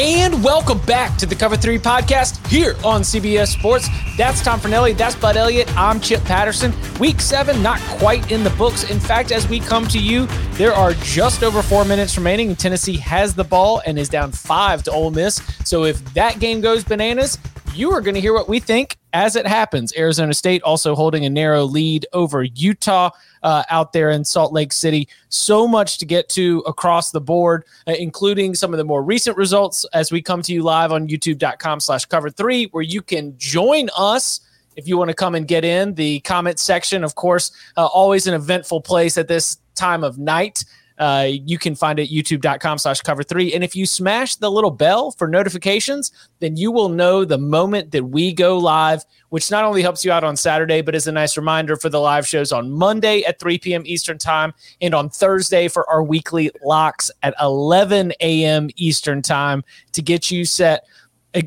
And 0.00 0.42
welcome 0.42 0.80
back 0.80 1.16
to 1.18 1.26
the 1.26 1.36
Cover 1.36 1.56
3 1.56 1.78
podcast 1.78 2.44
here 2.48 2.74
on 2.84 3.02
CBS 3.02 3.52
Sports. 3.52 3.88
That's 4.16 4.42
Tom 4.42 4.58
Fornelli. 4.58 4.96
That's 4.96 5.14
Bud 5.14 5.36
Elliott. 5.36 5.72
I'm 5.76 6.00
Chip 6.00 6.24
Patterson. 6.24 6.74
Week 6.98 7.20
seven, 7.20 7.62
not 7.62 7.78
quite 7.98 8.32
in 8.32 8.42
the 8.42 8.50
books. 8.50 8.90
In 8.90 8.98
fact, 8.98 9.30
as 9.30 9.48
we 9.48 9.60
come 9.60 9.86
to 9.86 10.00
you, 10.00 10.26
there 10.54 10.72
are 10.72 10.94
just 10.94 11.44
over 11.44 11.62
four 11.62 11.84
minutes 11.84 12.16
remaining. 12.16 12.56
Tennessee 12.56 12.96
has 12.96 13.34
the 13.34 13.44
ball 13.44 13.82
and 13.86 13.96
is 13.96 14.08
down 14.08 14.32
five 14.32 14.82
to 14.82 14.90
Ole 14.90 15.12
Miss. 15.12 15.40
So 15.64 15.84
if 15.84 16.02
that 16.14 16.40
game 16.40 16.60
goes 16.60 16.82
bananas, 16.82 17.38
you 17.74 17.90
are 17.92 18.00
going 18.00 18.14
to 18.14 18.20
hear 18.20 18.32
what 18.32 18.48
we 18.48 18.60
think 18.60 18.96
as 19.12 19.36
it 19.36 19.46
happens. 19.46 19.92
Arizona 19.96 20.32
State 20.34 20.62
also 20.62 20.94
holding 20.94 21.24
a 21.24 21.30
narrow 21.30 21.64
lead 21.64 22.06
over 22.12 22.42
Utah 22.42 23.10
uh, 23.42 23.64
out 23.70 23.92
there 23.92 24.10
in 24.10 24.24
Salt 24.24 24.52
Lake 24.52 24.72
City. 24.72 25.08
So 25.28 25.66
much 25.66 25.98
to 25.98 26.06
get 26.06 26.28
to 26.30 26.60
across 26.66 27.10
the 27.10 27.20
board, 27.20 27.64
uh, 27.86 27.92
including 27.92 28.54
some 28.54 28.72
of 28.72 28.78
the 28.78 28.84
more 28.84 29.02
recent 29.02 29.36
results 29.36 29.84
as 29.92 30.12
we 30.12 30.22
come 30.22 30.42
to 30.42 30.52
you 30.52 30.62
live 30.62 30.92
on 30.92 31.08
youtube.com 31.08 31.80
slash 31.80 32.04
cover 32.06 32.30
three, 32.30 32.66
where 32.66 32.82
you 32.82 33.02
can 33.02 33.36
join 33.38 33.88
us 33.96 34.40
if 34.76 34.88
you 34.88 34.96
want 34.96 35.08
to 35.08 35.14
come 35.14 35.34
and 35.34 35.46
get 35.46 35.64
in. 35.64 35.94
The 35.94 36.20
comment 36.20 36.58
section, 36.58 37.04
of 37.04 37.14
course, 37.14 37.52
uh, 37.76 37.86
always 37.86 38.26
an 38.26 38.34
eventful 38.34 38.80
place 38.80 39.18
at 39.18 39.28
this 39.28 39.58
time 39.74 40.04
of 40.04 40.18
night. 40.18 40.64
Uh, 40.98 41.28
you 41.28 41.58
can 41.58 41.74
find 41.74 41.98
it 41.98 42.10
youtube.com 42.10 42.78
slash 42.78 43.00
cover 43.00 43.22
three. 43.22 43.52
And 43.52 43.64
if 43.64 43.74
you 43.74 43.84
smash 43.84 44.36
the 44.36 44.50
little 44.50 44.70
bell 44.70 45.10
for 45.10 45.26
notifications, 45.26 46.12
then 46.38 46.56
you 46.56 46.70
will 46.70 46.88
know 46.88 47.24
the 47.24 47.38
moment 47.38 47.90
that 47.90 48.04
we 48.04 48.32
go 48.32 48.58
live, 48.58 49.04
which 49.30 49.50
not 49.50 49.64
only 49.64 49.82
helps 49.82 50.04
you 50.04 50.12
out 50.12 50.22
on 50.22 50.36
Saturday, 50.36 50.82
but 50.82 50.94
is 50.94 51.08
a 51.08 51.12
nice 51.12 51.36
reminder 51.36 51.76
for 51.76 51.88
the 51.88 51.98
live 51.98 52.26
shows 52.26 52.52
on 52.52 52.70
Monday 52.70 53.22
at 53.24 53.40
3 53.40 53.58
p.m. 53.58 53.82
Eastern 53.84 54.18
Time 54.18 54.54
and 54.80 54.94
on 54.94 55.10
Thursday 55.10 55.66
for 55.66 55.88
our 55.90 56.02
weekly 56.02 56.50
locks 56.64 57.10
at 57.22 57.34
11 57.40 58.12
a.m. 58.20 58.70
Eastern 58.76 59.20
Time 59.20 59.64
to 59.92 60.02
get 60.02 60.30
you 60.30 60.44
set. 60.44 60.86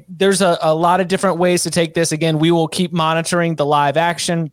There's 0.10 0.42
a, 0.42 0.58
a 0.62 0.76
lot 0.76 1.00
of 1.00 1.08
different 1.08 1.38
ways 1.38 1.64
to 1.64 1.72
take 1.72 1.94
this. 1.94 2.12
Again, 2.12 2.40
we 2.40 2.52
will 2.52 2.68
keep 2.68 2.92
monitoring 2.92 3.56
the 3.56 3.66
live 3.66 3.96
action. 3.96 4.52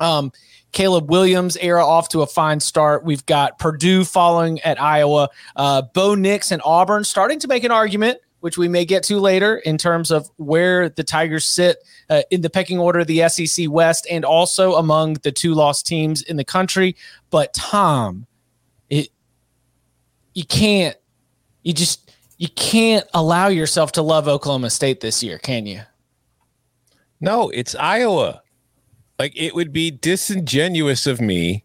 Um, 0.00 0.32
Caleb 0.74 1.08
Williams 1.08 1.56
era 1.58 1.86
off 1.86 2.08
to 2.10 2.22
a 2.22 2.26
fine 2.26 2.58
start. 2.60 3.04
We've 3.04 3.24
got 3.26 3.58
Purdue 3.58 4.04
following 4.04 4.60
at 4.62 4.80
Iowa. 4.82 5.30
Uh, 5.54 5.82
Bo 5.94 6.16
Nix 6.16 6.50
and 6.50 6.60
Auburn 6.64 7.04
starting 7.04 7.38
to 7.38 7.48
make 7.48 7.62
an 7.62 7.70
argument, 7.70 8.18
which 8.40 8.58
we 8.58 8.66
may 8.66 8.84
get 8.84 9.04
to 9.04 9.20
later 9.20 9.56
in 9.58 9.78
terms 9.78 10.10
of 10.10 10.28
where 10.36 10.88
the 10.88 11.04
Tigers 11.04 11.44
sit 11.44 11.78
uh, 12.10 12.22
in 12.30 12.40
the 12.40 12.50
pecking 12.50 12.80
order 12.80 12.98
of 12.98 13.06
the 13.06 13.26
SEC 13.28 13.70
West 13.70 14.06
and 14.10 14.24
also 14.24 14.74
among 14.74 15.14
the 15.22 15.30
two 15.30 15.54
lost 15.54 15.86
teams 15.86 16.22
in 16.22 16.36
the 16.36 16.44
country. 16.44 16.96
But 17.30 17.54
Tom, 17.54 18.26
it 18.90 19.08
you 20.34 20.44
can't 20.44 20.96
you 21.62 21.72
just 21.72 22.12
you 22.36 22.48
can't 22.48 23.06
allow 23.14 23.46
yourself 23.46 23.92
to 23.92 24.02
love 24.02 24.26
Oklahoma 24.26 24.70
State 24.70 25.00
this 25.00 25.22
year, 25.22 25.38
can 25.38 25.66
you? 25.66 25.82
No, 27.20 27.48
it's 27.50 27.76
Iowa. 27.76 28.42
Like 29.24 29.40
it 29.40 29.54
would 29.54 29.72
be 29.72 29.90
disingenuous 29.90 31.06
of 31.06 31.18
me 31.18 31.64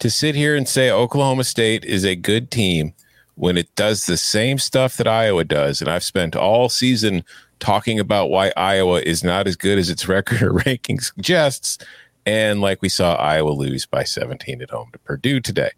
to 0.00 0.10
sit 0.10 0.34
here 0.34 0.56
and 0.56 0.66
say 0.68 0.90
Oklahoma 0.90 1.44
State 1.44 1.84
is 1.84 2.04
a 2.04 2.16
good 2.16 2.50
team 2.50 2.94
when 3.36 3.56
it 3.56 3.72
does 3.76 4.06
the 4.06 4.16
same 4.16 4.58
stuff 4.58 4.96
that 4.96 5.06
Iowa 5.06 5.44
does. 5.44 5.80
And 5.80 5.88
I've 5.88 6.02
spent 6.02 6.34
all 6.34 6.68
season 6.68 7.22
talking 7.60 8.00
about 8.00 8.28
why 8.30 8.52
Iowa 8.56 9.02
is 9.02 9.22
not 9.22 9.46
as 9.46 9.54
good 9.54 9.78
as 9.78 9.88
its 9.88 10.08
record 10.16 10.42
or 10.42 10.52
ranking 10.52 10.98
suggests. 10.98 11.78
And 12.26 12.60
like 12.60 12.82
we 12.82 12.88
saw 12.88 13.14
Iowa 13.14 13.50
lose 13.50 13.86
by 13.86 14.02
17 14.02 14.60
at 14.60 14.70
home 14.70 14.90
to 14.92 14.98
Purdue 14.98 15.38
today. 15.38 15.70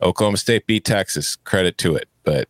Oklahoma 0.00 0.36
State 0.36 0.68
beat 0.68 0.84
Texas, 0.84 1.34
credit 1.34 1.78
to 1.78 1.96
it. 1.96 2.08
But 2.22 2.48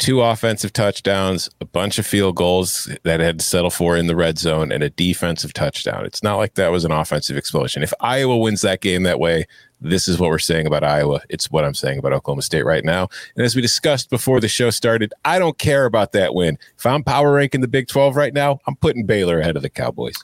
two 0.00 0.22
offensive 0.22 0.72
touchdowns, 0.72 1.48
a 1.60 1.64
bunch 1.64 1.98
of 1.98 2.06
field 2.06 2.34
goals 2.34 2.88
that 3.04 3.20
had 3.20 3.38
to 3.38 3.44
settle 3.44 3.70
for 3.70 3.96
in 3.96 4.06
the 4.06 4.16
red 4.16 4.38
zone, 4.38 4.72
and 4.72 4.82
a 4.82 4.90
defensive 4.90 5.52
touchdown. 5.52 6.04
It's 6.06 6.22
not 6.22 6.36
like 6.36 6.54
that 6.54 6.72
was 6.72 6.84
an 6.84 6.90
offensive 6.90 7.36
explosion. 7.36 7.82
If 7.82 7.92
Iowa 8.00 8.36
wins 8.38 8.62
that 8.62 8.80
game 8.80 9.04
that 9.04 9.20
way, 9.20 9.46
this 9.80 10.08
is 10.08 10.18
what 10.18 10.30
we're 10.30 10.38
saying 10.38 10.66
about 10.66 10.82
Iowa. 10.82 11.20
It's 11.28 11.50
what 11.50 11.64
I'm 11.64 11.74
saying 11.74 11.98
about 11.98 12.12
Oklahoma 12.12 12.42
State 12.42 12.64
right 12.64 12.84
now. 12.84 13.08
And 13.36 13.44
as 13.44 13.54
we 13.54 13.62
discussed 13.62 14.10
before 14.10 14.40
the 14.40 14.48
show 14.48 14.70
started, 14.70 15.12
I 15.24 15.38
don't 15.38 15.58
care 15.58 15.84
about 15.84 16.12
that 16.12 16.34
win. 16.34 16.58
If 16.76 16.86
I'm 16.86 17.04
power 17.04 17.32
ranking 17.32 17.60
the 17.60 17.68
Big 17.68 17.86
12 17.86 18.16
right 18.16 18.34
now, 18.34 18.58
I'm 18.66 18.76
putting 18.76 19.06
Baylor 19.06 19.38
ahead 19.38 19.56
of 19.56 19.62
the 19.62 19.70
Cowboys. 19.70 20.16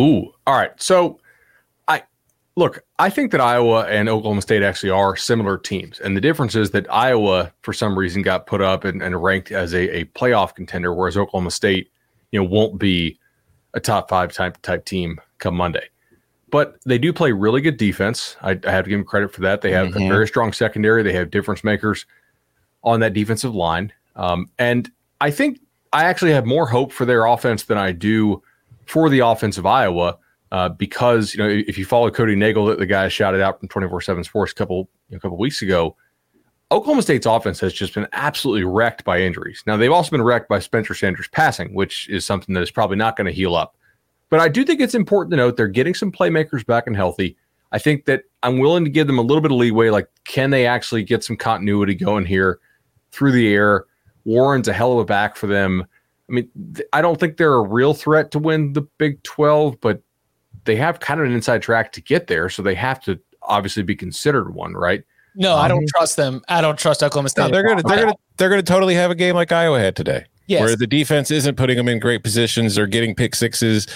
Ooh. 0.00 0.32
All 0.46 0.54
right. 0.54 0.72
So 0.80 1.18
I 1.88 2.02
look, 2.56 2.84
I 3.02 3.10
think 3.10 3.32
that 3.32 3.40
Iowa 3.40 3.84
and 3.86 4.08
Oklahoma 4.08 4.42
State 4.42 4.62
actually 4.62 4.90
are 4.90 5.16
similar 5.16 5.58
teams. 5.58 5.98
And 5.98 6.16
the 6.16 6.20
difference 6.20 6.54
is 6.54 6.70
that 6.70 6.86
Iowa, 6.88 7.52
for 7.62 7.72
some 7.72 7.98
reason, 7.98 8.22
got 8.22 8.46
put 8.46 8.60
up 8.60 8.84
and, 8.84 9.02
and 9.02 9.20
ranked 9.20 9.50
as 9.50 9.74
a, 9.74 10.02
a, 10.02 10.04
playoff 10.04 10.54
contender, 10.54 10.94
whereas 10.94 11.16
Oklahoma 11.16 11.50
State, 11.50 11.90
you 12.30 12.38
know, 12.38 12.48
won't 12.48 12.78
be 12.78 13.18
a 13.74 13.80
top 13.80 14.08
five 14.08 14.32
type 14.32 14.62
type 14.62 14.84
team 14.84 15.20
come 15.38 15.56
Monday. 15.56 15.88
But 16.52 16.78
they 16.86 16.96
do 16.96 17.12
play 17.12 17.32
really 17.32 17.60
good 17.60 17.76
defense. 17.76 18.36
I, 18.40 18.50
I 18.64 18.70
have 18.70 18.84
to 18.84 18.90
give 18.90 19.00
them 19.00 19.04
credit 19.04 19.32
for 19.32 19.40
that. 19.40 19.62
They 19.62 19.72
have 19.72 19.88
mm-hmm. 19.88 20.04
a 20.04 20.08
very 20.08 20.28
strong 20.28 20.52
secondary. 20.52 21.02
They 21.02 21.14
have 21.14 21.32
difference 21.32 21.64
makers 21.64 22.06
on 22.84 23.00
that 23.00 23.14
defensive 23.14 23.52
line. 23.52 23.92
Um, 24.14 24.48
and 24.60 24.88
I 25.20 25.32
think 25.32 25.58
I 25.92 26.04
actually 26.04 26.34
have 26.34 26.46
more 26.46 26.66
hope 26.66 26.92
for 26.92 27.04
their 27.04 27.26
offense 27.26 27.64
than 27.64 27.78
I 27.78 27.90
do 27.90 28.44
for 28.86 29.08
the 29.08 29.20
offense 29.20 29.58
of 29.58 29.66
Iowa 29.66 30.18
uh, 30.52 30.68
because 30.68 31.34
you 31.34 31.42
know 31.42 31.48
if 31.48 31.76
you 31.78 31.84
follow 31.84 32.10
Cody 32.10 32.36
Nagel, 32.36 32.66
the, 32.66 32.76
the 32.76 32.86
guy 32.86 33.08
shouted 33.08 33.40
out 33.40 33.58
from 33.58 33.68
twenty 33.68 33.88
four 33.88 34.00
seven 34.00 34.22
Sports 34.22 34.52
a 34.52 34.54
couple 34.54 34.88
you 35.08 35.14
know, 35.14 35.16
a 35.16 35.20
couple 35.20 35.38
weeks 35.38 35.62
ago, 35.62 35.96
Oklahoma 36.70 37.02
State's 37.02 37.26
offense 37.26 37.58
has 37.60 37.72
just 37.72 37.94
been 37.94 38.06
absolutely 38.12 38.64
wrecked 38.64 39.02
by 39.02 39.20
injuries. 39.20 39.64
Now 39.66 39.78
they've 39.78 39.90
also 39.90 40.10
been 40.10 40.22
wrecked 40.22 40.50
by 40.50 40.58
Spencer 40.58 40.94
Sanders 40.94 41.26
passing, 41.28 41.74
which 41.74 42.06
is 42.10 42.26
something 42.26 42.54
that 42.54 42.62
is 42.62 42.70
probably 42.70 42.98
not 42.98 43.16
going 43.16 43.26
to 43.26 43.32
heal 43.32 43.56
up. 43.56 43.76
But 44.28 44.40
I 44.40 44.48
do 44.48 44.62
think 44.62 44.80
it's 44.80 44.94
important 44.94 45.30
to 45.32 45.36
note 45.38 45.56
they're 45.56 45.68
getting 45.68 45.94
some 45.94 46.12
playmakers 46.12 46.64
back 46.64 46.86
and 46.86 46.94
healthy. 46.94 47.36
I 47.72 47.78
think 47.78 48.04
that 48.04 48.24
I'm 48.42 48.58
willing 48.58 48.84
to 48.84 48.90
give 48.90 49.06
them 49.06 49.18
a 49.18 49.22
little 49.22 49.40
bit 49.40 49.50
of 49.50 49.56
leeway. 49.56 49.88
Like, 49.88 50.08
can 50.24 50.50
they 50.50 50.66
actually 50.66 51.02
get 51.02 51.24
some 51.24 51.36
continuity 51.36 51.94
going 51.94 52.26
here 52.26 52.60
through 53.10 53.32
the 53.32 53.52
air? 53.52 53.86
Warren's 54.24 54.68
a 54.68 54.72
hell 54.74 54.92
of 54.92 54.98
a 54.98 55.04
back 55.06 55.36
for 55.36 55.46
them. 55.46 55.86
I 56.28 56.32
mean, 56.32 56.50
I 56.92 57.00
don't 57.00 57.18
think 57.18 57.36
they're 57.36 57.54
a 57.54 57.62
real 57.62 57.94
threat 57.94 58.30
to 58.32 58.38
win 58.38 58.74
the 58.74 58.82
Big 58.98 59.22
12, 59.22 59.80
but 59.80 60.02
they 60.64 60.76
have 60.76 61.00
kind 61.00 61.20
of 61.20 61.26
an 61.26 61.32
inside 61.32 61.62
track 61.62 61.92
to 61.92 62.00
get 62.00 62.26
there, 62.26 62.48
so 62.48 62.62
they 62.62 62.74
have 62.74 63.02
to 63.04 63.18
obviously 63.42 63.82
be 63.82 63.96
considered 63.96 64.54
one, 64.54 64.74
right? 64.74 65.04
No, 65.34 65.54
um, 65.54 65.60
I 65.60 65.68
don't 65.68 65.86
trust 65.88 66.16
them. 66.16 66.42
I 66.48 66.60
don't 66.60 66.78
trust 66.78 67.02
Oklahoma 67.02 67.30
State. 67.30 67.44
No, 67.44 67.48
they're 67.50 67.66
gonna 67.66 67.82
they're 67.82 68.04
gonna 68.04 68.16
they're 68.36 68.50
gonna 68.50 68.62
totally 68.62 68.94
have 68.94 69.10
a 69.10 69.14
game 69.14 69.34
like 69.34 69.50
Iowa 69.52 69.78
had 69.78 69.96
today. 69.96 70.26
Yes. 70.46 70.60
Where 70.60 70.76
the 70.76 70.86
defense 70.86 71.30
isn't 71.30 71.56
putting 71.56 71.76
them 71.76 71.88
in 71.88 71.98
great 71.98 72.22
positions 72.22 72.76
or 72.76 72.86
getting 72.86 73.14
pick 73.14 73.34
sixes, 73.34 73.86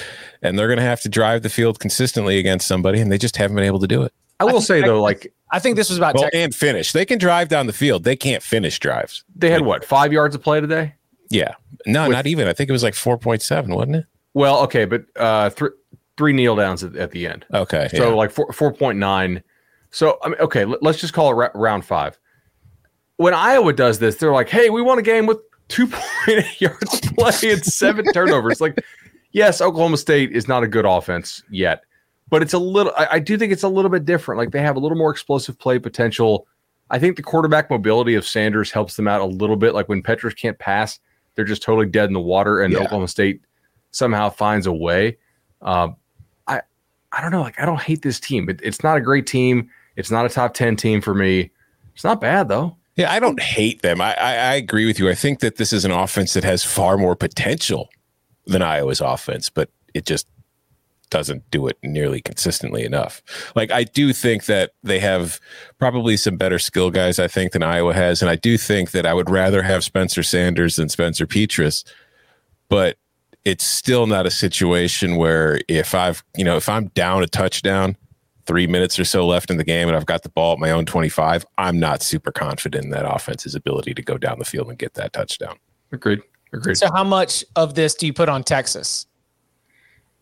and 0.43 0.59
they're 0.59 0.69
going 0.69 0.79
to 0.79 0.85
have 0.85 1.01
to 1.01 1.09
drive 1.09 1.43
the 1.43 1.49
field 1.51 1.81
consistently 1.81 2.39
against 2.39 2.69
somebody, 2.69 3.01
and 3.01 3.11
they 3.11 3.19
just 3.19 3.37
haven't 3.37 3.57
been 3.57 3.65
able 3.65 3.81
to 3.81 3.89
do 3.89 4.03
it. 4.05 4.13
I 4.39 4.45
will 4.45 4.59
I 4.59 4.61
say 4.61 4.81
though, 4.81 5.03
like 5.03 5.33
I 5.51 5.59
think 5.59 5.77
this 5.77 5.89
was 5.89 5.99
about 5.99 6.15
well, 6.15 6.31
and 6.33 6.55
finish. 6.55 6.93
They 6.93 7.05
can 7.05 7.19
drive 7.19 7.49
down 7.49 7.67
the 7.67 7.73
field. 7.73 8.05
They 8.05 8.17
can't 8.17 8.43
finish 8.43 8.79
drives. 8.79 9.25
They 9.35 9.51
had 9.51 9.61
like, 9.61 9.69
what 9.69 9.85
five 9.85 10.13
yards 10.13 10.35
of 10.35 10.43
play 10.43 10.61
today? 10.61 10.95
Yeah, 11.31 11.55
no, 11.85 12.05
With, 12.05 12.13
not 12.13 12.27
even. 12.27 12.47
I 12.47 12.53
think 12.53 12.69
it 12.69 12.73
was 12.73 12.83
like 12.83 12.95
four 12.95 13.19
point 13.19 13.43
seven, 13.43 13.75
wasn't 13.75 13.97
it? 13.97 14.07
Well, 14.35 14.61
okay, 14.65 14.85
but 14.85 15.05
uh, 15.17 15.51
th- 15.51 15.73
three 16.17 16.33
kneel 16.33 16.57
downs 16.57 16.83
at, 16.83 16.97
at 16.97 17.11
the 17.11 17.27
end. 17.27 17.45
Okay. 17.53 17.89
So 17.93 18.09
yeah. 18.09 18.15
like 18.15 18.31
four 18.31 18.53
four 18.53 18.73
point 18.73 18.99
nine. 18.99 19.43
So 19.91 20.19
I 20.23 20.29
mean, 20.29 20.39
okay, 20.41 20.65
let, 20.65 20.83
us 20.85 21.01
just 21.01 21.13
call 21.13 21.31
it 21.31 21.35
ra- 21.35 21.51
round 21.55 21.85
five. 21.85 22.19
When 23.17 23.35
Iowa 23.35 23.73
does 23.73 23.99
this, 23.99 24.17
they're 24.17 24.33
like, 24.33 24.49
"Hey, 24.49 24.71
we 24.71 24.83
won 24.83 24.99
a 24.99 25.03
game 25.03 25.27
with 25.27 25.39
two 25.69 25.87
point 25.87 26.29
eight 26.29 26.61
yards 26.61 27.01
play 27.13 27.53
and 27.53 27.65
seven 27.65 28.05
turnovers." 28.13 28.61
Like, 28.61 28.79
yes, 29.33 29.61
Oklahoma 29.61 29.97
State 29.97 30.33
is 30.33 30.49
not 30.49 30.63
a 30.63 30.69
good 30.69 30.85
offense 30.85 31.43
yet, 31.51 31.85
but 32.29 32.43
it's 32.43 32.53
a 32.53 32.59
little. 32.59 32.93
I, 32.97 33.09
I 33.13 33.19
do 33.19 33.39
think 33.39 33.53
it's 33.53 33.63
a 33.63 33.69
little 33.69 33.91
bit 33.91 34.05
different. 34.05 34.39
Like 34.39 34.51
they 34.51 34.61
have 34.61 34.77
a 34.77 34.81
little 34.81 34.99
more 34.99 35.11
explosive 35.11 35.59
play 35.59 35.79
potential. 35.79 36.47
I 36.91 36.99
think 36.99 37.17
the 37.17 37.23
quarterback 37.23 37.71
mobility 37.71 38.15
of 38.15 38.27
Sanders 38.27 38.71
helps 38.71 38.97
them 38.97 39.09
out 39.09 39.21
a 39.21 39.25
little 39.27 39.57
bit. 39.57 39.75
Like 39.75 39.89
when 39.89 40.03
Petras 40.03 40.37
can't 40.37 40.59
pass, 40.59 41.01
they're 41.35 41.45
just 41.45 41.63
totally 41.63 41.87
dead 41.87 42.09
in 42.09 42.13
the 42.13 42.21
water, 42.21 42.61
and 42.61 42.73
Yeah. 42.73 42.81
Oklahoma 42.81 43.09
State 43.09 43.41
somehow 43.91 44.29
finds 44.29 44.67
a 44.67 44.73
way. 44.73 45.17
Um, 45.63 45.97
I 47.13 47.21
don't 47.21 47.31
know. 47.31 47.43
Like 47.43 47.61
I 47.61 47.67
don't 47.67 47.81
hate 47.81 48.03
this 48.03 48.21
team. 48.21 48.49
It, 48.49 48.61
it's 48.63 48.83
not 48.83 48.97
a 48.97 49.01
great 49.01 49.27
team. 49.27 49.71
It's 49.97 50.11
not 50.11 50.27
a 50.27 50.29
top 50.29 50.55
ten 50.55 50.77
team 50.77 51.01
for 51.01 51.15
me. 51.15 51.51
It's 51.95 52.05
not 52.05 52.21
bad 52.21 52.49
though. 52.49 52.77
Yeah, 52.97 53.13
I 53.13 53.21
don't 53.21 53.41
hate 53.41 53.83
them. 53.83 54.01
I, 54.01 54.15
I, 54.15 54.35
I 54.37 54.55
agree 54.55 54.87
with 54.87 54.99
you. 54.99 55.11
I 55.11 55.15
think 55.15 55.41
that 55.41 55.57
this 55.57 55.73
is 55.73 55.85
an 55.85 55.91
offense 55.91 56.33
that 56.33 56.45
has 56.45 56.65
far 56.65 56.97
more 56.97 57.15
potential 57.15 57.91
than 58.47 58.63
Iowa's 58.63 59.01
offense, 59.01 59.51
but 59.51 59.71
it 59.93 60.07
just 60.07 60.27
doesn't 61.11 61.49
do 61.51 61.67
it 61.67 61.79
nearly 61.83 62.21
consistently 62.21 62.85
enough. 62.85 63.23
Like 63.55 63.71
I 63.71 63.85
do 63.85 64.13
think 64.13 64.47
that 64.47 64.73
they 64.83 64.99
have 64.99 65.41
probably 65.79 66.17
some 66.17 66.37
better 66.37 66.59
skill 66.59 66.91
guys, 66.91 67.19
I 67.19 67.29
think, 67.29 67.53
than 67.53 67.63
Iowa 67.63 67.95
has. 67.95 68.23
And 68.23 68.31
I 68.31 68.37
do 68.37 68.59
think 68.59 68.91
that 68.91 69.07
I 69.07 69.15
would 69.15 69.31
rather 69.31 69.63
have 69.63 69.85
Spencer 69.85 70.23
Sanders 70.23 70.77
than 70.77 70.89
Spencer 70.89 71.27
Petras, 71.27 71.85
but 72.69 72.97
it's 73.47 73.65
still 73.65 74.09
not 74.09 74.27
a 74.27 74.31
situation 74.31 75.15
where 75.15 75.61
if 75.69 75.95
I've, 75.95 76.25
you 76.37 76.45
know, 76.45 76.57
if 76.57 76.69
I'm 76.69 76.89
down 76.89 77.23
a 77.23 77.29
touchdown, 77.29 77.97
three 78.45 78.67
minutes 78.67 78.99
or 78.99 79.05
so 79.05 79.25
left 79.25 79.53
in 79.53 79.57
the 79.57 79.65
game 79.65 79.87
and 79.87 79.97
I've 79.97 80.05
got 80.05 80.25
the 80.25 80.29
ball 80.29 80.55
at 80.55 80.59
my 80.59 80.73
own 80.73 80.85
25, 80.85 81.47
I'm 81.57 81.79
not 81.79 82.03
super 82.03 82.33
confident 82.33 82.85
in 82.85 82.91
that 82.91 83.07
offense's 83.09 83.55
ability 83.55 83.95
to 83.95 84.03
go 84.03 84.19
down 84.19 84.41
the 84.41 84.45
field 84.45 84.69
and 84.69 84.77
get 84.77 84.95
that 84.95 85.13
touchdown. 85.13 85.57
Agreed. 85.93 86.23
Agreed. 86.53 86.77
So 86.77 86.89
how 86.93 87.05
much 87.05 87.45
of 87.55 87.77
this 87.77 87.95
do 87.95 88.07
you 88.07 88.13
put 88.13 88.29
on 88.29 88.43
Texas? 88.43 89.07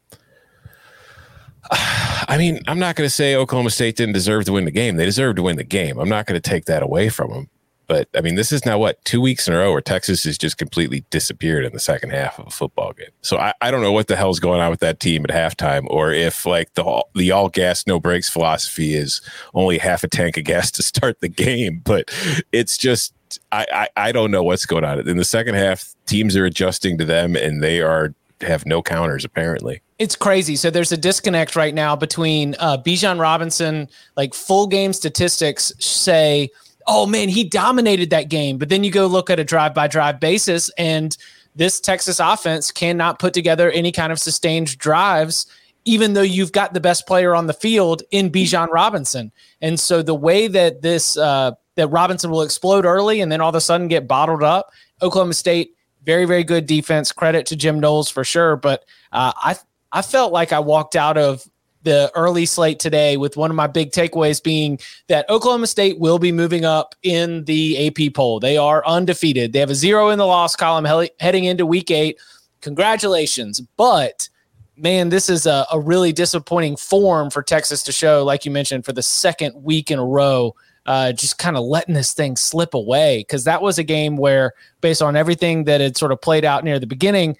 I 1.70 2.36
mean, 2.36 2.60
I'm 2.66 2.78
not 2.78 2.94
going 2.94 3.06
to 3.06 3.14
say 3.14 3.36
Oklahoma 3.36 3.70
State 3.70 3.96
didn't 3.96 4.12
deserve 4.12 4.44
to 4.44 4.52
win 4.52 4.66
the 4.66 4.70
game. 4.70 4.96
They 4.96 5.06
deserved 5.06 5.36
to 5.36 5.42
win 5.42 5.56
the 5.56 5.64
game. 5.64 5.98
I'm 5.98 6.10
not 6.10 6.26
going 6.26 6.38
to 6.38 6.46
take 6.50 6.66
that 6.66 6.82
away 6.82 7.08
from 7.08 7.30
them. 7.30 7.48
But 7.86 8.08
I 8.14 8.20
mean, 8.20 8.34
this 8.34 8.52
is 8.52 8.64
now 8.64 8.78
what 8.78 9.04
two 9.04 9.20
weeks 9.20 9.46
in 9.46 9.54
a 9.54 9.58
row 9.58 9.72
where 9.72 9.81
Texas 9.81 10.25
has 10.25 10.38
just 10.38 10.58
completely 10.58 11.04
disappeared 11.10 11.64
in 11.64 11.72
the 11.72 11.81
second 11.81 12.10
half 12.10 12.38
of 12.38 12.46
a 12.46 12.50
football 12.50 12.92
game. 12.92 13.08
So 13.22 13.38
I, 13.38 13.52
I 13.60 13.70
don't 13.70 13.82
know 13.82 13.92
what 13.92 14.08
the 14.08 14.16
hell's 14.16 14.40
going 14.40 14.60
on 14.60 14.70
with 14.70 14.81
that 14.81 15.00
team 15.00 15.25
at 15.28 15.31
halftime, 15.31 15.86
or 15.88 16.12
if 16.12 16.46
like 16.46 16.75
the 16.75 16.82
all- 16.82 17.10
the 17.14 17.31
all 17.31 17.48
gas 17.48 17.86
no 17.86 18.00
brakes 18.00 18.28
philosophy 18.28 18.94
is 18.94 19.20
only 19.54 19.78
half 19.78 20.04
a 20.04 20.08
tank 20.08 20.36
of 20.36 20.44
gas 20.44 20.70
to 20.72 20.82
start 20.82 21.20
the 21.20 21.28
game. 21.28 21.81
But 21.84 22.10
it's 22.52 22.76
just 22.76 23.14
I, 23.52 23.66
I 23.72 24.08
I 24.08 24.12
don't 24.12 24.31
know 24.31 24.42
what's 24.42 24.66
going 24.66 24.84
on 24.84 25.06
in 25.08 25.16
the 25.16 25.25
second 25.25 25.54
half. 25.54 25.94
Teams 26.06 26.36
are 26.36 26.44
adjusting 26.44 26.98
to 26.98 27.04
them, 27.04 27.36
and 27.36 27.62
they 27.62 27.81
are 27.81 28.14
have 28.40 28.66
no 28.66 28.82
counters 28.82 29.25
apparently. 29.25 29.81
It's 29.98 30.16
crazy. 30.16 30.56
So 30.56 30.70
there's 30.70 30.92
a 30.92 30.96
disconnect 30.96 31.54
right 31.56 31.75
now 31.75 31.94
between 31.94 32.56
uh, 32.58 32.78
Bijan 32.78 33.20
Robinson, 33.20 33.88
like 34.16 34.34
full 34.34 34.66
game 34.66 34.92
statistics 34.92 35.72
say, 35.78 36.50
oh 36.86 37.06
man, 37.06 37.28
he 37.28 37.44
dominated 37.44 38.10
that 38.10 38.28
game. 38.28 38.58
But 38.58 38.69
then 38.69 38.84
you 38.84 38.90
go 38.90 39.06
look 39.06 39.31
at 39.31 39.40
a 39.40 39.44
drive 39.44 39.75
by 39.75 39.86
drive 39.86 40.20
basis, 40.20 40.70
and 40.76 41.16
this 41.54 41.81
Texas 41.81 42.20
offense 42.20 42.70
cannot 42.70 43.19
put 43.19 43.32
together 43.32 43.70
any 43.70 43.92
kind 43.92 44.12
of 44.12 44.19
sustained 44.19 44.76
drives, 44.78 45.46
even 45.84 46.14
though 46.14 46.22
you've 46.22 46.52
got 46.52 46.75
the 46.75 46.81
best 46.81 47.06
player 47.06 47.34
on 47.34 47.46
the 47.46 47.52
field 47.52 48.02
in 48.10 48.31
Bijan 48.31 48.69
Robinson. 48.70 49.31
And 49.60 49.78
so 49.78 50.02
the 50.02 50.14
way 50.14 50.48
that 50.48 50.82
this, 50.82 51.16
uh, 51.16 51.52
that 51.76 51.88
Robinson 51.88 52.31
will 52.31 52.42
explode 52.42 52.84
early 52.84 53.20
and 53.20 53.31
then 53.31 53.40
all 53.40 53.50
of 53.50 53.54
a 53.54 53.60
sudden 53.60 53.88
get 53.88 54.08
bottled 54.08 54.42
up, 54.42 54.70
Oklahoma 55.02 55.34
State, 55.34 55.75
very, 56.04 56.25
very 56.25 56.44
good 56.44 56.66
defense. 56.66 57.12
Credit 57.12 57.46
to 57.46 57.56
Jim 57.56 57.81
Knowles 57.81 58.10
for 58.10 58.25
sure. 58.25 58.56
But 58.56 58.84
uh, 59.12 59.32
I, 59.36 59.56
I 59.92 60.02
felt 60.02 60.32
like 60.32 60.52
I 60.52 60.58
walked 60.58 60.96
out 60.96 61.16
of 61.16 61.48
the 61.84 62.10
early 62.14 62.46
slate 62.46 62.81
today 62.81 63.16
with 63.16 63.36
one 63.36 63.50
of 63.50 63.56
my 63.56 63.66
big 63.66 63.92
takeaways 63.92 64.42
being 64.42 64.78
that 65.08 65.28
Oklahoma 65.31 65.66
State 65.66 65.98
will 65.98 66.19
be 66.19 66.32
moving 66.32 66.64
up 66.64 66.94
in 67.02 67.44
the 67.44 67.86
AP 67.86 68.14
poll. 68.14 68.40
They 68.40 68.56
are 68.56 68.84
undefeated. 68.86 69.52
They 69.52 69.60
have 69.60 69.70
a 69.70 69.75
zero 69.75 70.08
in 70.08 70.19
the 70.19 70.26
loss 70.26 70.56
column 70.56 70.84
he- 70.84 71.10
heading 71.20 71.44
into 71.44 71.64
week 71.66 71.90
eight. 71.90 72.19
Congratulations. 72.62 73.60
But 73.76 74.28
man, 74.76 75.10
this 75.10 75.28
is 75.28 75.46
a, 75.46 75.66
a 75.70 75.78
really 75.78 76.12
disappointing 76.12 76.76
form 76.76 77.31
for 77.31 77.42
Texas 77.42 77.82
to 77.84 77.92
show, 77.92 78.25
like 78.25 78.44
you 78.44 78.50
mentioned, 78.50 78.84
for 78.84 78.92
the 78.92 79.02
second 79.02 79.54
week 79.62 79.90
in 79.90 79.98
a 79.98 80.04
row. 80.04 80.54
Uh, 80.86 81.12
just 81.12 81.38
kind 81.38 81.56
of 81.56 81.64
letting 81.64 81.94
this 81.94 82.12
thing 82.12 82.36
slip 82.36 82.75
away 82.75 83.20
because 83.20 83.44
that 83.44 83.62
was 83.62 83.78
a 83.78 83.82
game 83.82 84.19
where, 84.19 84.52
based 84.82 85.00
on 85.00 85.16
everything 85.16 85.64
that 85.64 85.81
had 85.81 85.96
sort 85.96 86.12
of 86.12 86.20
played 86.20 86.44
out 86.44 86.62
near 86.62 86.78
the 86.78 86.86
beginning, 86.86 87.34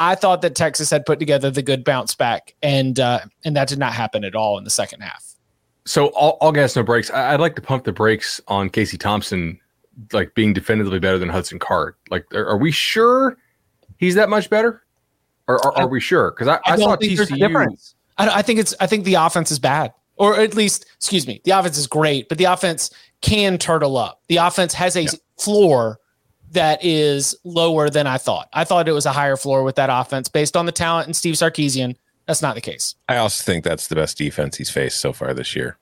I 0.00 0.14
thought 0.14 0.40
that 0.42 0.54
Texas 0.54 0.90
had 0.90 1.04
put 1.04 1.18
together 1.18 1.50
the 1.50 1.62
good 1.62 1.84
bounce 1.84 2.14
back, 2.14 2.54
and 2.62 2.98
uh, 2.98 3.20
and 3.44 3.54
that 3.54 3.68
did 3.68 3.78
not 3.78 3.92
happen 3.92 4.24
at 4.24 4.34
all 4.34 4.56
in 4.56 4.64
the 4.64 4.70
second 4.70 5.02
half. 5.02 5.36
So 5.84 6.06
all, 6.08 6.38
all 6.40 6.52
gas, 6.52 6.74
no 6.74 6.82
brakes. 6.82 7.10
I, 7.10 7.34
I'd 7.34 7.40
like 7.40 7.54
to 7.56 7.62
pump 7.62 7.84
the 7.84 7.92
brakes 7.92 8.40
on 8.48 8.70
Casey 8.70 8.96
Thompson, 8.96 9.60
like 10.12 10.34
being 10.34 10.54
definitively 10.54 11.00
better 11.00 11.18
than 11.18 11.28
Hudson 11.28 11.58
Card. 11.58 11.96
Like, 12.10 12.24
are, 12.34 12.46
are 12.46 12.56
we 12.56 12.72
sure 12.72 13.36
he's 13.98 14.14
that 14.14 14.30
much 14.30 14.48
better? 14.48 14.82
Or 15.46 15.64
are, 15.66 15.76
are 15.76 15.88
we 15.88 16.00
sure? 16.00 16.30
Because 16.30 16.48
I, 16.48 16.60
I, 16.64 16.76
don't 16.76 16.88
saw 16.90 16.96
think 16.96 17.16
there's 17.16 17.30
a 17.30 17.34
TCU. 17.34 17.38
difference. 17.38 17.94
I, 18.16 18.38
I 18.38 18.42
think 18.42 18.58
it's. 18.58 18.74
I 18.80 18.86
think 18.86 19.04
the 19.04 19.14
offense 19.14 19.50
is 19.50 19.58
bad, 19.58 19.92
or 20.16 20.38
at 20.38 20.54
least, 20.54 20.86
excuse 20.96 21.26
me, 21.26 21.42
the 21.44 21.50
offense 21.50 21.76
is 21.76 21.86
great, 21.86 22.30
but 22.30 22.38
the 22.38 22.44
offense 22.44 22.90
can 23.20 23.58
turtle 23.58 23.98
up. 23.98 24.22
The 24.28 24.38
offense 24.38 24.72
has 24.72 24.96
a 24.96 25.06
floor 25.38 25.98
that 26.50 26.84
is 26.84 27.36
lower 27.44 27.90
than 27.90 28.06
I 28.06 28.18
thought. 28.18 28.48
I 28.52 28.64
thought 28.64 28.88
it 28.88 28.92
was 28.92 29.06
a 29.06 29.12
higher 29.12 29.36
floor 29.36 29.62
with 29.62 29.76
that 29.76 29.90
offense 29.90 30.28
based 30.28 30.56
on 30.56 30.66
the 30.66 30.72
talent 30.72 31.06
and 31.06 31.14
Steve 31.14 31.34
Sarkisian. 31.34 31.96
That's 32.26 32.42
not 32.42 32.54
the 32.54 32.60
case. 32.60 32.94
I 33.08 33.16
also 33.16 33.42
think 33.42 33.64
that's 33.64 33.88
the 33.88 33.94
best 33.94 34.18
defense 34.18 34.56
he's 34.56 34.70
faced 34.70 35.00
so 35.00 35.12
far 35.12 35.34
this 35.34 35.54
year. 35.56 35.78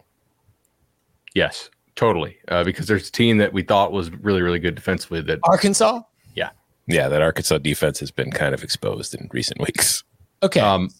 Yes, 1.34 1.70
totally. 1.94 2.38
Uh, 2.48 2.64
because 2.64 2.86
there's 2.86 3.08
a 3.08 3.12
team 3.12 3.38
that 3.38 3.52
we 3.52 3.62
thought 3.62 3.92
was 3.92 4.10
really, 4.10 4.42
really 4.42 4.58
good 4.58 4.74
defensively. 4.74 5.20
That 5.20 5.40
Arkansas. 5.44 6.00
Yeah, 6.34 6.50
yeah, 6.86 7.08
that 7.08 7.22
Arkansas 7.22 7.58
defense 7.58 8.00
has 8.00 8.10
been 8.10 8.30
kind 8.30 8.54
of 8.54 8.62
exposed 8.62 9.14
in 9.14 9.28
recent 9.32 9.60
weeks. 9.66 10.04
Okay. 10.42 10.60
Um, 10.60 10.90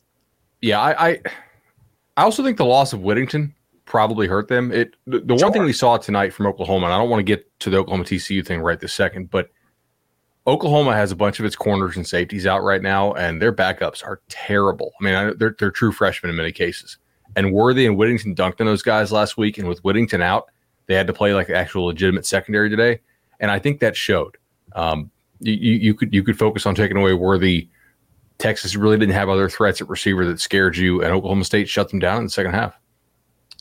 yeah, 0.60 0.80
I, 0.80 1.08
I, 1.08 1.20
I 2.16 2.22
also 2.24 2.42
think 2.42 2.56
the 2.56 2.66
loss 2.66 2.92
of 2.92 3.02
Whittington 3.02 3.54
probably 3.84 4.26
hurt 4.26 4.48
them. 4.48 4.72
It 4.72 4.96
the, 5.06 5.20
the 5.20 5.34
one 5.34 5.52
thing 5.52 5.62
we 5.62 5.72
saw 5.72 5.96
tonight 5.96 6.32
from 6.32 6.46
Oklahoma, 6.46 6.86
and 6.86 6.94
I 6.94 6.98
don't 6.98 7.08
want 7.08 7.20
to 7.20 7.24
get 7.24 7.58
to 7.60 7.70
the 7.70 7.78
Oklahoma 7.78 8.04
TCU 8.04 8.44
thing 8.46 8.60
right 8.60 8.78
this 8.78 8.92
second, 8.92 9.30
but 9.30 9.50
Oklahoma 10.48 10.94
has 10.94 11.12
a 11.12 11.16
bunch 11.16 11.38
of 11.38 11.44
its 11.44 11.54
corners 11.54 11.96
and 11.96 12.06
safeties 12.06 12.46
out 12.46 12.62
right 12.64 12.80
now, 12.80 13.12
and 13.12 13.40
their 13.40 13.52
backups 13.52 14.02
are 14.02 14.22
terrible. 14.30 14.92
I 14.98 15.04
mean, 15.04 15.34
they're 15.38 15.54
they're 15.58 15.70
true 15.70 15.92
freshmen 15.92 16.30
in 16.30 16.36
many 16.36 16.52
cases. 16.52 16.96
And 17.36 17.52
Worthy 17.52 17.84
and 17.84 17.98
Whittington 17.98 18.34
dunked 18.34 18.60
on 18.60 18.66
those 18.66 18.82
guys 18.82 19.12
last 19.12 19.36
week, 19.36 19.58
and 19.58 19.68
with 19.68 19.80
Whittington 19.84 20.22
out, 20.22 20.46
they 20.86 20.94
had 20.94 21.06
to 21.06 21.12
play 21.12 21.34
like 21.34 21.50
actual 21.50 21.84
legitimate 21.84 22.24
secondary 22.24 22.70
today, 22.70 23.00
and 23.40 23.50
I 23.50 23.58
think 23.58 23.80
that 23.80 23.94
showed. 23.94 24.38
Um, 24.74 25.10
you, 25.40 25.52
you 25.52 25.94
could 25.94 26.14
you 26.14 26.22
could 26.22 26.38
focus 26.38 26.64
on 26.64 26.74
taking 26.74 26.96
away 26.96 27.12
Worthy. 27.12 27.68
Texas 28.38 28.74
really 28.74 28.96
didn't 28.96 29.14
have 29.14 29.28
other 29.28 29.50
threats 29.50 29.82
at 29.82 29.88
receiver 29.90 30.24
that 30.24 30.40
scared 30.40 30.78
you, 30.78 31.02
and 31.02 31.12
Oklahoma 31.12 31.44
State 31.44 31.68
shut 31.68 31.90
them 31.90 31.98
down 31.98 32.18
in 32.18 32.24
the 32.24 32.30
second 32.30 32.52
half. 32.52 32.74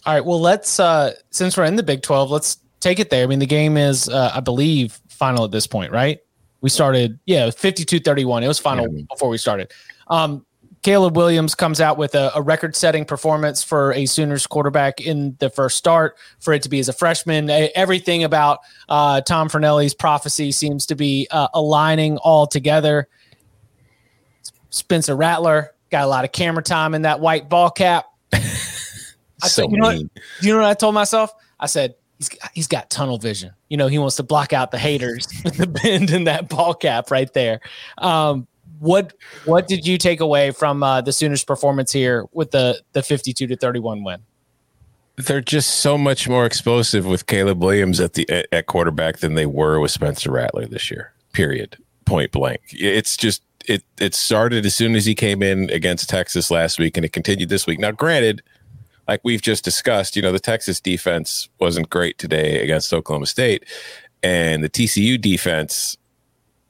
All 0.06 0.14
right. 0.14 0.24
Well, 0.24 0.40
let's 0.40 0.80
uh 0.80 1.14
since 1.32 1.58
we're 1.58 1.66
in 1.66 1.76
the 1.76 1.84
Big 1.84 2.02
12, 2.02 2.32
let's 2.32 2.60
take 2.80 3.00
it 3.00 3.10
there. 3.10 3.24
I 3.24 3.28
mean, 3.28 3.40
the 3.40 3.46
game 3.46 3.76
is 3.76 4.08
uh, 4.08 4.32
I 4.34 4.40
believe 4.40 5.02
final 5.10 5.44
at 5.44 5.52
this 5.52 5.68
point, 5.68 5.92
right? 5.92 6.20
We 6.62 6.70
started, 6.70 7.20
yeah, 7.26 7.48
52-31. 7.48 8.44
It 8.44 8.48
was 8.48 8.60
final 8.60 8.88
before 9.10 9.30
we 9.30 9.38
started. 9.38 9.72
Um 10.08 10.46
Caleb 10.84 11.18
Williams 11.18 11.56
comes 11.56 11.82
out 11.82 11.98
with 11.98 12.16
a, 12.16 12.32
a 12.36 12.42
record-setting 12.42 13.04
performance 13.04 13.64
for 13.64 13.92
a 13.94 14.06
Sooners 14.06 14.48
quarterback 14.48 15.02
in 15.02 15.36
the 15.40 15.50
first 15.50 15.78
start. 15.78 16.18
For 16.40 16.54
it 16.54 16.62
to 16.64 16.70
be 16.70 16.80
as 16.80 16.88
a 16.88 16.94
freshman, 16.94 17.50
everything 17.50 18.24
about 18.24 18.60
uh, 18.88 19.20
Tom 19.22 19.50
Fornelli's 19.50 19.94
prophecy 19.94 20.52
seems 20.52 20.86
to 20.86 20.96
be 20.96 21.28
uh, 21.32 21.48
aligning 21.54 22.18
all 22.20 22.48
together. 22.48 23.10
Spencer 24.70 25.16
Rattler 25.16 25.74
got 25.90 26.04
a 26.04 26.08
lot 26.08 26.26
of 26.26 26.32
camera 26.32 26.64
time 26.64 26.94
in 26.94 27.02
that 27.04 27.20
white 27.20 27.50
ball 27.50 27.70
cap. 27.70 28.06
I 28.34 28.38
so 29.42 29.48
said, 29.48 29.72
you 29.72 29.78
know, 29.78 29.88
what, 29.88 30.02
you 30.42 30.54
know 30.54 30.60
what 30.60 30.68
I 30.68 30.74
told 30.74 30.94
myself? 30.94 31.34
I 31.60 31.66
said 31.66 31.96
he's 32.18 32.30
he's 32.54 32.68
got 32.68 32.90
tunnel 32.90 33.18
vision. 33.18 33.52
You 33.70 33.78
know, 33.78 33.88
he 33.88 33.98
wants 33.98 34.16
to 34.18 34.24
block 34.24 34.54
out 34.54 34.72
the 34.72 34.78
haters 34.78 35.28
with 35.44 35.58
the 35.58 35.68
bend 35.68 36.12
in 36.12 36.26
that 36.26 36.50
ball 36.50 36.74
cap 36.74 37.12
right 37.12 37.32
there. 37.34 37.60
Um, 37.98 38.48
what 38.80 39.14
what 39.46 39.68
did 39.68 39.88
you 39.88 39.98
take 39.98 40.20
away 40.20 40.52
from 40.52 40.84
uh, 40.84 41.02
the 41.02 41.14
Sooners' 41.14 41.44
performance 41.44 41.92
here 41.92 42.26
with 42.32 42.52
the 42.52 42.82
the 42.94 43.04
fifty 43.04 43.34
two 43.34 43.48
to 43.48 43.56
thirty 43.56 43.80
one 43.80 44.04
win? 44.04 44.22
They're 45.16 45.42
just 45.42 45.80
so 45.80 45.98
much 45.98 46.30
more 46.30 46.46
explosive 46.46 47.06
with 47.06 47.26
Caleb 47.26 47.64
Williams 47.64 48.00
at 48.00 48.14
the 48.14 48.30
at, 48.30 48.48
at 48.52 48.66
quarterback 48.68 49.18
than 49.18 49.34
they 49.34 49.48
were 49.48 49.80
with 49.80 49.92
Spencer 49.92 50.32
Rattler 50.32 50.68
this 50.68 50.92
year. 50.92 51.14
Period. 51.34 51.78
Point 52.06 52.32
blank. 52.32 52.62
It's 52.72 53.18
just 53.18 53.42
it 53.68 53.84
it 54.00 54.14
started 54.14 54.66
as 54.66 54.76
soon 54.76 54.96
as 54.96 55.06
he 55.06 55.16
came 55.16 55.42
in 55.42 55.70
against 55.72 56.10
Texas 56.10 56.52
last 56.52 56.80
week 56.80 56.98
and 56.98 57.06
it 57.06 57.14
continued 57.14 57.50
this 57.50 57.66
week. 57.66 57.80
Now, 57.80 57.92
granted, 57.92 58.44
like 59.08 59.22
we've 59.24 59.42
just 59.42 59.64
discussed, 59.64 60.16
you 60.16 60.22
know, 60.22 60.32
the 60.32 60.40
Texas 60.40 60.80
defense 60.80 61.50
wasn't 61.60 61.90
great 61.90 62.18
today 62.18 62.62
against 62.62 62.94
Oklahoma 62.94 63.26
State, 63.26 63.66
and 64.24 64.64
the 64.64 64.70
TCU 64.70 65.20
defense 65.20 65.98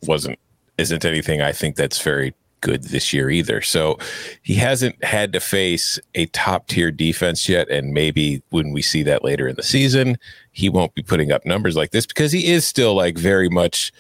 wasn't 0.04 0.40
isn't 0.78 1.06
anything 1.06 1.42
I 1.42 1.52
think 1.52 1.76
that's 1.76 2.02
very 2.02 2.34
good 2.62 2.84
this 2.86 3.14
year 3.14 3.30
either. 3.30 3.62
So 3.62 3.98
he 4.42 4.56
hasn't 4.56 5.04
had 5.04 5.34
to 5.34 5.40
face 5.40 6.00
a 6.16 6.26
top 6.28 6.68
tier 6.68 6.92
defense 6.92 7.48
yet. 7.48 7.70
And 7.70 7.94
maybe 7.94 8.42
when 8.50 8.72
we 8.72 8.82
see 8.82 9.04
that 9.04 9.24
later 9.24 9.48
in 9.48 9.56
the 9.56 9.64
season, 9.64 10.18
he 10.52 10.70
won't 10.70 10.94
be 10.96 11.04
putting 11.04 11.32
up 11.32 11.46
numbers 11.46 11.76
like 11.76 11.92
this 11.92 12.06
because 12.06 12.32
he 12.32 12.48
is 12.48 12.66
still 12.68 12.96
like 12.96 13.18
very 13.18 13.50
much 13.50 13.92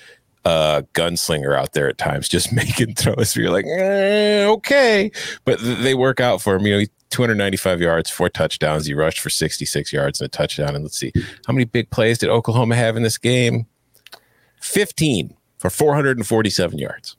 a 0.48 0.84
gunslinger 0.94 1.58
out 1.58 1.74
there 1.74 1.89
at 1.89 1.98
times, 1.98 2.30
just 2.30 2.51
making 2.54 2.96
throws 2.96 3.36
where 3.36 3.44
you're 3.44 3.51
like, 3.51 3.66
eh, 3.66 4.46
okay. 4.48 5.12
But 5.44 5.60
th- 5.60 5.80
they 5.80 5.94
work 5.94 6.20
out 6.20 6.42
for 6.42 6.56
him. 6.56 6.66
You 6.66 6.80
know, 6.80 6.86
295 7.10 7.82
yards, 7.82 8.10
four 8.10 8.30
touchdowns. 8.30 8.86
He 8.86 8.94
rushed 8.94 9.20
for 9.20 9.30
66 9.30 9.92
yards 9.94 10.22
and 10.22 10.25
a 10.25 10.30
touchdown. 10.30 10.75
And 10.75 10.84
let's 10.84 10.98
see, 10.98 11.12
how 11.46 11.54
many 11.54 11.66
big 11.66 11.89
plays 11.89 12.18
did 12.18 12.30
Oklahoma 12.30 12.75
have 12.75 12.96
in 12.96 13.04
this 13.04 13.18
game? 13.18 13.66
15 14.62 15.36
for 15.58 15.70
447 15.70 16.80
yards. 16.80 17.18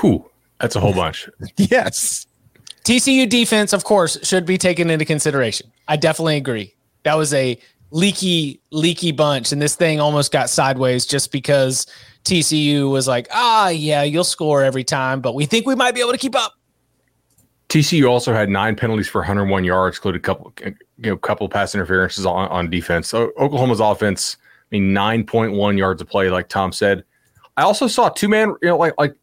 Whew, 0.00 0.28
that's 0.60 0.76
a 0.76 0.80
whole 0.80 0.94
bunch. 0.94 1.28
yes. 1.56 2.26
TCU 2.84 3.28
defense, 3.28 3.72
of 3.72 3.84
course, 3.84 4.18
should 4.22 4.46
be 4.46 4.56
taken 4.56 4.88
into 4.88 5.04
consideration. 5.04 5.70
I 5.88 5.96
definitely 5.96 6.36
agree. 6.36 6.74
That 7.02 7.16
was 7.16 7.34
a 7.34 7.58
leaky, 7.90 8.60
leaky 8.70 9.12
bunch, 9.12 9.52
and 9.52 9.60
this 9.60 9.74
thing 9.74 10.00
almost 10.00 10.32
got 10.32 10.50
sideways 10.50 11.06
just 11.06 11.32
because 11.32 11.86
TCU 12.24 12.90
was 12.90 13.08
like, 13.08 13.28
ah, 13.32 13.68
yeah, 13.68 14.02
you'll 14.02 14.24
score 14.24 14.62
every 14.62 14.84
time, 14.84 15.20
but 15.20 15.34
we 15.34 15.46
think 15.46 15.66
we 15.66 15.74
might 15.74 15.94
be 15.94 16.00
able 16.00 16.12
to 16.12 16.18
keep 16.18 16.36
up. 16.36 16.54
TCU 17.68 18.08
also 18.08 18.32
had 18.32 18.48
nine 18.48 18.76
penalties 18.76 19.08
for 19.08 19.20
101 19.20 19.64
yards, 19.64 19.98
included 19.98 20.18
a 20.18 20.22
couple, 20.22 20.52
you 20.64 20.74
know, 20.98 21.16
couple 21.16 21.48
pass 21.48 21.74
interferences 21.74 22.24
on, 22.24 22.48
on 22.48 22.70
defense. 22.70 23.08
So 23.08 23.30
Oklahoma's 23.38 23.80
offense, 23.80 24.36
I 24.72 24.76
mean, 24.78 24.94
9.1 24.94 25.76
yards 25.76 26.00
of 26.00 26.08
play, 26.08 26.30
like 26.30 26.48
Tom 26.48 26.72
said. 26.72 27.04
I 27.58 27.62
also 27.62 27.86
saw 27.86 28.08
two 28.08 28.28
man, 28.28 28.54
you 28.62 28.68
know, 28.68 28.78
like 28.78 28.94
like 28.98 29.16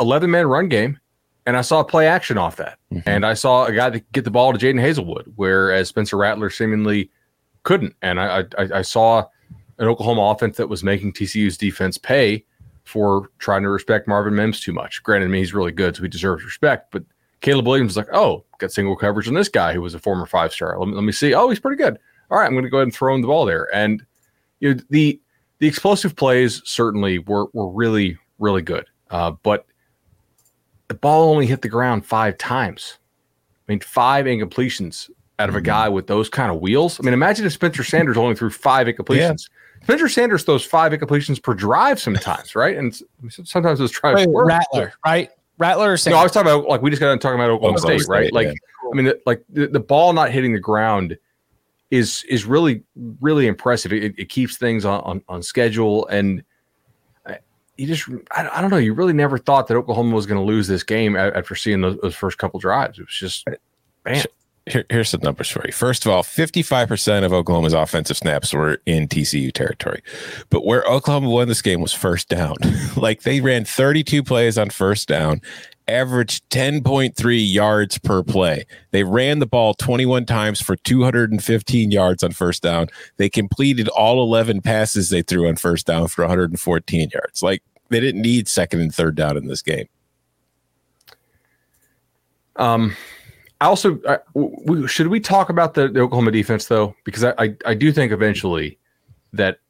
11 0.00 0.30
man 0.30 0.46
run 0.46 0.68
game, 0.68 0.98
and 1.46 1.56
I 1.56 1.62
saw 1.62 1.82
play 1.82 2.06
action 2.06 2.36
off 2.36 2.56
that. 2.56 2.78
Mm-hmm. 2.92 3.08
And 3.08 3.24
I 3.24 3.34
saw 3.34 3.64
a 3.64 3.72
guy 3.72 3.90
that 3.90 4.12
get 4.12 4.24
the 4.24 4.30
ball 4.30 4.52
to 4.52 4.58
Jadon 4.58 4.80
Haselwood, 4.80 5.32
whereas 5.36 5.88
Spencer 5.88 6.16
Rattler 6.16 6.50
seemingly 6.50 7.10
couldn't. 7.66 7.96
And 8.00 8.20
I, 8.20 8.44
I, 8.56 8.68
I 8.76 8.82
saw 8.82 9.24
an 9.78 9.88
Oklahoma 9.88 10.22
offense 10.30 10.56
that 10.56 10.68
was 10.68 10.84
making 10.84 11.12
TCU's 11.12 11.58
defense 11.58 11.98
pay 11.98 12.44
for 12.84 13.28
trying 13.40 13.64
to 13.64 13.68
respect 13.68 14.06
Marvin 14.06 14.36
Mims 14.36 14.60
too 14.60 14.72
much. 14.72 15.02
Granted, 15.02 15.26
I 15.26 15.28
mean, 15.30 15.40
he's 15.40 15.52
really 15.52 15.72
good, 15.72 15.96
so 15.96 16.02
he 16.02 16.08
deserves 16.08 16.44
respect, 16.44 16.92
but 16.92 17.04
Caleb 17.40 17.66
Williams 17.66 17.92
is 17.92 17.96
like, 17.96 18.08
oh, 18.12 18.44
got 18.58 18.70
single 18.70 18.96
coverage 18.96 19.26
on 19.26 19.34
this 19.34 19.48
guy 19.48 19.74
who 19.74 19.82
was 19.82 19.94
a 19.94 19.98
former 19.98 20.26
five 20.26 20.52
star. 20.52 20.78
Let 20.78 20.88
me, 20.88 20.94
let 20.94 21.02
me 21.02 21.12
see. 21.12 21.34
Oh, 21.34 21.48
he's 21.48 21.58
pretty 21.58 21.76
good. 21.76 21.98
All 22.30 22.38
right, 22.38 22.46
I'm 22.46 22.52
going 22.52 22.64
to 22.64 22.70
go 22.70 22.78
ahead 22.78 22.86
and 22.86 22.94
throw 22.94 23.14
him 23.14 23.20
the 23.20 23.28
ball 23.28 23.44
there. 23.44 23.68
And 23.74 24.06
you 24.60 24.74
know, 24.74 24.80
the 24.88 25.20
the 25.58 25.66
explosive 25.66 26.16
plays 26.16 26.62
certainly 26.64 27.18
were 27.18 27.46
were 27.52 27.68
really 27.68 28.16
really 28.38 28.62
good, 28.62 28.86
uh, 29.10 29.32
but 29.42 29.66
the 30.88 30.94
ball 30.94 31.30
only 31.30 31.46
hit 31.46 31.62
the 31.62 31.68
ground 31.68 32.06
five 32.06 32.38
times. 32.38 32.98
I 33.68 33.72
mean, 33.72 33.80
five 33.80 34.26
incompletions 34.26 35.10
out 35.38 35.48
of 35.48 35.54
a 35.54 35.58
mm-hmm. 35.58 35.66
guy 35.66 35.88
with 35.88 36.06
those 36.06 36.28
kind 36.28 36.50
of 36.50 36.60
wheels. 36.60 36.98
I 37.00 37.02
mean, 37.02 37.14
imagine 37.14 37.46
if 37.46 37.52
Spencer 37.52 37.84
Sanders 37.84 38.16
only 38.16 38.34
threw 38.34 38.50
five 38.50 38.86
incompletions. 38.86 39.48
Yeah. 39.48 39.82
Spencer 39.82 40.08
Sanders 40.08 40.42
throws 40.42 40.64
five 40.64 40.92
incompletions 40.92 41.42
per 41.42 41.54
drive 41.54 42.00
sometimes, 42.00 42.54
right? 42.54 42.76
And 42.76 42.98
sometimes 43.28 43.78
those 43.78 43.92
drives 43.92 44.20
Wait, 44.20 44.30
work. 44.30 44.48
Rattler, 44.48 44.92
right? 45.04 45.30
Rattler 45.58 45.92
or 45.92 46.10
No, 46.10 46.16
I 46.16 46.22
was 46.22 46.32
talking 46.32 46.50
about 46.50 46.68
like 46.68 46.82
we 46.82 46.90
just 46.90 47.00
got 47.00 47.08
done 47.08 47.18
talking 47.18 47.38
about 47.38 47.50
Oklahoma, 47.50 47.78
Oklahoma 47.78 47.98
State, 48.00 48.04
State, 48.04 48.10
right? 48.10 48.32
Like, 48.32 48.46
yeah. 48.48 48.90
I 48.92 48.94
mean, 48.94 49.12
like 49.26 49.42
the, 49.48 49.66
the, 49.68 49.80
ball 49.80 50.12
not 50.12 50.30
hitting 50.30 50.52
the 50.52 50.60
ground 50.60 51.16
is 51.90 52.24
is 52.28 52.44
really 52.44 52.82
really 53.20 53.46
impressive. 53.46 53.92
It, 53.92 54.14
it 54.18 54.28
keeps 54.28 54.56
things 54.56 54.84
on, 54.84 55.00
on, 55.00 55.22
on 55.28 55.42
schedule, 55.42 56.06
and 56.08 56.42
you 57.76 57.86
just 57.86 58.08
I, 58.30 58.48
I, 58.48 58.60
don't 58.60 58.70
know. 58.70 58.76
You 58.76 58.94
really 58.94 59.12
never 59.12 59.38
thought 59.38 59.68
that 59.68 59.76
Oklahoma 59.76 60.14
was 60.14 60.26
going 60.26 60.40
to 60.40 60.44
lose 60.44 60.66
this 60.66 60.82
game 60.82 61.16
after 61.16 61.54
seeing 61.54 61.80
those, 61.80 61.98
those, 61.98 62.14
first 62.14 62.38
couple 62.38 62.58
drives. 62.58 62.98
It 62.98 63.02
was 63.02 63.14
just 63.14 63.46
man. 64.04 64.24
Here, 64.66 64.84
here's 64.90 65.10
some 65.10 65.20
numbers 65.22 65.48
for 65.48 65.64
you. 65.64 65.72
First 65.72 66.04
of 66.04 66.10
all, 66.10 66.24
55% 66.24 67.24
of 67.24 67.32
Oklahoma's 67.32 67.72
offensive 67.72 68.16
snaps 68.16 68.52
were 68.52 68.80
in 68.84 69.06
TCU 69.06 69.52
territory. 69.52 70.02
But 70.50 70.64
where 70.64 70.82
Oklahoma 70.84 71.30
won 71.30 71.46
this 71.46 71.62
game 71.62 71.80
was 71.80 71.92
first 71.92 72.28
down. 72.28 72.56
like 72.96 73.22
they 73.22 73.40
ran 73.40 73.64
32 73.64 74.24
plays 74.24 74.58
on 74.58 74.70
first 74.70 75.06
down, 75.06 75.40
averaged 75.88 76.48
10.3 76.50 77.52
yards 77.52 77.98
per 77.98 78.22
play. 78.22 78.66
They 78.90 79.04
ran 79.04 79.38
the 79.38 79.46
ball 79.46 79.74
21 79.74 80.26
times 80.26 80.60
for 80.60 80.76
215 80.76 81.90
yards 81.90 82.22
on 82.24 82.32
first 82.32 82.62
down. 82.62 82.88
They 83.18 83.28
completed 83.28 83.88
all 83.88 84.20
11 84.22 84.62
passes 84.62 85.10
they 85.10 85.22
threw 85.22 85.48
on 85.48 85.56
first 85.56 85.86
down 85.86 86.08
for 86.08 86.22
114 86.22 87.10
yards. 87.12 87.42
Like 87.42 87.62
they 87.88 88.00
didn't 88.00 88.22
need 88.22 88.48
second 88.48 88.80
and 88.80 88.94
third 88.94 89.14
down 89.14 89.36
in 89.36 89.46
this 89.46 89.62
game. 89.62 89.86
Um, 92.56 92.96
I 93.60 93.66
also 93.66 93.98
I, 94.06 94.18
we, 94.34 94.86
should 94.86 95.08
we 95.08 95.20
talk 95.20 95.48
about 95.48 95.74
the, 95.74 95.88
the, 95.88 96.00
Oklahoma 96.00 96.30
defense 96.30 96.66
though, 96.66 96.94
because 97.04 97.24
I, 97.24 97.34
I, 97.38 97.56
I 97.64 97.74
do 97.74 97.90
think 97.90 98.12
eventually 98.12 98.78
that 99.32 99.60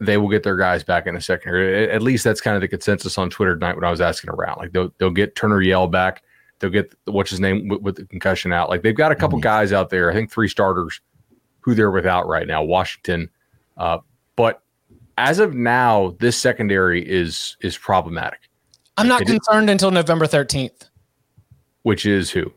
they 0.00 0.16
will 0.16 0.28
get 0.28 0.42
their 0.42 0.56
guys 0.56 0.82
back 0.82 1.06
in 1.06 1.14
the 1.14 1.20
secondary. 1.20 1.90
At 1.90 2.02
least 2.02 2.24
that's 2.24 2.40
kind 2.40 2.56
of 2.56 2.60
the 2.60 2.68
consensus 2.68 3.16
on 3.18 3.30
Twitter 3.30 3.54
tonight 3.54 3.76
when 3.76 3.84
I 3.84 3.90
was 3.90 4.00
asking 4.00 4.30
around. 4.30 4.58
Like 4.58 4.72
they'll 4.72 4.92
they'll 4.98 5.10
get 5.10 5.36
Turner 5.36 5.62
Yell 5.62 5.86
back. 5.86 6.22
They'll 6.58 6.70
get 6.70 6.92
what's 7.04 7.30
his 7.30 7.40
name 7.40 7.68
with, 7.68 7.82
with 7.82 7.96
the 7.96 8.06
concussion 8.06 8.52
out. 8.52 8.68
Like 8.68 8.82
they've 8.82 8.96
got 8.96 9.12
a 9.12 9.16
couple 9.16 9.38
mm-hmm. 9.38 9.44
guys 9.44 9.72
out 9.72 9.90
there. 9.90 10.10
I 10.10 10.14
think 10.14 10.30
three 10.30 10.48
starters 10.48 11.00
who 11.60 11.74
they're 11.74 11.90
without 11.90 12.26
right 12.26 12.46
now. 12.46 12.64
Washington, 12.64 13.30
uh, 13.76 13.98
but 14.34 14.62
as 15.18 15.38
of 15.38 15.54
now, 15.54 16.16
this 16.18 16.36
secondary 16.36 17.08
is 17.08 17.56
is 17.60 17.78
problematic. 17.78 18.40
I'm 18.96 19.08
not 19.08 19.22
it 19.22 19.26
concerned 19.26 19.68
is, 19.68 19.72
until 19.72 19.90
November 19.90 20.26
13th. 20.26 20.88
Which 21.82 22.06
is 22.06 22.30
who? 22.30 22.52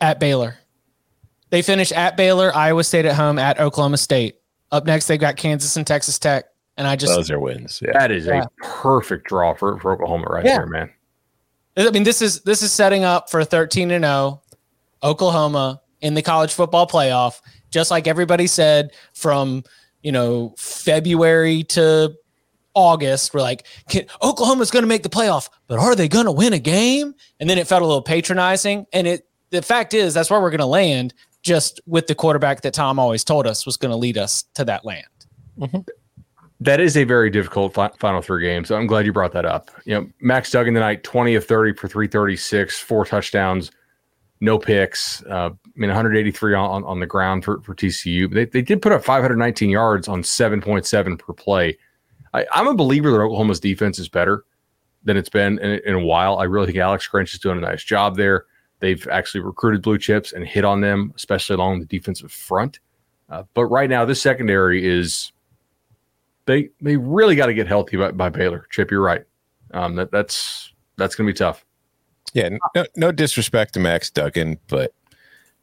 At 0.00 0.20
Baylor. 0.20 0.56
They 1.50 1.62
finish 1.62 1.92
at 1.92 2.16
Baylor, 2.16 2.54
Iowa 2.54 2.82
State 2.82 3.04
at 3.04 3.14
home, 3.14 3.38
at 3.38 3.60
Oklahoma 3.60 3.98
State. 3.98 4.36
Up 4.70 4.86
next, 4.86 5.06
they've 5.06 5.20
got 5.20 5.36
Kansas 5.36 5.76
and 5.76 5.86
Texas 5.86 6.18
Tech. 6.18 6.46
And 6.78 6.86
I 6.86 6.96
just 6.96 7.14
those 7.14 7.30
are 7.30 7.38
wins. 7.38 7.82
Yeah. 7.84 7.92
That 7.92 8.10
is 8.10 8.26
yeah. 8.26 8.44
a 8.44 8.64
perfect 8.64 9.28
draw 9.28 9.54
for, 9.54 9.78
for 9.80 9.92
Oklahoma 9.92 10.26
right 10.30 10.44
yeah. 10.44 10.56
there, 10.56 10.66
man. 10.66 10.90
I 11.76 11.90
mean, 11.90 12.04
this 12.04 12.22
is 12.22 12.40
this 12.42 12.62
is 12.62 12.72
setting 12.72 13.04
up 13.04 13.30
for 13.30 13.44
13 13.44 13.90
and 13.90 14.04
0 14.04 14.42
Oklahoma 15.02 15.82
in 16.00 16.14
the 16.14 16.22
college 16.22 16.52
football 16.52 16.86
playoff, 16.86 17.40
just 17.70 17.90
like 17.90 18.06
everybody 18.06 18.46
said 18.46 18.92
from 19.14 19.64
you 20.02 20.12
know 20.12 20.54
February 20.58 21.64
to 21.64 22.14
August. 22.74 23.34
We're 23.34 23.42
like, 23.42 23.66
Oklahoma's 24.22 24.70
going 24.70 24.82
to 24.84 24.88
make 24.88 25.02
the 25.02 25.08
playoff, 25.10 25.48
but 25.66 25.78
are 25.78 25.94
they 25.94 26.08
going 26.08 26.26
to 26.26 26.32
win 26.32 26.52
a 26.52 26.58
game? 26.58 27.14
And 27.40 27.48
then 27.48 27.58
it 27.58 27.66
felt 27.66 27.82
a 27.82 27.86
little 27.86 28.02
patronizing, 28.02 28.86
and 28.92 29.06
it 29.06 29.26
the 29.52 29.62
fact 29.62 29.94
is 29.94 30.14
that's 30.14 30.30
where 30.30 30.40
we're 30.40 30.50
going 30.50 30.58
to 30.60 30.66
land 30.66 31.14
just 31.42 31.80
with 31.86 32.06
the 32.06 32.14
quarterback 32.14 32.62
that 32.62 32.74
Tom 32.74 32.98
always 32.98 33.22
told 33.22 33.46
us 33.46 33.66
was 33.66 33.76
going 33.76 33.90
to 33.90 33.96
lead 33.96 34.18
us 34.18 34.44
to 34.54 34.64
that 34.64 34.84
land. 34.84 35.06
Mm-hmm. 35.58 35.80
That 36.60 36.80
is 36.80 36.96
a 36.96 37.04
very 37.04 37.28
difficult 37.28 37.74
fi- 37.74 37.90
final 37.98 38.22
three 38.22 38.44
games. 38.44 38.68
So 38.68 38.76
I'm 38.76 38.86
glad 38.86 39.04
you 39.04 39.12
brought 39.12 39.32
that 39.32 39.44
up. 39.44 39.70
You 39.84 39.94
know, 39.94 40.08
Max 40.20 40.50
Duggan 40.50 40.74
tonight, 40.74 41.04
20 41.04 41.34
of 41.34 41.44
30 41.44 41.74
for 41.74 41.88
336, 41.88 42.78
four 42.78 43.04
touchdowns, 43.04 43.70
no 44.40 44.58
picks. 44.58 45.22
Uh, 45.24 45.50
I 45.50 45.70
mean, 45.74 45.90
183 45.90 46.54
on, 46.54 46.84
on 46.84 47.00
the 47.00 47.06
ground 47.06 47.44
for, 47.44 47.60
for 47.62 47.74
TCU. 47.74 48.32
They, 48.32 48.44
they 48.44 48.62
did 48.62 48.80
put 48.80 48.92
up 48.92 49.04
519 49.04 49.70
yards 49.70 50.08
on 50.08 50.22
7.7 50.22 51.18
per 51.18 51.32
play. 51.32 51.76
I, 52.32 52.46
am 52.54 52.68
a 52.68 52.74
believer 52.74 53.10
that 53.10 53.18
Oklahoma's 53.18 53.60
defense 53.60 53.98
is 53.98 54.08
better 54.08 54.44
than 55.04 55.16
it's 55.16 55.28
been 55.28 55.58
in, 55.58 55.80
in 55.84 55.94
a 55.94 56.04
while. 56.04 56.38
I 56.38 56.44
really 56.44 56.66
think 56.66 56.78
Alex 56.78 57.08
Grinch 57.12 57.34
is 57.34 57.40
doing 57.40 57.58
a 57.58 57.60
nice 57.60 57.82
job 57.82 58.16
there. 58.16 58.46
They've 58.82 59.06
actually 59.12 59.42
recruited 59.42 59.80
blue 59.80 59.96
chips 59.96 60.32
and 60.32 60.44
hit 60.44 60.64
on 60.64 60.80
them, 60.80 61.12
especially 61.14 61.54
along 61.54 61.78
the 61.78 61.86
defensive 61.86 62.32
front. 62.32 62.80
Uh, 63.30 63.44
but 63.54 63.66
right 63.66 63.88
now, 63.88 64.04
this 64.04 64.20
secondary 64.20 64.84
is 64.84 65.30
they 66.46 66.70
they 66.80 66.96
really 66.96 67.36
got 67.36 67.46
to 67.46 67.54
get 67.54 67.68
healthy 67.68 67.96
by, 67.96 68.10
by, 68.10 68.28
Baylor. 68.28 68.66
Chip, 68.70 68.90
you're 68.90 69.00
right. 69.00 69.22
Um, 69.72 69.94
that 69.94 70.10
that's 70.10 70.72
that's 70.96 71.14
going 71.14 71.28
to 71.28 71.32
be 71.32 71.36
tough. 71.36 71.64
Yeah, 72.34 72.48
no, 72.74 72.84
no 72.96 73.12
disrespect 73.12 73.74
to 73.74 73.80
Max 73.80 74.10
Duggan, 74.10 74.58
but 74.66 74.92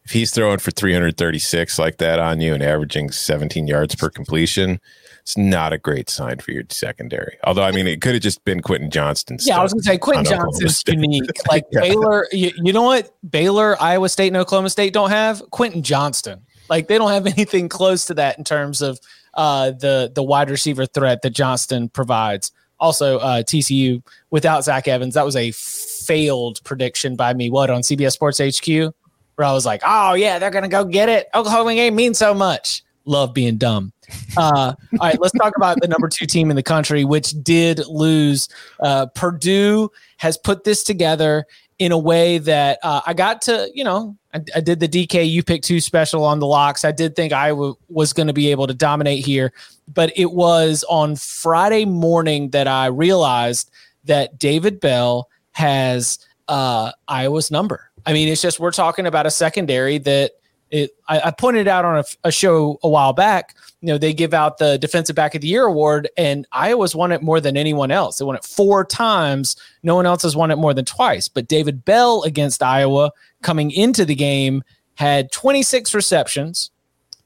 if 0.09 0.13
he's 0.13 0.31
throwing 0.31 0.57
for 0.57 0.71
336 0.71 1.77
like 1.77 1.97
that 1.97 2.17
on 2.17 2.41
you 2.41 2.55
and 2.55 2.63
averaging 2.63 3.11
17 3.11 3.67
yards 3.67 3.93
per 3.93 4.09
completion, 4.09 4.79
it's 5.21 5.37
not 5.37 5.71
a 5.71 5.77
great 5.77 6.09
sign 6.09 6.39
for 6.39 6.49
your 6.49 6.63
secondary. 6.69 7.37
Although, 7.43 7.61
I 7.61 7.71
mean, 7.71 7.85
it 7.85 8.01
could 8.01 8.13
have 8.13 8.23
just 8.23 8.43
been 8.43 8.59
Quentin 8.61 8.89
Johnston. 8.89 9.37
Yeah, 9.41 9.59
I 9.59 9.61
was 9.61 9.71
going 9.71 9.83
to 9.83 9.87
say 9.87 9.99
Quentin 9.99 10.25
Johnston's 10.25 10.83
unique. 10.87 11.29
Like 11.51 11.65
yeah. 11.71 11.81
Baylor, 11.81 12.27
you, 12.31 12.51
you 12.55 12.73
know 12.73 12.81
what? 12.81 13.15
Baylor, 13.29 13.79
Iowa 13.79 14.09
State, 14.09 14.29
and 14.29 14.37
Oklahoma 14.37 14.71
State 14.71 14.93
don't 14.93 15.11
have 15.11 15.43
Quentin 15.51 15.83
Johnston. 15.83 16.41
Like 16.69 16.87
they 16.87 16.97
don't 16.97 17.11
have 17.11 17.27
anything 17.37 17.69
close 17.69 18.05
to 18.07 18.15
that 18.15 18.39
in 18.39 18.43
terms 18.43 18.81
of 18.81 18.99
uh, 19.35 19.71
the 19.71 20.11
the 20.15 20.23
wide 20.23 20.49
receiver 20.49 20.87
threat 20.87 21.21
that 21.21 21.31
Johnston 21.31 21.87
provides. 21.87 22.51
Also, 22.79 23.19
uh, 23.19 23.43
TCU 23.43 24.01
without 24.31 24.63
Zach 24.63 24.87
Evans, 24.87 25.13
that 25.13 25.25
was 25.25 25.35
a 25.35 25.51
failed 25.51 26.63
prediction 26.63 27.15
by 27.15 27.35
me. 27.35 27.51
What 27.51 27.69
on 27.69 27.81
CBS 27.81 28.13
Sports 28.13 28.39
HQ, 28.39 28.91
where 29.39 29.47
I 29.47 29.53
was 29.53 29.65
like, 29.65 29.81
"Oh 29.85 30.13
yeah, 30.13 30.37
they're 30.37 30.51
gonna 30.51 30.67
go 30.67 30.83
get 30.83 31.09
it." 31.09 31.29
Oklahoma 31.33 31.73
game 31.73 31.95
means 31.95 32.17
so 32.17 32.33
much 32.33 32.83
love 33.05 33.33
being 33.33 33.57
dumb. 33.57 33.91
Uh, 34.37 34.73
all 34.99 34.99
right, 34.99 35.19
let's 35.19 35.37
talk 35.37 35.55
about 35.55 35.79
the 35.81 35.87
number 35.87 36.07
two 36.07 36.25
team 36.25 36.49
in 36.49 36.55
the 36.55 36.63
country, 36.63 37.03
which 37.05 37.31
did 37.41 37.79
lose. 37.87 38.49
Uh, 38.81 39.05
Purdue 39.07 39.89
has 40.17 40.37
put 40.37 40.63
this 40.63 40.83
together 40.83 41.45
in 41.79 41.91
a 41.93 41.97
way 41.97 42.37
that 42.37 42.77
uh, 42.83 43.01
I 43.07 43.13
got 43.13 43.41
to, 43.43 43.69
you 43.73 43.85
know, 43.85 44.17
I, 44.33 44.41
I, 44.55 44.59
did 44.59 44.81
the 44.81 44.87
DK 44.87 45.29
you 45.29 45.43
pick 45.43 45.61
two 45.61 45.79
special 45.79 46.25
on 46.25 46.39
the 46.39 46.45
locks. 46.45 46.83
I 46.83 46.91
did 46.91 47.15
think 47.15 47.31
I 47.31 47.49
w- 47.49 47.75
was 47.87 48.11
going 48.11 48.27
to 48.27 48.33
be 48.33 48.51
able 48.51 48.67
to 48.67 48.73
dominate 48.73 49.25
here, 49.25 49.53
but 49.87 50.11
it 50.17 50.31
was 50.33 50.83
on 50.89 51.15
Friday 51.15 51.85
morning 51.85 52.49
that 52.49 52.67
I 52.67 52.87
realized 52.87 53.71
that 54.03 54.37
David 54.37 54.81
Bell 54.81 55.29
has 55.51 56.19
uh, 56.49 56.91
Iowa's 57.07 57.49
number. 57.49 57.88
I 58.05 58.13
mean, 58.13 58.27
it's 58.27 58.41
just 58.41 58.59
we're 58.59 58.71
talking 58.71 59.05
about 59.05 59.25
a 59.25 59.31
secondary 59.31 59.97
that 59.99 60.31
it. 60.69 60.91
I, 61.07 61.21
I 61.25 61.31
pointed 61.31 61.67
out 61.67 61.85
on 61.85 61.99
a, 61.99 62.03
a 62.23 62.31
show 62.31 62.79
a 62.83 62.89
while 62.89 63.13
back 63.13 63.55
you 63.81 63.87
know, 63.87 63.97
they 63.97 64.13
give 64.13 64.33
out 64.33 64.57
the 64.57 64.77
defensive 64.77 65.15
back 65.15 65.35
of 65.35 65.41
the 65.41 65.47
year 65.47 65.63
award, 65.63 66.09
and 66.17 66.45
Iowa's 66.51 66.95
won 66.95 67.11
it 67.11 67.21
more 67.21 67.39
than 67.39 67.55
anyone 67.55 67.91
else. 67.91 68.17
They 68.17 68.25
won 68.25 68.35
it 68.35 68.43
four 68.43 68.83
times. 68.83 69.55
No 69.83 69.95
one 69.95 70.05
else 70.05 70.23
has 70.23 70.35
won 70.35 70.51
it 70.51 70.57
more 70.57 70.73
than 70.73 70.85
twice. 70.85 71.27
But 71.29 71.47
David 71.47 71.85
Bell 71.85 72.23
against 72.23 72.61
Iowa 72.61 73.11
coming 73.41 73.71
into 73.71 74.03
the 74.03 74.15
game 74.15 74.63
had 74.95 75.31
26 75.31 75.93
receptions. 75.93 76.71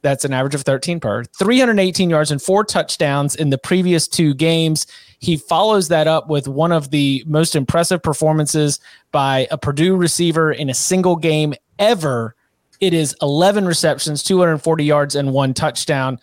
That's 0.03 0.25
an 0.25 0.33
average 0.33 0.53
of 0.53 0.61
13 0.61 0.99
per, 0.99 1.23
318 1.23 2.09
yards 2.09 2.29
and 2.29 2.41
four 2.41 2.63
touchdowns 2.63 3.35
in 3.35 3.49
the 3.49 3.57
previous 3.57 4.07
two 4.07 4.35
games. 4.35 4.85
He 5.23 5.37
follows 5.37 5.87
that 5.87 6.05
up 6.05 6.27
with 6.27 6.47
one 6.47 6.71
of 6.71 6.91
the 6.91 7.23
most 7.25 7.55
impressive 7.55 8.03
performances 8.03 8.79
by 9.11 9.47
a 9.51 9.57
Purdue 9.57 9.95
receiver 9.95 10.51
in 10.51 10.69
a 10.69 10.73
single 10.73 11.15
game 11.15 11.53
ever. 11.79 12.35
It 12.81 12.93
is 12.93 13.15
11 13.21 13.65
receptions, 13.65 14.21
240 14.21 14.83
yards, 14.83 15.15
and 15.15 15.31
one 15.31 15.53
touchdown 15.53 16.19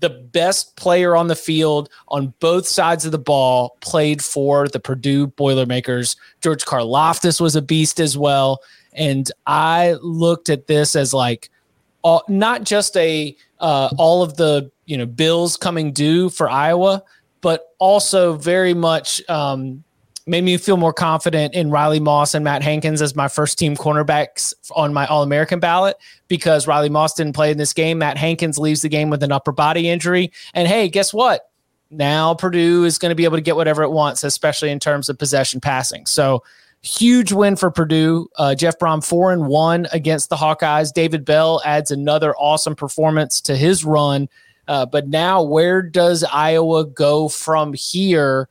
the 0.00 0.10
best 0.10 0.76
player 0.76 1.16
on 1.16 1.28
the 1.28 1.34
field 1.34 1.88
on 2.08 2.34
both 2.38 2.66
sides 2.66 3.06
of 3.06 3.12
the 3.12 3.18
ball 3.18 3.78
played 3.80 4.22
for 4.22 4.68
the 4.68 4.78
Purdue 4.78 5.28
Boilermakers. 5.28 6.16
George 6.42 6.66
Karlaftis 6.66 7.40
was 7.40 7.56
a 7.56 7.62
beast 7.62 7.98
as 7.98 8.18
well. 8.18 8.60
And 8.92 9.30
I 9.46 9.96
looked 10.02 10.50
at 10.50 10.66
this 10.66 10.94
as 10.94 11.14
like 11.14 11.48
all, 12.02 12.22
not 12.28 12.64
just 12.64 12.94
a 12.98 13.34
uh, 13.60 13.88
all 13.96 14.22
of 14.22 14.36
the 14.36 14.70
you 14.84 14.98
know 14.98 15.06
bills 15.06 15.56
coming 15.56 15.90
due 15.90 16.28
for 16.28 16.50
Iowa, 16.50 17.02
but 17.44 17.74
also 17.78 18.32
very 18.36 18.72
much 18.72 19.20
um, 19.28 19.84
made 20.26 20.42
me 20.42 20.56
feel 20.56 20.78
more 20.78 20.94
confident 20.94 21.52
in 21.52 21.70
Riley 21.70 22.00
Moss 22.00 22.32
and 22.32 22.42
Matt 22.42 22.62
Hankins 22.62 23.02
as 23.02 23.14
my 23.14 23.28
first 23.28 23.58
team 23.58 23.76
cornerbacks 23.76 24.54
on 24.74 24.94
my 24.94 25.06
All 25.08 25.22
American 25.22 25.60
ballot 25.60 25.98
because 26.26 26.66
Riley 26.66 26.88
Moss 26.88 27.12
didn't 27.12 27.34
play 27.34 27.50
in 27.50 27.58
this 27.58 27.74
game. 27.74 27.98
Matt 27.98 28.16
Hankins 28.16 28.58
leaves 28.58 28.80
the 28.80 28.88
game 28.88 29.10
with 29.10 29.22
an 29.22 29.30
upper 29.30 29.52
body 29.52 29.90
injury. 29.90 30.32
And 30.54 30.66
hey, 30.66 30.88
guess 30.88 31.12
what? 31.12 31.50
Now 31.90 32.32
Purdue 32.32 32.84
is 32.84 32.96
going 32.96 33.10
to 33.10 33.14
be 33.14 33.24
able 33.24 33.36
to 33.36 33.42
get 33.42 33.56
whatever 33.56 33.82
it 33.82 33.90
wants, 33.90 34.24
especially 34.24 34.70
in 34.70 34.80
terms 34.80 35.10
of 35.10 35.18
possession 35.18 35.60
passing. 35.60 36.06
So, 36.06 36.42
huge 36.80 37.30
win 37.30 37.56
for 37.56 37.70
Purdue. 37.70 38.26
Uh, 38.38 38.54
Jeff 38.54 38.78
Brohm 38.78 39.06
four 39.06 39.32
and 39.32 39.46
one 39.46 39.86
against 39.92 40.30
the 40.30 40.36
Hawkeyes. 40.36 40.94
David 40.94 41.26
Bell 41.26 41.60
adds 41.66 41.90
another 41.90 42.34
awesome 42.36 42.74
performance 42.74 43.42
to 43.42 43.54
his 43.54 43.84
run. 43.84 44.30
Uh, 44.66 44.86
but 44.86 45.08
now, 45.08 45.42
where 45.42 45.82
does 45.82 46.24
Iowa 46.24 46.84
go 46.84 47.28
from 47.28 47.74
here? 47.74 48.48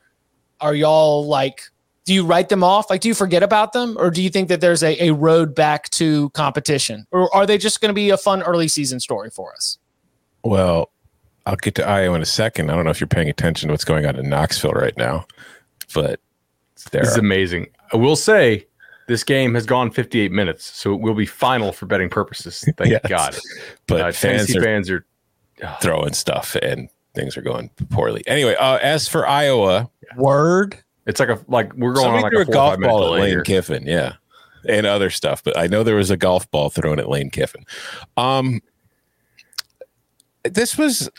are 0.64 0.74
y'all 0.74 1.28
like 1.28 1.62
do 2.06 2.14
you 2.14 2.26
write 2.26 2.50
them 2.50 2.66
off? 2.66 2.90
Like, 2.90 3.00
do 3.00 3.08
you 3.08 3.14
forget 3.14 3.44
about 3.44 3.72
them, 3.72 3.96
or 3.98 4.12
do 4.12 4.22
you 4.22 4.30
think 4.30 4.50
that 4.50 4.60
there's 4.60 4.84
a, 4.84 5.02
a 5.06 5.14
road 5.14 5.56
back 5.56 5.90
to 5.92 6.30
competition, 6.32 7.08
or 7.12 7.34
are 7.34 7.46
they 7.46 7.58
just 7.58 7.80
going 7.80 7.92
to 7.92 7.94
be 7.94 8.10
a 8.10 8.18
fun 8.18 8.44
early 8.44 8.68
season 8.68 9.00
story 9.00 9.30
for 9.30 9.54
us? 9.54 9.78
Well, 10.44 10.92
I'll 11.46 11.56
get 11.56 11.76
to 11.76 11.88
Iowa 11.88 12.18
in 12.18 12.22
a 12.22 12.26
second. 12.26 12.70
I 12.70 12.76
don't 12.76 12.84
know 12.84 12.92
if 12.92 13.00
you're 13.00 13.08
paying 13.08 13.30
attention 13.30 13.70
to 13.70 13.74
what's 13.74 13.86
going 13.86 14.06
on 14.06 14.18
in 14.18 14.28
Knoxville 14.28 14.74
right 14.74 14.98
now, 14.98 15.26
but 15.94 16.20
it's 16.74 16.90
there. 16.90 17.04
This 17.04 17.12
is 17.12 17.18
amazing. 17.18 17.68
I 17.94 17.96
will 17.96 18.18
say 18.18 18.68
this 19.08 19.24
game 19.24 19.54
has 19.54 19.66
gone 19.66 19.90
58 19.90 20.30
minutes, 20.30 20.78
so 20.78 20.94
it 20.94 21.00
will 21.00 21.16
be 21.16 21.26
final 21.26 21.72
for 21.72 21.86
betting 21.86 22.10
purposes. 22.10 22.66
Thank 22.76 22.92
yes. 22.92 23.02
God. 23.08 23.38
But 23.88 24.02
uh, 24.02 24.12
fans, 24.12 24.54
are 24.54 24.62
fans 24.62 24.90
are 24.90 25.06
throwing 25.82 26.14
stuff 26.14 26.56
and 26.56 26.90
things 27.14 27.38
are 27.38 27.42
going 27.42 27.70
poorly. 27.90 28.24
Anyway, 28.28 28.56
uh, 28.56 28.78
as 28.82 29.08
for 29.08 29.28
Iowa, 29.28 29.90
word. 30.18 30.78
It's 31.06 31.20
like 31.20 31.30
a 31.30 31.40
like 31.48 31.74
we're 31.74 31.94
going 31.94 32.06
Somebody 32.06 32.38
on 32.38 32.40
like 32.40 32.48
a, 32.48 32.50
a 32.50 32.54
golf 32.54 32.80
ball 32.80 33.16
at 33.16 33.22
Lane 33.22 33.30
here. 33.30 33.42
Kiffin, 33.42 33.86
yeah, 33.86 34.14
and 34.68 34.86
other 34.86 35.10
stuff. 35.10 35.44
But 35.44 35.58
I 35.58 35.68
know 35.68 35.84
there 35.84 35.96
was 35.96 36.12
a 36.12 36.18
golf 36.18 36.50
ball 36.50 36.70
thrown 36.70 37.00
at 37.00 37.10
Lane 37.10 37.30
Kiffin. 37.30 37.66
Um, 38.16 38.62
this 40.44 40.78
was 40.78 41.10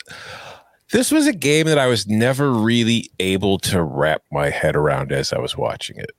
this 0.91 1.11
was 1.11 1.27
a 1.27 1.33
game 1.33 1.67
that 1.67 1.77
I 1.77 1.87
was 1.87 2.07
never 2.07 2.51
really 2.51 3.11
able 3.19 3.59
to 3.59 3.83
wrap 3.83 4.23
my 4.31 4.49
head 4.49 4.75
around 4.75 5.11
as 5.11 5.33
I 5.33 5.39
was 5.39 5.55
watching 5.57 5.97
it. 5.97 6.11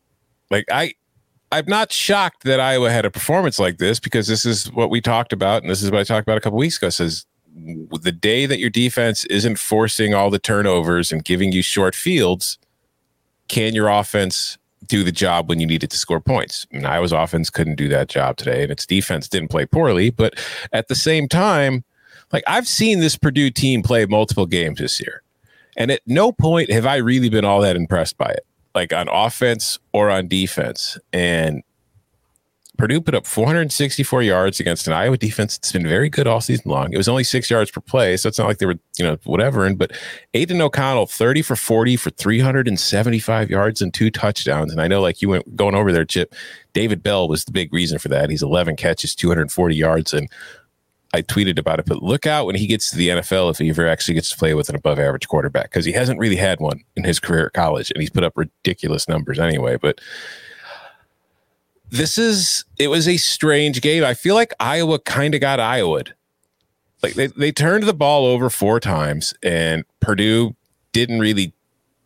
Like 0.50 0.64
I 0.70 0.94
I'm 1.52 1.66
not 1.66 1.92
shocked 1.92 2.44
that 2.44 2.60
Iowa 2.60 2.90
had 2.90 3.04
a 3.04 3.10
performance 3.10 3.58
like 3.58 3.78
this 3.78 4.00
because 4.00 4.26
this 4.26 4.44
is 4.44 4.72
what 4.72 4.90
we 4.90 5.00
talked 5.00 5.32
about, 5.32 5.62
and 5.62 5.70
this 5.70 5.82
is 5.82 5.90
what 5.90 6.00
I 6.00 6.04
talked 6.04 6.26
about 6.26 6.38
a 6.38 6.40
couple 6.40 6.58
weeks 6.58 6.78
ago. 6.78 6.90
Says 6.90 7.26
the 7.57 8.12
day 8.12 8.47
that 8.47 8.59
your 8.59 8.71
defense 8.71 9.25
isn't 9.27 9.59
forcing 9.59 10.14
all 10.14 10.31
the 10.31 10.38
turnovers 10.38 11.11
and 11.11 11.25
giving 11.25 11.53
you 11.53 11.62
short 11.62 11.95
fields, 11.95 12.59
can 13.49 13.75
your 13.75 13.88
offense 13.88 14.59
do 14.87 15.03
the 15.03 15.12
job 15.12 15.49
when 15.49 15.59
you 15.59 15.66
needed 15.66 15.90
to 15.90 15.97
score 15.97 16.21
points? 16.21 16.66
And 16.71 16.87
Iowa's 16.87 17.12
offense 17.12 17.49
couldn't 17.49 17.77
do 17.77 17.88
that 17.88 18.09
job 18.09 18.37
today, 18.37 18.62
and 18.62 18.71
its 18.71 18.85
defense 18.85 19.29
didn't 19.29 19.49
play 19.49 19.64
poorly. 19.64 20.11
But 20.11 20.35
at 20.73 20.88
the 20.88 20.95
same 20.95 21.29
time, 21.29 21.85
like 22.33 22.45
I've 22.47 22.69
seen 22.69 23.01
this 23.01 23.16
Purdue 23.16 23.51
team 23.51 23.83
play 23.83 24.05
multiple 24.05 24.47
games 24.47 24.79
this 24.79 25.01
year, 25.01 25.23
and 25.77 25.90
at 25.90 26.03
no 26.07 26.33
point 26.33 26.71
have 26.71 26.87
I 26.87 26.97
really 26.97 27.31
been 27.31 27.45
all 27.45 27.61
that 27.62 27.77
impressed 27.77 28.19
by 28.19 28.31
it, 28.31 28.45
like 28.75 28.92
on 28.92 29.09
offense 29.09 29.79
or 29.92 30.11
on 30.11 30.29
defense. 30.29 30.99
And 31.12 31.62
Purdue 32.76 33.00
put 33.00 33.14
up 33.14 33.26
464 33.26 34.22
yards 34.22 34.60
against 34.60 34.86
an 34.86 34.92
Iowa 34.92 35.16
defense 35.16 35.56
that's 35.56 35.72
been 35.72 35.86
very 35.86 36.08
good 36.08 36.26
all 36.26 36.40
season 36.40 36.70
long. 36.70 36.92
It 36.92 36.96
was 36.96 37.08
only 37.08 37.24
six 37.24 37.50
yards 37.50 37.70
per 37.70 37.80
play, 37.80 38.16
so 38.16 38.28
it's 38.28 38.38
not 38.38 38.48
like 38.48 38.58
they 38.58 38.66
were, 38.66 38.78
you 38.98 39.04
know, 39.04 39.18
whatever. 39.24 39.64
And 39.64 39.78
but 39.78 39.92
Aidan 40.34 40.60
O'Connell, 40.60 41.06
30 41.06 41.42
for 41.42 41.56
40 41.56 41.96
for 41.96 42.10
375 42.10 43.50
yards 43.50 43.80
and 43.80 43.92
two 43.92 44.10
touchdowns. 44.10 44.72
And 44.72 44.80
I 44.80 44.88
know, 44.88 45.00
like 45.00 45.22
you 45.22 45.28
went 45.28 45.56
going 45.56 45.74
over 45.74 45.92
there, 45.92 46.04
Chip. 46.04 46.34
David 46.72 47.02
Bell 47.02 47.28
was 47.28 47.44
the 47.44 47.52
big 47.52 47.72
reason 47.72 47.98
for 47.98 48.08
that. 48.08 48.28
He's 48.28 48.42
11 48.42 48.76
catches, 48.76 49.14
240 49.14 49.74
yards, 49.74 50.12
and 50.12 50.28
I 51.14 51.22
tweeted 51.22 51.58
about 51.58 51.78
it. 51.78 51.86
But 51.86 52.02
look 52.02 52.26
out 52.26 52.46
when 52.46 52.56
he 52.56 52.66
gets 52.66 52.90
to 52.90 52.96
the 52.96 53.08
NFL 53.08 53.50
if 53.50 53.58
he 53.58 53.70
ever 53.70 53.88
actually 53.88 54.14
gets 54.14 54.30
to 54.30 54.36
play 54.36 54.52
with 54.54 54.68
an 54.68 54.74
above 54.74 54.98
average 54.98 55.28
quarterback 55.28 55.70
because 55.70 55.84
he 55.84 55.92
hasn't 55.92 56.18
really 56.18 56.36
had 56.36 56.60
one 56.60 56.84
in 56.96 57.04
his 57.04 57.18
career 57.18 57.46
at 57.46 57.54
college, 57.54 57.90
and 57.90 58.00
he's 58.00 58.10
put 58.10 58.24
up 58.24 58.34
ridiculous 58.36 59.08
numbers 59.08 59.38
anyway. 59.38 59.76
But 59.80 60.00
this 61.90 62.18
is 62.18 62.64
it 62.79 62.88
was 62.88 63.09
a 63.09 63.16
strange 63.16 63.81
game. 63.81 64.05
I 64.05 64.14
feel 64.14 64.35
like 64.35 64.53
Iowa 64.61 64.99
kind 64.99 65.35
of 65.35 65.40
got 65.40 65.61
Iowa'd. 65.61 66.14
Like 67.03 67.14
they, 67.14 67.27
they 67.29 67.53
turned 67.53 67.85
the 67.85 67.94
ball 67.94 68.27
over 68.27 68.51
four 68.51 68.81
times 68.81 69.35
and 69.42 69.85
Purdue 70.01 70.57
didn't 70.92 71.20
really 71.20 71.53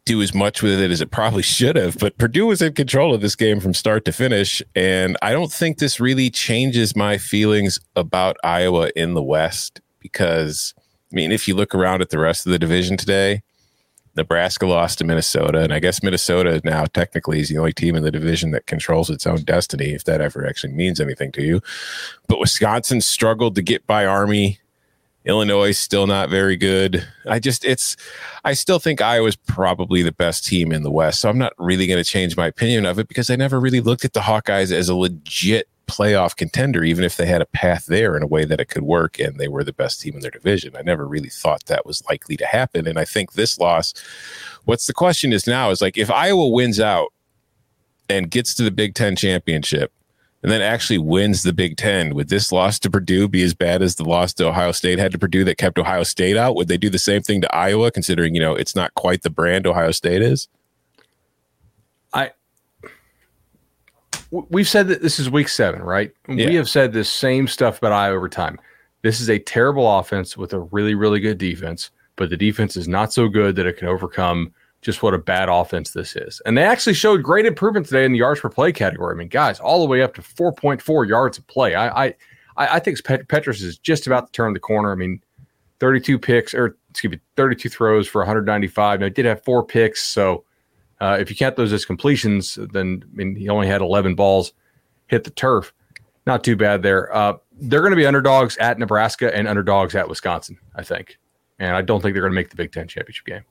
do 0.05 0.21
as 0.21 0.35
much 0.35 0.63
with 0.63 0.81
it 0.81 0.91
as 0.91 1.01
it 1.01 1.11
probably 1.11 1.43
should 1.43 1.77
have, 1.77 1.99
but 1.99 2.19
Purdue 2.19 2.47
was 2.47 2.61
in 2.61 2.73
control 2.73 3.15
of 3.15 3.21
this 3.21 3.37
game 3.37 3.61
from 3.61 3.75
start 3.75 4.05
to 4.07 4.13
finish. 4.13 4.61
And 4.75 5.17
I 5.23 5.33
don't 5.33 5.53
think 5.53 5.79
this 5.79 6.01
really 6.01 6.31
changes 6.31 6.97
my 6.97 7.17
feelings 7.19 7.79
about 7.95 8.37
Iowa 8.43 8.91
in 8.97 9.15
the 9.15 9.23
West 9.23 9.81
because 10.01 10.75
I 11.13 11.15
mean, 11.15 11.33
if 11.33 11.49
you 11.49 11.55
look 11.55 11.75
around 11.75 12.03
at 12.03 12.11
the 12.11 12.19
rest 12.19 12.47
of 12.47 12.53
the 12.53 12.59
division 12.59 12.97
today, 12.97 13.43
Nebraska 14.21 14.67
lost 14.67 14.99
to 14.99 15.05
Minnesota, 15.05 15.61
and 15.61 15.73
I 15.73 15.79
guess 15.79 16.03
Minnesota 16.03 16.61
now 16.63 16.85
technically 16.85 17.41
is 17.41 17.49
the 17.49 17.57
only 17.57 17.73
team 17.73 17.97
in 17.97 18.03
the 18.03 18.11
division 18.11 18.51
that 18.51 18.67
controls 18.67 19.09
its 19.09 19.27
own 19.27 19.43
destiny, 19.45 19.95
if 19.95 20.05
that 20.05 20.21
ever 20.21 20.47
actually 20.47 20.75
means 20.75 21.01
anything 21.01 21.33
to 21.33 21.43
you. 21.43 21.63
But 22.29 22.39
Wisconsin 22.39 23.01
struggled 23.01 23.55
to 23.55 23.63
get 23.63 23.87
by 23.87 24.05
Army. 24.05 24.59
Illinois 25.25 25.73
still 25.73 26.07
not 26.07 26.29
very 26.29 26.57
good. 26.57 27.07
I 27.27 27.39
just 27.39 27.65
it's 27.65 27.97
I 28.45 28.53
still 28.53 28.79
think 28.79 29.01
Iowa's 29.01 29.37
probably 29.37 30.03
the 30.03 30.13
best 30.13 30.47
team 30.47 30.71
in 30.71 30.83
the 30.83 30.91
West. 30.91 31.21
So 31.21 31.31
I'm 31.31 31.39
not 31.39 31.53
really 31.59 31.87
going 31.87 32.03
to 32.03 32.09
change 32.09 32.37
my 32.37 32.47
opinion 32.47 32.87
of 32.87 32.99
it 32.99 33.09
because 33.09 33.31
I 33.31 33.37
never 33.37 33.59
really 33.59 33.81
looked 33.81 34.05
at 34.05 34.13
the 34.13 34.21
Hawkeyes 34.21 34.73
as 34.73 34.89
a 34.89 34.95
legit 34.95 35.67
playoff 35.91 36.37
contender, 36.37 36.83
even 36.85 37.05
if 37.05 37.17
they 37.17 37.27
had 37.27 37.43
a 37.43 37.47
path 37.47 37.87
there 37.87 38.17
in 38.17 38.23
a 38.23 38.27
way 38.27 38.45
that 38.45 38.61
it 38.61 38.69
could 38.69 38.83
work 38.83 39.19
and 39.19 39.39
they 39.39 39.49
were 39.49 39.65
the 39.65 39.73
best 39.73 40.01
team 40.01 40.15
in 40.15 40.21
their 40.21 40.31
division. 40.31 40.77
I 40.77 40.83
never 40.83 41.07
really 41.07 41.29
thought 41.29 41.67
that 41.67 41.85
was 41.85 42.03
likely 42.09 42.37
to 42.39 42.47
happen. 42.47 42.87
And 42.87 42.99
I 42.99 43.05
think 43.05 43.33
this 43.33 43.59
loss, 43.59 43.93
what's 44.65 44.87
the 44.87 44.95
question 44.95 45.33
is 45.33 45.47
now 45.47 45.71
is 45.71 45.81
like 45.81 45.99
if 45.99 46.11
Iowa 46.11 46.49
wins 46.49 46.81
out 46.81 47.13
and 48.09 48.31
gets 48.31 48.55
to 48.55 48.63
the 48.63 48.71
Big 48.71 48.95
Ten 48.95 49.17
championship 49.17 49.93
and 50.43 50.51
then 50.51 50.63
actually 50.63 50.99
wins 50.99 51.43
the 51.43 51.53
Big 51.53 51.77
Ten, 51.77 52.15
would 52.15 52.29
this 52.29 52.51
loss 52.51 52.79
to 52.81 52.91
Purdue 52.91 53.29
be 53.29 53.43
as 53.43 53.53
bad 53.53 53.83
as 53.83 53.97
the 53.97 54.05
loss 54.05 54.33
to 54.35 54.49
Ohio 54.49 54.73
State 54.73 54.99
had 54.99 55.13
to 55.13 55.19
Purdue 55.19 55.45
that 55.45 55.59
kept 55.59 55.79
Ohio 55.79 56.03
State 56.05 56.37
out? 56.37 56.55
Would 56.57 56.69
they 56.69 56.79
do 56.79 56.89
the 56.89 56.99
same 56.99 57.23
thing 57.23 57.41
to 57.43 57.55
Iowa, 57.55 57.91
considering, 57.91 58.35
you 58.35 58.41
know, 58.41 58.55
it's 58.55 58.75
not 58.75 58.95
quite 58.95 59.23
the 59.23 59.31
brand 59.31 59.67
Ohio 59.67 59.91
State 59.91 60.23
is? 60.23 60.49
I 62.13 62.31
we've 64.31 64.69
said 64.69 64.89
that 64.89 65.03
this 65.03 65.19
is 65.19 65.31
week 65.31 65.49
seven, 65.49 65.83
right? 65.83 66.13
Yeah. 66.29 66.49
We 66.49 66.55
have 66.55 66.69
said 66.69 66.93
this 66.93 67.11
same 67.11 67.47
stuff 67.47 67.79
about 67.79 67.93
Iowa 67.93 68.17
over 68.17 68.29
time. 68.29 68.59
This 69.03 69.21
is 69.21 69.31
a 69.31 69.39
terrible 69.39 69.99
offense 69.99 70.37
with 70.37 70.53
a 70.53 70.61
really, 70.61 70.95
really 70.95 71.21
good 71.21 71.39
defense, 71.39 71.91
but 72.17 72.31
the 72.31 72.37
defense 72.37 72.77
is 72.77 72.87
not 72.87 73.13
so 73.13 73.29
good 73.29 73.57
that 73.57 73.67
it 73.67 73.77
can 73.77 73.89
overcome 73.89 74.53
just 74.83 75.03
what 75.03 75.15
a 75.15 75.19
bad 75.19 75.49
offense 75.49 75.91
this 75.91 76.17
is. 76.17 76.41
And 76.47 76.57
they 76.57 76.63
actually 76.63 76.95
showed 76.95 77.23
great 77.23 77.47
improvement 77.47 77.87
today 77.87 78.05
in 78.05 78.13
the 78.13 78.19
yards 78.19 78.41
per 78.41 78.49
play 78.49 78.73
category. 78.73 79.15
I 79.15 79.17
mean, 79.17 79.29
guys, 79.29 79.61
all 79.61 79.81
the 79.81 79.87
way 79.87 80.03
up 80.03 80.15
to 80.15 80.23
4.4 80.23 81.09
yards 81.09 81.39
of 81.39 81.47
play. 81.47 81.75
I 81.75 82.15
I, 82.61 82.77
I 82.77 82.79
think 82.79 83.03
Pet- 83.05 83.29
Petras 83.29 83.63
is 83.63 83.79
just 83.79 84.07
about 84.07 84.27
to 84.27 84.33
turn 84.33 84.53
the 84.53 84.61
corner. 84.61 84.93
I 84.93 84.95
mean, 84.95 85.23
32 85.81 86.19
picks 86.19 86.55
or 86.55 86.77
excuse 86.91 87.13
me, 87.13 87.21
32 87.37 87.69
throws 87.69 88.09
for 88.09 88.21
195. 88.21 89.01
Now, 89.01 89.07
he 89.07 89.11
did 89.11 89.25
have 89.25 89.43
four 89.45 89.65
picks, 89.65 90.03
so 90.03 90.45
uh, 91.01 91.17
if 91.19 91.31
you 91.31 91.37
count 91.37 91.57
those 91.57 91.73
as 91.73 91.85
completions, 91.85 92.59
then 92.73 93.03
I 93.05 93.17
mean 93.17 93.37
he 93.37 93.49
only 93.49 93.67
had 93.67 93.81
11 93.81 94.15
balls 94.15 94.53
hit 95.07 95.25
the 95.25 95.31
turf. 95.31 95.73
Not 96.27 96.45
too 96.45 96.57
bad 96.57 96.83
there. 96.83 97.15
Uh, 97.15 97.35
they're 97.53 97.81
going 97.81 97.93
to 97.93 97.97
be 97.97 98.07
underdogs 98.07 98.57
at 98.59 98.79
Nebraska 98.79 99.35
and 99.35 99.49
underdogs 99.49 99.95
at 99.95 100.09
Wisconsin, 100.09 100.59
I 100.77 100.83
think, 100.83 101.19
and 101.59 101.75
I 101.75 101.83
don't 101.83 102.01
think 102.03 102.15
they're 102.15 102.23
going 102.23 102.33
to 102.33 102.37
make 102.37 102.51
the 102.51 102.57
Big 102.57 102.73
Ten 102.73 102.87
championship 102.87 103.27
game. 103.27 103.45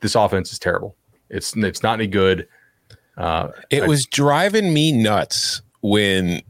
This 0.00 0.14
offense 0.14 0.52
is 0.52 0.58
terrible. 0.58 0.96
It's 1.28 1.56
it's 1.56 1.82
not 1.82 1.94
any 1.94 2.06
good. 2.06 2.48
Uh, 3.16 3.48
it 3.70 3.82
I, 3.82 3.86
was 3.86 4.06
driving 4.06 4.72
me 4.72 4.92
nuts 4.92 5.62
when 5.80 6.42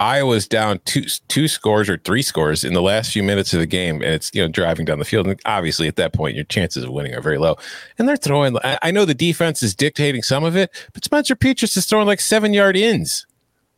Iowa's 0.00 0.46
down 0.46 0.80
two 0.84 1.04
two 1.26 1.48
scores 1.48 1.88
or 1.88 1.98
three 1.98 2.22
scores 2.22 2.62
in 2.62 2.72
the 2.72 2.82
last 2.82 3.12
few 3.12 3.22
minutes 3.22 3.52
of 3.52 3.58
the 3.58 3.66
game, 3.66 3.96
and 3.96 4.14
it's 4.14 4.30
you 4.32 4.40
know 4.40 4.48
driving 4.48 4.84
down 4.84 4.98
the 5.00 5.04
field. 5.04 5.26
And 5.26 5.40
obviously, 5.44 5.88
at 5.88 5.96
that 5.96 6.12
point, 6.12 6.36
your 6.36 6.44
chances 6.44 6.84
of 6.84 6.90
winning 6.90 7.14
are 7.14 7.20
very 7.20 7.38
low. 7.38 7.56
And 7.98 8.08
they're 8.08 8.16
throwing. 8.16 8.56
I 8.62 8.90
know 8.90 9.04
the 9.04 9.14
defense 9.14 9.62
is 9.62 9.74
dictating 9.74 10.22
some 10.22 10.44
of 10.44 10.56
it, 10.56 10.70
but 10.92 11.04
Spencer 11.04 11.34
Petras 11.34 11.76
is 11.76 11.86
throwing 11.86 12.06
like 12.06 12.20
seven 12.20 12.54
yard 12.54 12.76
ins. 12.76 13.26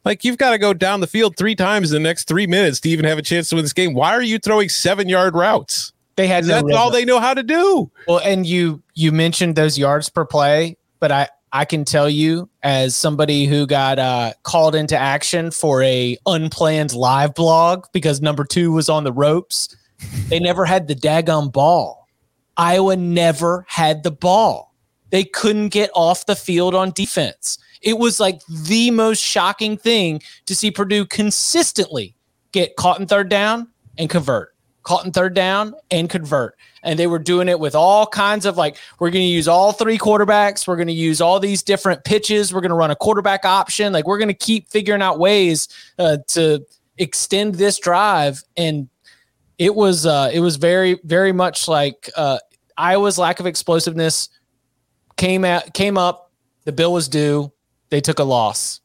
Like 0.05 0.25
you've 0.25 0.39
got 0.39 0.51
to 0.51 0.59
go 0.59 0.73
down 0.73 1.01
the 1.01 1.07
field 1.07 1.37
three 1.37 1.55
times 1.55 1.93
in 1.93 2.03
the 2.03 2.09
next 2.09 2.27
three 2.27 2.47
minutes 2.47 2.81
to 2.81 2.89
even 2.91 3.05
have 3.05 3.19
a 3.19 3.23
chance 3.23 3.49
to 3.51 3.57
win 3.57 3.65
this 3.65 3.73
game. 3.73 3.95
Why 3.95 4.13
are 4.13 4.23
you 4.23 4.39
throwing 4.39 4.69
seven 4.69 5.09
yard 5.09 5.35
routes? 5.35 5.93
They 6.17 6.27
had 6.27 6.45
no 6.45 6.55
that's 6.55 6.65
rhythm. 6.65 6.79
all 6.79 6.91
they 6.91 7.05
know 7.05 7.21
how 7.21 7.33
to 7.33 7.43
do. 7.43 7.91
Well, 8.07 8.21
and 8.23 8.47
you 8.47 8.83
you 8.95 9.11
mentioned 9.11 9.57
those 9.57 9.79
yards 9.79 10.11
per 10.11 10.27
play, 10.27 10.77
but 10.99 11.11
I 11.11 11.29
I 11.53 11.65
can 11.65 11.85
tell 11.85 12.09
you 12.09 12.49
as 12.63 12.95
somebody 12.95 13.47
who 13.47 13.67
got 13.67 13.99
uh, 13.99 14.35
called 14.45 14.75
into 14.75 14.97
action 14.97 15.51
for 15.51 15.83
a 15.83 16.17
unplanned 16.27 16.95
live 16.95 17.35
blog 17.35 17.87
because 17.93 18.21
number 18.21 18.45
two 18.45 18.73
was 18.73 18.89
on 18.89 19.05
the 19.05 19.13
ropes. 19.13 19.75
They 20.29 20.39
never 20.39 20.65
had 20.65 20.87
the 20.87 20.95
daggum 20.95 21.53
ball. 21.53 22.09
Iowa 22.57 22.97
never 22.97 23.65
had 23.69 24.03
the 24.03 24.11
ball. 24.11 24.75
They 25.11 25.25
couldn't 25.25 25.69
get 25.69 25.91
off 25.95 26.27
the 26.27 26.37
field 26.37 26.75
on 26.75 26.93
defense. 26.93 27.59
It 27.83 27.99
was 27.99 28.21
like 28.21 28.41
the 28.47 28.91
most 28.91 29.21
shocking 29.21 29.77
thing 29.77 30.23
to 30.47 30.55
see 30.55 30.71
Purdue 30.71 31.07
consistently 31.07 32.15
get 32.53 32.77
caught 32.77 33.01
in 33.01 33.07
third 33.07 33.29
down 33.29 33.69
and 33.99 34.09
convert, 34.09 34.55
caught 34.85 35.05
in 35.05 35.13
third 35.13 35.35
down 35.35 35.75
and 35.91 36.09
convert 36.09 36.57
and 36.83 36.99
they 36.99 37.07
were 37.07 37.19
doing 37.19 37.49
it 37.49 37.59
with 37.59 37.75
all 37.75 38.07
kinds 38.07 38.47
of 38.47 38.57
like 38.57 38.77
we're 38.99 39.11
going 39.11 39.23
to 39.23 39.29
use 39.29 39.49
all 39.49 39.73
three 39.73 39.99
quarterbacks. 39.99 40.67
We're 40.67 40.77
going 40.77 40.89
to 40.89 40.93
use 40.93 41.21
all 41.21 41.41
these 41.41 41.63
different 41.63 42.05
pitches. 42.05 42.53
We're 42.53 42.61
going 42.61 42.71
to 42.71 42.77
run 42.77 42.91
a 42.91 42.97
quarterback 42.97 43.45
option. 43.45 43.93
Like 43.93 44.07
we're 44.07 44.19
going 44.19 44.29
to 44.29 44.35
keep 44.35 44.69
figuring 44.69 45.03
out 45.03 45.19
ways 45.19 45.69
uh, 45.99 46.19
to 46.29 46.65
extend 46.99 47.57
this 47.57 47.79
drive. 47.79 48.43
And 48.57 48.89
it 49.59 49.75
was 49.75 50.07
uh, 50.07 50.31
it 50.33 50.41
was 50.41 50.57
very 50.57 50.99
very 51.05 51.33
much 51.33 51.69
like 51.69 52.11
uh, 52.17 52.39
Iowa's 52.77 53.19
lack 53.19 53.41
of 53.41 53.47
explosiveness 53.47 54.29
came 55.17 55.45
at 55.45 55.75
came 55.75 55.99
up. 55.99 56.33
The 56.65 56.73
bill 56.73 56.93
was 56.93 57.09
due. 57.09 57.53
They 57.89 58.01
took 58.01 58.19
a 58.19 58.25
loss 58.25 58.81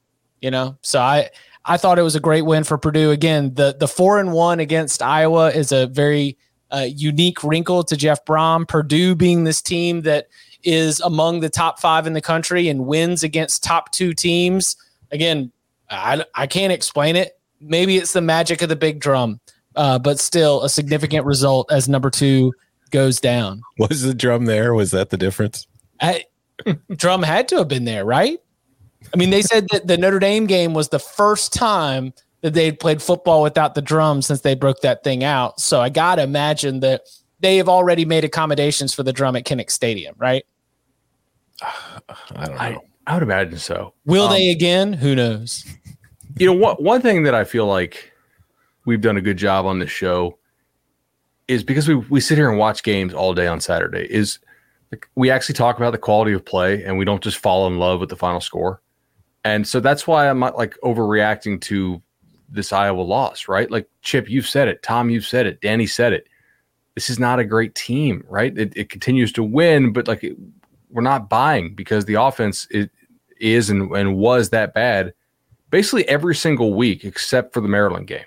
you 0.45 0.51
know? 0.51 0.77
So 0.81 0.99
I 0.99 1.31
I 1.65 1.77
thought 1.77 1.97
it 1.97 2.03
was 2.03 2.15
a 2.15 2.19
great 2.19 2.43
win 2.43 2.63
for 2.63 2.77
Purdue. 2.77 3.09
Again 3.09 3.55
the 3.55 3.75
the 3.77 3.87
4 3.87 4.19
and 4.19 4.31
1 4.31 4.59
against 4.59 5.01
Iowa 5.01 5.49
is 5.49 5.71
a 5.71 5.87
very 5.87 6.37
uh, 6.75 6.83
unique 6.83 7.43
wrinkle 7.43 7.83
to 7.83 7.95
Jeff 7.95 8.25
Brohm. 8.25 8.67
Purdue 8.67 9.15
being 9.15 9.43
this 9.43 9.61
team 9.61 10.01
that 10.01 10.27
is 10.63 10.99
among 11.01 11.39
the 11.39 11.49
top 11.49 11.79
five 11.79 12.07
in 12.07 12.13
the 12.13 12.21
country 12.21 12.67
and 12.67 12.85
wins 12.85 13.23
against 13.23 13.63
top 13.63 13.91
two 13.91 14.13
teams. 14.13 14.75
Again, 15.11 15.51
I, 15.89 16.25
I 16.33 16.47
can't 16.47 16.73
explain 16.73 17.15
it. 17.15 17.39
Maybe 17.61 17.97
it's 17.97 18.13
the 18.13 18.21
magic 18.21 18.61
of 18.61 18.69
the 18.69 18.75
big 18.75 18.99
drum, 18.99 19.39
uh, 19.75 19.99
but 19.99 20.19
still 20.19 20.63
a 20.63 20.69
significant 20.69 21.25
result 21.25 21.71
as 21.71 21.87
number 21.87 22.09
two 22.09 22.51
goes 22.91 23.19
down. 23.19 23.61
Was 23.77 24.01
the 24.01 24.13
drum 24.13 24.45
there? 24.45 24.73
Was 24.73 24.91
that 24.91 25.11
the 25.11 25.17
difference? 25.17 25.67
I, 26.01 26.25
drum 26.95 27.23
had 27.23 27.47
to 27.49 27.57
have 27.57 27.67
been 27.67 27.85
there, 27.85 28.05
right? 28.05 28.39
I 29.13 29.17
mean, 29.17 29.29
they 29.29 29.43
said 29.43 29.67
that 29.71 29.87
the 29.87 29.97
Notre 29.97 30.19
Dame 30.19 30.47
game 30.47 30.73
was 30.73 30.89
the 30.89 30.99
first 30.99 31.53
time 31.53 32.13
that 32.45 32.53
they'd 32.53 32.79
played 32.79 33.01
football 33.01 33.41
without 33.41 33.73
the 33.73 33.81
drums 33.81 34.27
since 34.27 34.41
they 34.41 34.53
broke 34.53 34.81
that 34.81 35.03
thing 35.03 35.23
out. 35.23 35.59
So 35.59 35.81
I 35.81 35.89
got 35.89 36.17
to 36.17 36.21
imagine 36.21 36.79
that 36.81 37.01
they 37.39 37.57
have 37.57 37.67
already 37.67 38.05
made 38.05 38.23
accommodations 38.23 38.93
for 38.93 39.01
the 39.01 39.11
drum 39.11 39.35
at 39.35 39.45
Kinnick 39.45 39.71
Stadium, 39.71 40.13
right? 40.19 40.45
I 41.63 42.45
don't 42.45 42.51
know. 42.51 42.57
I, 42.59 42.77
I 43.07 43.13
would 43.15 43.23
imagine 43.23 43.57
so. 43.57 43.95
Will 44.05 44.25
um, 44.25 44.31
they 44.31 44.51
again? 44.51 44.93
Who 44.93 45.15
knows? 45.15 45.65
You 46.37 46.45
know, 46.45 46.53
what 46.53 46.83
one 46.83 47.01
thing 47.01 47.23
that 47.23 47.33
I 47.33 47.45
feel 47.45 47.65
like 47.65 48.13
we've 48.85 49.01
done 49.01 49.17
a 49.17 49.21
good 49.21 49.37
job 49.37 49.65
on 49.65 49.79
this 49.79 49.89
show 49.89 50.37
is 51.47 51.63
because 51.63 51.87
we 51.87 51.95
we 51.95 52.21
sit 52.21 52.37
here 52.37 52.47
and 52.47 52.59
watch 52.59 52.83
games 52.83 53.11
all 53.11 53.33
day 53.33 53.47
on 53.47 53.59
Saturday. 53.59 54.05
Is 54.07 54.37
like 54.91 55.09
we 55.15 55.31
actually 55.31 55.55
talk 55.55 55.77
about 55.77 55.93
the 55.93 55.97
quality 55.97 56.33
of 56.33 56.45
play 56.45 56.83
and 56.83 56.95
we 56.99 57.05
don't 57.05 57.23
just 57.23 57.37
fall 57.37 57.65
in 57.65 57.79
love 57.79 58.01
with 58.01 58.09
the 58.09 58.15
final 58.15 58.39
score. 58.39 58.83
And 59.43 59.67
so 59.67 59.79
that's 59.79 60.05
why 60.05 60.29
I'm 60.29 60.37
not 60.37 60.57
like 60.57 60.77
overreacting 60.83 61.59
to 61.61 62.03
this 62.49 62.73
Iowa 62.73 63.01
loss, 63.01 63.47
right? 63.47 63.69
Like 63.69 63.89
Chip, 64.01 64.29
you've 64.29 64.47
said 64.47 64.67
it. 64.67 64.83
Tom, 64.83 65.09
you've 65.09 65.25
said 65.25 65.45
it. 65.45 65.61
Danny 65.61 65.87
said 65.87 66.13
it. 66.13 66.27
This 66.93 67.09
is 67.09 67.19
not 67.19 67.39
a 67.39 67.45
great 67.45 67.75
team, 67.75 68.23
right? 68.29 68.57
It, 68.57 68.75
it 68.75 68.89
continues 68.89 69.31
to 69.33 69.43
win, 69.43 69.91
but 69.91 70.07
like 70.07 70.23
it, 70.23 70.37
we're 70.89 71.01
not 71.01 71.29
buying 71.29 71.75
because 71.75 72.05
the 72.05 72.13
offense 72.13 72.67
is, 72.71 72.87
is 73.39 73.69
and, 73.69 73.91
and 73.95 74.15
was 74.15 74.49
that 74.51 74.73
bad 74.73 75.13
basically 75.69 76.07
every 76.07 76.35
single 76.35 76.73
week 76.73 77.03
except 77.03 77.53
for 77.53 77.59
the 77.59 77.67
Maryland 77.67 78.07
game. 78.07 78.25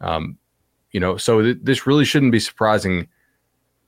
Um, 0.00 0.38
you 0.92 1.00
know, 1.00 1.16
so 1.16 1.42
th- 1.42 1.58
this 1.62 1.86
really 1.86 2.04
shouldn't 2.04 2.32
be 2.32 2.38
surprising 2.38 3.08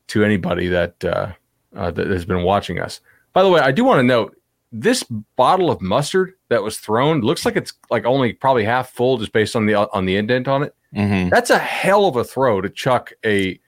to 0.09 0.25
anybody 0.25 0.67
that 0.69 1.05
uh, 1.05 1.33
uh, 1.77 1.91
that 1.93 2.09
has 2.09 2.25
been 2.25 2.43
watching 2.43 2.81
us. 2.81 3.01
By 3.33 3.43
the 3.43 3.51
way, 3.51 3.61
I 3.61 3.73
do 3.73 3.85
want 3.85 4.01
to 4.01 4.03
note 4.03 4.37
this 4.73 5.05
bottle 5.37 5.71
of 5.71 5.81
mustard 5.81 6.35
that 6.49 6.63
was 6.63 6.79
thrown 6.79 7.21
looks 7.21 7.45
like 7.45 7.57
it's 7.57 7.73
like 7.91 8.05
only 8.05 8.33
probably 8.33 8.65
half 8.65 8.91
full 8.91 9.19
just 9.19 9.33
based 9.33 9.55
on 9.55 9.67
the 9.67 9.75
on 9.75 10.07
the 10.07 10.17
indent 10.17 10.49
on 10.49 10.63
it. 10.63 10.75
Mm-hmm. 10.95 11.29
That's 11.29 11.51
a 11.51 11.59
hell 11.59 12.07
of 12.07 12.17
a 12.17 12.25
throw 12.25 12.61
to 12.61 12.69
chuck 12.71 13.13
a 13.25 13.59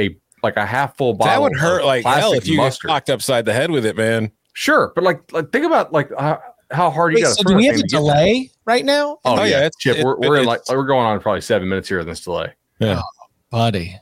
a 0.00 0.16
like 0.42 0.56
a 0.56 0.66
half 0.66 0.96
full 0.96 1.14
bottle. 1.14 1.32
That 1.32 1.42
would 1.42 1.58
hurt 1.58 1.84
like 1.84 2.04
hell 2.04 2.32
if 2.32 2.46
you 2.46 2.56
mustard. 2.56 2.88
get 2.88 2.92
knocked 2.92 3.10
upside 3.10 3.44
the 3.44 3.52
head 3.52 3.70
with 3.70 3.86
it, 3.86 3.96
man. 3.96 4.32
Sure, 4.52 4.92
but 4.94 5.04
like, 5.04 5.32
like 5.32 5.50
think 5.50 5.64
about 5.64 5.92
like 5.92 6.10
how, 6.18 6.40
how 6.70 6.90
hard 6.90 7.12
Wait, 7.12 7.20
you 7.20 7.24
got 7.24 7.36
to. 7.36 7.42
So 7.42 7.48
do 7.48 7.56
we 7.56 7.66
have 7.66 7.76
a 7.76 7.82
delay 7.82 8.50
right 8.64 8.84
now? 8.84 9.18
Oh, 9.24 9.38
oh 9.38 9.44
yeah, 9.44 9.62
yeah. 9.62 9.68
Chip, 9.80 9.98
it, 9.98 10.04
we're, 10.04 10.16
we're 10.18 10.36
in 10.38 10.44
like 10.46 10.60
we're 10.68 10.84
going 10.84 11.06
on 11.06 11.18
probably 11.20 11.40
seven 11.40 11.68
minutes 11.68 11.88
here 11.88 12.00
in 12.00 12.06
this 12.06 12.20
delay. 12.20 12.52
Yeah, 12.78 13.00
oh, 13.00 13.26
buddy. 13.50 13.98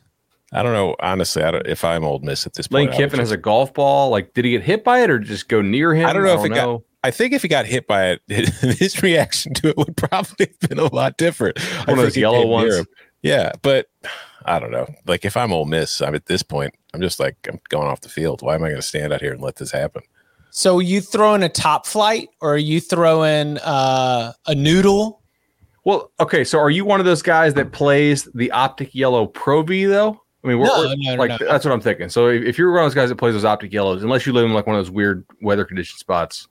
I 0.54 0.62
don't 0.62 0.74
know. 0.74 0.94
Honestly, 1.00 1.42
I 1.42 1.50
don't, 1.50 1.66
if 1.66 1.82
I'm 1.82 2.04
old 2.04 2.24
Miss 2.24 2.44
at 2.44 2.52
this 2.52 2.68
point. 2.68 2.90
Lane 2.90 2.98
Kiffin 2.98 3.18
has 3.20 3.30
a 3.30 3.38
golf 3.38 3.72
ball. 3.72 4.10
Like, 4.10 4.34
did 4.34 4.44
he 4.44 4.50
get 4.50 4.62
hit 4.62 4.84
by 4.84 5.00
it 5.00 5.08
or 5.08 5.18
just 5.18 5.48
go 5.48 5.62
near 5.62 5.94
him? 5.94 6.06
I 6.06 6.12
don't 6.12 6.24
know 6.24 6.32
I 6.32 6.36
don't 6.36 6.44
if 6.44 6.52
it 6.52 6.54
know. 6.54 6.78
got. 6.78 6.84
I 7.04 7.10
think 7.10 7.32
if 7.32 7.42
he 7.42 7.48
got 7.48 7.66
hit 7.66 7.86
by 7.86 8.18
it, 8.28 8.48
his 8.78 9.02
reaction 9.02 9.54
to 9.54 9.68
it 9.70 9.76
would 9.76 9.96
probably 9.96 10.46
have 10.46 10.68
been 10.68 10.78
a 10.78 10.94
lot 10.94 11.16
different. 11.16 11.58
One 11.86 11.98
of 11.98 12.04
those 12.04 12.16
yellow 12.16 12.46
ones. 12.46 12.86
Yeah, 13.22 13.52
but 13.62 13.86
I 14.44 14.58
don't 14.58 14.70
know. 14.70 14.86
Like 15.06 15.24
if 15.24 15.36
I'm 15.36 15.52
Ole 15.52 15.64
Miss, 15.64 16.00
I'm 16.00 16.14
at 16.14 16.26
this 16.26 16.42
point, 16.42 16.74
I'm 16.94 17.00
just 17.00 17.20
like 17.20 17.36
I'm 17.48 17.60
going 17.68 17.88
off 17.88 18.00
the 18.00 18.08
field. 18.08 18.42
Why 18.42 18.54
am 18.54 18.62
I 18.62 18.68
going 18.68 18.80
to 18.80 18.86
stand 18.86 19.12
out 19.12 19.20
here 19.20 19.32
and 19.32 19.40
let 19.40 19.56
this 19.56 19.70
happen? 19.70 20.02
So 20.50 20.80
you 20.80 21.00
throwing 21.00 21.42
a 21.42 21.48
top 21.48 21.86
flight, 21.86 22.28
or 22.40 22.54
are 22.54 22.58
you 22.58 22.80
throwing 22.80 23.58
uh, 23.58 24.32
a 24.46 24.54
noodle? 24.54 25.22
Well, 25.84 26.12
okay. 26.20 26.44
So 26.44 26.58
are 26.58 26.70
you 26.70 26.84
one 26.84 27.00
of 27.00 27.06
those 27.06 27.22
guys 27.22 27.54
that 27.54 27.72
plays 27.72 28.28
the 28.34 28.50
optic 28.50 28.94
yellow 28.94 29.26
Pro 29.26 29.62
V 29.62 29.86
though? 29.86 30.20
I 30.44 30.48
mean, 30.48 30.58
we're, 30.58 30.66
no, 30.66 30.80
we're, 30.80 30.94
no, 30.96 31.14
like 31.14 31.40
no. 31.40 31.46
that's 31.46 31.64
what 31.64 31.72
I'm 31.72 31.80
thinking. 31.80 32.08
So 32.08 32.28
if, 32.28 32.42
if, 32.42 32.58
you're 32.58 32.72
one 32.72 32.80
of 32.80 32.86
those 32.86 32.94
guys 32.94 33.08
that 33.10 33.16
plays 33.16 33.34
those 33.34 33.44
optic 33.44 33.72
yellows, 33.72 34.02
unless 34.02 34.26
you 34.26 34.32
live 34.32 34.44
in 34.44 34.52
like 34.52 34.66
one 34.66 34.74
of 34.74 34.84
those 34.84 34.90
weird 34.90 35.24
weather 35.40 35.64
condition 35.64 35.96
spots, 35.98 36.48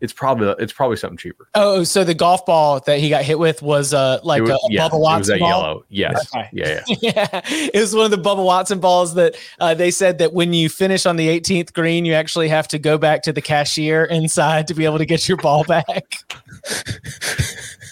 it's 0.00 0.12
probably 0.12 0.54
it's 0.58 0.72
probably 0.72 0.96
something 0.96 1.16
cheaper. 1.16 1.48
Oh, 1.54 1.82
so 1.84 2.04
the 2.04 2.14
golf 2.14 2.44
ball 2.44 2.80
that 2.80 3.00
he 3.00 3.08
got 3.08 3.24
hit 3.24 3.38
with 3.38 3.62
was 3.62 3.94
uh 3.94 4.20
like 4.22 4.42
was, 4.42 4.50
a, 4.50 4.54
a 4.54 4.58
yeah, 4.68 4.88
Bubba 4.88 5.00
Watson 5.00 5.16
it 5.16 5.18
was 5.18 5.28
that 5.28 5.38
ball? 5.38 5.48
yellow. 5.48 5.84
Yes. 5.88 6.34
Okay. 6.34 6.48
Yeah, 6.52 6.84
yeah. 6.86 6.96
yeah. 7.00 7.40
It 7.44 7.80
was 7.80 7.94
one 7.94 8.04
of 8.04 8.10
the 8.10 8.18
Bubba 8.18 8.44
Watson 8.44 8.78
balls 8.78 9.14
that 9.14 9.36
uh, 9.58 9.74
they 9.74 9.90
said 9.90 10.18
that 10.18 10.34
when 10.34 10.52
you 10.52 10.68
finish 10.68 11.06
on 11.06 11.16
the 11.16 11.28
18th 11.28 11.72
green, 11.72 12.04
you 12.04 12.12
actually 12.12 12.48
have 12.48 12.68
to 12.68 12.78
go 12.78 12.98
back 12.98 13.22
to 13.22 13.32
the 13.32 13.40
cashier 13.40 14.04
inside 14.04 14.68
to 14.68 14.74
be 14.74 14.84
able 14.84 14.98
to 14.98 15.06
get 15.06 15.28
your 15.28 15.38
ball 15.38 15.64
back. 15.68 16.16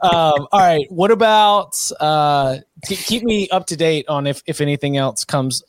um, 0.01 0.47
all 0.51 0.61
right. 0.61 0.87
What 0.91 1.13
about 1.13 1.79
uh, 2.01 2.59
keep 2.83 3.23
me 3.23 3.49
up 3.51 3.67
to 3.67 3.77
date 3.77 4.09
on 4.09 4.27
if 4.27 4.43
if 4.47 4.61
anything 4.61 4.97
else 4.97 5.25
comes 5.25 5.63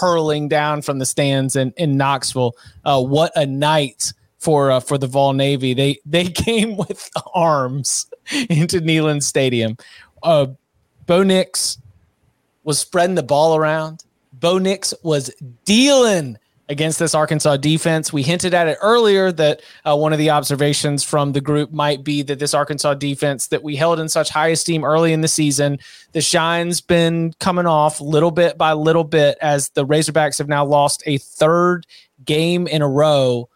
hurling 0.00 0.48
down 0.48 0.82
from 0.82 0.98
the 0.98 1.06
stands 1.06 1.56
in 1.56 1.72
in 1.78 1.96
Knoxville? 1.96 2.52
Uh, 2.84 3.02
what 3.02 3.32
a 3.36 3.46
night 3.46 4.12
for 4.40 4.70
uh, 4.70 4.80
for 4.80 4.98
the 4.98 5.06
Vol 5.06 5.34
Navy. 5.34 5.74
They 5.74 5.98
they 6.04 6.24
came 6.28 6.76
with 6.76 7.08
arms 7.34 8.06
into 8.48 8.80
Neyland 8.80 9.22
Stadium. 9.22 9.76
uh, 10.22 10.46
Bo 11.06 11.22
Nix 11.22 11.78
was 12.64 12.78
spreading 12.78 13.14
the 13.16 13.22
ball 13.22 13.56
around. 13.56 14.04
Bo 14.32 14.58
Nix 14.58 14.94
was 15.02 15.30
dealing 15.64 16.38
against 16.70 17.00
this 17.00 17.16
Arkansas 17.16 17.56
defense. 17.56 18.12
We 18.12 18.22
hinted 18.22 18.54
at 18.54 18.68
it 18.68 18.78
earlier 18.80 19.32
that 19.32 19.60
uh, 19.84 19.96
one 19.96 20.12
of 20.12 20.20
the 20.20 20.30
observations 20.30 21.02
from 21.02 21.32
the 21.32 21.40
group 21.40 21.72
might 21.72 22.04
be 22.04 22.22
that 22.22 22.38
this 22.38 22.54
Arkansas 22.54 22.94
defense 22.94 23.48
that 23.48 23.64
we 23.64 23.74
held 23.74 23.98
in 23.98 24.08
such 24.08 24.30
high 24.30 24.48
esteem 24.48 24.84
early 24.84 25.12
in 25.12 25.20
the 25.20 25.28
season, 25.28 25.80
the 26.12 26.20
shine's 26.20 26.80
been 26.80 27.34
coming 27.40 27.66
off 27.66 28.00
little 28.00 28.30
bit 28.30 28.56
by 28.56 28.72
little 28.72 29.02
bit 29.02 29.36
as 29.42 29.70
the 29.70 29.84
Razorbacks 29.84 30.38
have 30.38 30.48
now 30.48 30.64
lost 30.64 31.02
a 31.06 31.18
third 31.18 31.86
game 32.24 32.68
in 32.68 32.82
a 32.82 32.88
row. 32.88 33.49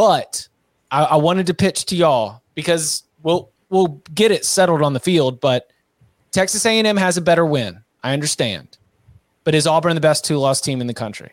But 0.00 0.48
I, 0.90 1.04
I 1.04 1.16
wanted 1.16 1.46
to 1.48 1.52
pitch 1.52 1.84
to 1.84 1.94
y'all 1.94 2.40
because 2.54 3.02
we'll 3.22 3.50
we'll 3.68 4.00
get 4.14 4.30
it 4.30 4.46
settled 4.46 4.80
on 4.80 4.94
the 4.94 4.98
field, 4.98 5.40
but 5.42 5.70
Texas 6.30 6.64
A&M 6.64 6.96
has 6.96 7.18
a 7.18 7.20
better 7.20 7.44
win. 7.44 7.84
I 8.02 8.14
understand. 8.14 8.78
But 9.44 9.54
is 9.54 9.66
Auburn 9.66 9.94
the 9.94 10.00
best 10.00 10.24
two-loss 10.24 10.62
team 10.62 10.80
in 10.80 10.86
the 10.86 10.94
country? 10.94 11.32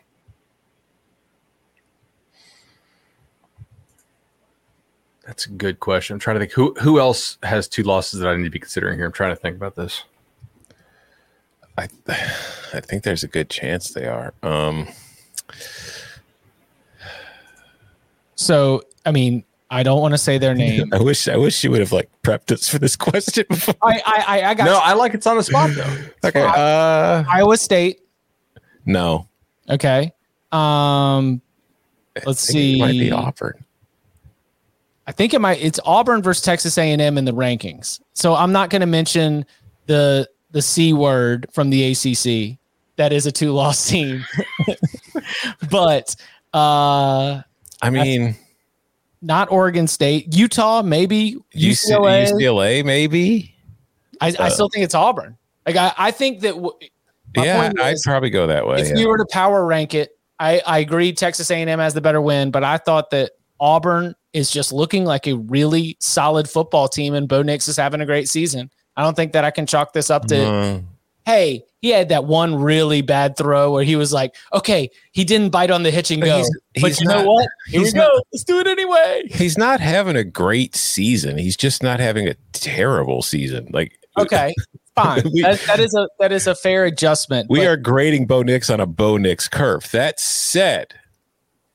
That's 5.26 5.46
a 5.46 5.50
good 5.50 5.80
question. 5.80 6.12
I'm 6.12 6.20
trying 6.20 6.34
to 6.34 6.40
think 6.40 6.52
who 6.52 6.74
who 6.74 7.00
else 7.00 7.38
has 7.44 7.68
two 7.68 7.84
losses 7.84 8.20
that 8.20 8.28
I 8.28 8.36
need 8.36 8.44
to 8.44 8.50
be 8.50 8.58
considering 8.58 8.98
here. 8.98 9.06
I'm 9.06 9.12
trying 9.12 9.34
to 9.34 9.40
think 9.40 9.56
about 9.56 9.76
this. 9.76 10.04
I 11.78 11.88
I 12.74 12.80
think 12.80 13.02
there's 13.02 13.24
a 13.24 13.28
good 13.28 13.48
chance 13.48 13.92
they 13.92 14.04
are. 14.04 14.34
Um, 14.42 14.88
so 18.38 18.82
I 19.04 19.10
mean, 19.10 19.44
I 19.70 19.82
don't 19.82 20.00
want 20.00 20.14
to 20.14 20.18
say 20.18 20.38
their 20.38 20.54
name. 20.54 20.88
I 20.92 21.00
wish 21.00 21.28
I 21.28 21.36
wish 21.36 21.62
you 21.62 21.70
would 21.70 21.80
have 21.80 21.92
like 21.92 22.08
prepped 22.22 22.52
us 22.52 22.68
for 22.68 22.78
this 22.78 22.96
question 23.10 23.44
before. 23.48 23.74
I 23.82 24.00
I 24.06 24.42
I 24.50 24.54
got 24.54 24.64
no. 24.64 24.74
You. 24.74 24.78
I 24.78 24.92
like 24.94 25.14
it's 25.14 25.26
on 25.26 25.36
the 25.36 25.42
spot 25.42 25.70
though. 25.74 25.96
okay. 26.28 26.42
Uh, 26.42 27.24
Iowa 27.28 27.56
State. 27.56 28.00
No. 28.86 29.28
Okay. 29.68 30.12
Um. 30.52 31.42
Let's 32.24 32.40
see. 32.40 32.76
It 32.76 32.80
might 32.80 32.92
be 32.92 33.12
Auburn. 33.12 33.64
I 35.06 35.12
think 35.12 35.34
it 35.34 35.40
might. 35.40 35.62
It's 35.62 35.80
Auburn 35.84 36.22
versus 36.22 36.42
Texas 36.42 36.76
A&M 36.76 37.00
in 37.00 37.24
the 37.24 37.32
rankings. 37.32 38.00
So 38.12 38.34
I'm 38.34 38.52
not 38.52 38.70
going 38.70 38.80
to 38.80 38.86
mention 38.86 39.44
the 39.86 40.28
the 40.50 40.62
c 40.62 40.92
word 40.92 41.46
from 41.52 41.70
the 41.70 41.92
ACC. 41.92 42.58
That 42.96 43.12
is 43.12 43.26
a 43.26 43.32
two 43.32 43.52
loss 43.52 43.88
team. 43.88 44.24
but 45.70 46.14
uh, 46.52 47.42
I 47.82 47.90
mean, 47.90 48.36
not 49.20 49.50
Oregon 49.50 49.86
State, 49.86 50.34
Utah, 50.34 50.82
maybe 50.82 51.36
UCLA, 51.54 52.30
UCLA 52.30 52.84
maybe. 52.84 53.54
I, 54.20 54.30
uh, 54.30 54.44
I 54.44 54.48
still 54.48 54.68
think 54.68 54.84
it's 54.84 54.94
Auburn. 54.94 55.36
Like 55.66 55.76
I, 55.76 55.92
I 55.96 56.10
think 56.10 56.40
that. 56.40 56.54
W- 56.54 56.76
yeah, 57.36 57.70
I'd 57.80 57.96
probably 58.04 58.30
go 58.30 58.46
that 58.46 58.66
way. 58.66 58.80
If 58.80 58.88
yeah. 58.88 58.94
we 58.96 59.06
were 59.06 59.18
to 59.18 59.26
power 59.30 59.64
rank 59.66 59.94
it, 59.94 60.18
I, 60.40 60.62
I 60.66 60.78
agree 60.78 61.12
Texas 61.12 61.50
A&M 61.50 61.78
has 61.78 61.94
the 61.94 62.00
better 62.00 62.20
win, 62.20 62.50
but 62.50 62.64
I 62.64 62.78
thought 62.78 63.10
that 63.10 63.32
Auburn 63.60 64.14
is 64.32 64.50
just 64.50 64.72
looking 64.72 65.04
like 65.04 65.26
a 65.26 65.34
really 65.34 65.96
solid 66.00 66.48
football 66.48 66.88
team, 66.88 67.14
and 67.14 67.28
Bo 67.28 67.42
Nix 67.42 67.68
is 67.68 67.76
having 67.76 68.00
a 68.00 68.06
great 68.06 68.28
season. 68.28 68.70
I 68.96 69.02
don't 69.02 69.14
think 69.14 69.32
that 69.32 69.44
I 69.44 69.50
can 69.50 69.66
chalk 69.66 69.92
this 69.92 70.10
up 70.10 70.26
to, 70.26 70.34
mm. 70.34 70.84
Hey, 71.28 71.62
he 71.82 71.90
had 71.90 72.08
that 72.08 72.24
one 72.24 72.54
really 72.54 73.02
bad 73.02 73.36
throw 73.36 73.70
where 73.70 73.84
he 73.84 73.96
was 73.96 74.14
like, 74.14 74.34
okay, 74.54 74.90
he 75.12 75.24
didn't 75.24 75.50
bite 75.50 75.70
on 75.70 75.82
the 75.82 75.90
hitch 75.90 76.10
and 76.10 76.22
go. 76.22 76.38
He's, 76.38 76.60
he's 76.72 76.82
but 76.82 77.00
you 77.00 77.06
not, 77.06 77.18
know 77.18 77.32
what? 77.32 77.48
Here 77.68 77.82
we 77.82 77.92
go. 77.92 78.08
Let's 78.32 78.44
do 78.44 78.58
it 78.60 78.66
anyway. 78.66 79.24
He's 79.30 79.58
not 79.58 79.78
having 79.78 80.16
a 80.16 80.24
great 80.24 80.74
season. 80.74 81.36
He's 81.36 81.54
just 81.54 81.82
not 81.82 82.00
having 82.00 82.26
a 82.26 82.34
terrible 82.54 83.20
season. 83.20 83.68
Like, 83.72 83.98
okay, 84.16 84.54
fine. 84.94 85.22
we, 85.30 85.42
that, 85.42 85.60
that 85.66 85.80
is 85.80 85.94
a 85.94 86.08
that 86.18 86.32
is 86.32 86.46
a 86.46 86.54
fair 86.54 86.86
adjustment. 86.86 87.50
We 87.50 87.66
are 87.66 87.76
grading 87.76 88.26
Bo 88.26 88.40
Nix 88.40 88.70
on 88.70 88.80
a 88.80 88.86
Bo 88.86 89.18
Nix 89.18 89.48
curve. 89.48 89.90
That 89.90 90.18
said, 90.18 90.94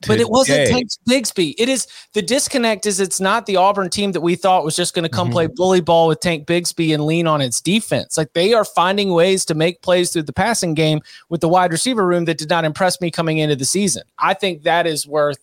but 0.08 0.20
it 0.20 0.30
wasn't 0.30 0.70
Tank 0.70 0.89
Bigsby. 1.08 1.56
It 1.58 1.70
is 1.70 1.88
the 2.13 2.22
disconnect 2.22 2.86
is 2.86 3.00
it's 3.00 3.20
not 3.20 3.46
the 3.46 3.56
Auburn 3.56 3.89
team 3.89 4.12
that 4.13 4.22
we 4.22 4.36
thought 4.36 4.63
was 4.63 4.76
just 4.76 4.94
going 4.94 5.04
to 5.04 5.10
come 5.10 5.28
mm-hmm. 5.28 5.34
play 5.34 5.48
bully 5.48 5.82
ball 5.82 6.08
with 6.08 6.20
Tank 6.20 6.48
Bigsby 6.48 6.94
and 6.94 7.06
lean 7.06 7.28
on 7.28 7.42
its 7.42 7.62
defense. 7.62 8.18
Like 8.18 8.34
they 8.34 8.54
are 8.54 8.66
finding 8.66 9.13
ways 9.13 9.46
to 9.46 9.56
make 9.56 9.82
plays 9.82 10.12
through 10.12 10.24
the 10.24 10.34
passing 10.34 10.74
game 10.74 11.02
with 11.30 11.42
the 11.42 11.50
wide 11.50 11.72
receiver 11.72 12.06
room 12.06 12.26
that 12.26 12.38
did 12.38 12.50
not 12.50 12.66
impress 12.66 13.00
me 13.02 13.12
coming 13.12 13.38
into 13.38 13.56
the 13.56 13.66
season. 13.66 14.04
I 14.20 14.34
think 14.34 14.63
that 14.63 14.88
is 14.88 15.08
worth 15.08 15.39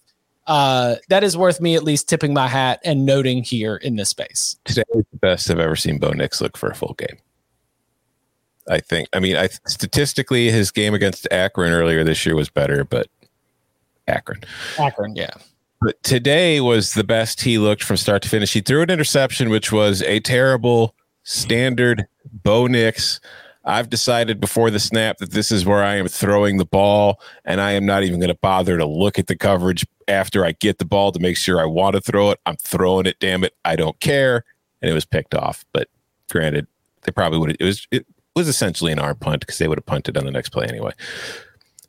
uh, 0.46 0.96
that 1.09 1.23
is 1.23 1.37
worth 1.37 1.61
me 1.61 1.77
at 1.77 1.85
least 1.85 2.09
tipping 2.09 2.35
my 2.35 2.49
hat 2.49 2.81
and 2.85 3.07
noting 3.07 3.44
here 3.44 3.77
in 3.77 3.96
this 3.96 4.09
space. 4.09 4.57
Today 4.64 4.83
is 4.94 5.05
the 5.12 5.18
best 5.18 5.51
I've 5.51 5.61
ever 5.61 5.77
seen 5.77 5.99
Bo 5.99 6.11
Nix 6.11 6.40
look 6.40 6.57
for 6.57 6.68
a 6.68 6.75
full 6.75 6.94
game. 6.94 7.18
I 8.68 8.81
think. 8.81 9.09
I 9.12 9.20
mean, 9.20 9.37
I 9.37 9.49
statistically, 9.66 10.51
his 10.51 10.70
game 10.70 10.94
against 10.94 11.27
Akron 11.31 11.73
earlier 11.73 12.05
this 12.05 12.25
year 12.27 12.37
was 12.37 12.49
better, 12.49 12.85
but 12.85 13.09
Akron. 14.11 14.40
Akron, 14.79 15.16
yeah. 15.16 15.31
But 15.81 16.03
today 16.03 16.61
was 16.61 16.92
the 16.92 17.05
best 17.05 17.40
he 17.40 17.57
looked 17.57 17.83
from 17.83 17.96
start 17.96 18.23
to 18.23 18.29
finish. 18.29 18.53
He 18.53 18.61
threw 18.61 18.83
an 18.83 18.90
interception, 18.90 19.49
which 19.49 19.73
was 19.73 20.03
a 20.03 20.20
terrible 20.20 20.94
standard 21.23 22.07
Bo 22.31 22.66
Nix. 22.66 23.20
I've 23.64 23.88
decided 23.88 24.40
before 24.40 24.70
the 24.70 24.81
snap 24.81 25.18
that 25.18 25.33
this 25.33 25.51
is 25.51 25.64
where 25.64 25.83
I 25.83 25.96
am 25.96 26.09
throwing 26.09 26.57
the 26.57 26.64
ball, 26.64 27.20
and 27.44 27.61
I 27.61 27.73
am 27.73 27.87
not 27.87 28.03
even 28.03 28.18
going 28.18 28.29
to 28.29 28.38
bother 28.40 28.77
to 28.79 28.87
look 28.87 29.18
at 29.18 29.27
the 29.27 29.37
coverage 29.37 29.87
after 30.09 30.44
I 30.44 30.53
get 30.53 30.79
the 30.79 30.85
ball 30.85 31.12
to 31.12 31.20
make 31.20 31.37
sure 31.37 31.61
I 31.61 31.66
want 31.66 31.94
to 31.94 32.01
throw 32.01 32.31
it. 32.31 32.40
I'm 32.46 32.57
throwing 32.57 33.07
it, 33.07 33.18
damn 33.20 33.44
it. 33.44 33.55
I 33.64 33.77
don't 33.77 33.99
care. 34.01 34.44
And 34.83 34.90
it 34.90 34.94
was 34.94 35.05
picked 35.05 35.35
off. 35.35 35.64
But 35.73 35.88
granted, 36.31 36.66
they 37.03 37.12
probably 37.12 37.38
would 37.38 37.51
have, 37.51 37.57
it 37.61 37.64
was, 37.64 37.87
it 37.90 38.07
was 38.35 38.49
essentially 38.49 38.92
an 38.92 38.99
arm 38.99 39.16
punt 39.16 39.40
because 39.40 39.59
they 39.59 39.68
would 39.68 39.79
have 39.79 39.87
punted 39.87 40.16
on 40.16 40.25
the 40.25 40.31
next 40.31 40.51
play 40.51 40.66
anyway. 40.66 40.92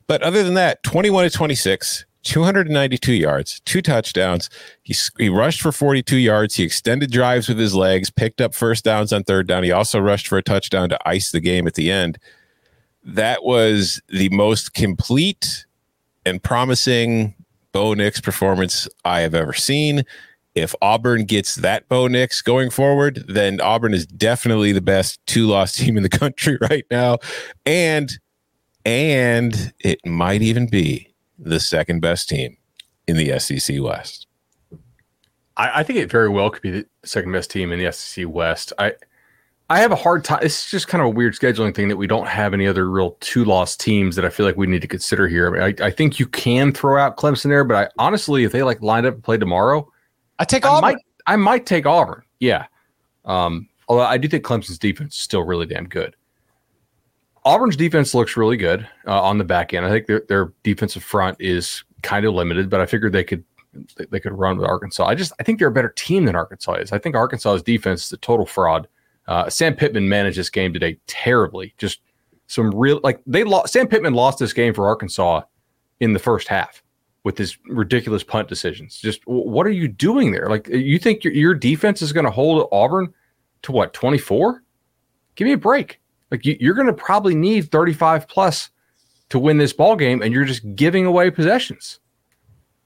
But 0.08 0.22
other 0.24 0.44
than 0.44 0.56
that, 0.56 0.84
21 0.84 1.24
to 1.24 1.30
26, 1.30 2.06
292 2.24 3.14
yards, 3.14 3.62
two 3.66 3.82
touchdowns. 3.82 4.50
He, 4.84 4.96
he 5.18 5.30
rushed 5.30 5.62
for 5.62 5.72
42 5.72 6.18
yards. 6.18 6.56
He 6.56 6.64
extended 6.64 7.12
drives 7.12 7.48
with 7.48 7.58
his 7.58 7.76
legs, 7.76 8.10
picked 8.10 8.42
up 8.42 8.54
first 8.54 8.84
downs 8.84 9.12
on 9.12 9.24
third 9.24 9.48
down. 9.48 9.64
He 9.64 9.72
also 9.72 10.00
rushed 10.00 10.28
for 10.28 10.38
a 10.38 10.44
touchdown 10.44 10.90
to 10.90 11.00
ice 11.08 11.32
the 11.32 11.40
game 11.40 11.68
at 11.68 11.74
the 11.74 11.92
end. 11.92 12.18
That 13.04 13.44
was 13.44 14.02
the 14.10 14.30
most 14.30 14.74
complete 14.74 15.66
and 16.26 16.42
promising 16.42 17.34
Bo 17.72 17.94
Nix 17.94 18.22
performance 18.22 18.88
I 19.06 19.22
have 19.22 19.34
ever 19.34 19.54
seen. 19.54 20.04
If 20.54 20.76
Auburn 20.82 21.26
gets 21.26 21.56
that 21.56 21.88
Bo 21.88 22.08
Nix 22.08 22.42
going 22.42 22.70
forward, 22.70 23.24
then 23.28 23.62
Auburn 23.62 23.94
is 23.94 24.06
definitely 24.06 24.74
the 24.74 24.82
best 24.82 25.20
two 25.26 25.48
loss 25.48 25.72
team 25.78 25.98
in 25.98 26.04
the 26.04 26.10
country 26.10 26.58
right 26.62 26.86
now. 26.92 27.18
And 27.66 28.12
and 28.84 29.74
it 29.80 30.04
might 30.06 30.42
even 30.42 30.68
be 30.68 31.11
the 31.42 31.60
second 31.60 32.00
best 32.00 32.30
team 32.30 32.58
in 33.08 33.18
the 33.18 33.38
SEC 33.40 33.82
West. 33.82 34.28
I, 35.58 35.80
I, 35.80 35.84
think 35.84 36.00
it 36.00 36.10
very 36.10 36.30
well 36.30 36.50
could 36.50 36.62
be 36.62 36.72
the 36.72 36.86
second 37.04 37.32
best 37.32 37.52
team 37.52 37.72
in 37.72 37.80
the 37.80 37.92
SEC 37.92 38.26
West. 38.28 38.72
I 38.78 38.94
I 39.70 39.80
have 39.80 39.94
a 39.94 39.96
hard 39.96 40.26
time. 40.26 40.40
It's 40.42 40.70
just 40.70 40.90
kind 40.90 41.02
of 41.02 41.08
a 41.08 41.12
weird 41.12 41.34
scheduling 41.34 41.74
thing 41.74 41.88
that 41.88 41.96
we 41.96 42.06
don't 42.06 42.28
have 42.28 42.54
any 42.54 42.68
other 42.68 42.90
real 42.90 43.12
two 43.22 43.46
loss 43.46 43.78
teams 43.78 44.18
that 44.18 44.26
I 44.26 44.30
feel 44.30 44.46
like 44.46 44.58
we 44.58 44.68
need 44.68 44.82
to 44.82 44.88
consider 44.88 45.30
here. 45.30 45.48
I, 45.48 45.52
mean, 45.52 45.76
I, 45.82 45.86
I, 45.88 45.92
think 45.92 46.20
you 46.20 46.28
can 46.28 46.74
throw 46.74 47.02
out 47.02 47.16
Clemson 47.16 47.44
there, 47.44 47.64
but 47.64 47.78
I 47.78 47.90
honestly, 47.98 48.44
if 48.44 48.52
they 48.52 48.64
like 48.64 48.82
lined 48.82 49.06
up 49.06 49.14
and 49.14 49.24
play 49.24 49.38
tomorrow, 49.38 49.90
I 50.40 50.44
take 50.44 50.66
I 50.66 50.70
Auburn. 50.70 50.82
Might, 50.82 50.98
I 51.26 51.36
might 51.38 51.66
take 51.66 51.86
Auburn. 51.86 52.22
Yeah. 52.40 52.66
Um, 53.24 53.70
although 53.88 54.04
I 54.04 54.18
do 54.18 54.28
think 54.28 54.44
Clemson's 54.44 54.78
defense 54.78 55.16
is 55.16 55.22
still 55.22 55.44
really 55.44 55.68
damn 55.68 55.88
good. 55.88 56.18
Auburn's 57.44 57.76
defense 57.76 58.14
looks 58.14 58.38
really 58.38 58.58
good 58.58 58.88
uh, 59.08 59.22
on 59.22 59.38
the 59.38 59.44
back 59.44 59.74
end. 59.74 59.86
I 59.86 59.90
think 59.90 60.06
their, 60.06 60.24
their 60.28 60.54
defensive 60.64 61.04
front 61.04 61.38
is 61.40 61.84
kind 62.04 62.26
of 62.26 62.34
limited, 62.34 62.70
but 62.70 62.82
I 62.82 62.86
figured 62.86 63.14
they 63.14 63.24
could 63.24 63.44
they 64.10 64.20
could 64.20 64.34
run 64.34 64.58
with 64.58 64.68
Arkansas. 64.68 65.06
I 65.06 65.16
just 65.16 65.32
I 65.40 65.44
think 65.44 65.58
they're 65.58 65.70
a 65.70 65.72
better 65.74 65.94
team 65.96 66.26
than 66.26 66.36
Arkansas 66.36 66.74
is. 66.74 66.92
I 66.92 66.98
think 66.98 67.16
Arkansas's 67.16 67.64
defense 67.64 68.06
is 68.06 68.12
a 68.12 68.18
total 68.18 68.46
fraud. 68.46 68.88
Uh, 69.28 69.50
Sam 69.50 69.76
Pittman 69.76 70.10
managed 70.10 70.38
this 70.38 70.50
game 70.50 70.74
today 70.74 70.98
terribly. 71.08 71.74
Just 71.78 72.02
some 72.48 72.70
real 72.72 73.00
like 73.04 73.22
they 73.26 73.44
lost. 73.44 73.72
Sam 73.72 73.88
Pittman 73.88 74.14
lost 74.14 74.40
this 74.40 74.52
game 74.52 74.74
for 74.74 74.88
Arkansas 74.88 75.44
in 76.02 76.14
the 76.14 76.20
first 76.20 76.48
half 76.50 76.84
with 77.24 77.38
his 77.38 77.58
ridiculous 77.66 78.24
punt 78.24 78.50
decisions. 78.50 78.98
Just 78.98 79.22
what 79.26 79.66
are 79.66 79.72
you 79.72 79.88
doing 79.88 80.32
there? 80.32 80.48
Like 80.50 80.68
you 80.68 81.00
think 81.00 81.24
your, 81.24 81.34
your 81.34 81.54
defense 81.54 82.02
is 82.02 82.12
going 82.12 82.26
to 82.26 82.32
hold 82.32 82.68
Auburn 82.72 83.14
to 83.62 83.72
what 83.72 83.94
twenty 83.94 84.18
four? 84.18 84.64
Give 85.36 85.46
me 85.46 85.54
a 85.54 85.58
break. 85.58 86.01
Like 86.32 86.46
you, 86.46 86.72
are 86.72 86.74
going 86.74 86.88
to 86.88 86.94
probably 86.94 87.36
need 87.36 87.70
35 87.70 88.28
plus 88.28 88.70
to 89.30 89.38
win 89.38 89.58
this 89.58 89.74
ball 89.74 89.96
game, 89.96 90.22
and 90.22 90.34
you're 90.34 90.46
just 90.46 90.76
giving 90.76 91.06
away 91.06 91.30
possessions. 91.30 92.00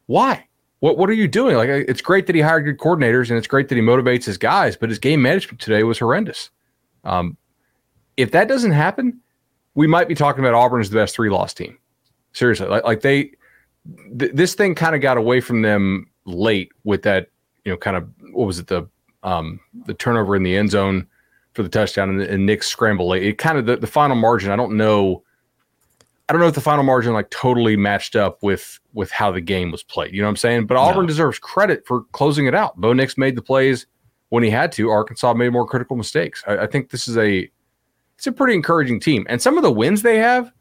Why? 0.07 0.47
What 0.79 0.97
What 0.97 1.09
are 1.09 1.13
you 1.13 1.27
doing? 1.27 1.55
Like 1.55 1.69
it's 1.69 2.01
great 2.01 2.25
that 2.27 2.35
he 2.35 2.41
hired 2.41 2.65
good 2.65 2.79
coordinators, 2.79 3.29
and 3.29 3.37
it's 3.37 3.47
great 3.47 3.69
that 3.69 3.75
he 3.75 3.81
motivates 3.81 4.25
his 4.25 4.37
guys, 4.37 4.75
but 4.75 4.89
his 4.89 4.99
game 4.99 5.21
management 5.21 5.61
today 5.61 5.83
was 5.83 5.99
horrendous. 5.99 6.49
Um, 7.03 7.37
if 8.17 8.31
that 8.31 8.47
doesn't 8.47 8.71
happen, 8.71 9.21
we 9.75 9.87
might 9.87 10.07
be 10.07 10.15
talking 10.15 10.43
about 10.43 10.55
Auburn 10.55 10.81
as 10.81 10.89
the 10.89 10.97
best 10.97 11.15
three 11.15 11.29
loss 11.29 11.53
team. 11.53 11.77
Seriously, 12.33 12.67
like 12.67 12.83
like 12.83 13.01
they, 13.01 13.31
th- 14.19 14.31
this 14.33 14.55
thing 14.55 14.75
kind 14.75 14.95
of 14.95 15.01
got 15.01 15.17
away 15.17 15.39
from 15.39 15.61
them 15.61 16.07
late 16.25 16.71
with 16.83 17.03
that, 17.03 17.29
you 17.63 17.71
know, 17.71 17.77
kind 17.77 17.95
of 17.95 18.09
what 18.33 18.45
was 18.45 18.59
it 18.59 18.67
the 18.67 18.87
um, 19.23 19.59
the 19.85 19.93
turnover 19.93 20.35
in 20.35 20.43
the 20.43 20.55
end 20.55 20.71
zone 20.71 21.07
for 21.55 21.63
the 21.63 21.69
touchdown 21.69 22.09
and, 22.09 22.21
and 22.21 22.45
Nix's 22.45 22.71
scramble 22.71 23.07
late. 23.07 23.23
It 23.23 23.37
kind 23.37 23.57
of 23.57 23.65
the, 23.65 23.77
the 23.77 23.87
final 23.87 24.15
margin. 24.15 24.51
I 24.51 24.55
don't 24.55 24.75
know. 24.77 25.23
I 26.27 26.33
don't 26.33 26.41
know 26.41 26.47
if 26.47 26.55
the 26.55 26.61
final 26.61 26.83
margin 26.83 27.13
like 27.13 27.29
totally 27.29 27.77
matched 27.77 28.15
up 28.15 28.43
with 28.43 28.79
with 28.93 29.09
how 29.11 29.31
the 29.31 29.41
game 29.41 29.71
was 29.71 29.83
played. 29.83 30.13
You 30.13 30.21
know 30.21 30.27
what 30.27 30.31
I'm 30.31 30.37
saying? 30.37 30.65
But 30.67 30.77
Auburn 30.77 31.05
deserves 31.05 31.39
credit 31.39 31.85
for 31.87 32.01
closing 32.11 32.45
it 32.45 32.55
out. 32.55 32.75
Bo 32.77 32.93
Nix 32.93 33.17
made 33.17 33.35
the 33.35 33.41
plays 33.41 33.87
when 34.29 34.43
he 34.43 34.49
had 34.49 34.71
to. 34.73 34.89
Arkansas 34.89 35.33
made 35.33 35.49
more 35.49 35.65
critical 35.65 35.95
mistakes. 35.95 36.43
I, 36.47 36.59
I 36.59 36.67
think 36.67 36.89
this 36.89 37.07
is 37.07 37.17
a 37.17 37.49
it's 38.15 38.27
a 38.27 38.31
pretty 38.31 38.53
encouraging 38.53 38.99
team, 38.99 39.25
and 39.29 39.41
some 39.41 39.57
of 39.57 39.63
the 39.63 39.71
wins 39.71 40.01
they 40.01 40.17
have 40.17 40.51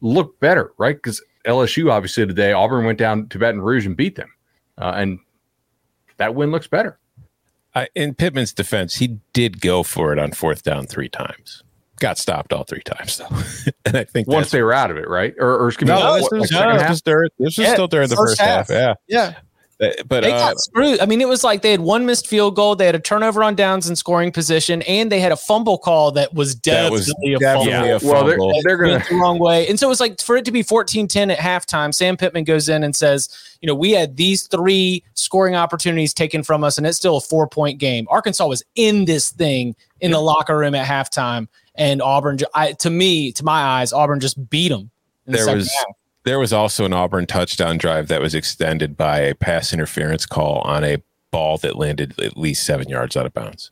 look 0.00 0.38
better, 0.40 0.72
right? 0.78 0.96
Because 0.96 1.22
LSU 1.46 1.90
obviously 1.90 2.26
today, 2.26 2.52
Auburn 2.52 2.84
went 2.84 2.98
down 2.98 3.28
to 3.28 3.38
Baton 3.38 3.62
Rouge 3.62 3.86
and 3.86 3.96
beat 3.96 4.16
them, 4.16 4.32
uh, 4.78 4.92
and 4.96 5.18
that 6.16 6.34
win 6.34 6.50
looks 6.50 6.66
better. 6.66 6.98
I, 7.74 7.88
in 7.94 8.14
Pittman's 8.14 8.52
defense, 8.52 8.96
he 8.96 9.18
did 9.32 9.60
go 9.60 9.82
for 9.82 10.12
it 10.12 10.18
on 10.18 10.32
fourth 10.32 10.62
down 10.62 10.86
three 10.86 11.08
times. 11.08 11.62
Got 12.00 12.18
stopped 12.18 12.52
all 12.52 12.64
three 12.64 12.82
times 12.82 13.18
though, 13.18 13.28
and 13.86 13.96
I 13.96 14.04
think 14.04 14.26
once 14.26 14.50
they 14.50 14.62
were 14.62 14.72
out 14.72 14.90
of 14.90 14.96
it, 14.96 15.08
right? 15.08 15.32
Or, 15.38 15.58
or 15.58 15.68
excuse 15.68 15.88
me, 15.88 15.94
no, 15.94 16.00
what, 16.00 16.14
this, 16.14 16.32
like 16.32 16.40
was, 16.40 16.50
second 16.50 16.66
no, 16.68 16.72
this 16.74 16.82
half? 16.82 16.90
was 16.90 17.02
during, 17.02 17.30
this 17.38 17.58
was 17.58 17.66
Yeah, 17.66 17.72
still 17.72 17.86
during 17.88 18.08
the 18.08 18.16
first 18.16 18.32
first 18.38 18.40
half. 18.40 18.68
half. 18.68 18.98
Yeah, 19.08 19.30
Yeah. 19.32 19.34
But, 19.78 20.08
but 20.08 20.22
They 20.22 20.32
uh, 20.32 20.38
got 20.38 20.60
screwed. 20.60 21.00
I 21.00 21.06
mean, 21.06 21.20
it 21.20 21.28
was 21.28 21.42
like 21.42 21.62
they 21.62 21.72
had 21.72 21.80
one 21.80 22.06
missed 22.06 22.28
field 22.28 22.54
goal, 22.54 22.76
they 22.76 22.86
had 22.86 22.94
a 22.94 23.00
turnover 23.00 23.42
on 23.42 23.54
downs 23.54 23.88
and 23.88 23.98
scoring 23.98 24.30
position, 24.30 24.82
and 24.82 25.10
they 25.10 25.20
had 25.20 25.32
a 25.32 25.36
fumble 25.36 25.78
call 25.78 26.12
that 26.12 26.32
was 26.32 26.54
that 26.60 26.92
was 26.92 27.06
definitely 27.06 27.34
a 27.34 27.38
definitely 27.38 27.72
fumble. 27.72 27.90
a 27.90 28.36
Well, 28.38 28.52
they're, 28.62 28.76
they're 28.76 28.76
gonna 28.76 29.04
the 29.08 29.16
wrong 29.20 29.38
way. 29.38 29.66
And 29.68 29.78
so 29.78 29.86
it 29.86 29.90
was 29.90 30.00
like 30.00 30.20
for 30.20 30.36
it 30.36 30.44
to 30.44 30.52
be 30.52 30.62
14 30.62 31.08
10 31.08 31.30
at 31.30 31.38
halftime, 31.38 31.92
Sam 31.92 32.16
Pittman 32.16 32.44
goes 32.44 32.68
in 32.68 32.84
and 32.84 32.94
says, 32.94 33.28
you 33.60 33.66
know, 33.66 33.74
we 33.74 33.90
had 33.92 34.16
these 34.16 34.46
three 34.46 35.02
scoring 35.14 35.54
opportunities 35.54 36.14
taken 36.14 36.42
from 36.42 36.62
us, 36.62 36.78
and 36.78 36.86
it's 36.86 36.96
still 36.96 37.16
a 37.16 37.20
four 37.20 37.48
point 37.48 37.78
game. 37.78 38.06
Arkansas 38.10 38.46
was 38.46 38.62
in 38.76 39.04
this 39.04 39.32
thing 39.32 39.74
in 40.00 40.12
the 40.12 40.20
locker 40.20 40.56
room 40.56 40.74
at 40.74 40.86
halftime, 40.86 41.48
and 41.74 42.00
Auburn, 42.00 42.38
I, 42.54 42.72
to 42.72 42.90
me, 42.90 43.32
to 43.32 43.44
my 43.44 43.60
eyes, 43.60 43.92
Auburn 43.92 44.20
just 44.20 44.50
beat 44.50 44.68
them. 44.68 44.90
In 45.26 45.32
the 45.32 45.38
there 45.38 45.44
second 45.46 45.58
was 45.58 45.72
half. 45.72 45.96
There 46.24 46.38
was 46.38 46.52
also 46.52 46.84
an 46.84 46.92
Auburn 46.92 47.26
touchdown 47.26 47.78
drive 47.78 48.08
that 48.08 48.20
was 48.20 48.34
extended 48.34 48.96
by 48.96 49.20
a 49.20 49.34
pass 49.34 49.72
interference 49.72 50.26
call 50.26 50.60
on 50.60 50.84
a 50.84 50.98
ball 51.30 51.58
that 51.58 51.76
landed 51.76 52.18
at 52.20 52.36
least 52.36 52.64
seven 52.64 52.88
yards 52.88 53.16
out 53.16 53.26
of 53.26 53.34
bounds. 53.34 53.70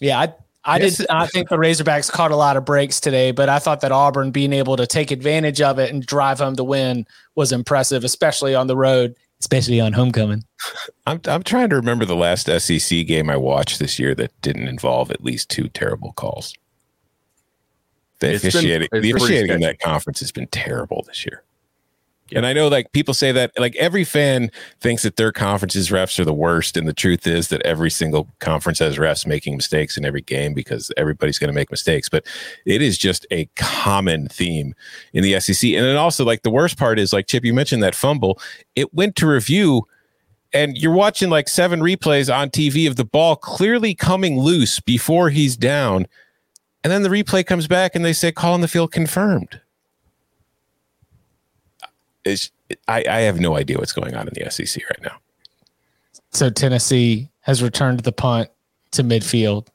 Yeah, 0.00 0.18
I 0.20 0.34
I 0.64 0.78
Yes. 0.78 0.98
did 0.98 1.06
not 1.08 1.30
think 1.30 1.48
the 1.48 1.56
Razorbacks 1.56 2.10
caught 2.10 2.30
a 2.30 2.36
lot 2.36 2.56
of 2.58 2.64
breaks 2.64 3.00
today, 3.00 3.30
but 3.30 3.48
I 3.48 3.58
thought 3.58 3.80
that 3.80 3.92
Auburn 3.92 4.32
being 4.32 4.52
able 4.52 4.76
to 4.76 4.86
take 4.86 5.10
advantage 5.10 5.62
of 5.62 5.78
it 5.78 5.90
and 5.92 6.04
drive 6.04 6.40
home 6.40 6.54
the 6.54 6.64
win 6.64 7.06
was 7.36 7.52
impressive, 7.52 8.04
especially 8.04 8.54
on 8.54 8.66
the 8.66 8.76
road, 8.76 9.14
especially 9.40 9.80
on 9.80 9.92
homecoming. 9.94 10.44
I'm 11.06 11.20
I'm 11.26 11.42
trying 11.42 11.70
to 11.70 11.76
remember 11.76 12.04
the 12.04 12.16
last 12.16 12.46
SEC 12.60 13.06
game 13.06 13.30
I 13.30 13.36
watched 13.36 13.78
this 13.78 13.98
year 13.98 14.14
that 14.16 14.32
didn't 14.42 14.68
involve 14.68 15.10
at 15.10 15.24
least 15.24 15.48
two 15.48 15.68
terrible 15.68 16.12
calls. 16.12 16.52
The 18.20 18.32
It's 18.34 18.42
been- 18.42 18.48
officiating, 18.48 18.88
the 18.92 19.10
officiating 19.10 19.52
in 19.52 19.60
that 19.60 19.80
conference 19.80 20.20
has 20.20 20.32
been 20.32 20.48
terrible 20.48 21.04
this 21.06 21.24
year. 21.24 21.42
And 22.34 22.44
I 22.44 22.52
know 22.52 22.68
like 22.68 22.92
people 22.92 23.14
say 23.14 23.32
that 23.32 23.52
like 23.58 23.74
every 23.76 24.04
fan 24.04 24.50
thinks 24.80 25.02
that 25.02 25.16
their 25.16 25.32
conference's 25.32 25.88
refs 25.88 26.18
are 26.18 26.26
the 26.26 26.34
worst. 26.34 26.76
And 26.76 26.86
the 26.86 26.92
truth 26.92 27.26
is 27.26 27.48
that 27.48 27.62
every 27.62 27.90
single 27.90 28.28
conference 28.38 28.80
has 28.80 28.98
refs 28.98 29.26
making 29.26 29.56
mistakes 29.56 29.96
in 29.96 30.04
every 30.04 30.20
game 30.20 30.52
because 30.52 30.92
everybody's 30.98 31.38
going 31.38 31.48
to 31.48 31.54
make 31.54 31.70
mistakes. 31.70 32.10
But 32.10 32.26
it 32.66 32.82
is 32.82 32.98
just 32.98 33.26
a 33.30 33.46
common 33.56 34.28
theme 34.28 34.74
in 35.14 35.22
the 35.22 35.40
SEC. 35.40 35.70
And 35.70 35.86
then 35.86 35.96
also 35.96 36.22
like 36.22 36.42
the 36.42 36.50
worst 36.50 36.76
part 36.76 36.98
is 36.98 37.14
like 37.14 37.28
Chip, 37.28 37.46
you 37.46 37.54
mentioned 37.54 37.82
that 37.82 37.94
fumble. 37.94 38.38
It 38.76 38.92
went 38.92 39.16
to 39.16 39.26
review 39.26 39.86
and 40.52 40.76
you're 40.76 40.92
watching 40.92 41.30
like 41.30 41.48
seven 41.48 41.80
replays 41.80 42.34
on 42.34 42.50
TV 42.50 42.86
of 42.86 42.96
the 42.96 43.04
ball 43.06 43.36
clearly 43.36 43.94
coming 43.94 44.38
loose 44.38 44.80
before 44.80 45.30
he's 45.30 45.56
down. 45.56 46.06
And 46.88 47.04
then 47.04 47.10
the 47.12 47.22
replay 47.22 47.44
comes 47.44 47.66
back 47.66 47.94
and 47.94 48.02
they 48.02 48.14
say 48.14 48.32
call 48.32 48.54
on 48.54 48.62
the 48.62 48.66
field 48.68 48.92
confirmed. 48.92 49.60
It's, 52.24 52.50
I, 52.88 53.04
I 53.06 53.20
have 53.20 53.38
no 53.38 53.56
idea 53.56 53.76
what's 53.76 53.92
going 53.92 54.14
on 54.14 54.26
in 54.26 54.32
the 54.32 54.50
SEC 54.50 54.82
right 54.88 55.02
now. 55.02 55.18
So 56.30 56.48
Tennessee 56.48 57.28
has 57.40 57.62
returned 57.62 58.00
the 58.00 58.12
punt 58.12 58.48
to 58.92 59.02
midfield. 59.04 59.66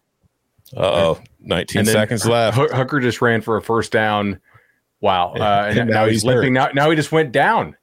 Uh 0.76 0.80
oh, 0.80 1.20
19 1.42 1.86
then 1.86 1.94
seconds 1.94 2.26
left. 2.26 2.58
Hooker 2.58 3.00
just 3.00 3.22
ran 3.22 3.42
for 3.42 3.58
a 3.58 3.62
first 3.62 3.92
down. 3.92 4.40
Wow. 5.00 5.34
Uh, 5.36 5.68
and 5.70 5.78
And 5.82 5.90
now, 5.92 5.96
now 6.00 6.06
he's 6.06 6.14
he's 6.16 6.26
limping. 6.26 6.54
Now, 6.54 6.70
now 6.74 6.90
he 6.90 6.96
just 6.96 7.12
went 7.12 7.32
down. 7.32 7.78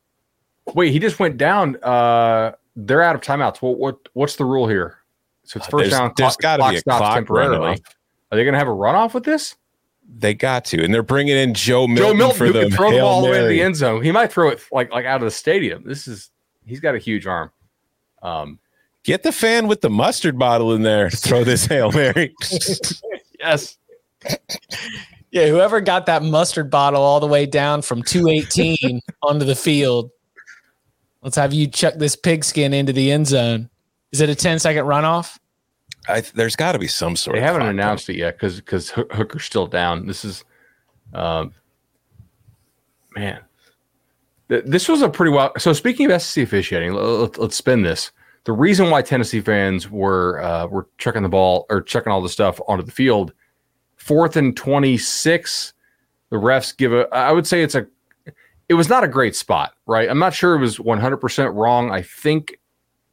Wait, 0.75 0.91
he 0.91 0.99
just 0.99 1.21
went 1.21 1.37
down. 1.37 1.77
Uh, 1.85 2.51
they're 2.75 3.03
out 3.03 3.15
of 3.15 3.21
timeouts. 3.21 3.63
What 3.63 3.79
what 3.79 4.09
what's 4.15 4.35
the 4.35 4.45
rule 4.45 4.67
here? 4.67 4.99
So 5.45 5.59
it's 5.59 5.69
first 5.69 5.89
There's- 5.89 5.91
down. 5.93 6.13
there's 6.17 6.35
clock- 6.35 6.59
gotta 6.59 6.71
be 6.73 6.77
a 6.79 6.81
stops 6.81 6.99
clock 6.99 7.15
temporarily. 7.15 7.77
runoff. 7.77 7.81
Are 8.31 8.37
they 8.37 8.45
going 8.45 8.53
to 8.53 8.59
have 8.59 8.69
a 8.69 8.73
runoff 8.73 9.15
with 9.15 9.25
this? 9.25 9.57
They 10.13 10.35
got 10.35 10.65
to, 10.67 10.83
and 10.85 10.93
they're 10.93 11.03
bringing 11.03 11.37
in 11.37 11.55
Joe 11.55 11.87
Milton, 11.87 12.13
Joe 12.13 12.15
Milton 12.15 12.39
for 12.39 12.47
who 12.47 12.53
the 12.53 12.61
can 12.63 12.71
throw 12.73 12.91
the 12.91 12.97
Hail 12.97 13.05
ball 13.05 13.15
all 13.17 13.23
the 13.23 13.29
way 13.31 13.37
to 13.37 13.43
Mary. 13.43 13.57
the 13.57 13.63
end 13.63 13.77
zone. 13.77 14.03
He 14.03 14.11
might 14.11 14.33
throw 14.33 14.49
it 14.49 14.61
like 14.73 14.91
like 14.93 15.05
out 15.07 15.21
of 15.21 15.27
the 15.27 15.31
stadium. 15.31 15.85
This 15.87 16.09
is 16.09 16.31
he's 16.65 16.81
got 16.81 16.95
a 16.95 16.99
huge 16.99 17.27
arm. 17.27 17.51
Um, 18.23 18.59
Get 19.05 19.23
the 19.23 19.33
fan 19.33 19.67
with 19.69 19.81
the 19.81 19.89
mustard 19.91 20.39
bottle 20.39 20.75
in 20.75 20.83
there. 20.83 21.09
to 21.11 21.17
Throw 21.17 21.43
this 21.45 21.65
hail 21.65 21.91
mary. 21.93 22.35
yes. 23.39 23.79
Yeah, 25.31 25.47
whoever 25.47 25.81
got 25.81 26.07
that 26.07 26.23
mustard 26.25 26.71
bottle 26.71 27.01
all 27.03 27.21
the 27.21 27.27
way 27.27 27.47
down 27.47 27.81
from 27.83 28.03
218 28.03 29.01
onto 29.23 29.47
the 29.47 29.55
field. 29.55 30.11
Let's 31.23 31.37
have 31.37 31.53
you 31.55 31.67
chuck 31.69 31.95
this 31.97 32.17
pigskin 32.17 32.75
into 32.75 32.93
the 32.93 33.13
end 33.13 33.27
zone. 33.29 33.71
Is 34.13 34.21
it 34.21 34.29
a 34.29 34.35
10 34.35 34.59
second 34.59 34.85
runoff? 34.87 35.39
I, 36.09 36.21
there's 36.35 36.57
got 36.57 36.73
to 36.73 36.79
be 36.79 36.89
some 36.89 37.17
sort. 37.17 37.37
They 37.37 37.43
haven't 37.43 37.63
announced 37.63 38.09
it 38.09 38.17
yet 38.17 38.37
because 38.37 38.57
because 38.57 38.91
Hooker's 38.91 39.45
still 39.45 39.67
down. 39.67 40.07
This 40.07 40.25
is, 40.25 40.45
um, 41.13 41.53
man, 43.15 43.41
Th- 44.51 44.65
this 44.67 44.89
was 44.89 45.01
a 45.01 45.09
pretty 45.09 45.31
wild. 45.31 45.53
So 45.59 45.73
speaking 45.73 46.11
of 46.11 46.21
SEC 46.21 46.45
officiating, 46.45 46.93
let, 46.93 47.39
us 47.39 47.55
spin 47.55 47.83
this. 47.83 48.11
The 48.45 48.53
reason 48.53 48.91
why 48.91 49.01
Tennessee 49.01 49.41
fans 49.41 49.89
were 49.89 50.43
uh, 50.43 50.67
were 50.67 50.89
checking 50.99 51.23
the 51.23 51.29
ball 51.29 51.67
or 51.71 51.81
checking 51.81 52.11
all 52.11 52.21
the 52.21 52.29
stuff 52.29 52.61
onto 52.67 52.85
the 52.85 52.91
field, 52.91 53.33
fourth 53.97 54.37
and 54.37 54.57
twenty 54.57 54.99
six, 54.99 55.73
the 56.31 56.37
refs 56.37 56.77
give 56.77 56.93
a. 56.93 57.07
I 57.15 57.31
would 57.31 57.47
say 57.47 57.63
it's 57.63 57.77
a. 57.77 57.87
It 58.69 58.75
was 58.75 58.89
not 58.89 59.05
a 59.05 59.09
great 59.09 59.37
spot, 59.37 59.75
right? 59.87 60.09
I'm 60.09 60.19
not 60.19 60.33
sure 60.33 60.55
it 60.55 60.61
was 60.61 60.79
100 60.79 61.17
percent 61.19 61.55
wrong. 61.55 61.91
I 61.91 62.03
think 62.03 62.59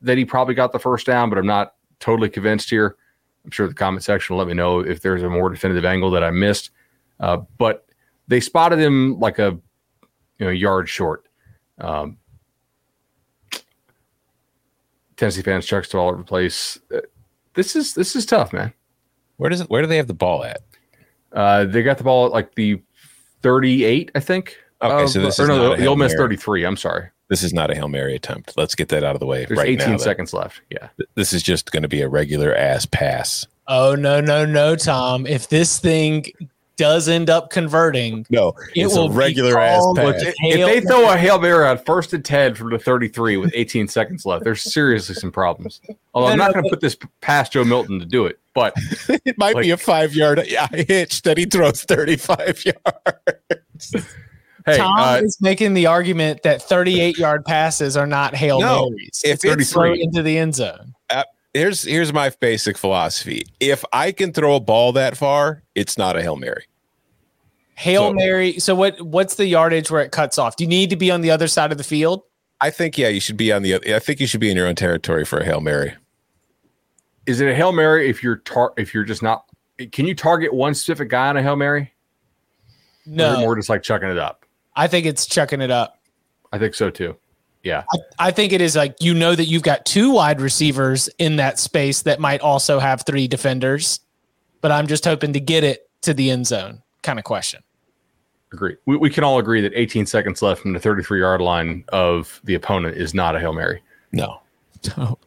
that 0.02 0.18
he 0.18 0.26
probably 0.26 0.54
got 0.54 0.72
the 0.72 0.80
first 0.80 1.06
down, 1.06 1.30
but 1.30 1.38
I'm 1.38 1.48
not 1.48 1.74
totally 2.00 2.30
convinced 2.30 2.70
here. 2.70 2.96
I'm 3.46 3.52
sure 3.52 3.68
the 3.68 3.74
comment 3.74 4.04
section 4.04 4.36
will 4.36 4.40
let 4.40 4.48
me 4.48 4.54
know 4.54 4.80
if 4.82 5.02
there's 5.02 5.24
a 5.24 5.30
more 5.30 5.50
definitive 5.50 5.86
angle 5.86 6.12
that 6.12 6.24
I 6.24 6.32
missed. 6.32 6.72
Uh, 7.20 7.38
but 7.58 7.86
they 8.28 8.40
spotted 8.40 8.80
him 8.80 9.20
like 9.20 9.40
a 9.40 9.58
you 10.40 10.46
know 10.46 10.50
yard 10.50 10.90
short. 10.90 11.28
Um, 11.80 12.18
Tennessee 15.16 15.42
fans 15.42 15.66
chucks 15.66 15.88
to 15.90 15.98
all 15.98 16.10
over 16.10 16.18
the 16.18 16.24
place. 16.24 16.78
Uh, 16.94 17.00
This 17.54 17.76
is 17.76 17.94
this 17.94 18.16
is 18.16 18.26
tough, 18.26 18.54
man. 18.54 18.74
Where 19.38 19.50
does 19.50 19.62
it? 19.62 19.70
Where 19.70 19.82
do 19.82 19.88
they 19.88 19.98
have 19.98 20.08
the 20.08 20.14
ball 20.14 20.44
at? 20.44 20.62
Uh, 21.32 21.66
they 21.66 21.84
got 21.84 21.98
the 21.98 22.04
ball 22.04 22.28
at 22.28 22.32
like 22.32 22.54
the 22.56 22.82
38, 23.42 24.12
I 24.16 24.20
think. 24.20 24.58
Okay, 24.82 25.04
of- 25.04 25.10
so 25.10 25.22
this 25.22 25.40
or 25.40 25.44
is 25.44 25.50
no, 25.50 25.76
the 25.76 25.86
Ole 25.88 25.96
Miss 25.96 26.14
33. 26.14 26.66
I'm 26.66 26.78
sorry. 26.78 27.10
This 27.30 27.44
is 27.44 27.54
not 27.54 27.70
a 27.72 27.76
hail 27.76 27.88
mary 27.90 28.16
attempt. 28.16 28.54
Let's 28.58 28.74
get 28.76 28.90
that 28.90 29.04
out 29.04 29.16
of 29.16 29.20
the 29.20 29.26
way 29.26 29.46
There's 29.46 29.58
right 29.58 29.68
18 29.68 29.78
now. 29.80 29.86
then. 29.88 30.00
seconds 30.00 30.34
left. 30.34 30.62
Yeah. 30.70 30.88
This 31.16 31.34
is 31.34 31.44
just 31.44 31.72
going 31.72 31.84
to 31.84 31.90
be 31.90 32.02
a 32.02 32.08
regular 32.10 32.56
ass 32.56 32.86
pass. 32.86 33.46
Oh, 33.68 33.96
no, 33.96 34.22
no, 34.22 34.46
no, 34.46 34.76
Tom. 34.78 35.28
If 35.28 35.50
this 35.50 35.78
thing 35.78 36.26
does 36.78 37.10
end 37.10 37.30
up 37.30 37.50
converting, 37.50 38.26
No, 38.30 38.50
It 38.76 38.84
it's 38.86 38.96
will 38.96 39.08
a 39.08 39.12
regular 39.12 39.60
ass 39.60 39.84
pass. 39.96 40.22
If 40.22 40.36
Hail 40.38 40.68
they 40.68 40.80
throw 40.80 41.10
a 41.12 41.18
Hail 41.18 41.38
Mary 41.40 41.68
on 41.68 41.80
first 41.80 42.14
and 42.14 42.24
10 42.24 42.54
from 42.56 42.70
the 42.70 42.78
33 42.80 43.36
with 43.38 43.52
18 43.54 43.88
seconds 43.90 44.26
left, 44.26 44.44
there's 44.46 44.62
seriously 44.62 45.16
some 45.16 45.32
problems. 45.32 45.82
Although 46.14 46.32
I'm 46.32 46.38
not 46.38 46.50
no, 46.50 46.54
going 46.54 46.64
to 46.66 46.70
put 46.70 46.80
this 46.82 46.96
past 47.20 47.52
Joe 47.52 47.64
Milton 47.66 48.00
to 48.00 48.06
do 48.06 48.26
it, 48.28 48.40
but 48.54 48.74
it 49.26 49.38
might 49.38 49.56
Like- 49.56 49.64
be 49.64 49.72
a 49.72 49.78
five 49.78 50.14
yard 50.16 50.40
hitch 50.72 51.24
that 51.24 51.38
he 51.38 51.46
throws 51.46 51.84
35 51.84 52.64
yards. 53.66 53.96
Hey, 54.68 54.78
Tom 54.78 55.00
uh, 55.00 55.20
is 55.24 55.38
making 55.42 55.74
the 55.74 55.88
argument 55.88 56.44
that 56.44 56.62
38 56.62 57.18
yard 57.18 57.44
passes 57.46 57.98
are 57.98 58.06
not 58.08 58.36
Hail 58.36 58.60
No, 58.60 58.90
Marys. 58.90 59.22
if 59.26 59.44
It's 59.44 59.72
thrown 59.72 59.98
into 60.00 60.22
the 60.22 60.38
end 60.38 60.56
zone. 60.56 60.94
Here's 61.54 61.82
here's 61.84 62.14
my 62.14 62.30
basic 62.40 62.78
philosophy. 62.78 63.44
If 63.60 63.84
I 63.92 64.12
can 64.12 64.32
throw 64.32 64.56
a 64.56 64.60
ball 64.60 64.92
that 64.94 65.18
far, 65.18 65.64
it's 65.74 65.98
not 65.98 66.16
a 66.16 66.22
hail 66.22 66.36
mary. 66.36 66.66
Hail 67.76 68.10
So- 68.10 68.14
Mary. 68.14 68.60
So 68.60 68.76
what 68.76 69.02
what's 69.02 69.36
the 69.36 69.48
yardage 69.48 69.90
where 69.90 70.02
it 70.04 70.12
cuts 70.12 70.38
off? 70.38 70.56
Do 70.56 70.64
you 70.66 70.68
need 70.68 70.92
to 70.92 70.96
be 70.96 71.10
on 71.10 71.22
the 71.22 71.32
other 71.32 71.48
side 71.48 71.72
of 71.72 71.80
the 71.80 71.84
field? 71.84 72.22
I 72.62 72.70
think 72.70 72.98
yeah, 72.98 73.08
you 73.08 73.20
should 73.20 73.38
be 73.38 73.52
on 73.52 73.64
the. 73.64 73.76
I 73.96 74.00
think 74.00 74.20
you 74.20 74.28
should 74.28 74.40
be 74.40 74.52
in 74.52 74.58
your 74.58 74.68
own 74.68 74.76
territory 74.76 75.26
for 75.26 75.40
a 75.40 75.46
hail 75.46 75.62
mary. 75.62 75.96
is 77.26 77.40
it 77.42 77.48
a 77.50 77.56
Hail 77.56 77.72
Mary 77.72 78.10
if 78.10 78.22
you're 78.24 78.38
tar- 78.38 78.74
if 78.78 78.94
you're 78.94 79.04
just 79.04 79.24
not 79.24 79.46
can 79.92 80.06
you 80.08 80.14
target 80.16 80.54
one 80.54 80.74
specific 80.76 81.10
guy 81.10 81.28
on 81.30 81.38
a 81.38 81.42
Hail 81.44 81.56
Mary? 81.56 81.82
Or 81.82 81.86
is 83.06 83.14
it 83.14 83.16
No, 83.16 83.40
more 83.42 83.56
just 83.56 83.70
like 83.70 83.84
chucking 83.84 84.10
it 84.10 84.18
up. 84.18 84.46
I 84.78 84.88
think 84.88 85.06
it's 85.06 85.26
chucking 85.26 85.60
it 85.60 85.72
up. 85.72 86.00
I 86.54 86.58
think 86.60 86.74
so 86.76 86.90
too. 86.90 87.18
Yeah. 87.64 87.84
I 88.20 88.32
think 88.32 88.54
it 88.54 88.62
is 88.62 88.76
like 88.78 88.96
you 89.02 89.14
know 89.14 89.36
that 89.36 89.46
you've 89.46 89.64
got 89.64 89.86
two 89.86 90.12
wide 90.12 90.40
receivers 90.40 91.10
in 91.18 91.36
that 91.36 91.60
space 91.60 92.04
that 92.04 92.20
might 92.22 92.40
also 92.40 92.80
have 92.80 93.02
three 93.06 93.28
defenders. 93.28 94.00
but 94.62 94.72
I'm 94.72 94.88
just 94.88 95.04
hoping 95.04 95.34
to 95.34 95.40
get 95.40 95.64
it 95.66 95.90
to 96.02 96.14
the 96.14 96.32
end 96.32 96.48
zone 96.48 96.82
kind 97.02 97.20
of 97.20 97.26
question. 97.26 97.62
Agree. 98.54 98.78
We, 98.86 98.96
we 98.96 99.10
can 99.10 99.24
all 99.26 99.40
agree 99.40 99.60
that 99.62 99.74
18 99.76 100.06
seconds 100.06 100.42
left 100.42 100.62
from 100.62 100.72
the 100.74 100.80
33 100.80 101.20
yard 101.20 101.42
line 101.42 101.84
of 101.90 102.40
the 102.46 102.56
opponent 102.56 102.96
is 102.96 103.14
not 103.14 103.36
a 103.36 103.40
Hail 103.40 103.54
Mary. 103.54 103.82
No. 104.12 104.40
No. 104.96 105.18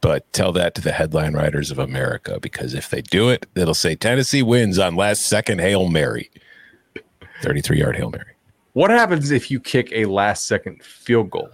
But 0.00 0.32
tell 0.32 0.52
that 0.52 0.74
to 0.76 0.80
the 0.80 0.92
headline 0.92 1.34
writers 1.34 1.70
of 1.70 1.78
America 1.78 2.38
because 2.40 2.72
if 2.72 2.88
they 2.88 3.02
do 3.02 3.28
it, 3.28 3.44
it'll 3.54 3.74
say 3.74 3.94
Tennessee 3.96 4.42
wins 4.42 4.78
on 4.78 4.94
last 4.96 5.26
second 5.26 5.60
Hail 5.60 5.88
Mary. 5.90 6.30
33 7.42 7.78
yard 7.80 7.96
Hail 7.96 8.10
Mary. 8.10 8.32
What 8.72 8.90
happens 8.90 9.30
if 9.30 9.50
you 9.50 9.58
kick 9.60 9.90
a 9.92 10.04
last 10.04 10.46
second 10.46 10.82
field 10.84 11.30
goal? 11.30 11.48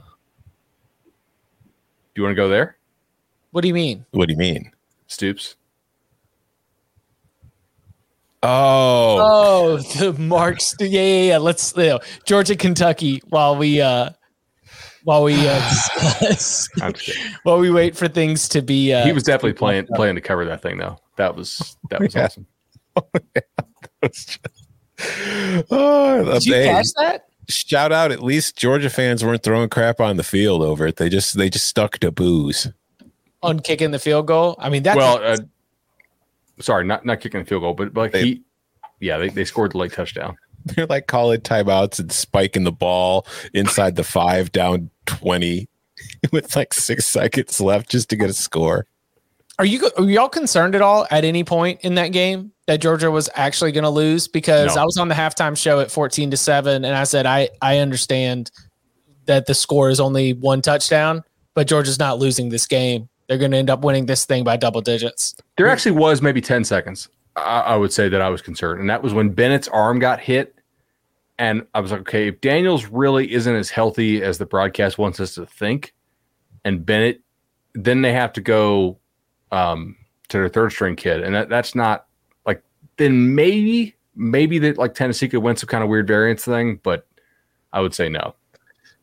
Do 2.15 2.21
you 2.21 2.23
want 2.23 2.33
to 2.33 2.37
go 2.43 2.49
there, 2.49 2.77
What 3.51 3.61
do 3.63 3.69
you 3.69 3.75
mean? 3.75 4.05
What 4.11 4.27
do 4.29 4.33
you 4.33 4.39
mean? 4.39 4.71
Stoops? 5.07 5.57
Oh, 8.43 9.17
Oh, 9.19 9.77
the 9.99 10.13
marks. 10.15 10.75
Yeah, 10.79 10.89
yeah, 10.89 11.23
yeah. 11.31 11.39
Let's 11.39 11.75
you 11.77 11.85
know, 11.87 12.01
Georgia, 12.27 12.55
Kentucky. 12.57 13.21
While 13.29 13.57
we 13.57 13.81
uh, 13.81 14.11
while 15.05 15.25
we 15.25 15.35
uh, 15.35 15.69
discuss, 15.69 16.69
I'm 16.81 16.93
just 16.93 17.07
kidding. 17.07 17.33
while 17.43 17.59
we 17.59 17.71
wait 17.71 17.97
for 17.97 18.09
things 18.09 18.49
to 18.51 18.63
be. 18.63 18.93
Uh, 18.93 19.05
he 19.05 19.13
was 19.13 19.25
definitely 19.25 19.55
playing 19.55 19.87
playing 19.95 20.15
to 20.17 20.21
cover 20.21 20.45
that 20.47 20.63
thing 20.63 20.79
though. 20.79 20.99
That 21.17 21.35
was 21.35 21.77
that 21.91 22.01
was 22.01 22.15
Yeah. 22.15 22.25
awesome. 22.25 22.47
oh 22.97 23.09
Did 25.69 26.47
you 26.47 26.55
hey, 26.55 26.67
catch 26.67 26.87
that? 26.97 27.27
shout 27.49 27.93
out! 27.93 28.13
At 28.13 28.23
least 28.23 28.57
Georgia 28.57 28.91
fans 28.91 29.25
weren't 29.25 29.43
throwing 29.43 29.69
crap 29.69 30.01
on 30.01 30.17
the 30.17 30.23
field 30.23 30.63
over 30.63 30.87
it. 30.87 30.97
They 30.97 31.09
just 31.09 31.37
they 31.37 31.51
just 31.51 31.67
stuck 31.67 31.99
to 31.99 32.11
booze. 32.11 32.69
on 33.43 33.61
kicking 33.61 33.91
the 33.91 33.99
field 33.99 34.27
goal. 34.27 34.57
I 34.59 34.71
mean, 34.71 34.83
that's 34.83 34.97
well, 34.97 35.21
uh, 35.23 35.37
sorry, 36.61 36.85
not 36.85 37.05
not 37.05 37.21
kicking 37.21 37.41
the 37.41 37.47
field 37.47 37.63
goal, 37.63 37.75
but, 37.75 37.93
but 37.93 38.01
like 38.01 38.13
They- 38.13 38.25
he, 38.25 38.43
yeah, 39.01 39.19
they, 39.19 39.29
they 39.29 39.45
scored 39.45 39.73
the 39.73 39.79
late 39.79 39.93
touchdown. 39.93 40.37
They're 40.65 40.87
like 40.87 41.07
calling 41.07 41.41
timeouts 41.43 42.01
and 42.01 42.11
spiking 42.11 42.65
the 42.65 42.73
ball 42.73 43.27
inside 43.53 43.97
the 43.97 44.05
five, 44.05 44.51
down 44.51 44.91
twenty, 45.05 45.69
with 46.33 46.57
like 46.57 46.73
six 46.75 47.07
seconds 47.07 47.61
left 47.61 47.91
just 47.91 48.09
to 48.11 48.17
get 48.17 48.31
a 48.31 48.35
score. 48.35 48.87
Are 49.59 49.65
you 49.65 49.91
are 49.97 50.05
y'all 50.05 50.29
concerned 50.29 50.75
at 50.75 50.83
all 50.83 51.07
at 51.11 51.25
any 51.25 51.45
point 51.45 51.81
in 51.83 51.95
that 51.95 52.09
game 52.09 52.53
that 52.67 52.81
Georgia 52.81 53.11
was 53.11 53.29
actually 53.35 53.73
going 53.73 53.85
to 53.85 53.91
lose? 53.91 54.29
Because 54.29 54.75
No. 54.75 54.83
I 54.83 54.85
was 54.85 54.97
on 54.99 55.09
the 55.09 55.15
halftime 55.15 55.57
show 55.57 55.81
at 55.81 55.91
fourteen 55.91 56.31
to 56.31 56.37
seven, 56.37 56.85
and 56.85 56.95
I 56.95 57.05
said 57.05 57.27
I 57.27 57.49
I 57.63 57.79
understand 57.79 58.51
that 59.27 59.47
the 59.47 59.55
score 59.55 59.91
is 59.91 60.01
only 60.01 60.33
one 60.33 60.63
touchdown, 60.63 61.23
but 61.55 61.67
Georgia's 61.67 61.99
not 61.99 62.19
losing 62.19 62.49
this 62.49 62.67
game. 62.67 63.09
They're 63.29 63.39
going 63.39 63.51
to 63.51 63.57
end 63.57 63.71
up 63.71 63.85
winning 63.85 64.07
this 64.07 64.25
thing 64.25 64.45
by 64.45 64.57
double 64.57 64.81
digits. 64.81 65.35
There 65.57 65.69
actually 65.69 65.93
was 65.93 66.23
maybe 66.23 66.41
10 66.41 66.65
seconds. 66.65 67.09
I, 67.35 67.61
I 67.61 67.77
would 67.77 67.93
say 67.93 68.09
that 68.09 68.21
I 68.21 68.29
was 68.29 68.41
concerned. 68.41 68.81
And 68.81 68.89
that 68.89 69.03
was 69.03 69.13
when 69.13 69.31
Bennett's 69.31 69.69
arm 69.69 69.99
got 69.99 70.21
hit. 70.21 70.55
And 71.39 71.67
I 71.75 71.81
was 71.81 71.91
like, 71.91 72.03
okay, 72.03 72.29
if 72.29 72.41
Daniels 72.41 72.87
really 72.87 73.33
isn't 73.33 73.55
as 73.55 73.69
healthy 73.69 74.23
as 74.23 74.39
the 74.39 74.47
broadcast 74.47 74.97
wants 74.97 75.21
us 75.21 75.35
to 75.35 75.45
think, 75.45 75.93
and 76.65 76.87
Bennett, 76.87 77.21
then 77.75 78.01
they 78.01 78.13
have 78.13 78.33
to 78.35 78.41
go 78.41 78.99
um, 79.53 79.97
to 80.29 80.39
their 80.39 80.49
third 80.49 80.73
string 80.73 80.97
kid. 80.97 81.23
And 81.23 81.35
that, 81.35 81.49
that's 81.49 81.75
not 81.75 82.06
then 82.99 83.35
maybe, 83.35 83.95
maybe 84.15 84.59
that 84.61 84.79
like 84.79 84.95
Tennessee 84.95 85.29
could 85.29 85.41
win 85.41 85.57
some 85.57 85.69
kind 85.69 85.83
of 85.85 85.91
weird 85.91 86.07
variance 86.07 86.45
thing, 86.45 86.81
but 86.83 87.07
I 87.73 87.81
would 87.81 87.95
say 87.95 88.09
no. 88.09 88.35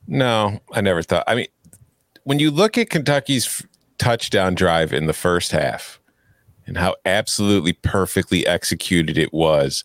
No, 0.08 0.60
I 0.74 0.82
never 0.82 1.02
thought. 1.02 1.24
I 1.28 1.36
mean, 1.36 1.48
when 2.24 2.40
you 2.40 2.52
look 2.52 2.78
at 2.78 2.90
Kentucky's 2.90 3.46
f- 3.46 3.64
touchdown 3.98 4.56
drive 4.56 4.92
in 4.94 5.06
the 5.06 5.14
first 5.14 5.52
half 5.52 6.00
and 6.66 6.78
how 6.78 6.96
absolutely 7.06 7.74
perfectly 7.74 8.46
executed 8.48 9.18
it 9.18 9.34
was, 9.34 9.84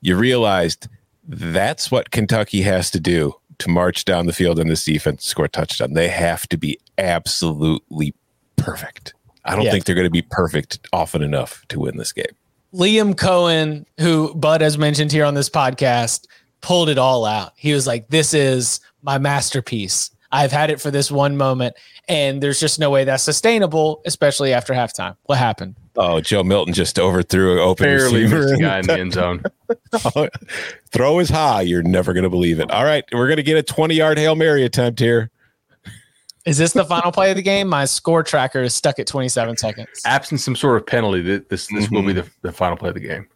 you 0.00 0.16
realized 0.16 0.88
that's 1.26 1.90
what 1.90 2.10
Kentucky 2.10 2.62
has 2.62 2.90
to 2.92 3.00
do 3.00 3.34
to 3.58 3.68
march 3.68 4.04
down 4.04 4.26
the 4.26 4.32
field 4.32 4.58
in 4.60 4.68
this 4.68 4.84
defense, 4.84 5.24
score 5.24 5.46
a 5.46 5.48
touchdown. 5.48 5.94
They 5.94 6.08
have 6.08 6.48
to 6.48 6.56
be 6.56 6.78
absolutely 6.98 8.14
perfect. 8.56 9.14
I 9.44 9.56
don't 9.56 9.64
Yeah. 9.64 9.72
think 9.72 9.84
they're 9.84 9.94
going 9.96 10.04
to 10.06 10.10
be 10.10 10.22
perfect 10.22 10.78
often 10.92 11.22
enough 11.22 11.64
to 11.68 11.80
win 11.80 11.96
this 11.96 12.12
game. 12.12 12.26
Liam 12.74 13.14
Coen, 13.14 13.84
who 13.98 14.34
Bud 14.34 14.60
has 14.60 14.76
mentioned 14.78 15.10
here 15.12 15.24
on 15.24 15.34
this 15.34 15.48
podcast, 15.48 16.26
pulled 16.60 16.88
it 16.88 16.98
all 16.98 17.24
out. 17.24 17.52
He 17.56 17.72
was 17.72 17.86
like, 17.86 18.08
This 18.08 18.34
is 18.34 18.80
my 19.02 19.18
masterpiece. 19.18 20.10
I've 20.30 20.52
had 20.52 20.70
it 20.70 20.78
for 20.78 20.90
this 20.90 21.10
one 21.10 21.38
moment, 21.38 21.74
and 22.06 22.42
there's 22.42 22.60
just 22.60 22.78
no 22.78 22.90
way 22.90 23.04
that's 23.04 23.22
sustainable, 23.22 24.02
especially 24.04 24.52
after 24.52 24.74
halftime. 24.74 25.16
What 25.22 25.38
happened? 25.38 25.74
Oh, 25.96 26.20
Joe 26.20 26.44
Milton 26.44 26.74
just 26.74 26.98
overthrew 26.98 27.54
an 27.54 27.58
open 27.60 27.84
Barely 27.84 28.24
receiver. 28.24 28.48
missed 28.50 28.60
guy 28.60 28.78
in 28.80 28.86
the 28.86 28.92
end 29.00 29.12
zone. 29.14 29.42
Throw 30.92 31.18
is 31.18 31.30
high. 31.30 31.62
You're 31.62 31.82
never 31.82 32.12
going 32.12 32.24
to 32.24 32.30
believe 32.30 32.60
it. 32.60 32.70
All 32.70 32.84
right. 32.84 33.04
We're 33.12 33.26
going 33.26 33.38
to 33.38 33.42
get 33.42 33.56
a 33.56 33.62
20 33.62 33.94
yard 33.94 34.18
Hail 34.18 34.34
Mary 34.36 34.64
attempt 34.64 35.00
here. 35.00 35.30
Is 36.48 36.56
this 36.58 36.72
the 36.72 36.84
final 36.84 37.12
play 37.12 37.30
of 37.30 37.36
the 37.36 37.42
game? 37.42 37.68
My 37.68 37.84
score 37.84 38.22
tracker 38.22 38.62
is 38.62 38.74
stuck 38.74 38.98
at 38.98 39.06
27 39.06 39.56
seconds. 39.58 39.88
Absent 40.06 40.40
some 40.40 40.56
sort 40.56 40.76
of 40.80 40.86
penalty, 40.86 41.22
th- 41.22 41.44
this 41.48 41.66
this 41.68 41.90
will 41.90 42.02
be 42.02 42.08
Mm-hmm. 42.14 42.16
the, 42.42 42.48
the 42.48 42.52
final 42.52 42.76
play 42.76 42.88
of 42.88 42.94
the 42.94 43.00
game. 43.00 43.28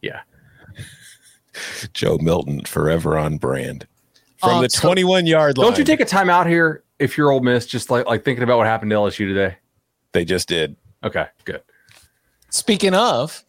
Yeah. 0.00 0.20
Joe 1.94 2.18
Milton, 2.18 2.64
forever 2.64 3.16
on 3.18 3.36
brand. 3.38 3.86
From 4.38 4.50
Um, 4.56 4.62
the 4.64 4.70
so- 4.70 4.80
21 4.88 5.26
yard 5.26 5.56
line. 5.58 5.68
Don't 5.68 5.78
you 5.78 5.84
take 5.84 6.00
a 6.00 6.04
timeout 6.04 6.48
here 6.48 6.82
if 6.98 7.16
you're 7.16 7.30
Ole 7.30 7.40
Miss, 7.40 7.64
just 7.66 7.90
like 7.90 8.06
like 8.06 8.24
thinking 8.24 8.42
about 8.42 8.58
what 8.58 8.66
happened 8.66 8.90
to 8.90 8.96
LSU 8.96 9.18
today? 9.28 9.56
They 10.12 10.24
just 10.24 10.48
did. 10.48 10.76
Okay, 11.04 11.26
good. 11.44 11.62
Speaking 12.50 12.94
of, 12.94 13.44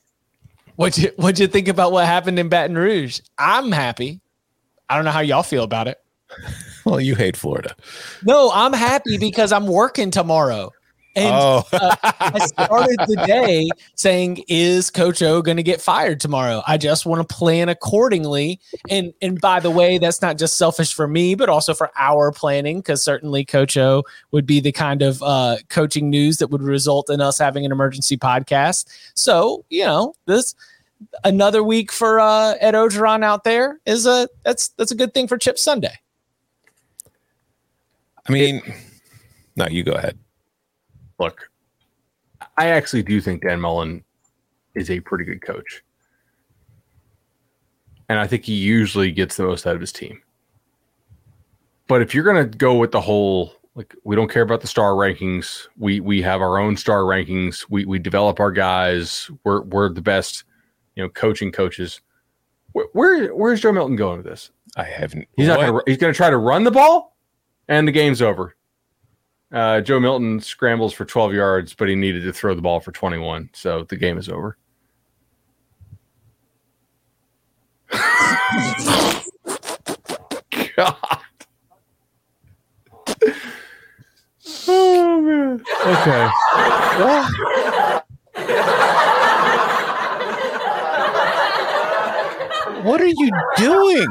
what'd 0.76 1.04
you, 1.04 1.12
what'd 1.18 1.40
you 1.40 1.48
think 1.48 1.68
about 1.68 1.92
what 1.92 2.06
happened 2.06 2.38
in 2.40 2.48
Baton 2.50 2.78
Rouge? 2.78 3.20
I'm 3.38 3.72
happy. 3.72 4.22
I 4.90 4.96
don't 4.96 5.06
know 5.06 5.12
how 5.12 5.20
y'all 5.22 5.44
feel 5.44 5.64
about 5.64 5.88
it. 5.88 5.98
Well, 6.86 7.00
you 7.00 7.16
hate 7.16 7.38
Florida. 7.38 7.76
No, 8.24 8.52
I'm 8.54 8.74
happy 8.74 9.18
because 9.18 9.52
I'm 9.52 9.68
working 9.68 10.12
tomorrow. 10.12 10.72
And 11.16 11.36
oh, 11.36 11.64
I 11.72 12.40
started 12.40 12.98
the 13.08 13.24
day 13.28 13.70
saying, 13.96 14.44
"Is 14.48 14.90
Coach 14.90 15.22
O 15.22 15.44
going 15.44 15.58
to 15.58 15.64
get 15.64 15.80
fired 15.80 16.20
tomorrow?" 16.20 16.64
I 16.68 16.78
just 16.78 17.06
want 17.06 17.28
to 17.28 17.36
plan 17.36 17.70
accordingly. 17.70 18.60
And 18.90 19.14
and 19.22 19.40
by 19.40 19.60
the 19.60 19.70
way, 19.70 20.00
that's 20.00 20.24
not 20.24 20.40
just 20.40 20.58
selfish 20.58 20.92
for 20.92 21.08
me, 21.08 21.36
but 21.36 21.50
also 21.50 21.76
for 21.76 21.92
our 21.98 22.32
planning, 22.32 22.80
because 22.80 23.04
certainly 23.04 23.46
Coach 23.46 23.78
O 23.78 24.04
would 24.32 24.48
be 24.48 24.60
the 24.60 24.72
kind 24.72 25.04
of 25.04 25.22
uh, 25.22 25.58
coaching 25.70 26.10
news 26.10 26.38
that 26.38 26.48
would 26.48 26.64
result 26.64 27.12
in 27.12 27.22
us 27.22 27.38
having 27.38 27.64
an 27.64 27.72
emergency 27.72 28.18
podcast. 28.18 28.88
So 29.14 29.66
you 29.70 29.86
know 29.86 30.16
this. 30.26 30.56
Another 31.26 31.62
week 31.62 31.92
for 31.92 32.20
uh, 32.20 32.56
Ed 32.60 32.76
Orgeron 32.76 33.24
out 33.24 33.44
there 33.44 33.80
is 33.86 34.08
a 34.08 34.28
that's 34.44 34.70
that's 34.70 34.92
a 34.92 34.96
good 34.96 35.14
thing 35.14 35.28
for 35.28 35.38
Chip 35.38 35.60
Sunday. 35.60 36.00
I 38.28 38.32
mean, 38.32 38.62
no, 39.56 39.68
you 39.68 39.84
go 39.84 39.94
ahead. 39.94 40.18
Look, 41.20 41.50
I 42.58 42.68
actually 42.68 43.04
do 43.04 43.20
think 43.22 43.44
Dan 43.44 43.62
Mullen 43.62 44.04
is 44.76 44.90
a 44.90 45.00
pretty 45.00 45.26
good 45.26 45.42
coach. 45.42 45.84
And 48.10 48.20
I 48.20 48.28
think 48.28 48.46
he 48.46 48.54
usually 48.54 49.12
gets 49.12 49.36
the 49.36 49.44
most 49.44 49.66
out 49.66 49.76
of 49.76 49.82
his 49.82 49.92
team. 49.92 50.22
But 51.88 52.02
if 52.02 52.14
you're 52.14 52.24
going 52.24 52.50
to 52.50 52.58
go 52.58 52.76
with 52.76 52.92
the 52.92 53.02
whole 53.02 53.54
like 53.76 53.96
we 54.04 54.16
don't 54.16 54.30
care 54.30 54.44
about 54.44 54.62
the 54.62 54.68
star 54.68 54.92
rankings, 54.92 55.68
we 55.78 56.00
we 56.00 56.22
have 56.22 56.42
our 56.42 56.58
own 56.58 56.78
star 56.78 57.02
rankings, 57.02 57.66
we 57.70 57.86
we 57.86 58.00
develop 58.00 58.40
our 58.40 58.52
guys, 58.52 59.30
we're 59.44 59.62
we're 59.62 59.90
the 59.90 60.02
best, 60.02 60.44
you 60.96 61.04
know, 61.04 61.10
coaching 61.10 61.52
coaches. 61.52 62.02
Where, 62.74 62.88
where 62.94 63.36
where's 63.36 63.62
Joe 63.62 63.72
Milton 63.72 63.96
going 63.96 64.18
with 64.18 64.28
this? 64.28 64.52
I 64.78 64.84
haven't. 64.84 65.28
He's 65.38 65.48
not 65.48 65.58
to. 65.58 65.84
He's 65.86 65.98
going 65.98 66.14
to 66.14 66.18
try 66.18 66.30
to 66.30 66.38
run 66.38 66.64
the 66.64 66.72
ball, 66.72 67.13
and 67.68 67.88
the 67.88 67.92
game's 67.92 68.22
over. 68.22 68.56
Uh, 69.52 69.82
Joe 69.82 70.00
Milton 70.00 70.40
scrambles 70.40 70.94
for 70.94 71.06
12 71.06 71.34
yards, 71.34 71.76
but 71.76 71.88
he 71.88 71.96
needed 71.96 72.24
to 72.24 72.34
throw 72.34 72.56
the 72.56 72.62
ball 72.62 72.80
for 72.80 72.92
21, 72.92 73.52
so 73.54 73.84
the 73.84 73.96
game 73.96 74.18
is 74.18 74.30
over. 74.30 74.58
God. 80.76 80.96
Oh 84.68 85.22
man. 85.22 85.64
Okay. 85.86 86.30
What 92.84 93.00
are 93.00 93.08
you 93.08 93.32
doing? 93.58 94.08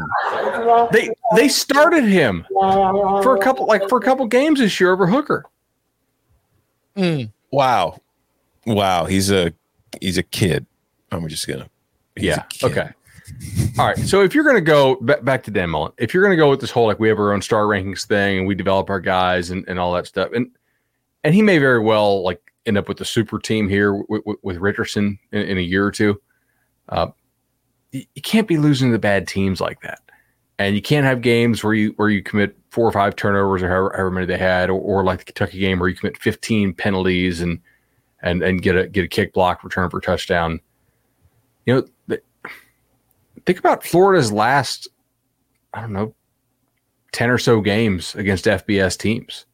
They 0.92 1.10
they 1.36 1.48
started 1.48 2.04
him 2.04 2.46
for 2.50 3.36
a 3.36 3.40
couple 3.40 3.66
like 3.66 3.88
for 3.88 3.98
a 3.98 4.02
couple 4.02 4.26
games 4.26 4.60
this 4.60 4.78
year 4.80 4.92
over 4.92 5.06
Hooker. 5.06 5.44
Mm. 6.96 7.30
Wow. 7.50 8.00
Wow. 8.66 9.06
He's 9.06 9.30
a 9.30 9.52
he's 10.00 10.18
a 10.18 10.22
kid. 10.22 10.66
I'm 11.10 11.26
just 11.28 11.46
gonna 11.46 11.68
he's 12.16 12.24
yeah. 12.24 12.44
Okay. 12.62 12.90
All 13.78 13.86
right. 13.86 13.98
So 13.98 14.22
if 14.22 14.34
you're 14.34 14.44
going 14.44 14.56
to 14.56 14.60
go 14.60 14.96
ba- 15.00 15.20
back 15.22 15.42
to 15.44 15.50
Dan 15.50 15.70
Mullen, 15.70 15.92
if 15.98 16.12
you're 16.12 16.22
going 16.22 16.36
to 16.36 16.40
go 16.40 16.50
with 16.50 16.60
this 16.60 16.70
whole 16.70 16.86
like 16.86 16.98
we 16.98 17.08
have 17.08 17.18
our 17.18 17.32
own 17.32 17.42
star 17.42 17.64
rankings 17.64 18.06
thing 18.06 18.38
and 18.38 18.46
we 18.46 18.54
develop 18.54 18.90
our 18.90 19.00
guys 19.00 19.50
and, 19.50 19.64
and 19.68 19.78
all 19.78 19.92
that 19.94 20.06
stuff, 20.06 20.30
and 20.34 20.50
and 21.24 21.34
he 21.34 21.42
may 21.42 21.58
very 21.58 21.80
well 21.80 22.22
like 22.22 22.40
end 22.66 22.78
up 22.78 22.88
with 22.88 22.98
the 22.98 23.04
super 23.04 23.38
team 23.38 23.68
here 23.68 23.94
with, 23.94 24.22
with, 24.24 24.38
with 24.42 24.56
Richardson 24.58 25.18
in, 25.32 25.42
in, 25.42 25.58
a 25.58 25.62
year 25.62 25.84
or 25.84 25.90
two. 25.90 26.20
Uh, 26.88 27.08
you, 27.90 28.04
you 28.14 28.22
can't 28.22 28.46
be 28.46 28.56
losing 28.56 28.88
to 28.88 28.92
the 28.92 28.98
bad 28.98 29.26
teams 29.26 29.60
like 29.60 29.80
that, 29.82 30.00
and 30.62 30.74
you 30.74 30.82
can't 30.82 31.06
have 31.06 31.20
games 31.20 31.62
where 31.62 31.74
you 31.74 31.92
where 31.96 32.10
you 32.10 32.22
commit 32.22 32.56
four 32.70 32.86
or 32.86 32.92
five 32.92 33.16
turnovers 33.16 33.62
or 33.62 33.68
however, 33.68 33.92
however 33.94 34.10
many 34.10 34.26
they 34.26 34.38
had, 34.38 34.70
or, 34.70 34.80
or 34.80 35.04
like 35.04 35.18
the 35.18 35.24
Kentucky 35.24 35.58
game 35.58 35.78
where 35.78 35.88
you 35.88 35.94
commit 35.94 36.16
15 36.16 36.74
penalties 36.74 37.40
and 37.40 37.60
and 38.22 38.42
and 38.42 38.62
get 38.62 38.76
a 38.76 38.88
get 38.88 39.04
a 39.04 39.08
kick 39.08 39.32
block 39.32 39.64
return 39.64 39.90
for 39.90 40.00
touchdown. 40.00 40.60
You 41.66 41.74
know, 41.74 41.88
the, 42.06 42.22
think 43.46 43.58
about 43.58 43.84
Florida's 43.84 44.32
last, 44.32 44.88
I 45.74 45.80
don't 45.80 45.92
know, 45.92 46.14
10 47.12 47.30
or 47.30 47.38
so 47.38 47.60
games 47.60 48.14
against 48.14 48.46
FBS 48.46 48.98
teams. 48.98 49.46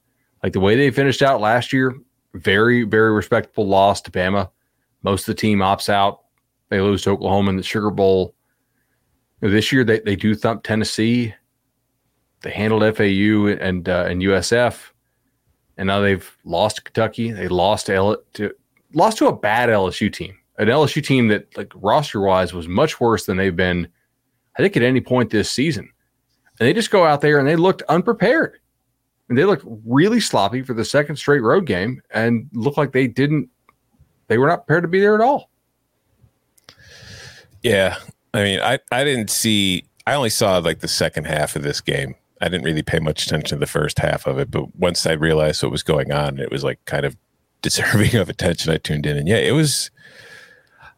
Like 0.42 0.52
the 0.52 0.60
way 0.60 0.76
they 0.76 0.90
finished 0.90 1.22
out 1.22 1.40
last 1.40 1.72
year, 1.72 1.94
very, 2.34 2.84
very 2.84 3.12
respectable 3.12 3.66
loss 3.66 4.00
to 4.02 4.10
Bama. 4.10 4.50
Most 5.02 5.28
of 5.28 5.34
the 5.34 5.40
team 5.40 5.58
opts 5.58 5.88
out. 5.88 6.20
They 6.70 6.80
lose 6.80 7.02
to 7.02 7.10
Oklahoma 7.10 7.50
in 7.50 7.56
the 7.56 7.62
Sugar 7.62 7.90
Bowl. 7.90 8.34
This 9.40 9.72
year, 9.72 9.84
they, 9.84 10.00
they 10.00 10.16
do 10.16 10.34
thump 10.34 10.64
Tennessee. 10.64 11.34
They 12.42 12.50
handled 12.50 12.82
FAU 12.96 13.46
and 13.46 13.88
uh, 13.88 14.06
and 14.08 14.22
USF, 14.22 14.90
and 15.76 15.86
now 15.86 16.00
they've 16.00 16.36
lost 16.44 16.84
Kentucky. 16.84 17.30
They 17.32 17.48
lost 17.48 17.86
to, 17.86 17.94
L- 17.94 18.22
to 18.34 18.52
lost 18.94 19.18
to 19.18 19.26
a 19.26 19.36
bad 19.36 19.68
LSU 19.68 20.12
team, 20.12 20.36
an 20.58 20.68
LSU 20.68 21.04
team 21.04 21.28
that 21.28 21.56
like 21.56 21.72
roster 21.74 22.20
wise 22.20 22.52
was 22.52 22.68
much 22.68 23.00
worse 23.00 23.26
than 23.26 23.36
they've 23.36 23.54
been. 23.54 23.88
I 24.56 24.62
think 24.62 24.76
at 24.76 24.82
any 24.82 25.00
point 25.00 25.30
this 25.30 25.50
season, 25.50 25.90
and 26.58 26.66
they 26.66 26.72
just 26.72 26.90
go 26.90 27.04
out 27.04 27.20
there 27.20 27.38
and 27.38 27.46
they 27.46 27.56
looked 27.56 27.82
unprepared. 27.82 28.58
And 29.28 29.36
they 29.36 29.44
looked 29.44 29.64
really 29.84 30.20
sloppy 30.20 30.62
for 30.62 30.74
the 30.74 30.84
second 30.84 31.16
straight 31.16 31.42
road 31.42 31.66
game 31.66 32.00
and 32.10 32.48
looked 32.52 32.78
like 32.78 32.92
they 32.92 33.06
didn't, 33.06 33.50
they 34.26 34.38
were 34.38 34.46
not 34.46 34.66
prepared 34.66 34.84
to 34.84 34.88
be 34.88 35.00
there 35.00 35.14
at 35.14 35.20
all. 35.20 35.50
Yeah. 37.62 37.96
I 38.34 38.42
mean, 38.42 38.60
I, 38.60 38.78
I 38.92 39.04
didn't 39.04 39.30
see, 39.30 39.84
I 40.06 40.14
only 40.14 40.30
saw 40.30 40.58
like 40.58 40.80
the 40.80 40.88
second 40.88 41.26
half 41.26 41.56
of 41.56 41.62
this 41.62 41.80
game. 41.80 42.14
I 42.40 42.48
didn't 42.48 42.64
really 42.64 42.82
pay 42.82 43.00
much 43.00 43.26
attention 43.26 43.58
to 43.58 43.60
the 43.60 43.66
first 43.66 43.98
half 43.98 44.26
of 44.26 44.38
it, 44.38 44.50
but 44.50 44.74
once 44.76 45.06
I 45.06 45.12
realized 45.12 45.62
what 45.62 45.72
was 45.72 45.82
going 45.82 46.12
on, 46.12 46.38
it 46.38 46.50
was 46.50 46.62
like 46.62 46.84
kind 46.84 47.04
of 47.04 47.16
deserving 47.62 48.14
of 48.14 48.28
attention. 48.28 48.72
I 48.72 48.76
tuned 48.76 49.06
in, 49.06 49.16
and 49.16 49.26
yeah, 49.26 49.38
it 49.38 49.52
was. 49.52 49.90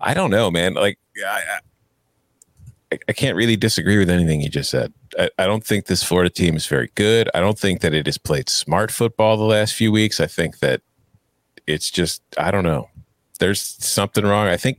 I 0.02 0.14
don't 0.14 0.30
know, 0.30 0.50
man. 0.50 0.74
Like 0.74 0.98
I, 1.26 1.60
I, 2.92 2.98
I 3.08 3.12
can't 3.12 3.36
really 3.36 3.56
disagree 3.56 3.98
with 3.98 4.10
anything 4.10 4.40
you 4.40 4.48
just 4.48 4.70
said. 4.70 4.92
I, 5.18 5.30
I 5.38 5.46
don't 5.46 5.64
think 5.64 5.86
this 5.86 6.02
Florida 6.02 6.30
team 6.30 6.56
is 6.56 6.66
very 6.66 6.90
good. 6.94 7.30
I 7.34 7.40
don't 7.40 7.58
think 7.58 7.80
that 7.80 7.94
it 7.94 8.06
has 8.06 8.18
played 8.18 8.48
smart 8.48 8.90
football 8.90 9.36
the 9.36 9.44
last 9.44 9.74
few 9.74 9.92
weeks. 9.92 10.20
I 10.20 10.26
think 10.26 10.58
that 10.58 10.82
it's 11.66 11.90
just 11.90 12.22
I 12.36 12.50
don't 12.50 12.64
know. 12.64 12.88
There's 13.38 13.62
something 13.62 14.24
wrong. 14.24 14.46
I 14.46 14.58
think 14.58 14.78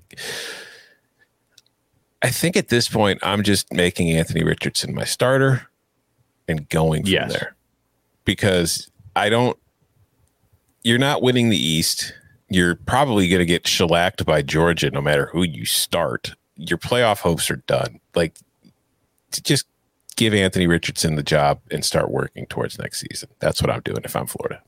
I 2.22 2.30
think 2.30 2.56
at 2.56 2.70
this 2.70 2.88
point 2.88 3.20
I'm 3.24 3.44
just 3.44 3.72
making 3.74 4.10
Anthony 4.12 4.44
Richardson 4.44 4.94
my 4.94 5.04
starter 5.04 5.68
and 6.48 6.68
going 6.70 7.04
from 7.04 7.12
yes. 7.12 7.34
there. 7.34 7.56
Because 8.26 8.90
I 9.16 9.30
don't 9.30 9.58
you're 10.84 11.00
not 11.00 11.22
winning 11.22 11.50
the 11.50 11.58
East. 11.58 12.14
You're 12.50 12.76
probably 12.76 13.28
going 13.28 13.40
to 13.40 13.46
get 13.46 13.68
shellacked 13.68 14.26
by 14.26 14.42
Georgia 14.42 14.90
no 14.92 15.02
matter 15.02 15.28
who 15.28 15.44
you 15.44 15.66
start. 15.66 16.34
Your 16.56 16.78
playoff 16.78 17.20
hopes 17.20 17.50
are 17.50 17.58
done. 17.68 18.00
Like 18.14 18.36
just 19.44 19.66
give 20.16 20.34
Anthony 20.34 20.68
Richardson 20.68 21.16
the 21.16 21.24
job 21.24 21.60
and 21.72 21.84
start 21.84 22.12
working 22.12 22.46
towards 22.48 22.78
next 22.78 23.00
season. 23.00 23.30
That's 23.40 23.62
what 23.62 23.72
I'm 23.72 23.82
doing 23.82 24.02
if 24.04 24.16
I'm 24.16 24.28
Florida. 24.28 24.62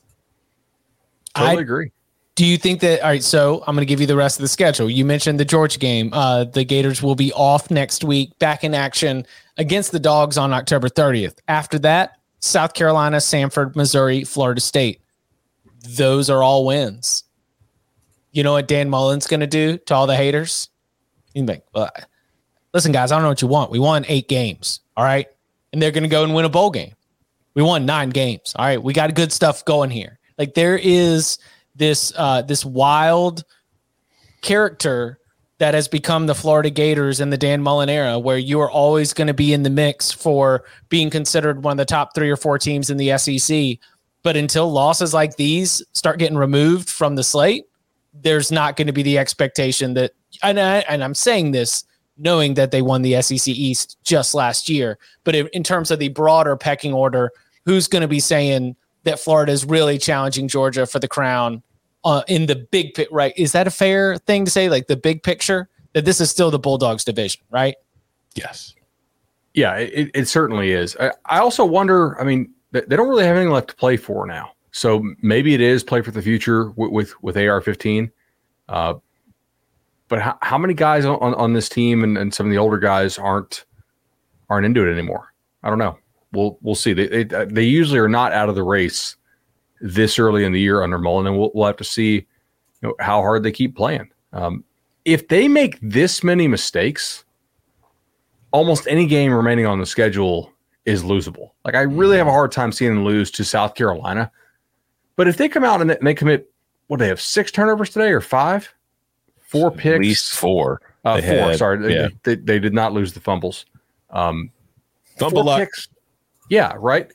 Totally 1.35 1.57
I, 1.57 1.61
agree. 1.61 1.91
Do 2.35 2.45
you 2.45 2.57
think 2.57 2.81
that 2.81 3.01
all 3.01 3.09
right? 3.09 3.23
So 3.23 3.63
I'm 3.67 3.75
going 3.75 3.85
to 3.85 3.89
give 3.89 4.01
you 4.01 4.07
the 4.07 4.15
rest 4.15 4.37
of 4.37 4.41
the 4.41 4.47
schedule. 4.47 4.89
You 4.89 5.05
mentioned 5.05 5.39
the 5.39 5.45
Georgia 5.45 5.77
game. 5.77 6.11
Uh, 6.13 6.45
the 6.45 6.63
Gators 6.63 7.03
will 7.03 7.15
be 7.15 7.31
off 7.33 7.69
next 7.69 8.03
week, 8.03 8.37
back 8.39 8.63
in 8.63 8.73
action 8.73 9.25
against 9.57 9.91
the 9.91 9.99
Dogs 9.99 10.37
on 10.37 10.51
October 10.51 10.89
30th. 10.89 11.37
After 11.47 11.77
that, 11.79 12.17
South 12.39 12.73
Carolina, 12.73 13.17
Samford, 13.17 13.75
Missouri, 13.75 14.23
Florida 14.23 14.61
State. 14.61 15.01
Those 15.95 16.29
are 16.29 16.41
all 16.41 16.65
wins. 16.65 17.23
You 18.31 18.41
know 18.41 18.53
what 18.53 18.67
Dan 18.67 18.89
Mullen's 18.89 19.27
going 19.27 19.41
to 19.41 19.47
do 19.47 19.77
to 19.77 19.93
all 19.93 20.07
the 20.07 20.15
haters? 20.15 20.69
He's 21.35 21.43
like, 21.43 21.63
well, 21.73 21.91
listen, 22.73 22.91
guys, 22.91 23.11
I 23.11 23.15
don't 23.15 23.23
know 23.23 23.29
what 23.29 23.41
you 23.43 23.47
want. 23.47 23.69
We 23.69 23.79
won 23.79 24.05
eight 24.07 24.27
games. 24.27 24.79
All 24.97 25.03
right 25.03 25.27
and 25.73 25.81
they're 25.81 25.91
going 25.91 26.03
to 26.03 26.09
go 26.09 26.23
and 26.23 26.33
win 26.33 26.45
a 26.45 26.49
bowl 26.49 26.71
game. 26.71 26.93
We 27.55 27.63
won 27.63 27.85
nine 27.85 28.11
games. 28.11 28.53
All 28.55 28.65
right, 28.65 28.81
we 28.81 28.93
got 28.93 29.13
good 29.15 29.31
stuff 29.31 29.65
going 29.65 29.89
here. 29.89 30.19
Like 30.37 30.53
there 30.53 30.77
is 30.77 31.37
this 31.75 32.13
uh, 32.15 32.41
this 32.41 32.65
wild 32.65 33.43
character 34.41 35.19
that 35.59 35.73
has 35.73 35.87
become 35.87 36.25
the 36.25 36.35
Florida 36.35 36.69
Gators 36.69 37.19
in 37.21 37.29
the 37.29 37.37
Dan 37.37 37.61
Mullen 37.61 37.89
era, 37.89 38.19
where 38.19 38.37
you 38.37 38.59
are 38.59 38.69
always 38.69 39.13
going 39.13 39.27
to 39.27 39.33
be 39.33 39.53
in 39.53 39.63
the 39.63 39.69
mix 39.69 40.11
for 40.11 40.65
being 40.89 41.09
considered 41.09 41.63
one 41.63 41.73
of 41.73 41.77
the 41.77 41.85
top 41.85 42.13
three 42.13 42.29
or 42.29 42.35
four 42.35 42.57
teams 42.57 42.89
in 42.89 42.97
the 42.97 43.17
SEC. 43.17 43.77
But 44.23 44.35
until 44.35 44.71
losses 44.71 45.13
like 45.13 45.35
these 45.35 45.81
start 45.93 46.19
getting 46.19 46.37
removed 46.37 46.89
from 46.89 47.15
the 47.15 47.23
slate, 47.23 47.65
there's 48.13 48.51
not 48.51 48.75
going 48.75 48.87
to 48.87 48.93
be 48.93 49.03
the 49.03 49.17
expectation 49.17 49.93
that, 49.93 50.11
and, 50.41 50.59
I, 50.59 50.79
and 50.79 51.03
I'm 51.03 51.15
saying 51.15 51.51
this 51.51 51.85
knowing 52.17 52.53
that 52.55 52.71
they 52.71 52.81
won 52.81 53.01
the 53.01 53.21
SEC 53.21 53.47
East 53.47 53.97
just 54.03 54.35
last 54.35 54.69
year. 54.69 54.97
But 55.23 55.35
in 55.35 55.63
terms 55.63 55.91
of 55.91 55.99
the 55.99 56.09
broader 56.09 56.55
pecking 56.55 56.93
order, 56.93 57.31
who's 57.65 57.87
going 57.87 58.01
to 58.01 58.07
be 58.07 58.19
saying 58.19 58.75
that 59.03 59.19
Florida 59.19 59.51
is 59.51 59.65
really 59.65 59.97
challenging 59.97 60.47
Georgia 60.47 60.85
for 60.85 60.99
the 60.99 61.07
crown 61.07 61.63
uh, 62.03 62.23
in 62.27 62.45
the 62.45 62.55
big 62.55 62.93
pit? 62.93 63.07
Right? 63.11 63.33
Is 63.37 63.51
that 63.53 63.67
a 63.67 63.71
fair 63.71 64.17
thing 64.17 64.45
to 64.45 64.51
say? 64.51 64.69
Like 64.69 64.87
the 64.87 64.97
big 64.97 65.23
picture 65.23 65.69
that 65.93 66.05
this 66.05 66.19
is 66.19 66.29
still 66.29 66.51
the 66.51 66.59
Bulldogs 66.59 67.03
division, 67.03 67.41
right? 67.49 67.75
Yes. 68.35 68.75
Yeah, 69.53 69.75
it, 69.75 70.09
it 70.13 70.27
certainly 70.27 70.71
is. 70.71 70.97
I, 70.99 71.11
I 71.25 71.39
also 71.39 71.63
wonder. 71.63 72.19
I 72.19 72.23
mean, 72.23 72.51
they 72.71 72.81
don't 72.81 73.07
really 73.07 73.25
have 73.25 73.35
anything 73.35 73.51
left 73.51 73.69
to 73.69 73.75
play 73.75 73.97
for 73.97 74.25
now. 74.25 74.51
So 74.71 75.03
maybe 75.21 75.53
it 75.53 75.61
is 75.61 75.83
play 75.83 76.01
for 76.01 76.09
the 76.11 76.21
future 76.21 76.71
with 76.71 76.91
with, 76.91 77.23
with 77.23 77.37
AR 77.37 77.61
fifteen. 77.61 78.11
Uh, 78.67 78.95
but 80.07 80.21
how, 80.21 80.37
how 80.41 80.57
many 80.57 80.73
guys 80.73 81.05
on, 81.05 81.33
on 81.35 81.53
this 81.53 81.69
team 81.69 82.03
and, 82.03 82.17
and 82.17 82.33
some 82.33 82.45
of 82.45 82.51
the 82.51 82.57
older 82.57 82.79
guys 82.79 83.17
aren't 83.17 83.65
aren't 84.49 84.65
into 84.65 84.87
it 84.87 84.91
anymore? 84.91 85.33
I 85.61 85.69
don't 85.69 85.79
know. 85.79 85.97
We'll 86.33 86.57
we'll 86.61 86.75
see. 86.75 86.93
They, 86.93 87.23
they, 87.23 87.45
they 87.45 87.63
usually 87.63 87.99
are 87.99 88.09
not 88.09 88.33
out 88.33 88.49
of 88.49 88.55
the 88.55 88.63
race 88.63 89.15
this 89.81 90.19
early 90.19 90.43
in 90.43 90.51
the 90.51 90.59
year 90.59 90.81
under 90.83 90.97
Mullen, 90.97 91.27
and 91.27 91.37
we'll, 91.37 91.51
we'll 91.53 91.67
have 91.67 91.77
to 91.77 91.83
see 91.83 92.13
you 92.13 92.25
know, 92.81 92.95
how 92.99 93.21
hard 93.21 93.43
they 93.43 93.51
keep 93.51 93.75
playing. 93.75 94.09
Um, 94.31 94.63
if 95.05 95.27
they 95.27 95.47
make 95.47 95.79
this 95.81 96.23
many 96.23 96.47
mistakes, 96.47 97.23
almost 98.51 98.87
any 98.87 99.05
game 99.05 99.33
remaining 99.33 99.65
on 99.65 99.79
the 99.79 99.85
schedule 99.85 100.51
is 100.85 101.03
losable. 101.03 101.51
Like 101.65 101.75
I 101.75 101.81
really 101.81 102.17
have 102.17 102.27
a 102.27 102.31
hard 102.31 102.51
time 102.51 102.71
seeing 102.71 102.95
them 102.95 103.05
lose 103.05 103.31
to 103.31 103.45
South 103.45 103.75
Carolina. 103.75 104.31
But 105.15 105.27
if 105.27 105.37
they 105.37 105.47
come 105.47 105.63
out 105.63 105.81
and 105.81 105.89
they, 105.89 105.97
and 105.97 106.07
they 106.07 106.15
commit, 106.15 106.49
what 106.87 106.99
they 106.99 107.07
have 107.07 107.21
six 107.21 107.51
turnovers 107.51 107.91
today 107.91 108.09
or 108.09 108.21
five? 108.21 108.73
four 109.53 109.71
picks, 109.71 109.85
at 109.85 109.99
least 110.01 110.35
four. 110.35 110.81
Uh, 111.05 111.21
four. 111.21 111.29
Had, 111.29 111.57
sorry, 111.57 111.93
yeah. 111.93 112.07
they, 112.23 112.35
they, 112.35 112.59
did 112.59 112.73
not 112.73 112.91
lose 112.91 113.13
the 113.13 113.19
fumbles. 113.19 113.65
Um, 114.09 114.49
Fumble 115.17 115.43
luck. 115.43 115.59
Picks. 115.59 115.87
Yeah, 116.53 116.73
right. 116.77 117.11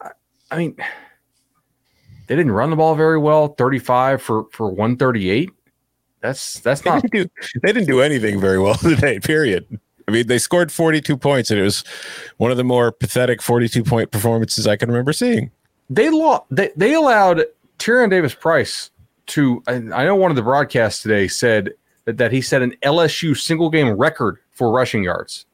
I, 0.00 0.10
I 0.50 0.56
mean, 0.56 0.74
they 2.26 2.34
didn't 2.34 2.50
run 2.50 2.70
the 2.70 2.76
ball 2.76 2.96
very 2.96 3.18
well. 3.18 3.54
Thirty-five 3.54 4.20
for 4.20 4.46
for 4.50 4.68
one 4.68 4.96
thirty-eight. 4.96 5.50
That's 6.20 6.58
that's 6.58 6.84
not. 6.84 7.02
they. 7.02 7.08
Didn't 7.08 7.32
do, 7.40 7.60
they 7.62 7.72
didn't 7.72 7.86
do 7.86 8.00
anything 8.00 8.40
very 8.40 8.58
well 8.58 8.74
today. 8.74 9.20
Period. 9.20 9.78
I 10.08 10.10
mean, 10.10 10.26
they 10.26 10.38
scored 10.38 10.70
42 10.70 11.16
points, 11.16 11.50
and 11.50 11.58
it 11.58 11.62
was 11.62 11.82
one 12.36 12.50
of 12.50 12.58
the 12.58 12.64
more 12.64 12.90
pathetic 12.90 13.40
42 13.40 13.84
point 13.84 14.10
performances 14.10 14.66
I 14.66 14.76
can 14.76 14.90
remember 14.90 15.12
seeing. 15.12 15.52
They 15.88 16.10
lost. 16.10 16.42
They, 16.50 16.72
they 16.76 16.94
allowed 16.94 17.44
Tyrion 17.78 18.10
Davis 18.10 18.34
Price 18.34 18.90
to 19.26 19.62
I 19.68 19.78
know 19.78 20.16
one 20.16 20.32
of 20.32 20.36
the 20.36 20.42
broadcasts 20.42 21.00
today 21.00 21.28
said 21.28 21.74
that, 22.06 22.18
that 22.18 22.32
he 22.32 22.42
set 22.42 22.60
an 22.60 22.74
LSU 22.82 23.36
single 23.36 23.70
game 23.70 23.88
record 23.90 24.38
for 24.50 24.72
rushing 24.72 25.04
yards. 25.04 25.46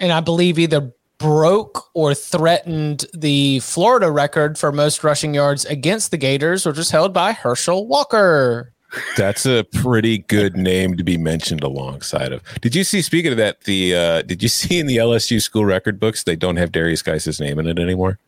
And 0.00 0.10
I 0.10 0.20
believe 0.20 0.58
either 0.58 0.92
broke 1.18 1.90
or 1.94 2.14
threatened 2.14 3.06
the 3.12 3.60
Florida 3.60 4.10
record 4.10 4.58
for 4.58 4.72
most 4.72 5.02
rushing 5.04 5.34
yards 5.34 5.64
against 5.64 6.10
the 6.10 6.16
Gators, 6.16 6.64
which 6.64 6.76
was 6.76 6.90
held 6.90 7.12
by 7.12 7.32
Herschel 7.32 7.86
Walker. 7.86 8.72
That's 9.16 9.44
a 9.44 9.64
pretty 9.64 10.18
good 10.18 10.56
name 10.56 10.96
to 10.96 11.04
be 11.04 11.18
mentioned 11.18 11.62
alongside 11.62 12.32
of. 12.32 12.42
Did 12.62 12.74
you 12.74 12.84
see? 12.84 13.02
Speaking 13.02 13.32
of 13.32 13.36
that, 13.36 13.62
the 13.62 13.94
uh, 13.94 14.22
did 14.22 14.42
you 14.42 14.48
see 14.50 14.78
in 14.78 14.86
the 14.86 14.96
LSU 14.96 15.42
school 15.42 15.64
record 15.64 16.00
books 16.00 16.24
they 16.24 16.36
don't 16.36 16.56
have 16.56 16.72
Derrius 16.72 17.04
Guice's 17.04 17.40
name 17.40 17.58
in 17.58 17.66
it 17.66 17.78
anymore? 17.78 18.18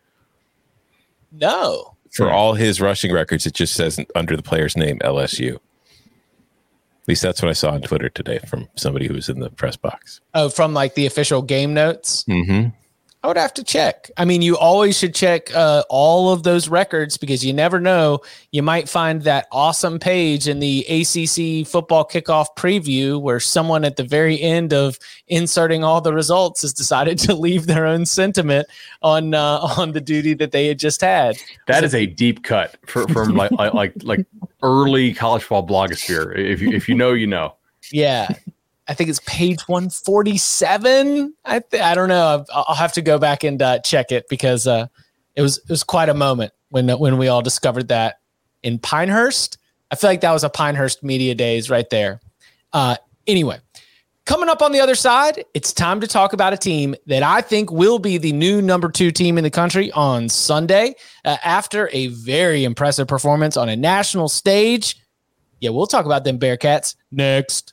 No 1.33 1.97
for 2.11 2.31
all 2.31 2.55
his 2.55 2.81
rushing 2.81 3.13
records, 3.13 3.47
it 3.47 3.55
just 3.55 3.75
says 3.75 3.99
under 4.15 4.37
the 4.37 4.43
player's 4.43 4.77
name 4.77 4.99
LSU. 5.01 5.55
At 5.55 7.09
least 7.09 7.23
that's 7.23 7.41
what 7.41 7.49
I 7.49 7.55
saw 7.55 7.71
on 7.71 7.83
Twitter 7.83 8.09
today 8.09 8.39
from 8.47 8.69
somebody 8.77 9.07
who 9.07 9.15
was 9.15 9.29
in 9.29 9.41
the 9.41 9.51
press 9.51 9.77
box. 9.77 10.21
Oh, 10.35 10.49
from 10.49 10.75
like 10.75 10.95
the 10.95 11.07
official 11.07 11.43
game 11.43 11.73
notes. 11.73 12.25
Mm-hmm. 12.29 12.71
I 13.23 13.29
would 13.29 13.37
have 13.37 13.53
to 13.55 13.65
check. 13.65 14.11
I 14.17 14.25
mean, 14.25 14.41
you 14.41 14.57
always 14.57 14.97
should 14.97 15.15
check 15.15 15.55
uh, 15.55 15.83
all 15.91 16.33
of 16.33 16.43
those 16.43 16.71
records 16.71 17.19
because 17.19 17.45
you 17.45 17.53
never 17.53 17.79
know. 17.79 18.21
You 18.51 18.63
might 18.63 18.89
find 18.89 19.21
that 19.23 19.47
awesome 19.53 19.99
page 19.99 20.49
in 20.49 20.59
the 20.59 20.87
ACC 20.89 21.67
football 21.69 22.07
kickoff 22.07 22.47
preview 22.57 23.21
where 23.21 23.39
someone 23.39 23.85
at 23.85 23.97
the 23.97 24.05
very 24.05 24.41
end 24.41 24.73
of 24.73 24.99
inserting 25.29 25.85
all 25.85 26.01
the 26.01 26.15
results 26.15 26.63
has 26.63 26.73
decided 26.73 27.19
to 27.19 27.35
leave 27.41 27.67
their 27.67 27.85
own 27.85 28.07
sentiment 28.07 28.67
on 29.03 29.35
uh, 29.35 29.59
on 29.77 29.93
the 29.93 30.01
duty 30.01 30.33
that 30.35 30.53
they 30.53 30.69
had 30.69 30.79
just 30.79 31.03
had. 31.03 31.37
That 31.67 31.81
so, 31.81 31.85
is 31.85 31.95
a 31.95 32.07
deep 32.07 32.43
cut 32.43 32.79
for, 32.87 33.07
from 33.09 33.35
like, 33.37 33.53
like 33.53 33.93
like 34.03 34.25
early 34.63 35.13
college 35.13 35.43
football 35.43 35.67
blogosphere. 35.67 36.39
If 36.39 36.63
you 36.63 36.73
if 36.73 36.89
you 36.89 36.95
know, 36.95 37.13
you 37.13 37.27
know. 37.27 37.55
Yeah, 37.93 38.29
I 38.91 38.95
think 38.95 39.09
it's 39.09 39.21
page 39.21 39.69
147. 39.69 41.33
I 41.45 41.61
th- 41.61 41.81
I 41.81 41.95
don't 41.95 42.09
know. 42.09 42.45
I'll, 42.53 42.65
I'll 42.69 42.75
have 42.75 42.93
to 42.95 43.03
go 43.03 43.19
back 43.19 43.45
and 43.45 43.63
uh, 43.63 43.79
check 43.79 44.11
it 44.11 44.29
because 44.29 44.67
uh, 44.67 44.89
it 45.37 45.43
was 45.43 45.59
it 45.59 45.69
was 45.69 45.85
quite 45.85 46.09
a 46.09 46.15
moment 46.15 46.53
when 46.71 46.89
when 46.99 47.17
we 47.17 47.29
all 47.29 47.41
discovered 47.41 47.87
that 47.89 48.17
in 48.65 48.81
Pinehurst. 48.81 49.59
I 49.93 49.95
feel 49.95 50.11
like 50.11 50.23
that 50.23 50.33
was 50.33 50.43
a 50.43 50.51
Pinehurst 50.51 51.05
media 51.05 51.37
days 51.37 51.71
right 51.71 51.89
there. 51.89 52.21
Uh, 52.73 52.97
anyway, 53.29 53.61
coming 54.25 54.49
up 54.49 54.61
on 54.61 54.73
the 54.73 54.81
other 54.81 54.97
side, 54.97 55.45
it's 55.55 55.73
time 55.73 56.01
to 56.01 56.09
talk 56.09 56.33
about 56.33 56.53
a 56.53 56.57
team 56.57 56.97
that 57.07 57.23
I 57.23 57.43
think 57.43 57.71
will 57.71 58.01
be 58.01 58.19
the 58.19 58.33
new 58.33 58.61
number 58.61 58.91
two 58.91 59.13
team 59.13 59.39
in 59.39 59.45
the 59.45 59.51
country 59.51 59.93
on 59.93 60.29
Sunday 60.29 60.97
uh, 61.25 61.37
after 61.45 61.89
a 61.93 62.09
very 62.09 62.65
impressive 62.65 63.07
performance 63.07 63.57
on 63.57 63.69
a 63.69 63.77
national 63.77 64.29
stage. 64.29 64.97
Yeah, 65.61 65.71
we'll 65.71 65.87
talk 65.87 66.07
about 66.07 66.25
them 66.25 66.41
Bearcats 66.41 66.97
next. 67.13 67.73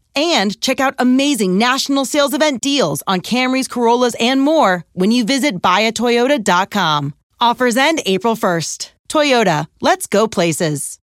and 0.15 0.59
check 0.61 0.79
out 0.79 0.95
amazing 0.99 1.57
national 1.57 2.05
sales 2.05 2.33
event 2.33 2.61
deals 2.61 3.03
on 3.07 3.21
Camrys, 3.21 3.69
Corollas, 3.69 4.15
and 4.19 4.41
more 4.41 4.85
when 4.93 5.11
you 5.11 5.23
visit 5.25 5.61
buyatoyota.com. 5.61 7.13
Offers 7.39 7.77
end 7.77 8.01
April 8.05 8.35
1st. 8.35 8.91
Toyota, 9.09 9.67
let's 9.81 10.07
go 10.07 10.27
places. 10.27 10.99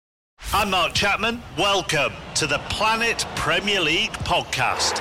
I'm 0.53 0.71
Mark 0.71 0.93
Chapman. 0.95 1.43
Welcome 1.59 2.13
to 2.35 2.47
the 2.47 2.59
Planet 2.69 3.27
Premier 3.37 3.81
League 3.81 4.13
podcast. 4.13 5.01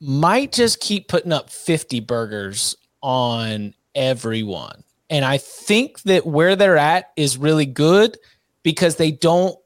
might 0.00 0.52
just 0.52 0.80
keep 0.80 1.08
putting 1.08 1.32
up 1.32 1.50
50 1.50 2.00
burgers 2.00 2.76
on 3.02 3.74
everyone. 3.94 4.82
And 5.10 5.24
I 5.24 5.38
think 5.38 6.02
that 6.02 6.26
where 6.26 6.56
they're 6.56 6.76
at 6.76 7.12
is 7.16 7.38
really 7.38 7.66
good 7.66 8.18
because 8.62 8.96
they 8.96 9.12
don't 9.12 9.56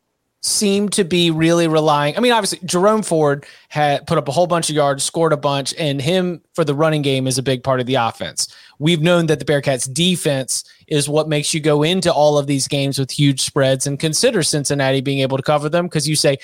seem 0.41 0.89
to 0.89 1.05
be 1.05 1.31
really 1.31 1.67
relying. 1.67 2.17
I 2.17 2.21
mean, 2.21 2.33
obviously, 2.33 2.61
Jerome 2.65 3.03
Ford 3.03 3.45
had 3.69 4.07
put 4.07 4.19
up 4.19 4.29
a 4.29 4.33
whole 4.33 4.47
bunch 4.47 4.71
of 4.71 4.77
yards, 4.77 5.03
scored 5.03 5.33
a 5.33 5.37
bunch, 5.37 5.75
and 5.79 6.01
him 6.01 6.41
for 6.55 6.65
the 6.65 6.75
running 6.75 7.03
game 7.03 7.27
is 7.27 7.39
a 7.39 7.43
big 7.43 7.65
part 7.65 7.81
of 7.81 7.87
the 7.87 7.97
offense. 7.97 8.55
We've 8.79 9.03
known 9.03 9.27
that 9.27 9.41
the 9.41 9.45
Bearcats 9.45 9.93
defense 9.93 10.65
is 10.87 11.09
what 11.09 11.29
makes 11.29 11.53
you 11.53 11.61
go 11.61 11.83
into 11.83 12.13
all 12.13 12.39
of 12.39 12.47
these 12.47 12.69
games 12.69 12.99
with 12.99 13.11
huge 13.11 13.43
spreads 13.43 13.87
and 13.87 13.99
consider 13.99 14.43
Cincinnati 14.43 15.01
being 15.01 15.21
able 15.21 15.37
to 15.37 15.43
cover 15.43 15.69
them 15.69 15.87
because 15.87 16.09
you 16.09 16.17
say, 16.17 16.39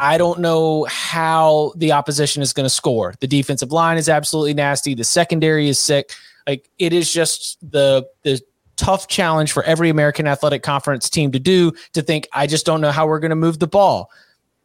I 0.00 0.18
don't 0.18 0.40
know 0.40 0.84
how 0.84 1.72
the 1.76 1.92
opposition 1.92 2.42
is 2.42 2.52
going 2.52 2.64
to 2.64 2.70
score. 2.70 3.14
The 3.20 3.26
defensive 3.26 3.72
line 3.72 3.98
is 3.98 4.08
absolutely 4.08 4.54
nasty. 4.54 4.94
The 4.94 5.04
secondary 5.04 5.68
is 5.68 5.78
sick. 5.78 6.12
Like 6.46 6.68
it 6.78 6.92
is 6.92 7.12
just 7.12 7.58
the 7.70 8.06
the 8.22 8.40
tough 8.76 9.08
challenge 9.08 9.52
for 9.52 9.62
every 9.64 9.90
American 9.90 10.26
Athletic 10.26 10.62
Conference 10.62 11.10
team 11.10 11.32
to 11.32 11.38
do 11.38 11.72
to 11.92 12.00
think 12.00 12.28
I 12.32 12.46
just 12.46 12.64
don't 12.64 12.80
know 12.80 12.92
how 12.92 13.06
we're 13.06 13.18
going 13.18 13.30
to 13.30 13.36
move 13.36 13.58
the 13.58 13.66
ball. 13.66 14.10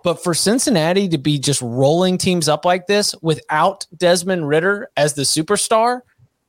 But 0.04 0.22
for 0.22 0.34
Cincinnati 0.34 1.08
to 1.10 1.18
be 1.18 1.40
just 1.40 1.62
rolling 1.62 2.18
teams 2.18 2.48
up 2.48 2.66
like 2.66 2.88
this 2.88 3.16
without 3.22 3.88
Desmond 3.96 4.48
Ridder 4.48 4.90
as 4.98 5.14
the 5.14 5.22
superstar, 5.24 6.02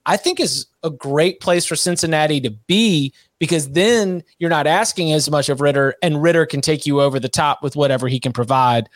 I 0.07 0.17
think 0.17 0.41
is 0.41 0.67
a 0.83 0.91
great 0.91 1.41
place 1.41 1.65
for 1.65 1.77
Cincinnati 1.77 2.41
to 2.41 2.51
be 2.51 3.13
because 3.39 3.71
then 3.73 4.23
you're 4.39 4.51
not 4.51 4.67
asking 4.67 5.13
as 5.13 5.31
much 5.31 5.49
of 5.49 5.61
Ridder, 5.61 5.95
and 6.03 6.23
Ridder 6.23 6.47
can 6.47 6.61
take 6.61 6.87
you 6.87 7.01
over 7.01 7.19
the 7.19 7.29
top 7.29 7.63
with 7.63 7.77
whatever 7.77 8.09
he 8.09 8.21
can 8.21 8.33
provide. 8.33 8.89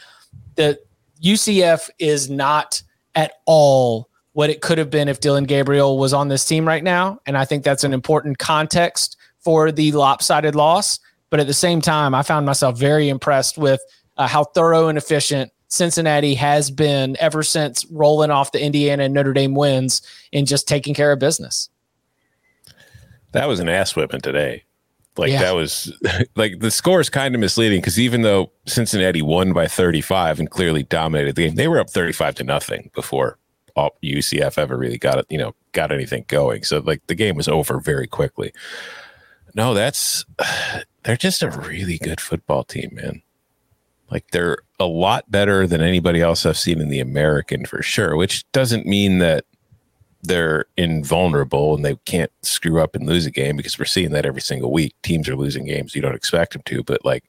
The 0.57 0.79
UCF 1.23 1.91
is 1.99 2.31
not 2.31 2.83
at 3.15 3.33
all 3.47 4.09
what 4.33 4.51
it 4.51 4.61
could 4.61 4.79
have 4.79 4.91
been 4.91 5.09
if 5.09 5.21
Dillon 5.21 5.45
Gabriel 5.45 5.99
was 5.99 6.13
on 6.13 6.29
this 6.29 6.45
team 6.45 6.67
right 6.67 6.85
now. 6.85 7.21
And 7.27 7.37
I 7.37 7.45
think 7.45 7.65
that's 7.65 7.85
an 7.85 7.93
important 7.93 8.39
context 8.39 9.17
for 9.41 9.73
the 9.73 9.91
lopsided 9.93 10.55
loss. 10.55 11.01
But 11.31 11.41
at 11.41 11.47
the 11.47 11.55
same 11.55 11.81
time, 11.81 12.15
I 12.15 12.23
found 12.23 12.47
myself 12.47 12.79
very 12.79 13.09
impressed 13.09 13.59
with 13.59 13.81
uh, 14.17 14.29
how 14.29 14.45
thorough 14.45 14.89
and 14.89 14.97
efficient 14.97 15.51
Cincinnati 15.69 16.35
has 16.35 16.71
been 16.71 17.17
ever 17.21 17.43
since 17.43 17.85
rolling 17.91 18.31
off 18.31 18.53
the 18.53 18.63
Indiana 18.63 19.05
and 19.05 19.15
Notre 19.15 19.33
Dame 19.33 19.55
wins 19.55 20.03
and 20.33 20.47
just 20.47 20.67
taking 20.67 20.95
care 20.95 21.13
of 21.13 21.19
business. 21.19 21.69
That 23.33 23.47
was 23.47 23.61
an 23.61 23.69
ass 23.69 23.95
whipping 23.95 24.23
today. 24.23 24.65
Like 25.19 25.33
yeah. 25.33 25.43
that 25.43 25.55
was 25.55 25.93
like 26.37 26.61
the 26.61 26.71
score 26.71 27.01
is 27.01 27.11
kind 27.11 27.35
of 27.35 27.41
misleading 27.41 27.81
because 27.81 27.99
even 27.99 28.23
though 28.23 28.51
Cincinnati 28.67 29.21
won 29.21 29.53
by 29.53 29.67
35 29.67 30.41
and 30.41 30.51
clearly 30.51 30.85
dominated 30.85 31.37
the 31.37 31.47
game, 31.47 31.57
they 31.57 31.69
were 31.69 31.81
up 31.81 31.91
35 31.91 32.37
to 32.37 32.45
nothing 32.45 32.91
before 32.95 33.39
UCF 33.77 34.59
ever 34.59 34.77
really 34.77 34.99
got 34.99 35.19
it, 35.19 35.27
you 35.29 35.39
know, 35.39 35.55
got 35.73 35.93
anything 35.93 36.25
going. 36.29 36.65
So 36.65 36.79
like 36.79 37.07
the 37.07 37.15
game 37.15 37.37
was 37.37 37.49
over 37.49 37.79
very 37.79 38.07
quickly. 38.07 38.53
No, 39.55 39.75
that's 39.75 40.25
they're 41.03 41.17
just 41.17 41.43
a 41.43 41.51
really 41.51 41.99
good 41.99 42.21
football 42.21 42.65
team, 42.65 42.91
man. 42.93 43.23
Like 44.11 44.31
they're 44.31 44.59
a 44.81 44.87
lot 44.87 45.31
better 45.31 45.67
than 45.67 45.81
anybody 45.81 46.21
else 46.21 46.47
I've 46.47 46.59
seen 46.59 46.81
in 46.81 46.89
the 46.89 47.01
American 47.01 47.67
for 47.67 47.83
sure, 47.83 48.17
which 48.17 48.51
doesn't 48.53 48.87
mean 48.87 49.19
that 49.19 49.45
they're 50.23 50.67
invulnerable 50.77 51.75
and 51.75 51.85
they 51.85 51.97
can't 52.05 52.33
screw 52.43 52.81
up 52.81 52.95
and 52.95 53.07
lose 53.07 53.27
a 53.27 53.31
game 53.31 53.57
because 53.57 53.79
we're 53.79 53.85
seeing 53.85 54.11
that 54.13 54.27
every 54.27 54.41
single 54.41 54.73
week. 54.73 54.95
Teams 55.03 55.29
are 55.29 55.37
losing 55.37 55.65
games 55.65 55.95
you 55.95 56.03
don't 56.03 56.15
expect 56.15 56.53
them 56.53 56.63
to, 56.67 56.83
but 56.83 57.05
like 57.05 57.25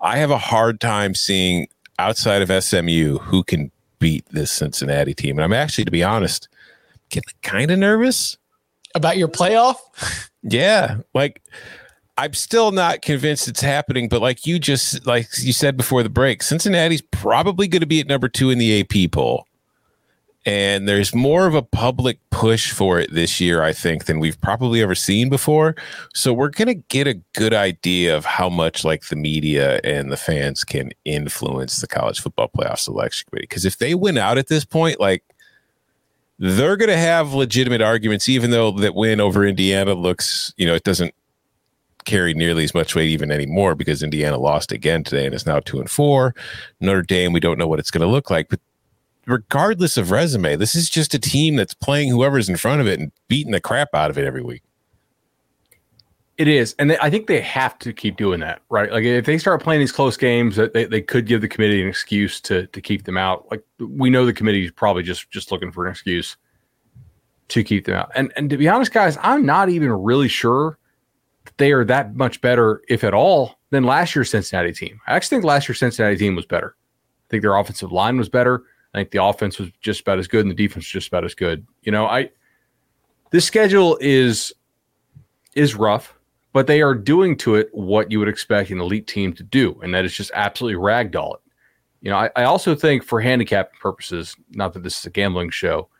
I 0.00 0.16
have 0.18 0.30
a 0.30 0.38
hard 0.38 0.80
time 0.80 1.14
seeing 1.14 1.68
outside 1.98 2.42
of 2.42 2.64
SMU 2.64 3.18
who 3.18 3.42
can 3.44 3.70
beat 3.98 4.26
this 4.30 4.50
Cincinnati 4.50 5.14
team. 5.14 5.38
And 5.38 5.44
I'm 5.44 5.52
actually, 5.52 5.84
to 5.84 5.90
be 5.90 6.02
honest, 6.02 6.48
getting 7.10 7.34
kind 7.42 7.70
of 7.70 7.78
nervous 7.78 8.36
about 8.94 9.16
your 9.16 9.28
playoff. 9.28 9.76
yeah, 10.42 10.98
like 11.14 11.42
I'm 12.18 12.32
still 12.32 12.72
not 12.72 13.02
convinced 13.02 13.46
it's 13.46 13.60
happening, 13.60 14.08
but 14.08 14.22
like 14.22 14.46
you 14.46 14.58
just 14.58 15.06
like 15.06 15.28
you 15.38 15.52
said 15.52 15.76
before 15.76 16.02
the 16.02 16.08
break, 16.08 16.42
Cincinnati's 16.42 17.02
probably 17.02 17.68
going 17.68 17.80
to 17.80 17.86
be 17.86 18.00
at 18.00 18.06
number 18.06 18.28
two 18.28 18.50
in 18.50 18.58
the 18.58 18.80
AP 18.80 19.12
poll. 19.12 19.46
And 20.46 20.88
there's 20.88 21.12
more 21.12 21.46
of 21.46 21.54
a 21.54 21.62
public 21.62 22.18
push 22.30 22.70
for 22.70 23.00
it 23.00 23.12
this 23.12 23.40
year 23.40 23.62
i 23.62 23.72
think 23.72 24.04
than 24.04 24.20
we've 24.20 24.40
probably 24.40 24.80
ever 24.80 24.94
seen 24.94 25.28
before. 25.28 25.74
So 26.14 26.32
we're 26.32 26.50
going 26.50 26.68
to 26.68 26.82
get 26.88 27.06
a 27.06 27.20
good 27.34 27.52
idea 27.52 28.16
of 28.16 28.24
how 28.24 28.48
much 28.48 28.84
like 28.84 29.06
the 29.06 29.16
media 29.16 29.80
and 29.82 30.10
the 30.10 30.16
fans 30.16 30.62
can 30.64 30.92
influence 31.04 31.80
the 31.80 31.88
college 31.88 32.20
football 32.20 32.48
playoff 32.56 32.78
selection 32.78 33.26
committee. 33.28 33.48
Because 33.48 33.64
if 33.64 33.78
they 33.78 33.94
win 33.94 34.16
out 34.16 34.38
at 34.38 34.46
this 34.46 34.64
point 34.64 35.00
like 35.00 35.24
they're 36.38 36.76
going 36.76 36.90
to 36.90 36.96
have 36.96 37.32
legitimate 37.34 37.82
arguments, 37.82 38.28
even 38.28 38.50
though 38.50 38.70
that 38.70 38.94
win 38.94 39.20
over 39.20 39.44
Indiana 39.44 39.94
looks, 39.94 40.52
you 40.56 40.66
know, 40.66 40.74
it 40.74 40.84
doesn't 40.84 41.14
carry 42.06 42.32
nearly 42.32 42.64
as 42.64 42.74
much 42.74 42.94
weight 42.94 43.10
even 43.10 43.30
anymore 43.30 43.74
because 43.74 44.02
Indiana 44.02 44.38
lost 44.38 44.72
again 44.72 45.04
today 45.04 45.26
and 45.26 45.34
is 45.34 45.44
now 45.44 45.60
two 45.60 45.78
and 45.78 45.90
four. 45.90 46.34
Notre 46.80 47.02
Dame, 47.02 47.32
we 47.32 47.40
don't 47.40 47.58
know 47.58 47.68
what 47.68 47.78
it's 47.78 47.90
going 47.90 48.06
to 48.06 48.06
look 48.06 48.30
like, 48.30 48.48
but 48.48 48.60
regardless 49.26 49.96
of 49.96 50.10
resume, 50.10 50.56
this 50.56 50.74
is 50.74 50.88
just 50.88 51.12
a 51.12 51.18
team 51.18 51.56
that's 51.56 51.74
playing 51.74 52.08
whoever's 52.08 52.48
in 52.48 52.56
front 52.56 52.80
of 52.80 52.86
it 52.86 52.98
and 52.98 53.12
beating 53.28 53.52
the 53.52 53.60
crap 53.60 53.94
out 53.94 54.10
of 54.10 54.16
it 54.16 54.24
every 54.24 54.42
week. 54.42 54.62
It 56.38 56.48
is, 56.48 56.74
and 56.78 56.90
they, 56.90 56.98
I 56.98 57.08
think 57.08 57.28
they 57.28 57.40
have 57.40 57.78
to 57.78 57.94
keep 57.94 58.18
doing 58.18 58.40
that, 58.40 58.60
right? 58.68 58.92
Like 58.92 59.04
if 59.04 59.24
they 59.24 59.38
start 59.38 59.62
playing 59.62 59.80
these 59.80 59.92
close 59.92 60.18
games, 60.18 60.56
they, 60.56 60.84
they 60.84 61.00
could 61.00 61.26
give 61.26 61.40
the 61.40 61.48
committee 61.48 61.80
an 61.80 61.88
excuse 61.88 62.42
to 62.42 62.66
to 62.66 62.80
keep 62.82 63.04
them 63.04 63.16
out. 63.16 63.50
Like 63.50 63.62
we 63.78 64.10
know 64.10 64.26
the 64.26 64.34
committee 64.34 64.66
is 64.66 64.70
probably 64.70 65.02
just 65.02 65.30
just 65.30 65.50
looking 65.50 65.72
for 65.72 65.86
an 65.86 65.92
excuse 65.92 66.36
to 67.48 67.64
keep 67.64 67.86
them 67.86 67.94
out. 67.94 68.12
And 68.14 68.34
and 68.36 68.50
to 68.50 68.58
be 68.58 68.68
honest, 68.68 68.92
guys, 68.92 69.16
I'm 69.22 69.46
not 69.46 69.70
even 69.70 69.90
really 69.90 70.28
sure 70.28 70.76
they 71.56 71.72
are 71.72 71.84
that 71.84 72.16
much 72.16 72.40
better, 72.40 72.82
if 72.88 73.04
at 73.04 73.14
all, 73.14 73.58
than 73.70 73.84
last 73.84 74.14
year's 74.14 74.30
Cincinnati 74.30 74.72
team. 74.72 75.00
I 75.06 75.14
actually 75.14 75.36
think 75.36 75.44
last 75.44 75.68
year's 75.68 75.78
Cincinnati 75.78 76.16
team 76.16 76.34
was 76.34 76.46
better. 76.46 76.76
I 76.78 77.28
think 77.30 77.42
their 77.42 77.56
offensive 77.56 77.92
line 77.92 78.16
was 78.16 78.28
better. 78.28 78.64
I 78.94 78.98
think 78.98 79.10
the 79.10 79.22
offense 79.22 79.58
was 79.58 79.70
just 79.80 80.00
about 80.00 80.18
as 80.18 80.28
good, 80.28 80.40
and 80.40 80.50
the 80.50 80.54
defense 80.54 80.84
was 80.84 80.90
just 80.90 81.08
about 81.08 81.24
as 81.24 81.34
good. 81.34 81.66
You 81.82 81.92
know, 81.92 82.06
I 82.06 82.30
this 83.30 83.44
schedule 83.44 83.98
is 84.00 84.52
is 85.54 85.74
rough 85.74 86.16
but 86.56 86.66
they 86.66 86.80
are 86.80 86.94
doing 86.94 87.36
to 87.36 87.54
it 87.54 87.68
what 87.72 88.10
you 88.10 88.18
would 88.18 88.30
expect 88.30 88.70
an 88.70 88.80
elite 88.80 89.06
team 89.06 89.30
to 89.30 89.42
do, 89.42 89.78
and 89.82 89.92
that 89.92 90.06
is 90.06 90.16
just 90.16 90.30
absolutely 90.32 90.82
ragdoll 90.82 91.34
it. 91.34 91.40
You 92.00 92.10
know, 92.10 92.16
I, 92.16 92.30
I 92.34 92.44
also 92.44 92.74
think 92.74 93.04
for 93.04 93.20
handicap 93.20 93.78
purposes, 93.78 94.34
not 94.52 94.72
that 94.72 94.82
this 94.82 94.98
is 94.98 95.04
a 95.04 95.10
gambling 95.10 95.50
show, 95.50 95.90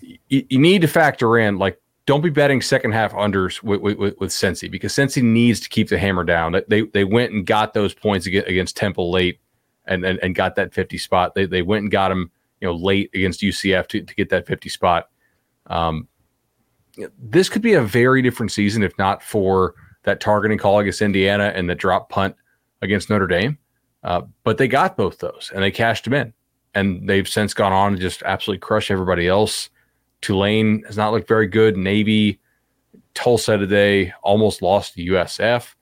you, 0.00 0.44
you 0.48 0.58
need 0.58 0.82
to 0.82 0.88
factor 0.88 1.38
in 1.38 1.58
like 1.58 1.80
don't 2.08 2.22
be 2.22 2.30
betting 2.30 2.62
second 2.62 2.92
half 2.92 3.12
unders 3.12 3.62
with, 3.62 3.82
with, 3.82 3.98
with 3.98 4.70
because 4.70 4.94
Cincy 4.94 5.22
needs 5.22 5.60
to 5.60 5.68
keep 5.68 5.90
the 5.90 5.98
hammer 5.98 6.24
down. 6.24 6.58
They 6.66 6.80
they 6.80 7.04
went 7.04 7.32
and 7.32 7.44
got 7.44 7.74
those 7.74 7.92
points 7.92 8.26
against 8.26 8.78
Temple 8.78 9.10
late 9.10 9.40
and, 9.84 10.06
and, 10.06 10.18
and 10.22 10.34
got 10.34 10.54
that 10.54 10.72
50 10.72 10.96
spot. 10.96 11.34
They, 11.34 11.44
they 11.44 11.60
went 11.60 11.82
and 11.82 11.90
got 11.90 12.08
them, 12.08 12.30
you 12.62 12.68
know, 12.68 12.74
late 12.74 13.10
against 13.12 13.42
UCF 13.42 13.88
to, 13.88 14.00
to 14.00 14.14
get 14.14 14.30
that 14.30 14.46
50 14.46 14.70
spot. 14.70 15.10
Um, 15.66 16.08
this 17.18 17.50
could 17.50 17.60
be 17.60 17.74
a 17.74 17.82
very 17.82 18.22
different 18.22 18.52
season 18.52 18.82
if 18.82 18.96
not 18.96 19.22
for 19.22 19.74
that 20.04 20.18
targeting 20.18 20.56
call 20.56 20.78
against 20.78 21.02
Indiana 21.02 21.52
and 21.54 21.68
the 21.68 21.74
drop 21.74 22.08
punt 22.08 22.34
against 22.80 23.10
Notre 23.10 23.26
Dame. 23.26 23.58
Uh, 24.02 24.22
but 24.44 24.56
they 24.56 24.66
got 24.66 24.96
both 24.96 25.18
those 25.18 25.52
and 25.54 25.62
they 25.62 25.70
cashed 25.70 26.04
them 26.04 26.14
in. 26.14 26.32
And 26.72 27.06
they've 27.06 27.28
since 27.28 27.52
gone 27.52 27.74
on 27.74 27.92
to 27.92 27.98
just 27.98 28.22
absolutely 28.22 28.60
crush 28.60 28.90
everybody 28.90 29.28
else. 29.28 29.68
Tulane 30.20 30.82
has 30.86 30.96
not 30.96 31.12
looked 31.12 31.28
very 31.28 31.46
good. 31.46 31.76
Navy, 31.76 32.40
Tulsa 33.14 33.56
today 33.56 34.12
almost 34.22 34.62
lost 34.62 34.94
to 34.94 35.04
USF. 35.04 35.74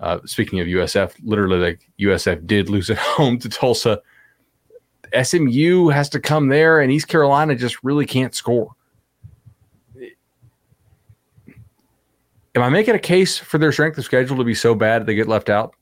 Uh, 0.00 0.18
speaking 0.24 0.60
of 0.60 0.66
USF, 0.66 1.14
literally, 1.22 1.58
like 1.58 1.88
USF 2.00 2.46
did 2.46 2.68
lose 2.68 2.90
at 2.90 2.98
home 2.98 3.38
to 3.38 3.48
Tulsa. 3.48 4.00
SMU 5.22 5.88
has 5.88 6.08
to 6.08 6.20
come 6.20 6.48
there, 6.48 6.80
and 6.80 6.90
East 6.90 7.08
Carolina 7.08 7.54
just 7.54 7.82
really 7.84 8.06
can't 8.06 8.34
score. 8.34 8.74
Am 12.54 12.62
I 12.62 12.68
making 12.68 12.94
a 12.94 12.98
case 12.98 13.38
for 13.38 13.58
their 13.58 13.72
strength 13.72 13.96
of 13.96 14.04
schedule 14.04 14.36
to 14.36 14.44
be 14.44 14.54
so 14.54 14.74
bad 14.74 15.06
they 15.06 15.14
get 15.14 15.28
left 15.28 15.48
out? 15.48 15.74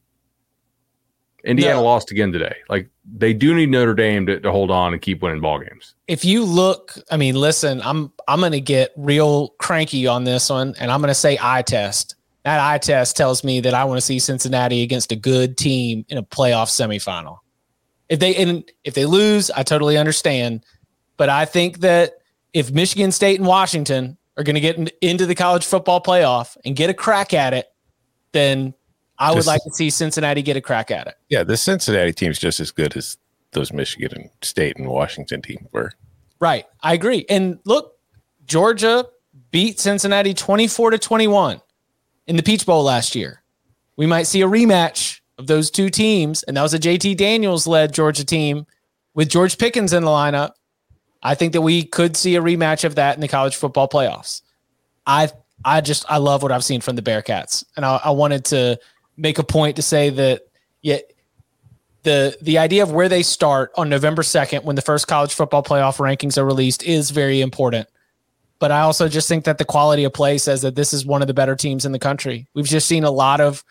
Indiana 1.45 1.77
no. 1.77 1.85
lost 1.85 2.11
again 2.11 2.33
today. 2.33 2.55
Like 2.69 2.89
they 3.17 3.33
do 3.33 3.55
need 3.55 3.71
Notre 3.71 3.95
Dame 3.95 4.27
to, 4.27 4.41
to 4.41 4.51
hold 4.51 4.71
on 4.71 4.93
and 4.93 5.03
keep 5.03 5.23
winning 5.23 5.41
ball 5.41 5.59
games. 5.59 5.95
If 6.07 6.25
you 6.25 6.45
look, 6.45 6.95
I 7.11 7.17
mean, 7.17 7.35
listen, 7.35 7.81
I'm 7.83 8.13
I'm 8.29 8.41
going 8.41 8.53
to 8.53 8.61
get 8.61 8.93
real 8.97 9.49
cranky 9.59 10.07
on 10.07 10.25
this 10.25 10.51
one, 10.51 10.75
and 10.79 10.91
I'm 10.91 11.01
going 11.01 11.09
to 11.09 11.15
say 11.15 11.39
eye 11.41 11.63
test. 11.63 12.15
That 12.45 12.61
eye 12.61 12.79
test 12.79 13.17
tells 13.17 13.45
me 13.45 13.61
that 13.61 13.75
I 13.75 13.85
want 13.85 13.99
to 13.99 14.03
see 14.03 14.19
Cincinnati 14.19 14.83
against 14.83 15.13
a 15.13 15.17
good 15.17 15.57
team 15.57 16.05
in 16.09 16.19
a 16.19 16.23
playoff 16.23 16.69
semifinal. 16.69 17.39
If 18.09 18.19
they 18.19 18.35
and 18.37 18.71
if 18.85 18.95
they 18.95 19.07
lose, 19.07 19.51
I 19.51 19.63
totally 19.63 19.97
understand, 19.97 20.65
but 21.17 21.29
I 21.29 21.45
think 21.45 21.81
that 21.81 22.15
if 22.53 22.73
Michigan 22.73 23.13
State 23.13 23.39
and 23.39 23.47
Washington 23.47 24.17
are 24.37 24.43
going 24.43 24.55
to 24.55 24.61
get 24.61 24.77
in, 24.77 24.89
into 25.01 25.27
the 25.27 25.35
college 25.35 25.65
football 25.65 26.03
playoff 26.03 26.57
and 26.65 26.75
get 26.75 26.91
a 26.91 26.95
crack 26.95 27.35
at 27.35 27.53
it, 27.53 27.67
then 28.33 28.75
I 29.21 29.33
would 29.33 29.47
like 29.47 29.62
to 29.64 29.71
see 29.71 29.91
Cincinnati 29.91 30.41
get 30.41 30.57
a 30.57 30.62
crack 30.62 30.91
at 30.91 31.07
it. 31.07 31.14
Yeah, 31.29 31.45
the 31.45 31.57
Cincinnati 31.57 32.12
team's 32.12 32.39
just 32.39 32.59
as 32.59 32.71
good 32.71 32.97
as 32.97 33.18
those 33.53 33.73
Michigan 33.73 34.12
and 34.14 34.31
State 34.41 34.79
and 34.79 34.89
Washington 34.89 35.43
teams 35.43 35.66
were. 35.73 35.93
Right. 36.41 36.64
I 36.83 36.95
agree. 36.95 37.27
And 37.29 37.59
look, 37.64 37.99
Georgia 38.47 39.07
beat 39.51 39.79
Cincinnati 39.79 40.33
24 40.33 40.93
to 40.93 40.99
21 40.99 41.61
in 42.27 42.37
the 42.37 42.43
Peach 42.43 42.64
Bowl 42.64 42.83
last 42.83 43.14
year. 43.14 43.43
We 43.97 44.07
might 44.07 44.23
see 44.23 44.41
a 44.41 44.47
rematch 44.47 45.21
of 45.39 45.47
those 45.47 45.71
two 45.71 45.91
teams, 45.91 46.43
and 46.45 46.57
that 46.57 46.62
was 46.62 46.73
a 46.73 46.79
JT 46.79 47.18
Daniels 47.18 47.66
led 47.66 47.93
Georgia 47.93 48.25
team 48.25 48.66
with 49.14 49.29
George 49.29 49.59
Pickens 49.59 49.93
in 49.93 50.05
the 50.05 50.11
lineup. 50.11 50.53
I 51.23 51.35
think 51.35 51.53
that 51.53 51.61
we 51.61 51.85
could 51.85 52.16
see 52.16 52.37
a 52.37 52.41
rematch 52.41 52.85
of 52.85 52.95
that 52.95 53.14
in 53.16 53.21
the 53.21 53.29
college 53.29 53.57
football 53.57 53.89
playoffs. 53.89 54.41
I 55.07 55.31
I 55.62 55.83
just 55.83 56.07
I 56.09 56.16
love 56.16 56.43
what 56.43 56.53
I've 56.53 56.64
seen 56.64 56.81
from 56.81 56.97
the 56.97 57.03
Bearcats, 57.03 57.64
and 57.77 57.85
I, 57.85 58.01
I 58.05 58.11
wanted 58.11 58.47
to 58.47 58.79
make 59.21 59.39
a 59.39 59.45
point 59.45 59.77
to 59.77 59.83
say 59.83 60.11
that 60.11 60.43
yeah, 60.83 60.99
the 62.03 62.37
the 62.41 62.59
idea 62.59 62.83
of 62.83 62.93
where 62.93 63.09
they 63.09 63.23
start 63.23 63.71
on 63.77 63.89
November 63.89 64.23
second 64.23 64.64
when 64.64 64.77
the 64.77 64.83
first 64.83 65.07
college 65.07 65.35
football 65.35 65.62
playoff 65.62 65.99
rankings 65.99 66.39
are 66.39 66.45
released 66.45 66.83
is 66.83 67.11
very 67.11 67.41
important. 67.41 67.87
But 68.59 68.71
I 68.71 68.81
also 68.81 69.09
just 69.09 69.29
think 69.29 69.45
that 69.45 69.59
the 69.59 69.64
quality 69.64 70.05
of 70.05 70.12
play 70.12 70.39
says 70.39 70.62
that 70.62 70.75
this 70.75 70.93
is 70.93 71.07
one 71.07 71.23
of 71.23 71.29
the 71.29 71.35
better 71.35 71.57
teams 71.57 71.85
in 71.85 71.93
the 71.93 71.99
country. 71.99 72.47
We've 72.55 72.66
just 72.66 72.89
seen 72.89 73.05
a 73.05 73.11
lot 73.11 73.41
of 73.41 73.64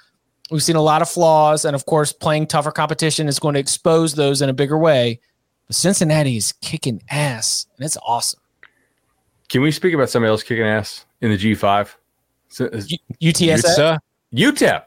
we've 0.52 0.64
seen 0.64 0.76
a 0.76 0.82
lot 0.82 1.02
of 1.02 1.10
flaws, 1.10 1.66
and 1.66 1.76
of 1.76 1.86
course, 1.86 2.14
playing 2.14 2.47
tougher 2.47 2.72
competition 2.72 3.28
is 3.28 3.39
going 3.39 3.54
to 3.54 3.60
expose 3.60 4.16
those 4.16 4.41
in 4.41 4.50
a 4.50 4.54
bigger 4.54 4.78
way. 4.78 5.20
But 5.68 5.76
Cincinnati 5.76 6.38
is 6.38 6.54
kicking 6.62 7.02
ass, 7.10 7.68
and 7.78 7.86
it's 7.86 7.97
awesome. 8.04 8.39
Can 9.50 9.62
we 9.62 9.72
speak 9.72 9.93
about 9.93 10.10
somebody 10.10 10.30
else 10.30 10.43
kicking 10.43 10.66
ass 10.66 11.06
in 11.22 11.32
the 11.32 11.38
G5? 11.38 11.95
UTSA? 12.52 14.00
UTEP. 14.34 14.84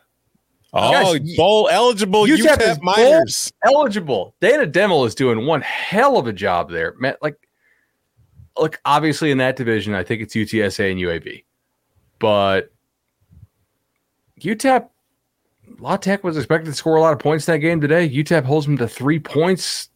Oh, 0.74 1.18
Guys, 1.18 1.36
bowl 1.36 1.68
eligible 1.70 2.24
UTEP, 2.24 2.56
UTEP 2.56 2.82
Miners. 2.82 3.52
eligible. 3.64 4.34
Dana 4.40 4.66
Dimel 4.66 5.06
is 5.06 5.14
doing 5.14 5.44
one 5.44 5.60
hell 5.60 6.16
of 6.16 6.26
a 6.26 6.32
job 6.32 6.70
there. 6.70 6.94
Man, 6.98 7.14
like, 7.20 7.36
look, 8.56 8.80
obviously 8.84 9.30
in 9.30 9.38
that 9.38 9.56
division, 9.56 9.94
I 9.94 10.02
think 10.02 10.22
it's 10.22 10.34
UTSA 10.34 10.92
and 10.92 11.00
UAB. 11.00 11.44
But 12.18 12.72
UTEP, 14.40 14.88
La 15.78 15.96
Tech 15.98 16.24
was 16.24 16.36
expected 16.38 16.70
to 16.70 16.74
score 16.74 16.96
a 16.96 17.00
lot 17.00 17.12
of 17.12 17.18
points 17.18 17.46
in 17.46 17.52
that 17.52 17.58
game 17.58 17.80
today. 17.80 18.08
UTEP 18.08 18.44
holds 18.44 18.64
them 18.64 18.78
to 18.78 18.88
three 18.88 19.18
points. 19.18 19.90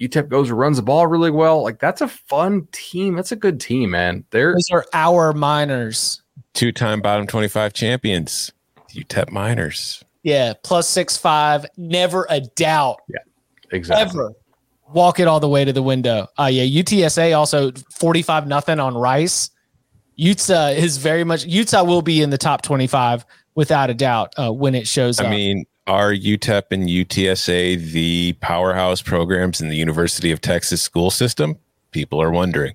UTEP 0.00 0.28
goes 0.28 0.50
and 0.50 0.58
runs 0.58 0.76
the 0.76 0.82
ball 0.82 1.06
really 1.06 1.30
well. 1.30 1.62
Like 1.62 1.78
that's 1.78 2.00
a 2.00 2.08
fun 2.08 2.66
team. 2.72 3.14
That's 3.14 3.32
a 3.32 3.36
good 3.36 3.60
team, 3.60 3.90
man. 3.90 4.24
They're 4.30 4.52
those 4.54 4.70
are 4.70 4.84
our 4.92 5.32
Miners. 5.32 6.22
Two 6.52 6.72
time 6.72 7.00
bottom 7.00 7.26
25 7.26 7.72
champions. 7.72 8.52
UTEP 8.92 9.30
Miners. 9.30 10.02
Yeah, 10.26 10.54
plus 10.64 10.88
six 10.88 11.16
five. 11.16 11.66
Never 11.76 12.26
a 12.28 12.40
doubt. 12.40 12.98
Yeah, 13.08 13.20
exactly. 13.70 14.22
Ever 14.22 14.32
walk 14.92 15.20
it 15.20 15.28
all 15.28 15.38
the 15.38 15.48
way 15.48 15.64
to 15.64 15.72
the 15.72 15.84
window. 15.84 16.26
Uh 16.36 16.46
yeah, 16.46 16.64
UTSA 16.64 17.38
also 17.38 17.70
45 17.92 18.48
nothing 18.48 18.80
on 18.80 18.96
Rice. 18.96 19.50
Utah 20.16 20.70
is 20.70 20.96
very 20.96 21.22
much 21.22 21.44
Utah 21.44 21.84
will 21.84 22.02
be 22.02 22.22
in 22.22 22.30
the 22.30 22.38
top 22.38 22.62
25 22.62 23.24
without 23.54 23.88
a 23.88 23.94
doubt 23.94 24.34
uh, 24.36 24.52
when 24.52 24.74
it 24.74 24.88
shows 24.88 25.20
I 25.20 25.26
up. 25.26 25.28
I 25.28 25.36
mean, 25.36 25.64
are 25.86 26.10
UTEP 26.10 26.64
and 26.72 26.88
UTSA 26.88 27.92
the 27.92 28.32
powerhouse 28.40 29.00
programs 29.00 29.60
in 29.60 29.68
the 29.68 29.76
University 29.76 30.32
of 30.32 30.40
Texas 30.40 30.82
school 30.82 31.12
system? 31.12 31.56
People 31.92 32.20
are 32.20 32.32
wondering. 32.32 32.74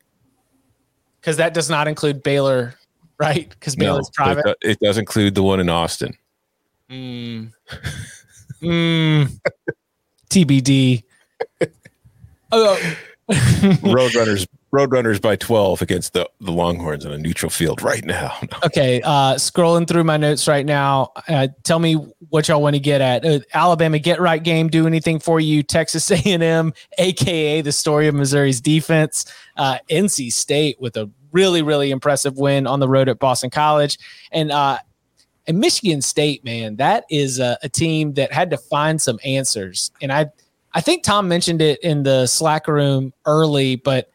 Because 1.19 1.35
that 1.35 1.53
does 1.53 1.69
not 1.69 1.89
include 1.89 2.23
Baylor, 2.23 2.75
right? 3.19 3.49
Because 3.49 3.75
Baylor's 3.75 4.09
no, 4.17 4.23
private. 4.23 4.57
It, 4.61 4.79
does 4.79 4.97
include 4.97 5.35
the 5.35 5.43
one 5.43 5.59
in 5.59 5.67
Austin. 5.67 6.17
Mm. 6.91 7.51
mm. 8.61 9.39
TBD. 10.29 11.03
oh, 12.51 12.95
Roadrunners 13.29 14.47
Roadrunners 14.73 15.21
by 15.21 15.35
12 15.35 15.81
against 15.81 16.13
the, 16.13 16.29
the 16.39 16.51
Longhorns 16.51 17.05
on 17.05 17.11
a 17.11 17.17
neutral 17.17 17.49
field 17.49 17.81
right 17.81 18.05
now. 18.05 18.37
No. 18.51 18.57
Okay, 18.65 19.01
uh, 19.03 19.35
scrolling 19.35 19.87
through 19.87 20.03
my 20.03 20.17
notes 20.17 20.47
right 20.47 20.65
now. 20.65 21.11
Uh, 21.27 21.47
tell 21.63 21.79
me 21.79 21.93
what 22.29 22.47
y'all 22.47 22.61
want 22.61 22.75
to 22.75 22.81
get 22.81 22.99
at. 22.99 23.23
Uh, 23.23 23.39
Alabama 23.53 23.97
get 23.97 24.19
right 24.19 24.43
game 24.43 24.67
do 24.67 24.87
anything 24.87 25.19
for 25.19 25.39
you? 25.39 25.63
Texas 25.63 26.11
A&M, 26.11 26.73
aka 26.97 27.61
the 27.61 27.71
story 27.71 28.07
of 28.07 28.15
Missouri's 28.15 28.59
defense. 28.59 29.25
Uh, 29.55 29.77
NC 29.89 30.33
State 30.33 30.81
with 30.81 30.97
a 30.97 31.09
really 31.31 31.61
really 31.61 31.91
impressive 31.91 32.37
win 32.37 32.67
on 32.67 32.81
the 32.81 32.89
road 32.89 33.07
at 33.07 33.19
Boston 33.19 33.49
College, 33.49 33.97
and 34.31 34.51
uh, 34.51 34.77
and 35.47 35.59
Michigan 35.59 36.01
State, 36.01 36.43
man, 36.43 36.75
that 36.77 37.05
is 37.09 37.39
a, 37.39 37.57
a 37.63 37.69
team 37.69 38.13
that 38.13 38.31
had 38.31 38.49
to 38.51 38.57
find 38.57 39.01
some 39.01 39.19
answers. 39.25 39.91
And 40.01 40.11
I 40.11 40.31
I 40.73 40.81
think 40.81 41.03
Tom 41.03 41.27
mentioned 41.27 41.61
it 41.61 41.79
in 41.81 42.03
the 42.03 42.27
Slack 42.27 42.67
room 42.67 43.13
early, 43.25 43.75
but 43.75 44.09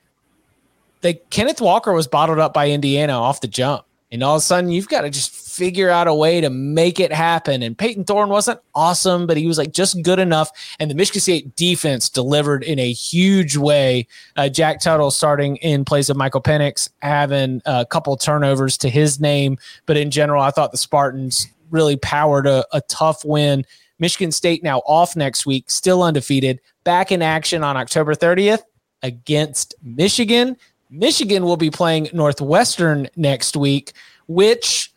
they 1.01 1.15
Kenneth 1.31 1.61
Walker 1.61 1.93
was 1.93 2.07
bottled 2.07 2.39
up 2.39 2.55
by 2.55 2.71
Indiana 2.71 3.13
off 3.13 3.41
the 3.41 3.49
jump. 3.49 3.85
And 4.13 4.23
all 4.23 4.37
of 4.37 4.39
a 4.39 4.43
sudden, 4.43 4.71
you've 4.71 4.89
got 4.89 5.03
to 5.03 5.11
just 5.11 5.33
figure 5.57 5.89
out 5.89 6.07
a 6.07 6.15
way 6.15 6.41
to 6.41 6.51
make 6.51 7.01
it 7.01 7.13
happen. 7.13 7.63
And 7.63 7.77
Payton 7.77 8.05
Thorne 8.05 8.29
wasn't 8.29 8.61
awesome, 8.75 9.27
but 9.27 9.39
he 9.39 9.47
was 9.47 9.57
like 9.57 9.73
just 9.73 10.03
good 10.03 10.19
enough. 10.19 10.51
And 10.79 10.91
the 10.91 10.95
Michigan 10.95 11.23
State 11.23 11.57
defense 11.57 12.11
delivered 12.11 12.63
in 12.63 12.79
a 12.79 12.93
huge 12.93 13.57
way. 13.57 14.07
Uh, 14.37 14.51
Jack 14.51 14.81
Tuttle 14.81 15.11
starting 15.11 15.57
in 15.57 15.85
place 15.85 16.11
of 16.11 16.17
Michael 16.17 16.43
Penix, 16.43 16.91
having 17.01 17.63
a 17.65 17.87
couple 17.87 18.15
turnovers 18.19 18.77
to 18.79 18.91
his 18.91 19.19
name. 19.19 19.57
But 19.87 19.97
in 19.97 20.11
general, 20.11 20.43
I 20.43 20.51
thought 20.51 20.73
the 20.73 20.79
Spartans 20.79 21.49
really 21.71 21.97
powered 21.97 22.47
a, 22.47 22.67
a 22.73 22.83
tough 22.83 23.25
win. 23.25 23.65
Michigan 23.99 24.33
State 24.33 24.63
now 24.63 24.81
off 24.81 25.17
next 25.17 25.47
week, 25.47 25.71
still 25.71 26.03
undefeated, 26.03 26.61
back 26.85 27.11
in 27.11 27.23
action 27.23 27.65
on 27.65 27.79
October 27.79 28.15
30th 28.15 28.63
against 29.03 29.75
Michigan. 29.83 30.57
Michigan 30.91 31.45
will 31.45 31.57
be 31.57 31.71
playing 31.71 32.11
Northwestern 32.13 33.09
next 33.17 33.57
week, 33.57 33.93
which 34.29 34.93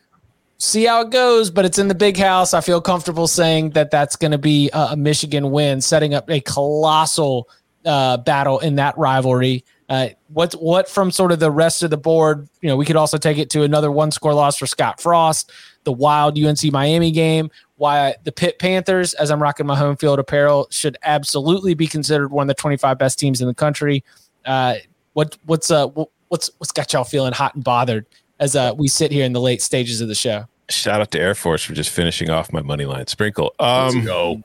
see 0.59 0.85
how 0.85 1.01
it 1.01 1.09
goes, 1.09 1.49
but 1.49 1.65
it's 1.65 1.79
in 1.79 1.87
the 1.87 1.95
big 1.95 2.17
house. 2.17 2.53
I 2.53 2.61
feel 2.61 2.81
comfortable 2.81 3.27
saying 3.27 3.71
that 3.71 3.89
that's 3.89 4.15
going 4.15 4.31
to 4.31 4.37
be 4.37 4.69
a, 4.73 4.95
Michigan 4.95 5.51
win, 5.51 5.81
setting 5.81 6.13
up 6.13 6.29
a 6.29 6.41
colossal 6.41 7.49
uh, 7.85 8.17
battle 8.17 8.59
in 8.59 8.75
that 8.75 8.97
rivalry. 8.97 9.63
Uh, 9.87 10.09
what 10.27 10.53
what 10.53 10.87
from 10.87 11.09
sort 11.09 11.31
of 11.31 11.39
the 11.39 11.49
rest 11.49 11.81
of 11.81 11.89
the 11.89 11.97
board? 11.97 12.47
You 12.61 12.69
know, 12.69 12.77
we 12.77 12.85
could 12.85 12.97
also 12.97 13.17
take 13.17 13.39
it 13.39 13.49
to 13.51 13.63
another 13.63 13.91
one 13.91 14.11
score 14.11 14.35
loss 14.35 14.57
for 14.57 14.67
Scott 14.67 15.01
Frost, 15.01 15.51
the 15.85 15.91
wild 15.91 16.37
UNC 16.37 16.71
Miami 16.71 17.09
game. 17.09 17.49
Why 17.77 18.13
the 18.23 18.31
Pitt 18.31 18.59
Panthers, 18.59 19.15
as 19.15 19.31
I'm 19.31 19.41
rocking 19.41 19.65
my 19.65 19.75
home 19.75 19.95
field 19.95 20.19
apparel, 20.19 20.67
should 20.69 20.97
absolutely 21.03 21.73
be 21.73 21.87
considered 21.87 22.29
one 22.29 22.43
of 22.43 22.55
the 22.55 22.61
25 22.61 22.99
best 22.99 23.17
teams 23.17 23.41
in 23.41 23.47
the 23.47 23.55
country. 23.55 24.03
Uh, 24.45 24.75
what 25.13 25.37
what's 25.45 25.71
uh 25.71 25.87
what's 26.27 26.51
what's 26.59 26.71
got 26.71 26.93
y'all 26.93 27.03
feeling 27.03 27.33
hot 27.33 27.55
and 27.55 27.63
bothered 27.63 28.05
as 28.39 28.55
uh 28.55 28.73
we 28.77 28.87
sit 28.87 29.11
here 29.11 29.25
in 29.25 29.33
the 29.33 29.41
late 29.41 29.61
stages 29.61 30.01
of 30.01 30.07
the 30.07 30.15
show? 30.15 30.45
Shout 30.69 31.01
out 31.01 31.11
to 31.11 31.19
Air 31.19 31.35
Force 31.35 31.63
for 31.63 31.73
just 31.73 31.89
finishing 31.89 32.29
off 32.29 32.53
my 32.53 32.61
money 32.61 32.85
line 32.85 33.07
sprinkle. 33.07 33.53
Um, 33.59 33.95
Let's 33.95 34.05
go. 34.05 34.43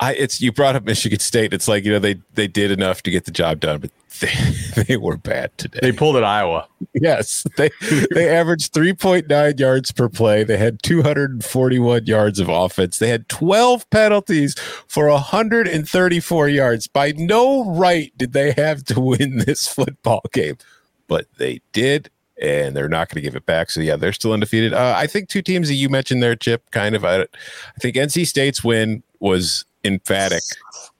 I 0.00 0.14
it's 0.14 0.40
you 0.40 0.52
brought 0.52 0.76
up 0.76 0.84
Michigan 0.84 1.18
State. 1.18 1.52
It's 1.52 1.66
like 1.66 1.84
you 1.84 1.92
know 1.92 1.98
they 1.98 2.20
they 2.34 2.46
did 2.46 2.70
enough 2.70 3.02
to 3.02 3.10
get 3.10 3.24
the 3.24 3.30
job 3.30 3.60
done, 3.60 3.80
but 3.80 3.90
they 4.20 4.84
they 4.84 4.96
were 4.96 5.16
bad 5.16 5.56
today. 5.58 5.80
They 5.82 5.92
pulled 5.92 6.16
at 6.16 6.24
Iowa. 6.24 6.68
Yes, 6.94 7.44
they 7.56 7.70
they 8.12 8.28
averaged 8.28 8.72
three 8.72 8.92
point 8.92 9.28
nine 9.28 9.58
yards 9.58 9.90
per 9.90 10.08
play. 10.08 10.44
They 10.44 10.56
had 10.56 10.82
two 10.82 11.02
hundred 11.02 11.32
and 11.32 11.44
forty 11.44 11.78
one 11.78 12.06
yards 12.06 12.38
of 12.38 12.48
offense. 12.48 12.98
They 12.98 13.08
had 13.08 13.28
twelve 13.28 13.88
penalties 13.90 14.54
for 14.86 15.10
hundred 15.10 15.66
and 15.66 15.88
thirty 15.88 16.20
four 16.20 16.48
yards. 16.48 16.86
By 16.86 17.12
no 17.16 17.64
right 17.64 18.16
did 18.16 18.32
they 18.32 18.52
have 18.52 18.84
to 18.84 19.00
win 19.00 19.38
this 19.38 19.66
football 19.66 20.22
game, 20.32 20.58
but 21.08 21.26
they 21.38 21.60
did. 21.72 22.10
And 22.40 22.76
they're 22.76 22.88
not 22.88 23.08
going 23.08 23.16
to 23.16 23.20
give 23.20 23.34
it 23.34 23.46
back. 23.46 23.70
So 23.70 23.80
yeah, 23.80 23.96
they're 23.96 24.12
still 24.12 24.32
undefeated. 24.32 24.72
Uh, 24.72 24.94
I 24.96 25.06
think 25.06 25.28
two 25.28 25.42
teams 25.42 25.68
that 25.68 25.74
you 25.74 25.88
mentioned 25.88 26.22
there, 26.22 26.36
Chip, 26.36 26.70
kind 26.70 26.94
of. 26.94 27.04
I, 27.04 27.22
I 27.22 27.26
think 27.80 27.96
NC 27.96 28.26
State's 28.26 28.62
win 28.62 29.02
was 29.20 29.64
emphatic 29.84 30.42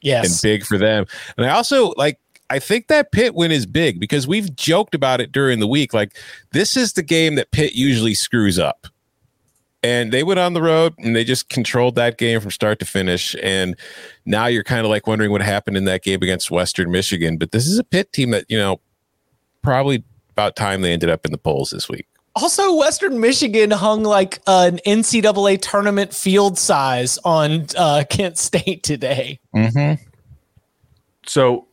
yes. 0.00 0.26
and 0.26 0.42
big 0.42 0.64
for 0.64 0.78
them. 0.78 1.06
And 1.36 1.46
I 1.46 1.50
also 1.50 1.92
like 1.96 2.18
I 2.50 2.58
think 2.58 2.86
that 2.88 3.12
Pitt 3.12 3.34
win 3.34 3.52
is 3.52 3.66
big 3.66 4.00
because 4.00 4.26
we've 4.26 4.54
joked 4.56 4.94
about 4.94 5.20
it 5.20 5.32
during 5.32 5.60
the 5.60 5.66
week. 5.66 5.92
Like 5.92 6.16
this 6.52 6.76
is 6.76 6.94
the 6.94 7.02
game 7.02 7.34
that 7.34 7.50
Pitt 7.50 7.74
usually 7.74 8.14
screws 8.14 8.58
up. 8.58 8.86
And 9.84 10.12
they 10.12 10.24
went 10.24 10.40
on 10.40 10.54
the 10.54 10.62
road 10.62 10.94
and 10.98 11.14
they 11.14 11.22
just 11.22 11.50
controlled 11.50 11.94
that 11.94 12.18
game 12.18 12.40
from 12.40 12.50
start 12.50 12.80
to 12.80 12.84
finish. 12.84 13.36
And 13.40 13.76
now 14.26 14.46
you're 14.46 14.64
kind 14.64 14.84
of 14.84 14.90
like 14.90 15.06
wondering 15.06 15.30
what 15.30 15.40
happened 15.40 15.76
in 15.76 15.84
that 15.84 16.02
game 16.02 16.20
against 16.20 16.50
Western 16.50 16.90
Michigan. 16.90 17.36
But 17.36 17.52
this 17.52 17.64
is 17.66 17.78
a 17.78 17.84
Pitt 17.84 18.12
team 18.12 18.30
that, 18.30 18.44
you 18.48 18.58
know, 18.58 18.80
probably 19.62 20.02
about 20.38 20.54
time 20.54 20.82
they 20.82 20.92
ended 20.92 21.10
up 21.10 21.24
in 21.24 21.32
the 21.32 21.38
polls 21.38 21.70
this 21.70 21.88
week. 21.88 22.06
Also, 22.36 22.72
Western 22.76 23.18
Michigan 23.18 23.72
hung 23.72 24.04
like 24.04 24.40
an 24.46 24.78
NCAA 24.86 25.60
tournament 25.60 26.14
field 26.14 26.56
size 26.56 27.18
on 27.24 27.66
uh, 27.76 28.04
Kent 28.08 28.38
State 28.38 28.84
today. 28.84 29.40
Mm-hmm. 29.54 30.00
So, 31.26 31.66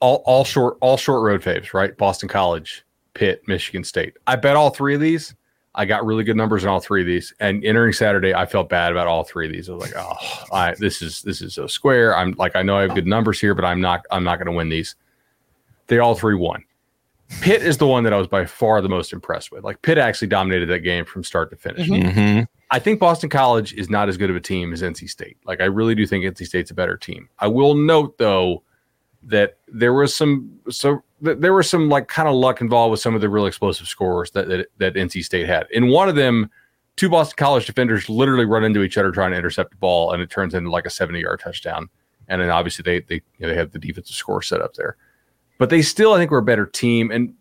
all 0.00 0.22
all 0.26 0.44
short 0.44 0.76
all 0.82 0.98
short 0.98 1.22
road 1.22 1.40
faves, 1.40 1.72
right? 1.72 1.96
Boston 1.96 2.28
College, 2.28 2.84
Pitt, 3.14 3.42
Michigan 3.48 3.82
State. 3.82 4.18
I 4.26 4.36
bet 4.36 4.54
all 4.54 4.68
three 4.68 4.94
of 4.94 5.00
these. 5.00 5.34
I 5.74 5.86
got 5.86 6.04
really 6.04 6.24
good 6.24 6.36
numbers 6.36 6.64
in 6.64 6.68
all 6.68 6.80
three 6.80 7.00
of 7.00 7.06
these. 7.06 7.32
And 7.40 7.64
entering 7.64 7.92
Saturday, 7.94 8.34
I 8.34 8.44
felt 8.44 8.68
bad 8.68 8.92
about 8.92 9.06
all 9.06 9.24
three 9.24 9.46
of 9.46 9.52
these. 9.52 9.70
I 9.70 9.72
was 9.72 9.82
like, 9.82 9.94
oh, 9.96 10.44
I, 10.52 10.74
this 10.74 11.00
is 11.00 11.22
this 11.22 11.40
is 11.40 11.54
so 11.54 11.66
square. 11.66 12.14
I'm 12.14 12.32
like, 12.32 12.54
I 12.54 12.62
know 12.62 12.76
I 12.76 12.82
have 12.82 12.94
good 12.94 13.06
numbers 13.06 13.40
here, 13.40 13.54
but 13.54 13.64
I'm 13.64 13.80
not 13.80 14.04
I'm 14.10 14.24
not 14.24 14.36
going 14.36 14.46
to 14.46 14.52
win 14.52 14.68
these. 14.68 14.94
They 15.86 16.00
all 16.00 16.14
three 16.14 16.34
won. 16.34 16.64
Pitt 17.40 17.62
is 17.62 17.76
the 17.76 17.86
one 17.86 18.04
that 18.04 18.12
I 18.12 18.16
was 18.16 18.26
by 18.26 18.46
far 18.46 18.80
the 18.80 18.88
most 18.88 19.12
impressed 19.12 19.52
with. 19.52 19.62
Like 19.62 19.82
Pitt 19.82 19.98
actually 19.98 20.28
dominated 20.28 20.66
that 20.66 20.80
game 20.80 21.04
from 21.04 21.22
start 21.22 21.50
to 21.50 21.56
finish. 21.56 21.88
Mm-hmm. 21.88 22.08
mm-hmm. 22.08 22.44
I 22.70 22.78
think 22.78 23.00
Boston 23.00 23.30
College 23.30 23.72
is 23.74 23.88
not 23.88 24.10
as 24.10 24.18
good 24.18 24.28
of 24.28 24.36
a 24.36 24.40
team 24.40 24.74
as 24.74 24.82
NC 24.82 25.08
State. 25.08 25.38
Like 25.46 25.60
I 25.60 25.64
really 25.64 25.94
do 25.94 26.06
think 26.06 26.24
NC 26.24 26.46
State's 26.46 26.70
a 26.70 26.74
better 26.74 26.96
team. 26.98 27.28
I 27.38 27.46
will 27.46 27.74
note 27.74 28.18
though 28.18 28.62
that 29.22 29.58
there 29.68 29.94
was 29.94 30.14
some 30.14 30.58
so 30.70 31.02
there 31.20 31.54
was 31.54 31.68
some 31.68 31.88
like 31.88 32.08
kind 32.08 32.28
of 32.28 32.34
luck 32.34 32.60
involved 32.60 32.90
with 32.90 33.00
some 33.00 33.14
of 33.14 33.20
the 33.20 33.28
real 33.28 33.46
explosive 33.46 33.88
scores 33.88 34.30
that, 34.32 34.48
that 34.48 34.66
that 34.78 34.94
NC 34.94 35.24
State 35.24 35.46
had. 35.46 35.66
In 35.70 35.88
one 35.88 36.08
of 36.08 36.14
them, 36.14 36.50
two 36.96 37.08
Boston 37.08 37.36
College 37.36 37.66
defenders 37.66 38.08
literally 38.08 38.44
run 38.44 38.64
into 38.64 38.82
each 38.82 38.98
other 38.98 39.12
trying 39.12 39.30
to 39.30 39.38
intercept 39.38 39.70
the 39.70 39.76
ball, 39.76 40.12
and 40.12 40.22
it 40.22 40.30
turns 40.30 40.54
into 40.54 40.70
like 40.70 40.86
a 40.86 40.90
70 40.90 41.20
yard 41.20 41.40
touchdown. 41.40 41.88
And 42.28 42.42
then 42.42 42.50
obviously 42.50 42.82
they 42.82 43.00
they 43.00 43.22
you 43.38 43.46
know, 43.46 43.48
they 43.48 43.56
have 43.56 43.72
the 43.72 43.78
defensive 43.78 44.14
score 44.14 44.42
set 44.42 44.60
up 44.60 44.74
there 44.74 44.96
but 45.58 45.70
they 45.70 45.82
still, 45.82 46.14
I 46.14 46.18
think, 46.18 46.30
were 46.30 46.38
a 46.38 46.42
better 46.42 46.66
team. 46.66 47.10
And 47.10 47.34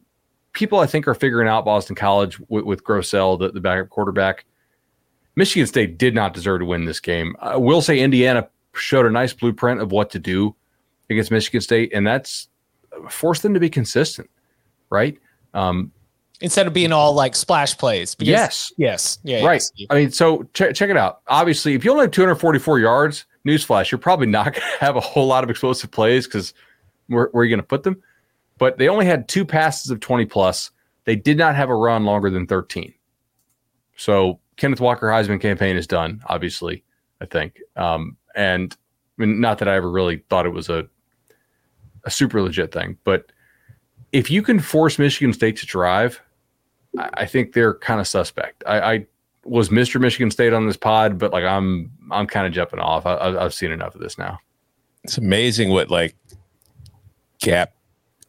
people, 0.53 0.80
I 0.80 0.88
think, 0.88 1.07
are 1.07 1.13
figuring 1.13 1.47
out 1.47 1.65
Boston 1.65 1.95
College 1.95 2.39
with, 2.49 2.65
with 2.65 2.84
Grosel, 2.84 3.39
the, 3.39 3.51
the 3.51 3.61
backup 3.61 3.89
quarterback. 3.89 4.45
Michigan 5.36 5.68
State 5.68 5.99
did 5.99 6.15
not 6.15 6.34
deserve 6.34 6.59
to 6.59 6.65
win 6.65 6.86
this 6.86 6.99
game. 6.99 7.36
I 7.39 7.57
will 7.57 7.82
say 7.82 7.99
Indiana 7.99 8.49
showed 8.74 9.05
a 9.05 9.09
nice 9.11 9.34
blueprint 9.34 9.82
of 9.82 9.91
what 9.91 10.09
to 10.11 10.20
do 10.20 10.55
against 11.09 11.32
Michigan 11.32 11.61
State, 11.61 11.91
and 11.93 12.05
that's 12.05 12.49
forced 13.09 13.43
them 13.43 13.53
to 13.53 13.59
be 13.59 13.70
consistent, 13.70 14.30
right? 14.89 15.18
Um, 15.53 15.91
Instead 16.41 16.68
of 16.68 16.74
being 16.74 16.91
all 16.91 17.13
like 17.13 17.36
splash 17.36 17.78
plays. 17.78 18.13
Because, 18.13 18.30
yes. 18.30 18.74
Yes. 18.78 19.20
Yeah. 19.24 19.45
Right. 19.45 19.63
Yes. 19.76 19.88
I 19.89 19.95
mean, 19.95 20.11
so 20.11 20.47
check, 20.53 20.76
check 20.76 20.89
it 20.89 20.97
out. 20.97 21.22
Obviously, 21.28 21.74
if 21.74 21.84
you 21.84 21.91
only 21.91 22.03
have 22.03 22.11
244 22.11 22.80
yards, 22.80 23.26
newsflash, 23.45 23.89
you're 23.89 23.97
probably 23.97 24.28
not 24.28 24.45
going 24.53 24.55
to 24.55 24.86
have 24.86 24.95
a 24.95 24.99
whole 24.99 25.26
lot 25.26 25.43
of 25.43 25.49
explosive 25.49 25.89
plays 25.89 26.28
because 26.28 26.53
where, 27.07 27.30
where 27.32 27.41
are 27.41 27.45
you 27.45 27.49
going 27.49 27.61
to 27.61 27.68
put 27.68 27.84
them? 27.84 28.01
But 28.58 28.78
they 28.78 28.89
only 28.89 29.05
had 29.05 29.28
two 29.28 29.45
passes 29.45 29.91
of 29.91 29.99
20 29.99 30.26
plus. 30.26 30.72
They 31.05 31.16
did 31.16 31.38
not 31.38 31.55
have 31.55 31.70
a 31.70 31.76
run 31.76 32.05
longer 32.05 32.30
than 32.30 32.47
13. 32.47 32.93
So 33.95 34.39
Kenneth 34.58 34.82
Walker 34.82 35.08
Heisman 35.08 35.41
campaign 35.41 35.76
is 35.76 35.88
done, 35.88 36.22
obviously, 36.28 36.84
I 37.22 37.26
think. 37.26 37.60
Um, 37.76 38.18
and 38.36 38.76
I 39.18 39.22
mean, 39.22 39.39
not 39.39 39.60
that 39.60 39.68
I 39.68 39.76
ever 39.76 39.89
really 39.89 40.18
thought 40.30 40.45
it 40.45 40.49
was 40.49 40.70
a 40.70 40.88
a 42.03 42.12
super 42.12 42.41
legit 42.41 42.72
thing, 42.72 42.97
but 43.03 43.32
if 44.14 44.32
you 44.32 44.41
can 44.41 44.60
force 44.60 44.97
Michigan 44.97 45.34
State 45.34 45.58
to 45.58 45.66
drive, 45.66 46.22
I, 46.97 47.10
I 47.14 47.26
think 47.26 47.53
they're 47.53 47.74
kind 47.74 47.99
of 47.99 48.08
suspect. 48.08 48.64
I, 48.66 48.80
I, 48.80 49.05
was 49.43 49.70
Mr. 49.70 49.99
Michigan 49.99 50.30
State 50.30 50.51
on 50.51 50.68
this 50.68 50.76
pod, 50.76 51.18
but 51.18 51.32
like 51.32 51.45
I'm 51.45 51.89
I'm 52.12 52.28
kind 52.28 52.45
of 52.45 52.51
jumping 52.51 52.80
off. 52.80 53.05
I, 53.05 53.16
I've 53.16 53.53
seen 53.53 53.72
enough 53.72 53.95
of 53.95 54.01
this 54.01 54.18
now. 54.18 54.39
It's 55.03 55.18
amazing 55.18 55.70
what 55.70 55.89
like 55.89 56.16
gap 57.39 57.74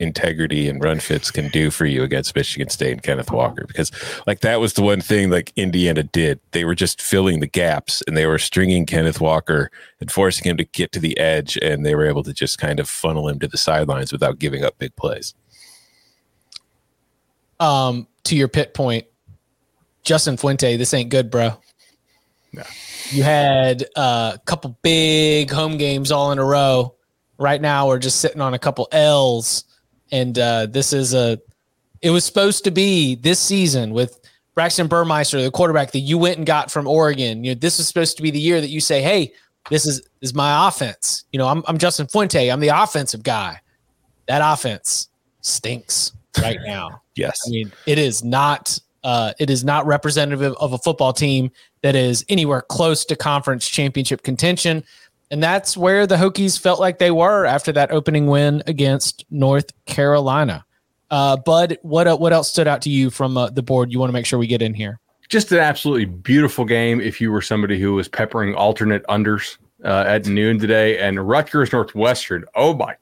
integrity 0.01 0.68
and 0.68 0.82
run 0.82 1.01
fits 1.01 1.30
can 1.30 1.49
do 1.49 1.70
for 1.70 1.84
you 1.84 2.03
against 2.03 2.34
Michigan 2.36 2.68
State 2.68 2.92
and 2.92 3.03
Kenneth 3.03 3.32
Walker 3.32 3.64
because 3.66 3.90
like 4.26 4.40
that 4.40 4.61
was 4.61 4.74
the 4.74 4.82
one 4.82 5.01
thing 5.01 5.30
like 5.30 5.53
Indiana 5.57 6.05
did. 6.05 6.38
They 6.53 6.64
were 6.64 6.76
just 6.76 7.03
filling 7.03 7.40
the 7.40 7.49
gaps 7.49 8.03
and 8.07 8.16
they 8.16 8.26
were 8.26 8.38
stringing 8.38 8.86
Kenneth 8.86 9.20
Walker 9.20 9.70
and 10.01 10.11
forcing 10.11 10.49
him 10.49 10.57
to 10.57 10.64
get 10.64 10.92
to 10.92 11.01
the 11.01 11.18
edge 11.18 11.59
and 11.61 11.84
they 11.84 11.94
were 11.96 12.07
able 12.07 12.22
to 12.22 12.32
just 12.32 12.59
kind 12.59 12.78
of 12.78 12.88
funnel 12.88 13.28
him 13.28 13.40
to 13.40 13.49
the 13.49 13.59
sidelines 13.59 14.12
without 14.12 14.38
giving 14.38 14.64
up 14.64 14.78
big 14.78 14.94
plays. 14.94 15.34
Um 17.59 18.07
to 18.24 18.36
your 18.36 18.49
Pitt 18.49 18.74
point, 18.74 19.07
Justin 20.05 20.36
Fuente, 20.36 20.76
this 20.76 20.94
ain't 20.94 21.11
good, 21.11 21.30
bro. 21.30 21.59
Yeah. 22.53 22.64
You 23.11 23.22
had 23.24 23.84
a 23.96 24.38
couple 24.44 24.78
big 24.82 25.51
home 25.51 25.76
games 25.76 26.12
all 26.12 26.30
in 26.30 26.38
a 26.38 26.44
row. 26.44 26.94
Right 27.38 27.61
now, 27.61 27.86
we're 27.88 27.99
just 27.99 28.20
sitting 28.20 28.40
on 28.40 28.53
a 28.53 28.59
couple 28.59 28.88
L's 28.92 29.64
and 30.12 30.38
uh, 30.38 30.66
this 30.66 30.92
is 30.92 31.14
a. 31.14 31.40
It 32.00 32.11
was 32.11 32.24
supposed 32.24 32.62
to 32.64 32.70
be 32.70 33.16
this 33.16 33.40
season 33.40 33.92
with 33.92 34.20
Braxton 34.54 34.86
Burmeister, 34.86 35.40
the 35.42 35.50
quarterback 35.50 35.92
that 35.92 36.00
you 36.00 36.18
went 36.18 36.36
and 36.36 36.46
got 36.46 36.70
from 36.70 36.86
Oregon. 36.86 37.44
You 37.44 37.54
know, 37.54 37.59
this 37.61 37.78
is 37.78 37.88
supposed 37.88 38.16
to 38.16 38.22
be 38.22 38.30
the 38.30 38.40
year 38.40 38.61
that 38.61 38.70
you 38.70 38.80
say, 38.80 39.02
"Hey, 39.02 39.32
this 39.70 39.86
is 39.86 40.02
is 40.20 40.34
my 40.34 40.68
offense." 40.68 41.24
You 41.32 41.38
know, 41.38 41.46
I'm 41.46 41.62
I'm 41.66 41.78
Justin 41.78 42.06
Fuente. 42.09 42.48
I'm 42.48 42.61
the 42.61 42.68
offensive 42.68 43.22
guy. 43.22 43.61
That 44.26 44.42
offense 44.44 45.09
stinks 45.40 46.12
right 46.40 46.59
now. 46.66 47.02
yes, 47.14 47.40
I 47.46 47.50
mean 47.50 47.72
it 47.86 47.98
is 47.98 48.24
not. 48.24 48.78
Uh, 49.04 49.32
it 49.38 49.48
is 49.48 49.64
not 49.64 49.86
representative 49.86 50.54
of 50.54 50.72
a 50.72 50.78
football 50.78 51.12
team 51.12 51.52
that 51.82 51.94
is 51.94 52.24
anywhere 52.28 52.62
close 52.62 53.04
to 53.04 53.14
conference 53.14 53.68
championship 53.68 54.22
contention. 54.22 54.82
And 55.31 55.43
that's 55.43 55.76
where 55.76 56.07
the 56.07 56.16
Hokies 56.16 56.59
felt 56.59 56.81
like 56.81 56.99
they 56.99 57.11
were 57.11 57.45
after 57.45 57.70
that 57.72 57.91
opening 57.91 58.26
win 58.26 58.62
against 58.66 59.24
North 59.31 59.72
Carolina. 59.85 60.64
Uh, 61.11 61.37
Bud, 61.37 61.79
what 61.83 62.20
what 62.20 62.33
else 62.33 62.51
stood 62.51 62.68
out 62.68 62.83
to 62.83 62.91
you 62.91 63.11
from 63.11 63.37
uh, 63.37 63.51
the 63.51 63.62
board? 63.62 63.93
You 63.93 63.99
want 63.99 64.09
to 64.11 64.12
make 64.12 64.26
sure 64.26 64.39
we 64.39 64.47
get 64.47 64.62
in 64.62 64.74
here. 64.74 65.01
Just 65.29 65.53
an 65.53 65.59
absolutely 65.59 66.07
beautiful 66.07 66.64
game. 66.64 67.01
If 67.01 67.20
you 67.20 67.31
were 67.31 67.43
somebody 67.43 67.79
who 67.79 67.95
was 67.95 68.09
peppering 68.09 68.55
alternate 68.55 69.05
unders 69.09 69.59
uh, 69.85 70.05
at 70.07 70.26
noon 70.26 70.59
today, 70.59 70.99
and 70.99 71.29
Rutgers 71.29 71.72
Northwestern. 71.72 72.45
Oh 72.55 72.74
my 72.74 72.97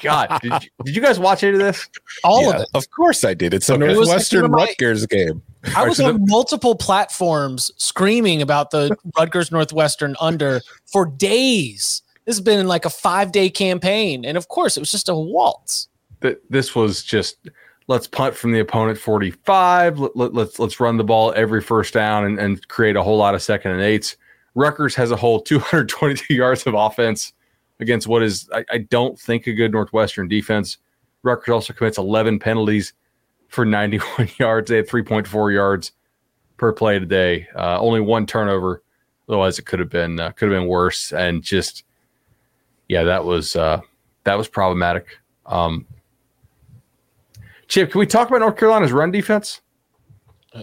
God! 0.00 0.40
Did 0.42 0.52
you, 0.52 0.68
did 0.84 0.96
you 0.96 1.02
guys 1.02 1.18
watch 1.18 1.42
any 1.44 1.54
of 1.54 1.60
this? 1.60 1.88
All 2.24 2.42
Yeah, 2.42 2.56
of 2.56 2.62
it. 2.62 2.68
Of 2.74 2.90
course 2.90 3.24
I 3.24 3.34
did. 3.34 3.52
It's 3.54 3.68
a 3.68 3.74
Okay. 3.74 3.84
It 3.84 3.88
was 3.88 3.98
like 3.98 4.06
Northwestern 4.06 4.42
one 4.42 4.44
of 4.46 4.50
my- 4.52 4.64
Rutgers 4.66 5.06
game. 5.06 5.42
I 5.76 5.86
was 5.88 6.00
on 6.00 6.24
multiple 6.26 6.74
platforms 6.74 7.70
screaming 7.76 8.42
about 8.42 8.70
the 8.70 8.96
Rutgers 9.18 9.52
Northwestern 9.52 10.16
under 10.20 10.60
for 10.90 11.06
days. 11.06 12.02
This 12.24 12.36
has 12.36 12.40
been 12.40 12.66
like 12.66 12.84
a 12.84 12.90
five 12.90 13.32
day 13.32 13.48
campaign. 13.48 14.24
And 14.24 14.36
of 14.36 14.48
course, 14.48 14.76
it 14.76 14.80
was 14.80 14.90
just 14.90 15.08
a 15.08 15.14
waltz. 15.14 15.88
This 16.50 16.74
was 16.74 17.02
just 17.02 17.36
let's 17.88 18.06
punt 18.06 18.34
from 18.34 18.52
the 18.52 18.60
opponent 18.60 18.98
45. 18.98 19.98
Let, 19.98 20.16
let, 20.16 20.34
let's 20.34 20.58
let's 20.58 20.80
run 20.80 20.96
the 20.96 21.04
ball 21.04 21.32
every 21.36 21.60
first 21.60 21.94
down 21.94 22.24
and, 22.24 22.38
and 22.38 22.66
create 22.68 22.96
a 22.96 23.02
whole 23.02 23.16
lot 23.18 23.34
of 23.34 23.42
second 23.42 23.72
and 23.72 23.82
eights. 23.82 24.16
Rutgers 24.54 24.94
has 24.94 25.10
a 25.10 25.16
whole 25.16 25.40
222 25.40 26.34
yards 26.34 26.66
of 26.66 26.74
offense 26.74 27.32
against 27.82 28.06
what 28.06 28.22
is 28.22 28.48
I, 28.52 28.64
I 28.70 28.78
don't 28.78 29.18
think 29.18 29.46
a 29.46 29.52
good 29.52 29.72
Northwestern 29.72 30.28
defense. 30.28 30.78
Rutgers 31.22 31.52
also 31.52 31.72
commits 31.74 31.98
11 31.98 32.38
penalties 32.38 32.94
for 33.48 33.64
91 33.66 34.30
yards. 34.38 34.70
They 34.70 34.76
had 34.76 34.88
3.4 34.88 35.52
yards 35.52 35.92
per 36.56 36.72
play 36.72 36.98
today. 36.98 37.46
Uh, 37.54 37.78
only 37.78 38.00
one 38.00 38.24
turnover. 38.24 38.82
Otherwise, 39.28 39.58
it 39.58 39.66
could 39.66 39.78
have 39.78 39.90
been 39.90 40.18
uh, 40.18 40.30
could 40.32 40.50
have 40.50 40.58
been 40.58 40.68
worse. 40.68 41.12
And 41.12 41.42
just 41.42 41.84
yeah, 42.88 43.04
that 43.04 43.24
was 43.24 43.54
uh, 43.56 43.80
that 44.24 44.38
was 44.38 44.48
problematic. 44.48 45.18
Um, 45.46 45.86
Chip, 47.68 47.90
can 47.90 47.98
we 47.98 48.06
talk 48.06 48.28
about 48.28 48.40
North 48.40 48.56
Carolina's 48.56 48.92
run 48.92 49.10
defense, 49.10 49.60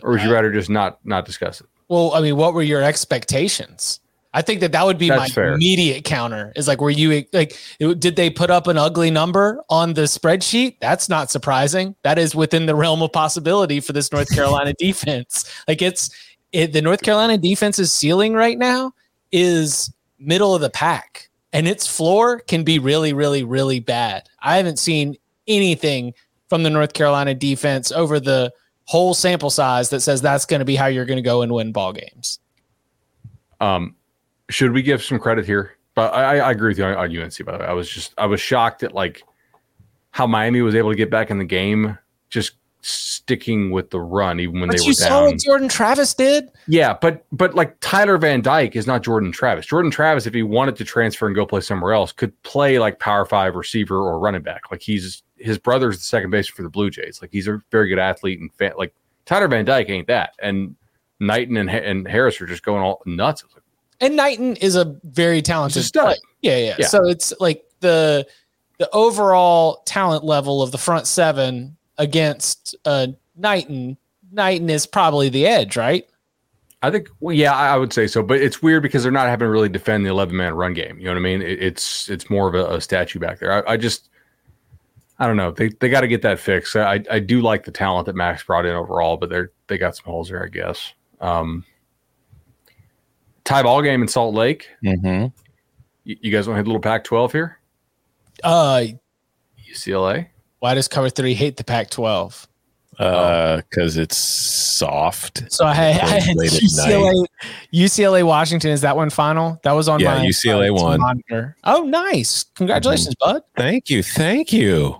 or 0.04 0.12
would 0.12 0.22
you 0.22 0.32
rather 0.32 0.52
just 0.52 0.70
not 0.70 1.00
not 1.06 1.26
discuss 1.26 1.62
it? 1.62 1.68
Well, 1.88 2.14
I 2.14 2.22
mean, 2.22 2.36
what 2.36 2.54
were 2.54 2.62
your 2.62 2.84
expectations? 2.84 4.00
I 4.34 4.44
think 4.44 4.60
that 4.62 4.72
that 4.74 4.86
would 4.86 5.00
be 5.00 5.08
That's 5.10 5.20
my 5.22 5.28
fair. 5.28 5.54
immediate 5.54 6.04
counter. 6.04 6.54
Is 6.56 6.68
like, 6.68 6.80
were 6.82 6.92
you 6.92 7.26
like, 7.34 7.58
it- 7.80 8.00
did 8.00 8.16
they 8.16 8.30
put 8.30 8.52
up 8.52 8.68
an 8.68 8.78
ugly 8.78 9.10
number 9.10 9.64
on 9.70 9.94
the 9.96 10.04
spreadsheet? 10.04 10.78
That's 10.80 11.10
not 11.10 11.32
surprising. 11.32 11.96
That 12.04 12.20
is 12.20 12.36
within 12.36 12.68
the 12.68 12.76
realm 12.76 13.02
of 13.02 13.12
possibility 13.12 13.80
for 13.80 13.94
this 13.94 14.12
North 14.12 14.30
Carolina 14.34 14.74
defense. 14.78 15.52
Like, 15.68 15.82
it's 15.82 16.10
it, 16.52 16.74
the 16.74 16.82
North 16.82 17.02
Carolina 17.02 17.38
defense's 17.38 17.94
ceiling 17.94 18.34
right 18.34 18.58
now 18.58 18.94
is 19.32 19.92
middle 20.20 20.54
of 20.54 20.62
the 20.62 20.70
pack, 20.70 21.30
and 21.54 21.68
its 21.68 21.88
floor 21.88 22.40
can 22.42 22.64
be 22.64 22.78
really, 22.78 23.14
really, 23.14 23.44
really 23.44 23.80
bad. 23.80 24.28
I 24.42 24.58
haven't 24.58 24.78
seen 24.78 25.16
anything 25.48 26.14
from 26.50 26.62
the 26.64 26.70
North 26.70 26.94
Carolina 26.94 27.34
defense 27.34 27.92
over 27.92 28.20
the 28.20 28.52
whole 28.86 29.14
sample 29.14 29.50
size 29.52 29.90
that 29.90 30.02
says 30.02 30.22
that's 30.22 30.46
going 30.46 30.60
to 30.60 30.66
be 30.66 30.76
how 30.76 30.88
you're 30.88 31.06
going 31.06 31.18
to 31.18 31.22
go 31.24 31.42
and 31.44 31.52
win 31.52 31.72
ball 31.72 31.94
games. 31.94 32.40
Um, 33.60 33.96
should 34.50 34.72
we 34.72 34.82
give 34.82 35.04
some 35.04 35.20
credit 35.20 35.46
here? 35.46 35.78
But 35.96 36.14
I, 36.14 36.38
I 36.40 36.52
agree 36.52 36.70
with 36.70 36.78
you 36.78 36.86
on, 36.86 36.96
on 36.96 37.18
UNC. 37.18 37.46
By 37.46 37.54
the 37.54 37.60
way, 37.60 37.66
I 37.66 37.74
was 37.74 37.90
just 37.90 38.14
I 38.18 38.26
was 38.26 38.40
shocked 38.42 38.84
at 38.84 38.94
like 38.94 39.24
how 40.12 40.26
Miami 40.28 40.62
was 40.62 40.76
able 40.76 40.90
to 40.92 40.96
get 40.96 41.10
back 41.10 41.30
in 41.30 41.38
the 41.38 41.46
game, 41.46 41.98
just 42.30 42.54
sticking 42.82 43.72
with 43.72 43.90
the 43.90 44.00
run 44.00 44.40
even 44.40 44.62
when 44.62 44.70
But 44.70 44.78
they 44.78 44.84
you 44.84 44.92
were 44.92 44.94
saw 44.94 45.10
down. 45.10 45.24
what 45.26 45.40
Jordan 45.40 45.68
Travis 45.68 46.14
did. 46.14 46.50
Yeah, 46.68 46.98
but 47.00 47.26
but 47.32 47.54
like 47.54 47.78
Tyler 47.82 48.18
Van 48.18 48.42
Dyke 48.42 48.76
is 48.76 48.88
not 48.88 49.04
Jordan 49.04 49.32
Travis. 49.32 49.66
Jordan 49.66 49.92
Travis, 49.92 50.26
if 50.26 50.34
he 50.34 50.44
wanted 50.44 50.76
to 50.78 50.86
transfer 50.86 51.28
and 51.28 51.36
go 51.36 51.46
play 51.46 51.62
somewhere 51.62 51.94
else, 51.94 52.12
could 52.12 52.42
play 52.44 52.80
like 52.80 53.00
power 53.00 53.26
five 53.26 53.56
receiver 53.56 53.98
or 53.98 54.20
running 54.20 54.42
back. 54.42 54.72
Like 54.72 54.82
he's 54.82 55.24
his 55.38 55.58
brother's 55.58 55.98
the 55.98 56.04
second 56.04 56.30
baseman 56.32 56.56
for 56.56 56.64
the 56.64 56.70
Blue 56.70 56.90
Jays. 56.90 57.20
Like 57.22 57.32
he's 57.32 57.48
a 57.48 57.62
very 57.72 57.90
good 57.90 58.00
athlete 58.00 58.40
and 58.40 58.54
fan, 58.54 58.72
like 58.78 58.94
Tyler 59.26 59.48
Van 59.48 59.66
Dyke 59.66 59.90
ain't 59.90 60.08
that. 60.08 60.32
And 60.42 60.76
Knighton 61.20 61.58
and, 61.58 61.70
and 61.70 62.08
Harris 62.08 62.40
are 62.40 62.46
just 62.46 62.64
going 62.64 62.82
all 62.82 63.02
nuts. 63.06 63.44
Like, 63.54 63.64
And 64.02 64.16
Knighton 64.16 64.56
is 64.58 64.76
a 64.76 64.96
very 65.04 65.42
talented 65.42 65.84
stud. 65.84 66.18
Yeah, 66.42 66.58
yeah, 66.58 66.76
Yeah. 66.80 66.88
So 66.88 67.08
it's 67.08 67.34
like 67.40 67.64
the 67.82 68.26
the 68.78 68.90
overall 68.94 69.84
talent 69.86 70.24
level 70.24 70.62
of 70.62 70.72
the 70.72 70.78
front 70.78 71.06
seven 71.06 71.76
against 71.98 72.76
uh 72.86 73.08
Knighton. 73.36 73.98
Knighton 74.32 74.70
is 74.70 74.86
probably 74.86 75.30
the 75.30 75.48
edge, 75.48 75.76
right? 75.76 76.08
I 76.82 76.92
think, 76.92 77.10
well, 77.20 77.36
yeah, 77.36 77.54
I 77.54 77.76
would 77.76 77.92
say 77.92 78.08
so. 78.08 78.24
But 78.24 78.40
it's 78.40 78.62
weird 78.62 78.84
because 78.84 79.04
they're 79.04 79.12
not 79.12 79.28
having 79.28 79.46
to 79.46 79.50
really 79.50 79.70
defend 79.70 80.06
the 80.06 80.10
eleven 80.10 80.38
man 80.38 80.54
run 80.54 80.74
game. 80.74 80.98
You 80.98 81.06
know 81.06 81.12
what 81.12 81.18
I 81.18 81.22
mean? 81.22 81.42
It, 81.42 81.62
it's 81.62 82.10
it's 82.10 82.30
more 82.30 82.48
of 82.48 82.56
a, 82.56 82.76
a 82.76 82.82
statue 82.82 83.20
back 83.20 83.40
there. 83.40 83.68
I, 83.68 83.74
I 83.74 83.78
just, 83.78 84.10
I 85.18 85.28
don't 85.28 85.36
know. 85.36 85.52
They 85.52 85.70
they 85.70 85.90
got 85.90 86.02
to 86.02 86.08
get 86.08 86.22
that 86.22 86.40
fixed. 86.40 86.76
I 86.76 87.04
I 87.12 87.20
do 87.20 87.42
like 87.42 87.66
the 87.66 87.72
talent 87.72 88.06
that 88.06 88.16
Max 88.16 88.44
brought 88.44 88.66
in 88.66 88.76
overall, 88.76 89.18
but 89.18 89.30
they're 89.30 89.52
they 89.68 89.78
got 89.78 89.98
some 89.98 90.06
holes 90.06 90.30
there, 90.30 90.44
I 90.44 90.48
guess. 90.48 90.94
Um, 91.20 91.66
tie 93.50 93.64
ball 93.64 93.82
game 93.82 94.02
in 94.02 94.08
Salt 94.08 94.34
Lake. 94.36 94.68
Mm-hmm. 94.84 95.28
You, 96.04 96.16
you 96.22 96.32
guys 96.32 96.48
want 96.48 96.56
to 96.56 96.60
hit 96.60 96.66
a 96.68 96.70
little 96.70 96.80
Pac 96.82 97.04
twelve 97.04 97.32
here? 97.32 97.60
Uh 98.44 98.86
UCLA. 99.70 100.28
why 100.60 100.74
does 100.74 100.88
cover 100.88 101.10
three 101.10 101.34
hate 101.34 101.58
the 101.58 101.64
Pac 101.64 101.90
twelve? 101.90 102.46
Uh, 102.98 103.62
because 103.70 103.96
it's 103.96 104.18
soft. 104.18 105.44
So 105.54 105.64
I, 105.66 105.72
I 105.72 105.76
had 105.94 106.36
UCLA, 106.36 107.26
UCLA 107.74 108.24
Washington. 108.26 108.72
Is 108.72 108.82
that 108.82 108.98
one 108.98 109.10
final? 109.10 109.58
That 109.64 109.72
was 109.72 109.88
on 109.88 110.02
Yeah, 110.02 110.18
my 110.18 110.26
UCLA 110.26 110.70
uh, 110.70 110.74
won. 110.74 111.00
monitor. 111.00 111.56
Oh, 111.64 111.84
nice! 111.84 112.44
Congratulations, 112.56 113.16
bud. 113.22 113.44
Thank 113.56 113.90
you, 113.90 114.04
thank 114.04 114.52
you. 114.52 114.98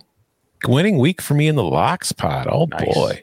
Winning 0.66 0.96
week 0.98 1.20
for 1.20 1.34
me 1.34 1.46
in 1.46 1.56
the 1.56 1.62
locks 1.62 2.10
pot. 2.10 2.46
Oh 2.50 2.66
Nice. 2.70 2.94
boy. 2.94 3.20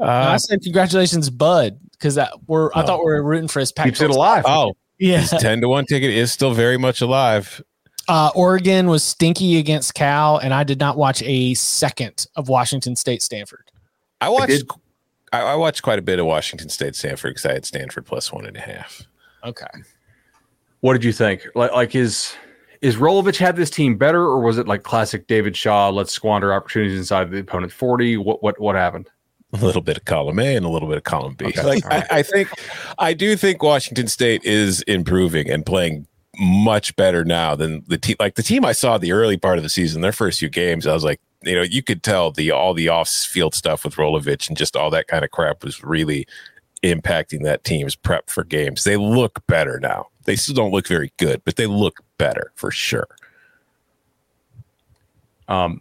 No, 0.00 0.06
I 0.06 0.34
Uh, 0.34 0.38
said 0.38 0.60
congratulations, 0.62 1.30
bud, 1.30 1.78
because 1.98 2.14
that 2.16 2.32
we're. 2.46 2.70
I 2.74 2.82
Oh. 2.82 2.86
thought 2.86 2.98
we 3.00 3.06
were 3.12 3.22
rooting 3.22 3.48
for 3.48 3.60
his 3.60 3.72
Pac. 3.72 3.86
Keeps 3.86 4.00
it 4.00 4.10
alive. 4.10 4.44
oh, 4.46 4.74
Yeah. 4.98 5.18
his 5.20 5.30
ten 5.30 5.60
to 5.60 5.68
one 5.68 5.84
ticket 5.86 6.10
is 6.10 6.32
still 6.32 6.52
very 6.54 6.76
much 6.78 7.00
alive. 7.00 7.62
Uh, 8.08 8.30
Oregon 8.34 8.86
was 8.88 9.02
stinky 9.04 9.58
against 9.58 9.92
Cal, 9.94 10.38
and 10.38 10.54
I 10.54 10.64
did 10.64 10.80
not 10.80 10.96
watch 10.96 11.22
a 11.24 11.52
second 11.54 12.26
of 12.36 12.48
Washington 12.48 12.96
State 12.96 13.22
Stanford. 13.22 13.70
I 14.20 14.28
watched. 14.30 14.48
did- 14.48 14.70
I, 15.30 15.40
I 15.42 15.54
watched 15.56 15.82
quite 15.82 15.98
a 15.98 16.02
bit 16.02 16.18
of 16.18 16.24
Washington 16.24 16.70
State 16.70 16.96
Stanford 16.96 17.32
because 17.34 17.44
I 17.44 17.52
had 17.52 17.66
Stanford 17.66 18.06
plus 18.06 18.32
one 18.32 18.46
and 18.46 18.56
a 18.56 18.60
half. 18.60 19.02
Okay. 19.44 19.66
What 20.80 20.94
did 20.94 21.04
you 21.04 21.12
think? 21.12 21.46
Like, 21.54 21.72
like 21.72 21.94
is 21.94 22.34
is 22.80 22.96
Rolovich 22.96 23.36
had 23.36 23.56
this 23.56 23.68
team 23.68 23.98
better, 23.98 24.22
or 24.22 24.40
was 24.40 24.56
it 24.56 24.66
like 24.66 24.84
classic 24.84 25.26
David 25.26 25.54
Shaw? 25.56 25.90
Let's 25.90 26.12
squander 26.12 26.54
opportunities 26.54 26.96
inside 26.98 27.30
the 27.30 27.40
opponent 27.40 27.72
forty. 27.72 28.16
What 28.16 28.42
what 28.42 28.58
what 28.58 28.74
happened? 28.74 29.10
a 29.52 29.64
little 29.64 29.82
bit 29.82 29.96
of 29.96 30.04
column 30.04 30.38
A 30.38 30.56
and 30.56 30.66
a 30.66 30.68
little 30.68 30.88
bit 30.88 30.98
of 30.98 31.04
column 31.04 31.34
B. 31.34 31.46
Okay. 31.46 31.62
Like 31.62 31.84
All 31.84 31.90
right. 31.90 32.06
I, 32.10 32.18
I 32.18 32.22
think, 32.22 32.48
I 32.98 33.14
do 33.14 33.36
think 33.36 33.62
Washington 33.62 34.08
State 34.08 34.44
is 34.44 34.82
improving 34.82 35.50
and 35.50 35.64
playing 35.64 36.06
much 36.38 36.94
better 36.96 37.24
now 37.24 37.56
than 37.56 37.82
the 37.88 37.98
team. 37.98 38.16
Like 38.20 38.34
the 38.34 38.42
team 38.42 38.64
I 38.64 38.72
saw 38.72 38.98
the 38.98 39.12
early 39.12 39.36
part 39.36 39.58
of 39.58 39.62
the 39.62 39.70
season, 39.70 40.02
their 40.02 40.12
first 40.12 40.38
few 40.38 40.48
games, 40.48 40.86
I 40.86 40.92
was 40.92 41.04
like, 41.04 41.20
you 41.42 41.54
know, 41.54 41.62
you 41.62 41.82
could 41.82 42.02
tell 42.02 42.30
the 42.30 42.50
all 42.50 42.74
the 42.74 42.88
off 42.88 43.08
field 43.08 43.54
stuff 43.54 43.84
with 43.84 43.94
Rolovich 43.94 44.48
and 44.48 44.56
just 44.56 44.76
all 44.76 44.90
that 44.90 45.08
kind 45.08 45.24
of 45.24 45.30
crap 45.30 45.64
was 45.64 45.82
really 45.82 46.26
impacting 46.82 47.42
that 47.44 47.64
team's 47.64 47.96
prep 47.96 48.30
for 48.30 48.44
games. 48.44 48.84
They 48.84 48.96
look 48.96 49.44
better 49.46 49.78
now. 49.80 50.08
They 50.24 50.36
still 50.36 50.54
don't 50.54 50.72
look 50.72 50.86
very 50.86 51.12
good, 51.16 51.42
but 51.44 51.56
they 51.56 51.66
look 51.66 52.00
better 52.18 52.52
for 52.54 52.70
sure. 52.70 53.08
Um, 55.48 55.80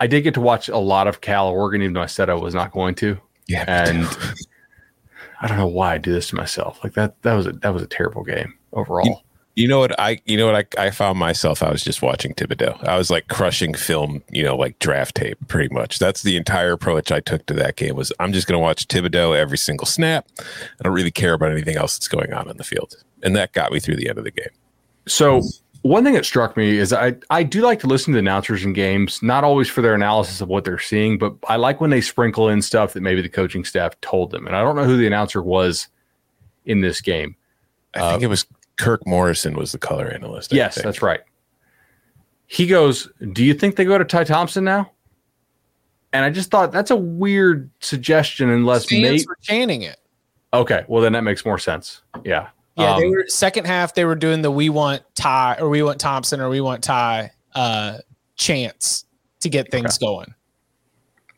I 0.00 0.06
did 0.06 0.22
get 0.22 0.34
to 0.34 0.40
watch 0.40 0.68
a 0.68 0.78
lot 0.78 1.06
of 1.06 1.20
Cal 1.20 1.48
Oregon, 1.48 1.82
even 1.82 1.92
though 1.92 2.02
I 2.02 2.06
said 2.06 2.30
I 2.30 2.34
was 2.34 2.54
not 2.54 2.72
going 2.72 2.94
to. 2.96 3.18
Yeah, 3.46 3.64
And 3.66 4.06
I 5.40 5.46
don't 5.46 5.58
know 5.58 5.66
why 5.66 5.94
I 5.94 5.98
do 5.98 6.12
this 6.12 6.28
to 6.28 6.36
myself. 6.36 6.82
Like 6.84 6.94
that 6.94 7.20
that 7.22 7.34
was 7.34 7.46
a 7.46 7.52
that 7.52 7.74
was 7.74 7.82
a 7.82 7.86
terrible 7.86 8.22
game 8.22 8.54
overall. 8.72 9.24
You 9.56 9.66
know 9.66 9.80
what 9.80 9.98
I 9.98 10.20
you 10.24 10.36
know 10.36 10.46
what 10.46 10.68
I, 10.78 10.86
I 10.86 10.90
found 10.90 11.18
myself 11.18 11.62
I 11.62 11.70
was 11.70 11.82
just 11.82 12.02
watching 12.02 12.34
Thibodeaux. 12.34 12.82
I 12.86 12.96
was 12.96 13.10
like 13.10 13.28
crushing 13.28 13.74
film, 13.74 14.22
you 14.30 14.42
know, 14.42 14.56
like 14.56 14.78
draft 14.78 15.16
tape 15.16 15.38
pretty 15.48 15.74
much. 15.74 15.98
That's 15.98 16.22
the 16.22 16.36
entire 16.36 16.72
approach 16.72 17.10
I 17.10 17.20
took 17.20 17.44
to 17.46 17.54
that 17.54 17.76
game 17.76 17.96
was 17.96 18.12
I'm 18.20 18.32
just 18.32 18.46
gonna 18.46 18.60
watch 18.60 18.86
Thibodeaux 18.86 19.36
every 19.36 19.58
single 19.58 19.86
snap. 19.86 20.28
I 20.38 20.84
don't 20.84 20.92
really 20.94 21.10
care 21.10 21.32
about 21.32 21.50
anything 21.50 21.76
else 21.76 21.96
that's 21.96 22.08
going 22.08 22.32
on 22.32 22.48
in 22.48 22.56
the 22.56 22.64
field. 22.64 22.94
And 23.22 23.34
that 23.36 23.52
got 23.52 23.72
me 23.72 23.80
through 23.80 23.96
the 23.96 24.08
end 24.08 24.18
of 24.18 24.24
the 24.24 24.30
game. 24.30 24.50
So 25.06 25.42
one 25.82 26.04
thing 26.04 26.12
that 26.14 26.26
struck 26.26 26.56
me 26.56 26.76
is 26.78 26.92
I 26.92 27.16
I 27.30 27.42
do 27.42 27.62
like 27.62 27.80
to 27.80 27.86
listen 27.86 28.12
to 28.12 28.18
announcers 28.18 28.64
in 28.64 28.72
games, 28.72 29.22
not 29.22 29.44
always 29.44 29.68
for 29.68 29.80
their 29.82 29.94
analysis 29.94 30.40
of 30.40 30.48
what 30.48 30.64
they're 30.64 30.78
seeing, 30.78 31.16
but 31.18 31.34
I 31.48 31.56
like 31.56 31.80
when 31.80 31.90
they 31.90 32.00
sprinkle 32.00 32.48
in 32.48 32.60
stuff 32.62 32.92
that 32.92 33.00
maybe 33.00 33.22
the 33.22 33.28
coaching 33.28 33.64
staff 33.64 33.98
told 34.00 34.30
them. 34.30 34.46
And 34.46 34.54
I 34.54 34.62
don't 34.62 34.76
know 34.76 34.84
who 34.84 34.96
the 34.96 35.06
announcer 35.06 35.42
was 35.42 35.88
in 36.66 36.80
this 36.82 37.00
game. 37.00 37.34
I 37.94 38.10
think 38.10 38.22
uh, 38.22 38.26
it 38.26 38.28
was 38.28 38.46
Kirk 38.78 39.06
Morrison 39.06 39.54
was 39.56 39.72
the 39.72 39.78
color 39.78 40.08
analyst. 40.08 40.52
I 40.52 40.56
Yes, 40.56 40.74
think. 40.74 40.84
that's 40.84 41.02
right. 41.02 41.20
He 42.46 42.66
goes, 42.66 43.08
"Do 43.32 43.44
you 43.44 43.54
think 43.54 43.76
they 43.76 43.84
go 43.84 43.96
to 43.96 44.04
Ty 44.04 44.24
Thompson 44.24 44.64
now?" 44.64 44.90
And 46.12 46.24
I 46.24 46.30
just 46.30 46.50
thought 46.50 46.72
that's 46.72 46.90
a 46.90 46.96
weird 46.96 47.70
suggestion, 47.80 48.50
unless 48.50 48.84
Fans 48.86 49.02
maybe 49.02 49.24
chanting 49.42 49.82
it. 49.82 49.98
okay. 50.52 50.84
Well, 50.88 51.00
then 51.02 51.12
that 51.12 51.22
makes 51.22 51.44
more 51.44 51.58
sense. 51.58 52.02
Yeah, 52.24 52.48
Yeah, 52.80 52.96
they 52.98 53.06
Um, 53.06 53.10
were 53.10 53.24
second 53.28 53.66
half. 53.66 53.94
They 53.94 54.04
were 54.04 54.14
doing 54.14 54.42
the 54.42 54.50
"We 54.50 54.68
want 54.68 55.02
Ty" 55.14 55.56
or 55.60 55.68
"We 55.68 55.82
want 55.82 56.00
Thompson" 56.00 56.40
or 56.40 56.48
"We 56.48 56.60
want 56.60 56.82
Ty" 56.82 57.32
uh, 57.54 57.98
chance 58.36 59.04
to 59.40 59.48
get 59.48 59.70
things 59.70 59.98
going. 59.98 60.34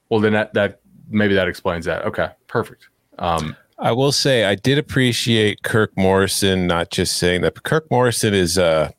Well, 0.09 0.21
then 0.21 0.33
that 0.33 0.55
that 0.55 0.81
maybe 1.09 1.35
that 1.35 1.49
explains 1.49 1.85
that. 1.87 2.05
Okay, 2.05 2.29
perfect. 2.47 2.89
Um, 3.19 3.57
I 3.79 3.93
will 3.93 4.13
say 4.13 4.45
I 4.45 4.55
did 4.55 4.79
appreciate 4.79 5.63
Kirk 5.63 5.97
Morrison 5.97 6.67
not 6.67 6.91
just 6.91 7.17
saying 7.17 7.43
that. 7.43 7.55
But 7.55 7.65
Kirk 7.65 7.91
Morrison 7.91 8.35
is 8.35 8.59
uh 8.59 8.91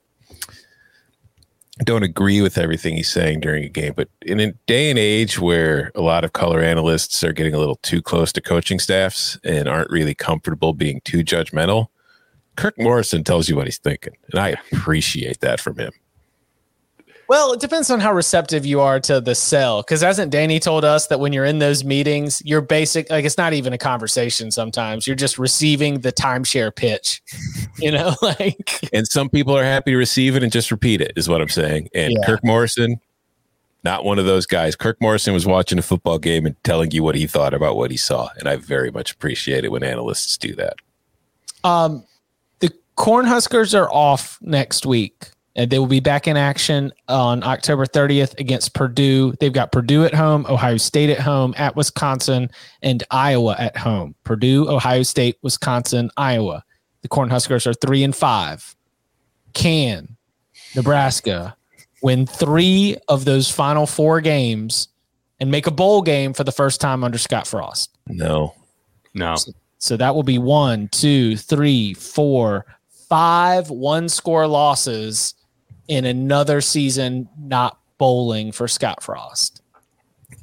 don't 1.83 2.03
agree 2.03 2.41
with 2.41 2.57
everything 2.57 2.95
he's 2.95 3.09
saying 3.09 3.39
during 3.39 3.63
a 3.63 3.69
game, 3.69 3.93
but 3.95 4.07
in 4.21 4.39
a 4.39 4.51
day 4.67 4.91
and 4.91 4.99
age 4.99 5.39
where 5.39 5.91
a 5.95 6.01
lot 6.01 6.23
of 6.23 6.33
color 6.33 6.61
analysts 6.61 7.23
are 7.23 7.33
getting 7.33 7.55
a 7.55 7.57
little 7.57 7.77
too 7.77 8.01
close 8.01 8.31
to 8.33 8.41
coaching 8.41 8.77
staffs 8.77 9.39
and 9.43 9.67
aren't 9.67 9.89
really 9.89 10.13
comfortable 10.13 10.73
being 10.73 11.01
too 11.03 11.23
judgmental, 11.23 11.87
Kirk 12.55 12.77
Morrison 12.77 13.23
tells 13.23 13.49
you 13.49 13.55
what 13.55 13.65
he's 13.65 13.79
thinking, 13.79 14.15
and 14.31 14.39
I 14.39 14.55
appreciate 14.71 15.39
that 15.41 15.59
from 15.59 15.77
him. 15.77 15.91
Well, 17.29 17.53
it 17.53 17.61
depends 17.61 17.89
on 17.89 17.99
how 17.99 18.13
receptive 18.13 18.65
you 18.65 18.81
are 18.81 18.99
to 19.01 19.21
the 19.21 19.33
sell. 19.33 19.81
Because 19.81 20.01
hasn't 20.01 20.31
Danny 20.31 20.59
told 20.59 20.83
us 20.83 21.07
that 21.07 21.19
when 21.19 21.31
you're 21.33 21.45
in 21.45 21.59
those 21.59 21.83
meetings, 21.83 22.41
you're 22.45 22.61
basic 22.61 23.09
like 23.09 23.25
it's 23.25 23.37
not 23.37 23.53
even 23.53 23.73
a 23.73 23.77
conversation. 23.77 24.51
Sometimes 24.51 25.07
you're 25.07 25.15
just 25.15 25.39
receiving 25.39 26.01
the 26.01 26.11
timeshare 26.11 26.73
pitch. 26.75 27.21
You 27.79 27.91
know, 27.91 28.13
like 28.21 28.87
And 28.93 29.07
some 29.07 29.29
people 29.29 29.57
are 29.57 29.63
happy 29.63 29.91
to 29.91 29.97
receive 29.97 30.35
it 30.35 30.43
and 30.43 30.51
just 30.51 30.69
repeat 30.69 31.01
it, 31.01 31.13
is 31.15 31.27
what 31.27 31.41
I'm 31.41 31.49
saying. 31.49 31.89
And 31.95 32.13
Yeah. 32.13 32.25
Kirk 32.25 32.43
Morrison, 32.43 33.01
not 33.83 34.05
one 34.05 34.19
of 34.19 34.25
those 34.25 34.45
guys. 34.45 34.75
Kirk 34.75 35.01
Morrison 35.01 35.33
was 35.33 35.47
watching 35.47 35.79
a 35.79 35.81
football 35.81 36.19
game 36.19 36.45
and 36.45 36.55
telling 36.63 36.91
you 36.91 37.01
what 37.01 37.15
he 37.15 37.25
thought 37.25 37.53
about 37.53 37.75
what 37.75 37.89
he 37.89 37.97
saw. 37.97 38.29
And 38.37 38.47
I 38.47 38.57
very 38.57 38.91
much 38.91 39.11
appreciate 39.11 39.65
it 39.65 39.71
when 39.71 39.83
analysts 39.83 40.37
do 40.37 40.53
that. 40.55 40.75
Um, 41.63 42.05
the 42.05 42.12
Cornhuskers 42.97 43.77
are 43.77 43.91
off 43.91 44.37
next 44.41 44.85
week, 44.85 45.29
and 45.55 45.69
they 45.69 45.79
will 45.79 45.87
be 45.87 45.99
back 45.99 46.27
in 46.27 46.37
action 46.37 46.91
on 47.07 47.43
October 47.43 47.85
30th 47.85 48.39
against 48.39 48.73
Purdue. 48.73 49.33
They've 49.39 49.53
got 49.53 49.71
Purdue 49.71 50.05
at 50.05 50.13
home, 50.13 50.45
Ohio 50.47 50.77
State 50.77 51.09
at 51.09 51.19
home, 51.19 51.53
at 51.57 51.75
Wisconsin, 51.75 52.49
and 52.81 53.03
Iowa 53.11 53.55
at 53.57 53.77
home. 53.77 54.15
Purdue, 54.23 54.69
Ohio 54.69 55.03
State, 55.03 55.37
Wisconsin, 55.41 56.11
Iowa. 56.17 56.63
The 57.01 57.09
Cornhuskers 57.09 57.67
are 57.67 57.73
three 57.73 58.03
and 58.03 58.15
five. 58.15 58.75
Can 59.53 60.15
Nebraska 60.75 61.55
win 62.01 62.25
three 62.25 62.97
of 63.07 63.25
those 63.25 63.49
final 63.49 63.85
four 63.85 64.21
games 64.21 64.89
and 65.39 65.49
make 65.51 65.67
a 65.67 65.71
bowl 65.71 66.01
game 66.01 66.33
for 66.33 66.43
the 66.43 66.51
first 66.51 66.79
time 66.79 67.03
under 67.03 67.17
Scott 67.17 67.47
Frost? 67.47 67.97
No. 68.07 68.53
no, 69.13 69.35
So 69.77 69.97
that 69.97 70.15
will 70.15 70.23
be 70.23 70.37
one, 70.37 70.87
two, 70.89 71.37
three, 71.37 71.93
four, 71.93 72.65
five 73.13 73.69
one 73.69 74.09
score 74.09 74.47
losses 74.47 75.35
in 75.87 76.03
another 76.03 76.61
season 76.61 77.29
not 77.37 77.77
bowling 77.99 78.51
for 78.51 78.67
Scott 78.67 79.03
Frost. 79.03 79.61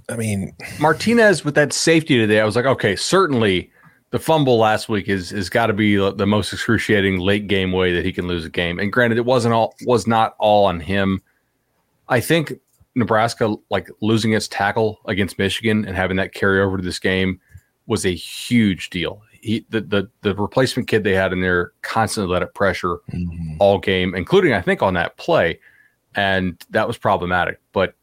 I 0.08 0.14
mean, 0.14 0.52
Martinez 0.78 1.44
with 1.44 1.56
that 1.56 1.72
safety 1.72 2.16
today, 2.16 2.38
I 2.38 2.44
was 2.44 2.54
like, 2.54 2.66
okay, 2.66 2.94
certainly 2.94 3.72
the 4.10 4.20
fumble 4.20 4.56
last 4.56 4.88
week 4.88 5.08
is 5.08 5.32
is 5.32 5.50
got 5.50 5.66
to 5.66 5.72
be 5.72 5.96
the 5.96 6.26
most 6.28 6.52
excruciating 6.52 7.18
late 7.18 7.48
game 7.48 7.72
way 7.72 7.92
that 7.92 8.04
he 8.04 8.12
can 8.12 8.28
lose 8.28 8.44
a 8.44 8.48
game. 8.48 8.78
And 8.78 8.92
granted, 8.92 9.18
it 9.18 9.24
wasn't 9.24 9.52
all 9.52 9.74
was 9.84 10.06
not 10.06 10.36
all 10.38 10.66
on 10.66 10.78
him. 10.78 11.20
I 12.08 12.20
think 12.20 12.52
Nebraska 12.94 13.56
like 13.70 13.88
losing 14.00 14.32
its 14.34 14.46
tackle 14.46 15.00
against 15.06 15.40
Michigan 15.40 15.84
and 15.84 15.96
having 15.96 16.18
that 16.18 16.34
carry 16.34 16.60
over 16.60 16.76
to 16.76 16.84
this 16.84 17.00
game 17.00 17.40
was 17.88 18.06
a 18.06 18.14
huge 18.14 18.90
deal. 18.90 19.24
He 19.40 19.64
the 19.70 19.80
the, 19.80 20.10
the 20.22 20.34
replacement 20.34 20.88
kid 20.88 21.04
they 21.04 21.14
had 21.14 21.32
in 21.32 21.40
there 21.40 21.72
constantly 21.82 22.32
let 22.32 22.42
it 22.42 22.54
pressure 22.54 22.98
all 23.58 23.78
game, 23.78 24.14
including 24.14 24.52
I 24.52 24.60
think 24.60 24.82
on 24.82 24.94
that 24.94 25.16
play, 25.16 25.58
and 26.14 26.62
that 26.70 26.86
was 26.86 26.98
problematic. 26.98 27.60
But 27.72 27.94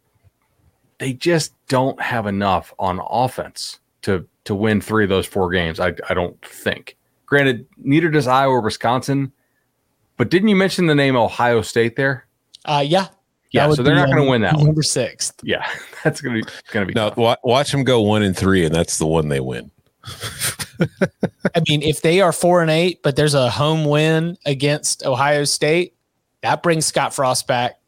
they 0.98 1.14
just 1.14 1.54
don't 1.68 2.02
have 2.02 2.26
enough 2.26 2.74
on 2.80 3.00
offense 3.08 3.80
to 4.04 4.28
to 4.46 4.56
win 4.56 4.82
three 4.82 5.04
of 5.04 5.10
those 5.10 5.28
four 5.28 5.52
games. 5.52 5.80
I 5.80 5.94
I 6.10 6.14
don't 6.14 6.40
think. 6.44 6.98
Granted, 7.26 7.68
neither 7.78 8.10
does 8.10 8.28
Iowa 8.28 8.54
or 8.54 8.62
Wisconsin. 8.62 9.32
But 10.18 10.30
didn't 10.30 10.50
you 10.50 10.56
mention 10.56 10.88
the 10.88 10.96
name 10.96 11.16
Ohio 11.16 11.62
State 11.62 11.96
there? 11.96 12.26
Uh, 12.66 12.84
yeah. 12.86 13.08
Yeah, 13.52 13.72
so 13.72 13.82
they're 13.82 13.96
be, 13.96 14.00
not 14.00 14.08
going 14.08 14.20
um, 14.20 14.26
to 14.26 14.30
win 14.30 14.42
that 14.42 14.56
one. 14.56 14.66
Number 14.66 14.84
sixth. 14.84 15.40
Yeah, 15.42 15.66
that's 16.04 16.20
going 16.20 16.42
to 16.42 16.46
be 16.46 16.52
going 16.72 16.86
to 16.86 16.94
be 16.94 17.00
no, 17.00 17.12
tough. 17.12 17.38
watch 17.44 17.72
them 17.72 17.84
go 17.86 18.02
one 18.02 18.22
and 18.22 18.36
three, 18.36 18.66
and 18.66 18.76
that's 18.76 18.98
the 18.98 19.08
one 19.08 19.30
they 19.30 19.40
win. 19.40 19.72
I 21.55 21.61
mean, 21.67 21.82
if 21.82 22.01
they 22.01 22.21
are 22.21 22.32
four 22.32 22.61
and 22.61 22.69
eight, 22.71 23.01
but 23.03 23.15
there's 23.15 23.34
a 23.34 23.49
home 23.49 23.86
win 23.86 24.38
against 24.45 25.05
Ohio 25.05 25.43
State, 25.43 25.95
that 26.41 26.61
brings 26.63 26.86
Scott 26.86 27.13
Frost 27.13 27.47
back. 27.47 27.80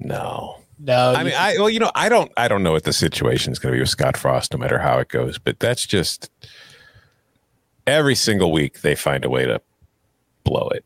No. 0.00 0.56
No, 0.78 1.14
I 1.16 1.24
mean, 1.24 1.32
I 1.34 1.56
well, 1.56 1.70
you 1.70 1.80
know, 1.80 1.90
I 1.94 2.10
don't, 2.10 2.30
I 2.36 2.48
don't 2.48 2.62
know 2.62 2.72
what 2.72 2.84
the 2.84 2.92
situation 2.92 3.50
is 3.50 3.58
going 3.58 3.72
to 3.72 3.76
be 3.76 3.80
with 3.80 3.88
Scott 3.88 4.14
Frost, 4.14 4.52
no 4.52 4.58
matter 4.58 4.78
how 4.78 4.98
it 4.98 5.08
goes. 5.08 5.38
But 5.38 5.58
that's 5.58 5.86
just 5.86 6.30
every 7.86 8.14
single 8.14 8.52
week 8.52 8.82
they 8.82 8.94
find 8.94 9.24
a 9.24 9.30
way 9.30 9.46
to 9.46 9.60
blow 10.44 10.68
it. 10.74 10.84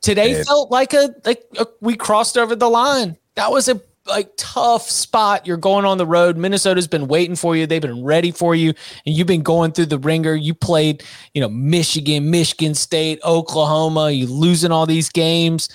today 0.00 0.34
And- 0.34 0.46
felt 0.46 0.72
like 0.72 0.92
a 0.94 1.14
like 1.24 1.44
a, 1.60 1.66
we 1.80 1.94
crossed 1.94 2.36
over 2.36 2.56
the 2.56 2.68
line. 2.68 3.16
That 3.36 3.52
was 3.52 3.68
a 3.68 3.80
like 4.10 4.30
tough 4.36 4.90
spot. 4.90 5.46
You're 5.46 5.56
going 5.56 5.84
on 5.84 5.98
the 5.98 6.06
road. 6.06 6.36
Minnesota's 6.36 6.86
been 6.86 7.08
waiting 7.08 7.36
for 7.36 7.56
you. 7.56 7.66
They've 7.66 7.80
been 7.80 8.04
ready 8.04 8.30
for 8.30 8.54
you, 8.54 8.74
and 9.06 9.14
you've 9.14 9.26
been 9.26 9.42
going 9.42 9.72
through 9.72 9.86
the 9.86 9.98
ringer. 9.98 10.34
You 10.34 10.54
played, 10.54 11.02
you 11.34 11.40
know, 11.40 11.48
Michigan, 11.48 12.30
Michigan 12.30 12.74
State, 12.74 13.20
Oklahoma. 13.24 14.10
You 14.10 14.26
losing 14.26 14.72
all 14.72 14.86
these 14.86 15.08
games. 15.08 15.68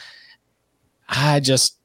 I 1.10 1.40
just 1.40 1.78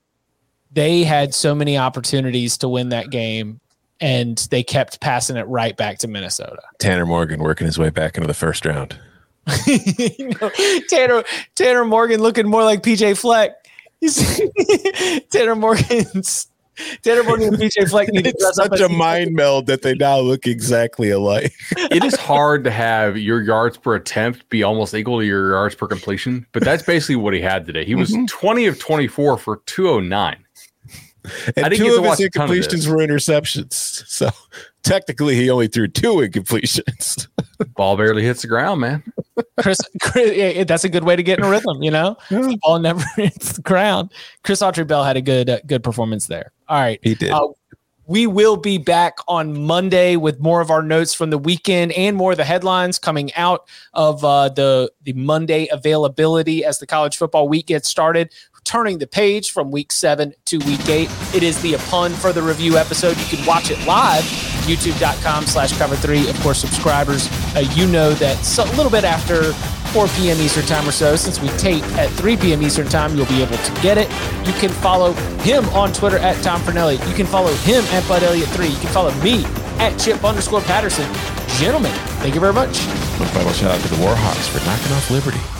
they 0.73 1.05
had 1.05 1.35
so 1.35 1.55
many 1.55 1.77
opportunities 1.77 2.59
to 2.59 2.69
win 2.69 2.91
that 2.91 3.11
game, 3.11 3.61
and 4.01 4.39
they 4.51 4.63
kept 4.63 5.01
passing 5.01 5.37
it 5.37 5.47
right 5.47 5.77
back 5.77 5.99
to 5.99 6.09
Minnesota. 6.09 6.63
Tanner 6.79 7.07
Morgan 7.07 7.41
working 7.41 7.67
his 7.67 7.79
way 7.79 7.91
back 7.91 8.17
into 8.17 8.27
the 8.27 8.35
first 8.35 8.65
round. 8.65 8.99
you 9.67 10.31
know, 10.41 10.51
Tanner 10.89 11.25
Tanner 11.55 11.85
Morgan 11.85 12.21
looking 12.21 12.49
more 12.49 12.63
like 12.63 12.83
PJ 12.83 13.19
Fleck. 13.19 13.53
He's- 14.01 14.41
Tanner 15.31 15.57
Morgan's 15.57 16.49
Tanner 17.03 17.23
Morgan 17.25 17.49
and 17.49 17.57
PJ 17.57 17.91
Fleck 17.91 18.09
need 18.09 18.25
to 18.25 18.31
It's 18.31 18.43
dress 18.43 18.59
up 18.59 18.73
such 18.73 18.81
as- 18.81 18.91
a 18.91 18.93
mind 18.93 19.35
meld 19.35 19.67
that 19.67 19.83
they 19.83 19.95
now 19.95 20.19
look 20.19 20.47
exactly 20.47 21.11
alike. 21.11 21.53
it 21.77 22.05
is 22.05 22.17
hard 22.17 22.65
to 22.65 22.71
have 22.71 23.19
your 23.19 23.43
yards 23.43 23.77
per 23.77 23.95
attempt 23.95 24.49
be 24.49 24.63
almost 24.63 24.95
equal 24.95 25.19
to 25.21 25.27
your 25.27 25.53
yards 25.53 25.75
per 25.75 25.87
completion, 25.87 26.47
but 26.53 26.65
that's 26.65 26.83
basically 26.83 27.17
what 27.17 27.35
he 27.35 27.41
had 27.41 27.67
today. 27.67 27.85
He 27.85 27.95
was 27.95 28.11
mm-hmm. 28.11 28.27
20 28.27 28.67
of 28.67 28.79
24 28.79 29.39
for 29.39 29.61
209. 29.67 30.45
And 31.55 31.67
I 31.67 31.69
two 31.69 31.97
of 31.97 32.05
his 32.05 32.21
a 32.21 32.31
ton 32.31 32.51
of 32.51 32.57
incompletions 32.57 32.89
were 32.89 32.97
interceptions. 32.97 33.75
So 33.75 34.31
technically, 34.83 35.35
he 35.35 35.51
only 35.51 35.69
threw 35.69 35.87
two 35.87 36.15
incompletions. 36.15 37.29
Ball 37.77 37.99
barely 37.99 38.23
hits 38.23 38.41
the 38.41 38.49
ground, 38.49 38.81
man. 38.81 39.03
Chris, 39.61 39.79
Chris 40.01 40.37
yeah, 40.37 40.65
that's 40.65 40.85
a 40.85 40.89
good 40.89 41.05
way 41.05 41.17
to 41.17 41.23
get 41.23 41.39
in 41.39 41.45
a 41.45 41.51
rhythm, 41.51 41.83
you 41.83 41.91
know. 41.91 42.17
The 42.29 42.59
ball 42.63 42.79
never 42.81 43.05
hits 43.17 43.55
the 43.55 43.63
ground. 43.63 44.13
Chris 44.45 44.63
Autman-Bell 44.63 45.05
had 45.05 45.17
a 45.17 45.23
good 45.23 45.51
uh, 45.51 45.59
good 45.67 45.83
performance 45.83 46.27
there. 46.27 46.53
All 46.69 46.81
right, 46.81 47.01
He 47.03 47.15
did. 47.15 47.31
Uh, 47.31 47.49
we 48.11 48.27
will 48.27 48.57
be 48.57 48.77
back 48.77 49.19
on 49.29 49.57
Monday 49.63 50.17
with 50.17 50.41
more 50.41 50.61
of 50.61 50.69
our 50.69 50.83
notes 50.83 51.15
from 51.15 51.31
the 51.31 51.39
weekend 51.39 51.93
and 51.93 52.17
more 52.17 52.33
of 52.33 52.39
the 52.39 52.45
headlines 52.45 52.99
coming 52.99 53.33
out 53.35 53.69
of 53.95 54.25
uh, 54.25 54.49
the 54.49 54.91
the 55.05 55.13
Monday 55.13 55.69
availability 55.71 56.65
as 56.65 56.81
the 56.81 56.89
college 56.89 57.17
football 57.17 57.49
week 57.49 57.69
gets 57.69 57.89
started. 57.89 58.33
Turning 58.65 58.99
the 58.99 59.07
page 59.07 59.53
from 59.53 59.71
week 59.71 59.93
seven 59.93 60.35
to 60.47 60.59
week 60.59 60.89
eight. 60.89 61.09
It 61.33 61.45
is 61.45 61.63
the 61.63 61.75
Upon 61.75 62.11
Further 62.11 62.43
Review 62.43 62.77
episode. 62.77 63.17
You 63.17 63.37
can 63.37 63.47
watch 63.47 63.71
it 63.71 63.79
live, 63.87 64.25
youtube.com 64.63 65.45
slash 65.47 65.77
cover 65.79 65.97
three. 65.97 66.29
Of 66.29 66.39
course, 66.41 66.61
subscribers, 66.61 67.29
uh, 67.55 67.61
you 67.75 67.87
know 67.87 68.13
that 68.15 68.37
so, 68.45 68.65
a 68.65 68.73
little 68.77 68.91
bit 68.91 69.05
after 69.05 69.53
4 69.93 70.07
p.m. 70.09 70.39
Eastern 70.39 70.65
time 70.67 70.89
or 70.89 70.93
so, 70.93 71.17
since 71.17 71.41
we 71.41 71.49
tape 71.59 71.85
at 71.99 72.09
3 72.11 72.37
p.m. 72.37 72.63
Eastern 72.63 72.89
time, 72.89 73.17
you'll 73.17 73.27
be 73.27 73.43
able 73.43 73.57
to 73.57 73.73
get 73.83 73.99
it. 73.99 74.09
You 74.47 74.53
can 74.55 74.71
follow 74.71 75.13
him 75.43 75.69
on 75.71 75.93
Twitter 75.93 76.19
at 76.19 76.41
Tom 76.45 76.61
Fornelli. 76.61 76.93
You 77.09 77.15
can 77.15 77.27
follow 77.27 77.53
him 77.55 77.85
at 77.87 78.07
Bud 78.09 78.23
Elliott3. 78.23 78.71
You 78.71 78.79
can 78.79 78.93
follow 78.93 79.13
me 79.23 79.45
at 79.79 79.99
Chip 79.99 80.25
underscore 80.25 80.61
Patterson. 80.63 81.11
Gentlemen, 81.59 81.93
thank 82.21 82.35
you 82.35 82.41
very 82.41 82.53
much. 82.53 82.79
One 83.19 83.29
final 83.31 83.53
shout 83.53 83.73
out 83.73 83.81
to 83.81 83.89
the 83.89 83.97
Warhawks 83.97 84.49
for 84.49 84.65
knocking 84.65 84.93
off 84.93 85.11
Liberty. 85.11 85.60